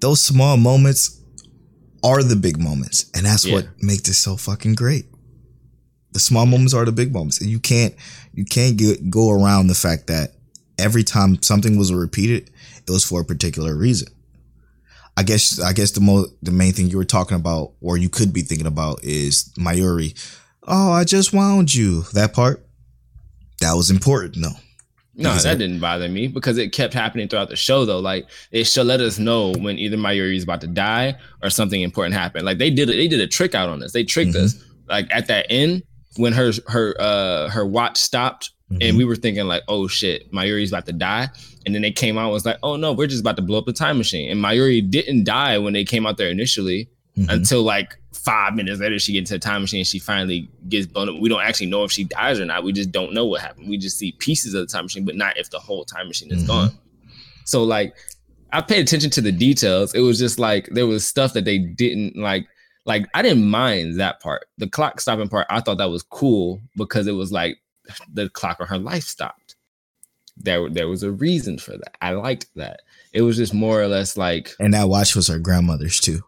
those 0.00 0.20
small 0.22 0.56
moments 0.56 1.20
are 2.04 2.22
the 2.22 2.36
big 2.36 2.58
moments, 2.58 3.10
and 3.14 3.26
that's 3.26 3.44
what 3.50 3.66
makes 3.80 4.08
it 4.08 4.14
so 4.14 4.36
fucking 4.36 4.74
great. 4.76 5.06
The 6.12 6.20
small 6.20 6.46
moments 6.46 6.74
are 6.74 6.84
the 6.84 6.92
big 6.92 7.12
moments, 7.12 7.40
and 7.40 7.50
you 7.50 7.58
can't 7.60 7.94
you 8.32 8.44
can't 8.44 8.76
get, 8.76 9.10
go 9.10 9.30
around 9.30 9.66
the 9.66 9.74
fact 9.74 10.06
that 10.06 10.32
every 10.78 11.04
time 11.04 11.42
something 11.42 11.76
was 11.78 11.92
repeated, 11.92 12.50
it 12.86 12.90
was 12.90 13.04
for 13.04 13.20
a 13.20 13.24
particular 13.24 13.76
reason. 13.76 14.08
I 15.16 15.22
guess 15.24 15.60
I 15.60 15.72
guess 15.72 15.90
the 15.92 16.00
mo 16.00 16.26
the 16.42 16.50
main 16.52 16.72
thing 16.72 16.88
you 16.88 16.96
were 16.96 17.04
talking 17.04 17.36
about, 17.36 17.72
or 17.80 17.96
you 17.96 18.08
could 18.08 18.32
be 18.32 18.42
thinking 18.42 18.66
about, 18.66 19.02
is 19.02 19.52
Mayuri. 19.58 20.14
Oh, 20.66 20.92
I 20.92 21.04
just 21.04 21.32
wound 21.32 21.74
you. 21.74 22.02
That 22.14 22.32
part 22.32 22.64
that 23.60 23.72
was 23.74 23.90
important. 23.90 24.36
No, 24.36 24.50
No, 25.16 25.30
Because 25.30 25.42
that 25.42 25.56
it- 25.56 25.58
didn't 25.58 25.80
bother 25.80 26.08
me 26.08 26.28
because 26.28 26.56
it 26.58 26.72
kept 26.72 26.94
happening 26.94 27.26
throughout 27.28 27.48
the 27.48 27.56
show 27.56 27.84
though. 27.84 27.98
Like 27.98 28.26
it 28.52 28.64
should 28.64 28.86
let 28.86 29.00
us 29.00 29.18
know 29.18 29.52
when 29.58 29.78
either 29.78 29.96
Mayuri 29.96 30.36
is 30.36 30.44
about 30.44 30.60
to 30.62 30.68
die 30.68 31.16
or 31.42 31.50
something 31.50 31.82
important 31.82 32.14
happened. 32.14 32.44
Like 32.46 32.58
they 32.58 32.70
did 32.70 32.88
it, 32.88 32.96
they 32.96 33.08
did 33.08 33.20
a 33.20 33.26
trick 33.26 33.54
out 33.54 33.68
on 33.68 33.82
us. 33.82 33.92
They 33.92 34.04
tricked 34.04 34.32
Mhm. 34.34 34.44
us. 34.44 34.54
Like 34.88 35.08
at 35.10 35.26
that 35.26 35.46
end, 35.50 35.82
when 36.18 36.32
her 36.34 36.52
her 36.68 36.94
uh 37.00 37.48
her 37.48 37.64
watch 37.66 37.96
stopped 37.96 38.50
Mhm. 38.70 38.78
and 38.86 38.96
we 38.98 39.04
were 39.06 39.16
thinking 39.16 39.46
like, 39.46 39.62
oh 39.66 39.88
shit, 39.88 40.30
Mayuri's 40.30 40.70
about 40.72 40.84
to 40.86 40.92
die. 40.92 41.28
And 41.64 41.74
then 41.74 41.80
they 41.80 41.90
came 41.90 42.18
out 42.18 42.24
and 42.24 42.32
was 42.32 42.44
like, 42.44 42.58
oh 42.62 42.76
no, 42.76 42.92
we're 42.92 43.06
just 43.06 43.22
about 43.22 43.36
to 43.36 43.42
blow 43.42 43.56
up 43.58 43.64
the 43.64 43.72
time 43.72 43.96
machine. 43.96 44.30
And 44.30 44.38
Mayuri 44.44 44.82
didn't 44.90 45.24
die 45.24 45.56
when 45.56 45.72
they 45.72 45.84
came 45.84 46.04
out 46.06 46.18
there 46.18 46.28
initially 46.28 46.90
Mhm. 47.16 47.30
until 47.30 47.62
like 47.62 47.96
five 48.12 48.54
minutes 48.54 48.78
later 48.78 48.98
she 48.98 49.14
gets 49.14 49.30
to 49.30 49.36
the 49.36 49.38
time 49.38 49.62
machine 49.62 49.80
and 49.80 49.86
she 49.86 49.98
finally 49.98 50.48
gets 50.68 50.86
blown 50.86 51.08
up. 51.08 51.18
We 51.18 51.30
don't 51.30 51.40
actually 51.40 51.68
know 51.68 51.82
if 51.84 51.90
she 51.90 52.04
dies 52.04 52.38
or 52.38 52.44
not. 52.44 52.62
We 52.62 52.72
just 52.74 52.92
don't 52.92 53.14
know 53.14 53.24
what 53.24 53.40
happened. 53.40 53.70
We 53.70 53.78
just 53.78 53.96
see 53.96 54.12
pieces 54.12 54.52
of 54.52 54.68
the 54.68 54.70
time 54.72 54.84
machine, 54.84 55.04
but 55.06 55.16
not 55.16 55.38
if 55.38 55.48
the 55.48 55.58
whole 55.58 55.84
time 55.86 56.06
machine 56.08 56.30
is 56.30 56.42
Mhm. 56.44 56.46
gone. 56.48 56.78
So 57.46 57.64
like 57.64 57.94
I 58.52 58.60
paid 58.60 58.80
attention 58.80 59.10
to 59.12 59.20
the 59.22 59.32
details. 59.32 59.94
It 59.94 60.00
was 60.00 60.18
just 60.18 60.38
like 60.38 60.68
there 60.72 60.86
was 60.86 61.06
stuff 61.06 61.32
that 61.32 61.44
they 61.46 61.58
didn't 61.58 62.16
like 62.16 62.46
like 62.88 63.06
I 63.14 63.22
didn't 63.22 63.48
mind 63.48 64.00
that 64.00 64.18
part. 64.20 64.46
The 64.58 64.66
clock 64.68 65.00
stopping 65.00 65.28
part, 65.28 65.46
I 65.48 65.60
thought 65.60 65.78
that 65.78 65.90
was 65.90 66.02
cool 66.02 66.60
because 66.76 67.06
it 67.06 67.12
was 67.12 67.30
like 67.30 67.58
the 68.12 68.28
clock 68.30 68.60
on 68.60 68.66
her 68.66 68.78
life 68.78 69.04
stopped. 69.04 69.54
There, 70.36 70.68
there 70.70 70.88
was 70.88 71.02
a 71.02 71.10
reason 71.10 71.58
for 71.58 71.72
that. 71.72 71.96
I 72.00 72.12
liked 72.12 72.46
that. 72.56 72.80
It 73.12 73.22
was 73.22 73.36
just 73.36 73.52
more 73.54 73.80
or 73.82 73.88
less 73.88 74.16
like, 74.16 74.54
and 74.58 74.72
that 74.74 74.88
watch 74.88 75.14
was 75.16 75.26
her 75.28 75.38
grandmother's 75.38 76.00
too. 76.00 76.22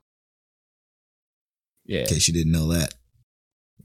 yeah, 1.86 2.00
In 2.00 2.06
case 2.06 2.28
you 2.28 2.34
didn't 2.34 2.52
know 2.52 2.68
that. 2.72 2.94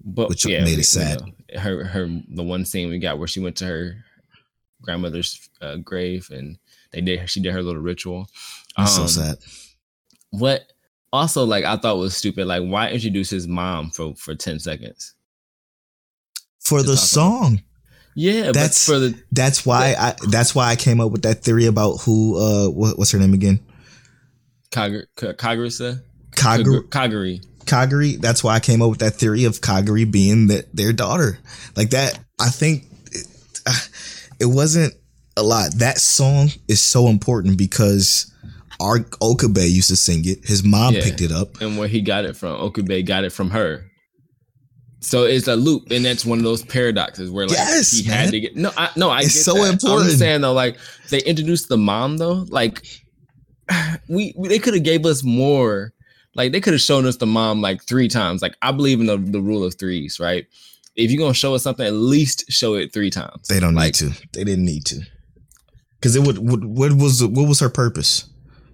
but 0.03 0.29
which 0.29 0.45
yeah, 0.45 0.63
made 0.63 0.79
it 0.79 0.83
sad. 0.85 1.21
know. 1.21 1.59
Her, 1.59 1.83
her, 1.85 2.07
the 2.29 2.43
one 2.43 2.65
scene 2.65 2.89
we 2.89 2.99
got 2.99 3.19
where 3.19 3.27
she 3.27 3.39
went 3.39 3.55
to 3.57 3.65
her 3.65 3.97
grandmother's 4.81 5.47
uh, 5.61 5.77
grave 5.77 6.29
and 6.31 6.57
they 6.91 7.01
did, 7.01 7.29
she 7.29 7.39
did 7.41 7.53
her 7.53 7.61
little 7.63 7.81
ritual. 7.81 8.27
So 8.77 9.03
Um, 9.03 9.07
sad. 9.07 9.37
What 10.31 10.63
also 11.15 11.45
like 11.45 11.65
I 11.65 11.77
thought 11.77 11.97
was 11.97 12.15
stupid. 12.15 12.47
Like, 12.47 12.63
why 12.63 12.89
introduce 12.89 13.29
his 13.29 13.47
mom 13.47 13.89
for 13.91 14.15
for 14.15 14.35
ten 14.35 14.59
seconds? 14.59 15.13
For 16.59 16.81
the 16.81 16.97
song. 16.97 17.61
Yeah, 18.15 18.51
That's- 18.51 18.87
but 18.87 18.93
for 18.93 18.99
the 18.99 19.23
That's 19.31 19.65
why 19.65 19.95
I 19.97 20.15
that's 20.29 20.55
why 20.55 20.69
I 20.69 20.75
came 20.75 21.01
up 21.01 21.11
with 21.11 21.23
that 21.23 21.43
theory 21.43 21.65
about 21.65 21.97
who 21.97 22.37
uh 22.37 22.69
what, 22.69 22.97
what's 22.97 23.11
her 23.11 23.19
name 23.19 23.33
again? 23.33 23.59
Kagura, 24.71 25.05
Kaguri. 25.15 26.01
Kaguri. 26.31 27.45
Kaguri. 27.65 28.19
That's 28.21 28.43
why 28.43 28.55
I 28.55 28.59
came 28.59 28.81
up 28.81 28.89
with 28.89 28.99
that 28.99 29.15
theory 29.15 29.43
of 29.45 29.61
Kaguri 29.61 30.09
being 30.09 30.47
that 30.47 30.73
their 30.75 30.93
daughter. 30.93 31.39
Like 31.75 31.89
that 31.91 32.17
I 32.39 32.49
think 32.49 32.85
it, 33.11 33.27
it 34.39 34.45
wasn't 34.45 34.93
a 35.37 35.43
lot. 35.43 35.73
That 35.75 35.97
song 35.99 36.49
is 36.67 36.81
so 36.81 37.07
important 37.07 37.57
because 37.57 38.31
our 38.79 39.05
Okabe 39.21 39.57
used 39.59 39.89
to 39.89 39.95
sing 39.95 40.23
it. 40.25 40.45
His 40.45 40.63
mom 40.63 40.93
Yeah. 40.93 41.03
picked 41.03 41.21
it 41.21 41.31
up. 41.31 41.61
and 41.61 41.77
where 41.77 41.87
he 41.87 42.01
got 42.01 42.25
it 42.25 42.35
from. 42.35 42.55
Okabe 42.59 43.05
got 43.05 43.23
it 43.23 43.31
from 43.31 43.49
her. 43.51 43.85
So 45.01 45.23
it's 45.23 45.47
a 45.47 45.55
loop, 45.55 45.91
and 45.91 46.03
that's 46.03 46.25
one 46.25 46.39
of 46.39 46.43
those 46.43 46.63
paradoxes 46.63 47.29
where 47.29 47.45
like 47.47 47.57
Yes, 47.57 47.91
he 47.91 48.07
man. 48.09 48.17
had 48.25 48.31
to 48.31 48.39
get 48.39 48.55
no, 48.55 48.71
I, 48.75 48.89
no, 48.95 49.09
I 49.11 49.19
It's 49.21 49.35
get 49.35 49.43
so 49.43 49.53
that. 49.53 49.61
I'm 49.61 49.73
important. 49.73 50.05
just 50.07 50.19
saying 50.19 50.41
though, 50.41 50.53
like 50.53 50.77
they 51.09 51.19
introduced 51.19 51.69
the 51.69 51.77
mom 51.77 52.17
though, 52.17 52.45
like 52.49 52.83
we, 54.09 54.33
we 54.37 54.47
they 54.47 54.59
could 54.59 54.73
have 54.73 54.83
gave 54.83 55.05
us 55.05 55.23
more. 55.23 55.93
Like 56.33 56.51
they 56.51 56.59
could 56.59 56.73
have 56.73 56.81
shown 56.81 57.05
us 57.05 57.17
the 57.17 57.25
mom 57.27 57.61
like 57.61 57.83
three 57.83 58.07
times. 58.07 58.41
Like 58.41 58.55
I 58.61 58.71
believe 58.71 58.99
in 58.99 59.05
the, 59.05 59.17
the 59.17 59.39
rule 59.41 59.63
of 59.63 59.75
threes, 59.75 60.19
right? 60.19 60.45
If 60.95 61.11
you're 61.11 61.19
gonna 61.19 61.33
show 61.33 61.53
us 61.55 61.63
something, 61.63 61.85
at 61.85 61.93
least 61.93 62.45
show 62.51 62.73
it 62.73 62.91
three 62.91 63.09
times. 63.11 63.47
They 63.47 63.59
don't 63.59 63.75
like, 63.75 64.01
need 64.01 64.11
to. 64.13 64.27
They 64.33 64.43
didn't 64.43 64.65
need 64.65 64.85
to. 64.87 65.01
Cuz 66.01 66.15
it 66.15 66.23
would 66.23 66.39
what, 66.39 66.65
what 66.65 66.93
was 66.93 67.23
what 67.23 67.47
was 67.47 67.59
her 67.59 67.69
purpose? 67.69 68.25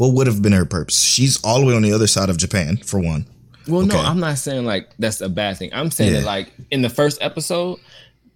What 0.02 0.14
would 0.14 0.26
have 0.26 0.42
been 0.42 0.54
her 0.54 0.66
purpose? 0.66 1.00
She's 1.00 1.40
all 1.44 1.60
the 1.60 1.66
way 1.68 1.76
on 1.76 1.84
the 1.84 1.94
other 1.94 2.08
side 2.08 2.32
of 2.32 2.38
Japan, 2.38 2.78
for 2.78 3.00
one. 3.00 3.24
Well, 3.68 3.86
no, 3.86 4.00
I'm 4.00 4.20
not 4.20 4.40
saying 4.40 4.66
like 4.66 4.90
that's 4.98 5.22
a 5.22 5.30
bad 5.30 5.58
thing. 5.58 5.70
I'm 5.74 5.92
saying 5.92 6.14
that 6.14 6.24
like 6.24 6.52
in 6.72 6.82
the 6.82 6.90
first 6.90 7.22
episode, 7.22 7.78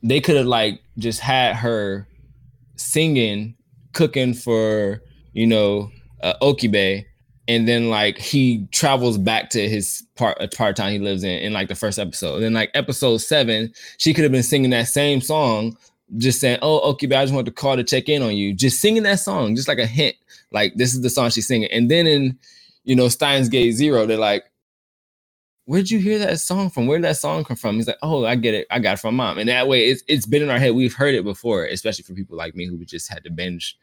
they 0.03 0.21
could 0.21 0.35
have 0.35 0.45
like 0.45 0.79
just 0.99 1.21
had 1.21 1.55
her 1.55 2.07
singing, 2.75 3.55
cooking 3.93 4.35
for 4.35 5.01
you 5.33 5.47
know 5.47 5.89
uh, 6.21 6.35
Okabe, 6.39 7.03
and 7.47 7.67
then 7.67 7.89
like 7.89 8.19
he 8.19 8.67
travels 8.71 9.17
back 9.17 9.49
to 9.49 9.67
his 9.67 10.03
part 10.15 10.37
part 10.55 10.75
town 10.75 10.91
he 10.91 10.99
lives 10.99 11.23
in 11.23 11.39
in 11.39 11.51
like 11.51 11.67
the 11.67 11.73
first 11.73 11.97
episode. 11.97 12.35
And 12.35 12.43
then 12.43 12.53
like 12.53 12.69
episode 12.75 13.17
seven, 13.17 13.73
she 13.97 14.13
could 14.13 14.23
have 14.23 14.31
been 14.31 14.43
singing 14.43 14.69
that 14.69 14.87
same 14.87 15.19
song, 15.19 15.75
just 16.18 16.40
saying, 16.40 16.60
"Oh, 16.61 16.80
Okabe, 16.80 17.14
I 17.14 17.23
just 17.23 17.34
wanted 17.34 17.48
to 17.48 17.52
call 17.52 17.76
to 17.76 17.84
check 17.84 18.10
in 18.10 18.22
on 18.22 18.36
you," 18.36 18.53
just 18.53 18.80
singing 18.80 19.03
that 19.03 19.19
song, 19.19 19.56
just 19.56 19.68
like 19.68 19.80
a 19.80 19.86
hint, 19.86 20.15
like 20.52 20.76
this 20.76 20.94
is 20.94 21.02
the 21.02 21.10
song 21.10 21.30
she's 21.30 21.48
singing. 21.48 21.69
And 21.72 21.90
then 21.90 22.07
in 22.07 22.38
you 22.84 22.95
know 22.95 23.10
Steins 23.10 23.49
Gate 23.49 23.72
Zero, 23.72 24.06
they're 24.06 24.18
like 24.18 24.45
where'd 25.65 25.90
you 25.90 25.99
hear 25.99 26.19
that 26.19 26.40
song 26.40 26.69
from? 26.69 26.88
Where 26.88 26.98
did 26.98 27.06
that 27.06 27.18
song 27.18 27.44
come 27.44 27.57
from? 27.57 27.76
He's 27.76 27.88
like, 27.88 27.98
oh, 28.02 28.26
I 28.26 28.36
get 28.36 28.53
it. 28.53 28.68
I 28.72 28.80
got 28.80 28.94
it 28.94 28.99
from 28.99 29.15
mom. 29.15 29.38
And 29.38 29.49
that 29.49 29.68
way, 29.68 29.88
it's 29.88 30.03
it's 30.07 30.26
been 30.26 30.44
in 30.44 30.49
our 30.49 30.60
head. 30.60 30.76
We've 30.76 30.94
heard 30.94 31.15
it 31.15 31.23
before, 31.23 31.65
especially 31.65 32.03
for 32.03 32.14
people 32.14 32.38
like 32.38 32.56
me 32.56 32.65
who 32.65 32.84
just 32.86 33.11
had 33.11 33.23
to 33.26 33.30
binge 33.30 33.77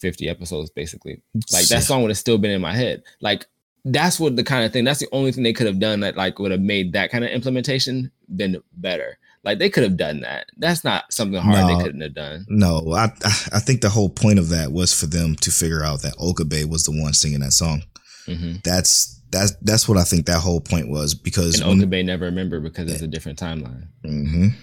50 0.00 0.28
episodes, 0.28 0.70
basically. 0.70 1.22
Like 1.52 1.68
that 1.68 1.84
song 1.84 2.02
would 2.02 2.10
have 2.10 2.18
still 2.18 2.38
been 2.38 2.50
in 2.50 2.60
my 2.60 2.74
head. 2.74 3.02
Like 3.20 3.46
that's 3.84 4.18
what 4.18 4.36
the 4.36 4.44
kind 4.44 4.64
of 4.64 4.72
thing. 4.72 4.84
That's 4.84 5.00
the 5.00 5.08
only 5.12 5.32
thing 5.32 5.42
they 5.44 5.52
could 5.52 5.66
have 5.66 5.78
done 5.80 6.00
that 6.00 6.16
like 6.16 6.38
would 6.38 6.50
have 6.50 6.60
made 6.60 6.92
that 6.92 7.10
kind 7.10 7.24
of 7.24 7.30
implementation 7.30 8.10
been 8.34 8.62
better. 8.74 9.18
Like 9.44 9.58
they 9.58 9.70
could 9.70 9.82
have 9.82 9.96
done 9.96 10.20
that. 10.20 10.46
That's 10.56 10.84
not 10.84 11.12
something 11.12 11.40
hard 11.40 11.58
No. 11.58 11.76
they 11.78 11.82
couldn't 11.84 12.00
have 12.00 12.14
done. 12.14 12.46
No, 12.48 12.92
I 12.92 13.04
I 13.52 13.58
think 13.58 13.80
the 13.80 13.88
whole 13.90 14.08
point 14.08 14.38
of 14.38 14.50
that 14.50 14.70
was 14.72 14.92
for 14.98 15.06
them 15.06 15.34
to 15.36 15.50
figure 15.50 15.82
out 15.84 16.02
that 16.02 16.14
Okabe 16.18 16.64
was 16.70 16.84
the 16.84 16.92
one 16.92 17.12
singing 17.14 17.40
that 17.40 17.52
song. 17.52 17.82
hmm 18.26 18.54
That's 18.62 19.20
that's 19.32 19.52
that's 19.62 19.88
what 19.88 19.98
I 19.98 20.04
think 20.04 20.26
that 20.26 20.40
whole 20.40 20.60
point 20.60 20.88
was 20.90 21.14
because 21.14 21.58
And 21.60 21.68
when- 21.68 21.78
Okabe 21.78 22.04
never 22.04 22.26
remembered 22.26 22.62
because 22.62 22.90
it's 22.92 23.02
a 23.02 23.08
different 23.08 23.38
timeline. 23.38 23.88
Mhm. 24.06 24.54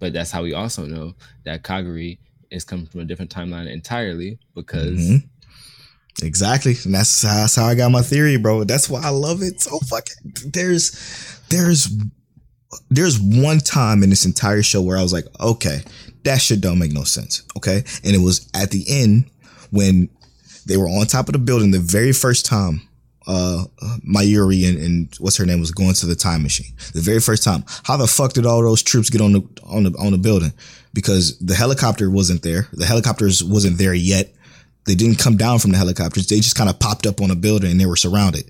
But 0.00 0.12
that's 0.12 0.30
how 0.32 0.42
we 0.42 0.52
also 0.52 0.84
know 0.84 1.14
that 1.44 1.62
Kaguri 1.62 2.18
is 2.50 2.64
coming 2.64 2.86
from 2.86 3.00
a 3.00 3.04
different 3.04 3.30
timeline 3.34 3.70
entirely 3.72 4.38
because 4.54 4.98
Mhm. 4.98 5.24
Exactly, 6.22 6.76
and 6.84 6.94
that's 6.94 7.22
how, 7.22 7.34
that's 7.34 7.56
how 7.56 7.64
I 7.66 7.74
got 7.74 7.90
my 7.90 8.02
theory, 8.02 8.36
bro. 8.36 8.62
That's 8.64 8.88
why 8.88 9.00
I 9.02 9.08
love 9.08 9.42
it 9.42 9.60
so 9.60 9.78
fucking. 9.80 10.32
There's, 10.52 10.92
there's, 11.48 11.88
there's 12.90 13.18
one 13.20 13.58
time 13.58 14.02
in 14.02 14.10
this 14.10 14.24
entire 14.24 14.62
show 14.62 14.82
where 14.82 14.96
I 14.96 15.02
was 15.02 15.12
like, 15.12 15.26
okay, 15.40 15.80
that 16.24 16.40
shit 16.40 16.60
don't 16.60 16.78
make 16.78 16.92
no 16.92 17.04
sense. 17.04 17.42
Okay, 17.56 17.84
and 18.02 18.14
it 18.14 18.20
was 18.20 18.48
at 18.54 18.70
the 18.70 18.84
end 18.88 19.30
when 19.70 20.08
they 20.66 20.76
were 20.76 20.88
on 20.88 21.06
top 21.06 21.28
of 21.28 21.32
the 21.32 21.38
building 21.38 21.70
the 21.70 21.78
very 21.78 22.12
first 22.12 22.46
time. 22.46 22.82
Uh, 23.26 23.64
Mayuri 24.06 24.68
and, 24.68 24.78
and 24.78 25.14
what's 25.18 25.38
her 25.38 25.46
name 25.46 25.58
was 25.58 25.70
going 25.70 25.94
to 25.94 26.04
the 26.04 26.14
time 26.14 26.42
machine. 26.42 26.76
The 26.92 27.00
very 27.00 27.20
first 27.20 27.42
time, 27.42 27.64
how 27.84 27.96
the 27.96 28.06
fuck 28.06 28.34
did 28.34 28.44
all 28.44 28.60
those 28.60 28.82
troops 28.82 29.08
get 29.08 29.22
on 29.22 29.32
the 29.32 29.42
on 29.62 29.84
the 29.84 29.92
on 29.98 30.12
the 30.12 30.18
building? 30.18 30.52
Because 30.92 31.38
the 31.38 31.54
helicopter 31.54 32.10
wasn't 32.10 32.42
there. 32.42 32.68
The 32.74 32.84
helicopters 32.84 33.42
wasn't 33.42 33.78
there 33.78 33.94
yet. 33.94 34.34
They 34.84 34.94
didn't 34.94 35.18
come 35.18 35.38
down 35.38 35.58
from 35.58 35.72
the 35.72 35.78
helicopters. 35.78 36.26
They 36.26 36.36
just 36.36 36.56
kind 36.56 36.68
of 36.68 36.78
popped 36.78 37.06
up 37.06 37.22
on 37.22 37.30
a 37.30 37.34
building 37.34 37.70
and 37.70 37.80
they 37.80 37.86
were 37.86 37.96
surrounded. 37.96 38.44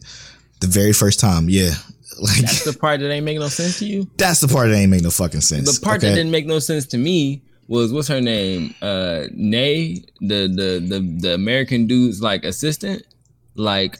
The 0.60 0.66
very 0.66 0.92
first 0.92 1.20
time, 1.20 1.48
yeah. 1.48 1.74
Like 2.18 2.38
that's 2.38 2.64
the 2.64 2.72
part 2.72 3.00
that 3.00 3.10
ain't 3.10 3.24
make 3.24 3.38
no 3.38 3.48
sense 3.48 3.78
to 3.80 3.86
you. 3.86 4.08
that's 4.18 4.40
the 4.40 4.48
part 4.48 4.68
that 4.70 4.76
ain't 4.76 4.90
make 4.90 5.02
no 5.02 5.10
fucking 5.10 5.40
sense. 5.40 5.78
The 5.78 5.84
part 5.84 6.00
that 6.02 6.14
didn't 6.14 6.30
make 6.30 6.46
no 6.46 6.58
sense 6.58 6.86
to 6.86 6.98
me 6.98 7.42
was 7.68 7.92
what's 7.92 8.08
her 8.08 8.20
name? 8.20 8.74
Uh 8.82 9.24
Nay, 9.32 10.04
the 10.20 10.46
the 10.48 10.84
the 10.86 11.16
the 11.20 11.34
American 11.34 11.86
dude's 11.86 12.20
like 12.22 12.44
assistant. 12.44 13.02
Like 13.54 13.98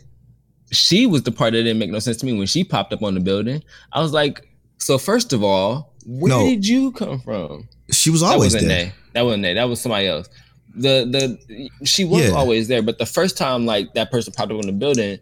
she 0.73 1.07
was 1.07 1.23
the 1.23 1.33
part 1.33 1.53
that 1.53 1.63
didn't 1.63 1.79
make 1.79 1.91
no 1.91 1.99
sense 1.99 2.17
to 2.19 2.27
me 2.27 2.37
when 2.37 2.47
she 2.47 2.65
popped 2.65 2.93
up 2.93 3.03
on 3.03 3.15
the 3.15 3.21
building. 3.21 3.63
I 3.93 4.01
was 4.01 4.13
like, 4.13 4.49
so 4.79 4.99
first 4.99 5.33
of 5.33 5.43
all, 5.45 5.95
where 6.07 6.31
No. 6.31 6.45
did 6.47 6.67
you 6.67 6.93
come 6.93 7.21
from? 7.21 7.69
she 7.93 8.11
was 8.11 8.23
always 8.23 8.55
wasn't 8.55 8.69
there. 8.69 8.87
Nay. 8.87 8.93
That 9.13 9.23
wasn't 9.23 9.43
Nay. 9.43 9.55
That 9.55 9.65
was 9.69 9.81
somebody 9.81 10.07
else. 10.07 10.29
The 10.77 11.07
the 11.79 11.87
she 11.87 12.05
was 12.05 12.25
Yeah. 12.25 12.31
always 12.31 12.67
there, 12.69 12.83
but 12.83 12.99
the 12.99 13.07
first 13.07 13.37
time 13.39 13.65
like 13.67 13.95
that 13.95 14.11
person 14.11 14.33
popped 14.33 14.51
up 14.51 14.59
on 14.59 14.67
the 14.67 14.73
building. 14.73 15.19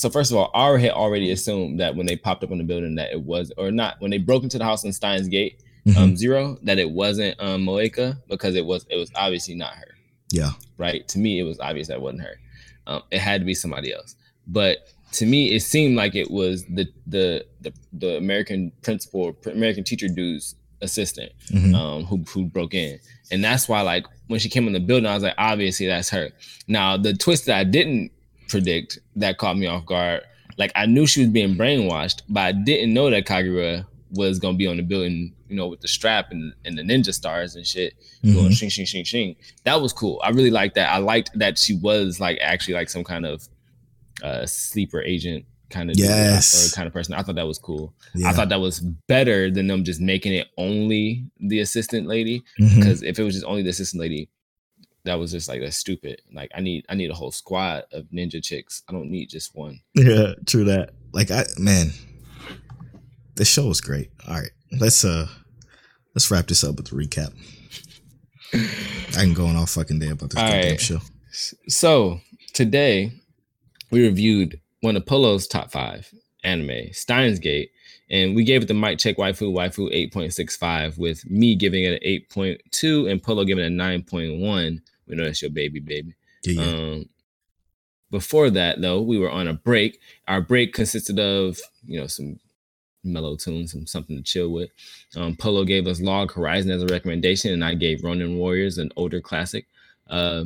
So 0.00 0.08
first 0.10 0.30
of 0.30 0.36
all, 0.38 0.50
I 0.54 0.78
had 0.78 0.92
already 0.92 1.30
assumed 1.30 1.78
that 1.80 1.94
when 1.94 2.06
they 2.06 2.16
popped 2.16 2.42
up 2.42 2.50
on 2.50 2.58
the 2.58 2.64
building 2.64 2.94
that 2.94 3.12
it 3.12 3.20
was 3.20 3.52
or 3.58 3.70
not 3.70 3.96
when 4.00 4.10
they 4.10 4.18
broke 4.18 4.42
into 4.42 4.56
the 4.58 4.64
house 4.64 4.82
in 4.84 4.92
Steins 4.92 5.28
Gate 5.28 5.60
Mhm. 5.86 5.96
um 5.96 6.16
zero 6.16 6.58
that 6.62 6.78
it 6.78 6.90
wasn't 6.90 7.34
um 7.40 7.64
Moeka 7.64 8.16
because 8.28 8.54
it 8.54 8.64
was 8.66 8.86
it 8.90 8.96
was 8.96 9.10
obviously 9.14 9.54
not 9.54 9.74
her. 9.74 9.88
yeah. 10.32 10.52
Right. 10.78 11.06
To 11.08 11.18
me, 11.18 11.38
it 11.38 11.42
was 11.44 11.58
obvious 11.60 11.88
that 11.88 12.00
wasn't 12.00 12.22
her. 12.22 12.38
Um, 12.86 13.02
it 13.10 13.18
had 13.20 13.40
to 13.40 13.44
be 13.44 13.54
somebody 13.54 13.92
else. 13.92 14.14
But 14.46 14.78
to 15.12 15.26
me, 15.26 15.52
it 15.54 15.60
seemed 15.60 15.96
like 15.96 16.14
it 16.14 16.30
was 16.30 16.64
the 16.66 16.86
the 17.06 17.44
the, 17.60 17.72
the 17.92 18.16
American 18.16 18.72
principal, 18.82 19.36
American 19.46 19.84
teacher 19.84 20.08
dude's 20.08 20.54
assistant 20.82 21.32
Mhm. 21.50 21.74
um, 21.74 22.04
who 22.04 22.18
who 22.32 22.44
broke 22.46 22.72
in, 22.74 22.98
and 23.30 23.42
that's 23.44 23.68
why 23.68 23.80
like 23.82 24.04
when 24.28 24.40
she 24.40 24.48
came 24.48 24.66
in 24.66 24.72
the 24.72 24.80
building, 24.80 25.06
I 25.06 25.14
was 25.14 25.22
like, 25.24 25.34
obviously 25.36 25.86
that's 25.86 26.08
her. 26.10 26.30
Now 26.68 26.96
the 26.96 27.12
twist 27.14 27.46
that 27.46 27.58
I 27.58 27.64
didn't 27.64 28.12
predict 28.50 28.98
that 29.16 29.38
caught 29.38 29.56
me 29.56 29.66
off 29.66 29.86
guard, 29.86 30.22
like 30.58 30.72
I 30.74 30.86
knew 30.86 31.06
she 31.06 31.20
was 31.20 31.30
being 31.30 31.56
brainwashed, 31.56 32.22
but 32.28 32.40
I 32.40 32.52
didn't 32.52 32.92
know 32.92 33.08
that 33.10 33.26
Kagura 33.26 33.86
was 34.12 34.38
gonna 34.38 34.56
be 34.58 34.66
on 34.66 34.76
the 34.76 34.82
building, 34.82 35.32
you 35.48 35.56
know, 35.56 35.68
with 35.68 35.80
the 35.80 35.88
strap 35.88 36.32
and, 36.32 36.52
and 36.64 36.76
the 36.76 36.82
ninja 36.82 37.14
stars 37.14 37.54
and 37.56 37.64
shit 37.66 37.94
going 38.24 38.50
Mhm. 38.50 38.56
shing 38.58 38.68
shing 38.68 38.84
shing 38.86 39.04
shing. 39.04 39.36
That 39.64 39.80
was 39.80 39.92
cool. 39.92 40.20
I 40.24 40.30
really 40.30 40.50
liked 40.50 40.74
that. 40.74 40.90
I 40.92 40.98
liked 40.98 41.30
that 41.38 41.58
she 41.58 41.74
was 41.74 42.18
like 42.20 42.38
actually 42.40 42.74
like 42.74 42.90
some 42.90 43.04
kind 43.04 43.24
of 43.24 43.48
uh 44.22 44.44
sleeper 44.46 45.00
agent 45.02 45.44
kind 45.70 45.88
of 45.88 45.96
Yes. 45.96 46.74
kind 46.74 46.88
of 46.88 46.92
person. 46.92 47.14
I 47.14 47.22
thought 47.22 47.36
that 47.36 47.46
was 47.46 47.58
cool. 47.58 47.94
Yeah. 48.16 48.28
I 48.28 48.32
thought 48.32 48.48
that 48.48 48.58
was 48.60 48.80
better 49.06 49.48
than 49.52 49.68
them 49.68 49.84
just 49.84 50.00
making 50.00 50.32
it 50.34 50.48
only 50.58 51.24
the 51.38 51.60
assistant 51.60 52.08
lady. 52.08 52.42
Because 52.58 53.04
if 53.04 53.18
it 53.20 53.22
was 53.22 53.34
just 53.34 53.46
only 53.46 53.62
the 53.62 53.70
assistant 53.70 54.00
lady, 54.00 54.28
that 55.04 55.14
was 55.18 55.32
just 55.32 55.48
like 55.48 55.60
that's 55.60 55.76
stupid. 55.76 56.20
Like 56.32 56.50
I 56.54 56.60
need 56.60 56.84
I 56.88 56.94
need 56.94 57.10
a 57.10 57.14
whole 57.14 57.32
squad 57.32 57.84
of 57.92 58.04
ninja 58.06 58.42
chicks. 58.42 58.82
I 58.88 58.92
don't 58.92 59.10
need 59.10 59.28
just 59.30 59.54
one. 59.54 59.80
Yeah, 59.94 60.34
true 60.46 60.64
that. 60.64 60.90
Like 61.12 61.30
I 61.30 61.44
man, 61.58 61.92
the 63.36 63.44
show 63.44 63.66
was 63.66 63.80
great. 63.80 64.10
All 64.28 64.34
right, 64.34 64.50
let's 64.80 65.04
uh 65.04 65.26
let's 66.14 66.30
wrap 66.30 66.46
this 66.46 66.64
up 66.64 66.76
with 66.76 66.92
a 66.92 66.94
recap. 66.94 67.32
I 68.52 69.22
can 69.22 69.34
go 69.34 69.46
on 69.46 69.56
all 69.56 69.66
fucking 69.66 69.98
day 69.98 70.08
about 70.08 70.30
this 70.30 70.40
All 70.40 70.48
goddamn 70.48 70.70
right. 70.70 70.80
show. 70.80 70.98
So 71.68 72.20
today 72.52 73.12
we 73.90 74.06
reviewed 74.06 74.60
one 74.80 74.96
of 74.96 75.06
Polo's 75.06 75.46
top 75.46 75.70
five 75.70 76.12
anime, 76.42 76.92
Steins 76.92 77.38
Gate, 77.38 77.70
and 78.10 78.34
we 78.34 78.44
gave 78.44 78.62
it 78.62 78.68
the 78.68 78.74
mic 78.74 78.98
check 78.98 79.16
waifu 79.16 79.52
waifu 79.52 79.92
8.65 80.12 80.98
with 80.98 81.28
me 81.30 81.54
giving 81.54 81.84
it 81.84 82.02
an 82.02 82.22
8.2 82.34 83.10
and 83.10 83.22
Polo 83.22 83.44
giving 83.44 83.64
it 83.64 83.68
a 83.68 83.70
9.1. 83.70 84.80
We 85.10 85.16
know 85.16 85.24
that's 85.24 85.42
your 85.42 85.50
baby, 85.50 85.80
baby. 85.80 86.14
Yeah, 86.44 86.62
yeah. 86.62 86.70
Um, 86.72 87.08
before 88.10 88.50
that, 88.50 88.80
though, 88.80 89.00
we 89.02 89.18
were 89.18 89.30
on 89.30 89.46
a 89.48 89.54
break. 89.54 90.00
Our 90.26 90.40
break 90.40 90.72
consisted 90.72 91.18
of, 91.18 91.58
you 91.84 92.00
know, 92.00 92.06
some 92.06 92.40
mellow 93.04 93.36
tunes, 93.36 93.72
some 93.72 93.86
something 93.86 94.16
to 94.16 94.22
chill 94.22 94.50
with. 94.50 94.70
Um, 95.16 95.36
Polo 95.36 95.64
gave 95.64 95.86
us 95.86 96.00
Log 96.00 96.32
Horizon 96.32 96.70
as 96.70 96.82
a 96.82 96.86
recommendation, 96.86 97.52
and 97.52 97.64
I 97.64 97.74
gave 97.74 98.02
Ronin 98.02 98.36
Warriors 98.36 98.78
an 98.78 98.90
older 98.96 99.20
classic. 99.20 99.66
Uh, 100.08 100.44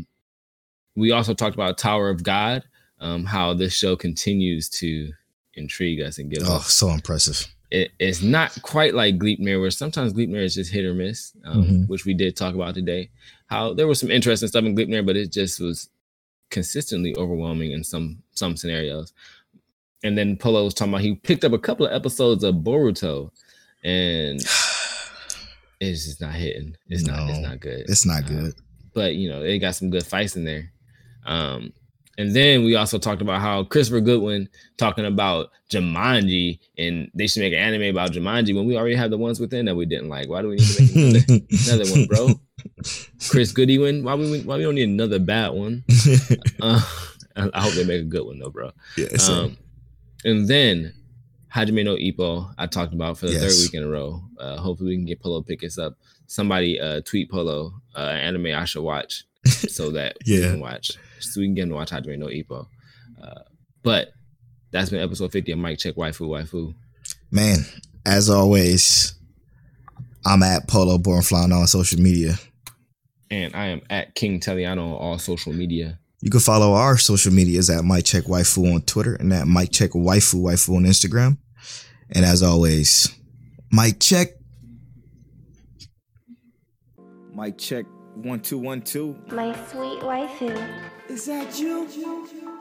we 0.95 1.11
also 1.11 1.35
talked 1.35 1.55
about 1.55 1.79
Tower 1.79 2.11
of 2.11 2.23
God, 2.23 2.65
um, 3.01 3.25
how 3.25 3.55
this 3.55 3.75
show 3.75 3.97
continues 3.97 4.69
to 4.71 5.13
intrigue 5.55 6.01
us 6.01 6.19
and 6.19 6.31
give 6.31 6.43
oh, 6.47 6.57
us. 6.57 6.73
so 6.73 6.91
impressive. 6.91 7.47
It, 7.71 7.91
it's 7.99 8.23
not 8.23 8.57
quite 8.63 8.95
like 8.95 9.19
Gleipnir, 9.19 9.61
where 9.61 9.71
sometimes 9.71 10.13
Gleipnir 10.13 10.45
is 10.45 10.55
just 10.55 10.71
hit 10.71 10.85
or 10.85 10.95
miss, 10.95 11.33
um, 11.45 11.65
Mhm. 11.65 11.89
which 11.89 12.05
we 12.05 12.15
did 12.15 12.37
talk 12.37 12.55
about 12.55 12.75
today. 12.75 13.11
How 13.47 13.75
there 13.75 13.87
was 13.87 14.01
some 14.01 14.11
interesting 14.11 14.49
stuff 14.49 14.65
in 14.65 14.75
Gleipnir, 14.77 15.05
but 15.05 15.17
it 15.17 15.31
just 15.33 15.61
was 15.61 15.89
consistently 16.51 17.15
overwhelming 17.17 17.73
in 17.73 17.85
some 17.85 18.23
some 18.33 18.57
scenarios. 18.57 19.13
And 20.03 20.17
then 20.19 20.37
Polo 20.37 20.65
was 20.65 20.75
talking 20.75 20.93
about 20.93 21.03
he 21.03 21.15
picked 21.15 21.45
up 21.45 21.53
a 21.53 21.59
couple 21.59 21.87
of 21.87 21.93
episodes 21.93 22.45
of 22.45 22.57
Boruto, 22.57 23.31
and 23.83 24.41
it's 25.81 26.05
just 26.07 26.21
not 26.21 26.33
hitting. 26.35 26.77
It's 26.89 27.05
not. 27.05 27.29
It's 27.31 27.39
not 27.39 27.61
good. 27.61 27.81
It's 27.89 28.07
not 28.07 28.25
Uh, 28.25 28.29
good. 28.29 28.55
but 28.95 29.15
you 29.15 29.29
know 29.29 29.43
they 29.43 29.59
got 29.59 29.75
some 29.75 29.91
good 29.91 30.05
fights 30.07 30.37
in 30.37 30.45
there. 30.45 30.73
Um, 31.27 31.73
and 32.19 32.35
then 32.35 32.65
we 32.65 32.77
also 32.77 32.99
talked 32.99 33.23
about 33.23 33.41
how 33.41 33.65
Christopher 33.65 34.01
Goodwin 34.01 34.49
talking 34.77 35.05
about 35.05 35.51
Jumanji 35.71 36.59
and 36.79 37.11
they 37.15 37.27
should 37.27 37.41
make 37.41 37.53
an 37.53 37.59
anime 37.59 37.83
about 37.95 38.13
Jumanji 38.13 38.55
when 38.55 38.67
we 38.67 38.77
already 38.77 38.95
have 38.95 39.11
the 39.11 39.19
ones 39.19 39.41
within 39.41 39.67
that 39.67 39.75
we 39.75 39.87
didn't 39.87 40.09
like. 40.09 40.29
Why 40.29 40.43
do 40.43 40.49
we 40.49 40.57
need 40.57 40.67
to 40.67 40.83
make 41.13 41.29
another, 41.29 41.45
another 41.67 41.91
one, 41.93 42.07
bro? 42.07 42.41
Chris 43.29 43.53
Goodwin, 43.53 44.05
why 44.05 44.15
we 44.15 44.41
why 44.43 44.57
we 44.57 44.63
don't 44.63 44.75
need 44.77 44.89
another 44.89 45.19
bad 45.19 45.49
one? 45.51 45.85
Uh, 46.61 46.81
I 47.37 47.51
I 47.53 47.61
hope 47.63 47.75
they 47.75 47.85
make 47.85 48.01
a 48.01 48.05
good 48.05 48.25
one 48.25 48.39
though, 48.39 48.51
bro. 48.51 48.71
yeah, 48.97 49.09
Um, 49.29 49.57
and 50.25 50.47
then 50.49 50.95
Hajime 51.55 51.85
no 51.85 51.97
Ippo, 51.97 52.53
I 52.59 52.67
talked 52.67 52.95
about 52.95 53.19
for 53.19 53.27
the 53.27 53.39
third 53.39 53.53
week 53.61 53.75
in 53.75 53.83
a 53.83 53.89
row. 53.89 54.23
Uh, 54.39 54.57
hopefully, 54.57 54.91
we 54.91 54.97
can 54.97 55.05
get 55.05 55.21
Polo 55.21 55.43
pick 55.43 55.63
us 55.65 55.79
up. 55.79 55.95
Somebody 56.27 56.81
uh, 56.81 57.01
tweet 57.05 57.31
Polo 57.31 57.75
uh, 57.97 57.99
anime 58.01 58.47
I 58.47 58.65
should 58.65 58.83
watch 58.83 59.25
so 59.47 59.91
that 59.93 60.17
we 60.27 60.39
Yeah. 60.41 60.51
can 60.53 60.61
watch, 60.61 60.93
so 61.25 61.41
we 61.41 61.47
can 61.47 61.55
get 61.55 61.63
him 61.63 61.71
to 61.71 61.75
watch 61.75 61.91
Hajime 61.91 62.19
no 62.19 62.27
Ippo. 62.27 62.67
Uh, 63.23 63.41
but 63.83 64.13
that's 64.71 64.91
been 64.91 65.01
episode 65.01 65.33
50 65.33 65.53
of 65.53 65.59
Mic 65.59 65.79
Check 65.79 65.95
Waifu 65.95 66.29
Waifu. 66.29 66.75
Man, 67.31 67.59
as 68.07 68.31
always, 68.31 69.15
I'm 70.25 70.43
at 70.43 70.69
Polo 70.69 70.99
Born 70.99 71.23
Flying 71.23 71.53
on 71.53 71.67
social 71.67 72.01
media. 72.01 72.35
And 73.31 73.55
I 73.55 73.67
am 73.67 73.83
at 73.91 74.15
King 74.15 74.41
Teliano 74.41 74.79
on 74.79 74.93
all 74.93 75.19
social 75.19 75.53
media. 75.53 75.99
You 76.21 76.31
can 76.31 76.41
follow 76.41 76.73
our 76.75 76.97
social 76.97 77.33
medias 77.33 77.69
at 77.69 77.85
Mic 77.85 78.05
Check 78.05 78.25
Waifu 78.25 78.75
on 78.75 78.83
Twitter 78.83 79.15
and 79.15 79.33
at 79.33 79.47
Mic 79.47 79.71
Check 79.71 79.91
Waifu 79.91 80.41
Waifu 80.43 80.77
on 80.77 80.85
Instagram. 80.85 81.39
And 82.11 82.25
as 82.25 82.43
always, 82.43 83.15
Mic 83.71 84.01
Check. 84.01 84.29
Mic 87.35 87.59
check. 87.59 87.85
One, 88.15 88.39
two, 88.41 88.59
one, 88.59 88.81
two. 88.81 89.17
My 89.33 89.53
sweet 89.67 90.01
waifu. 90.01 90.93
Is 91.09 91.27
that 91.27 91.61
you? 91.61 92.54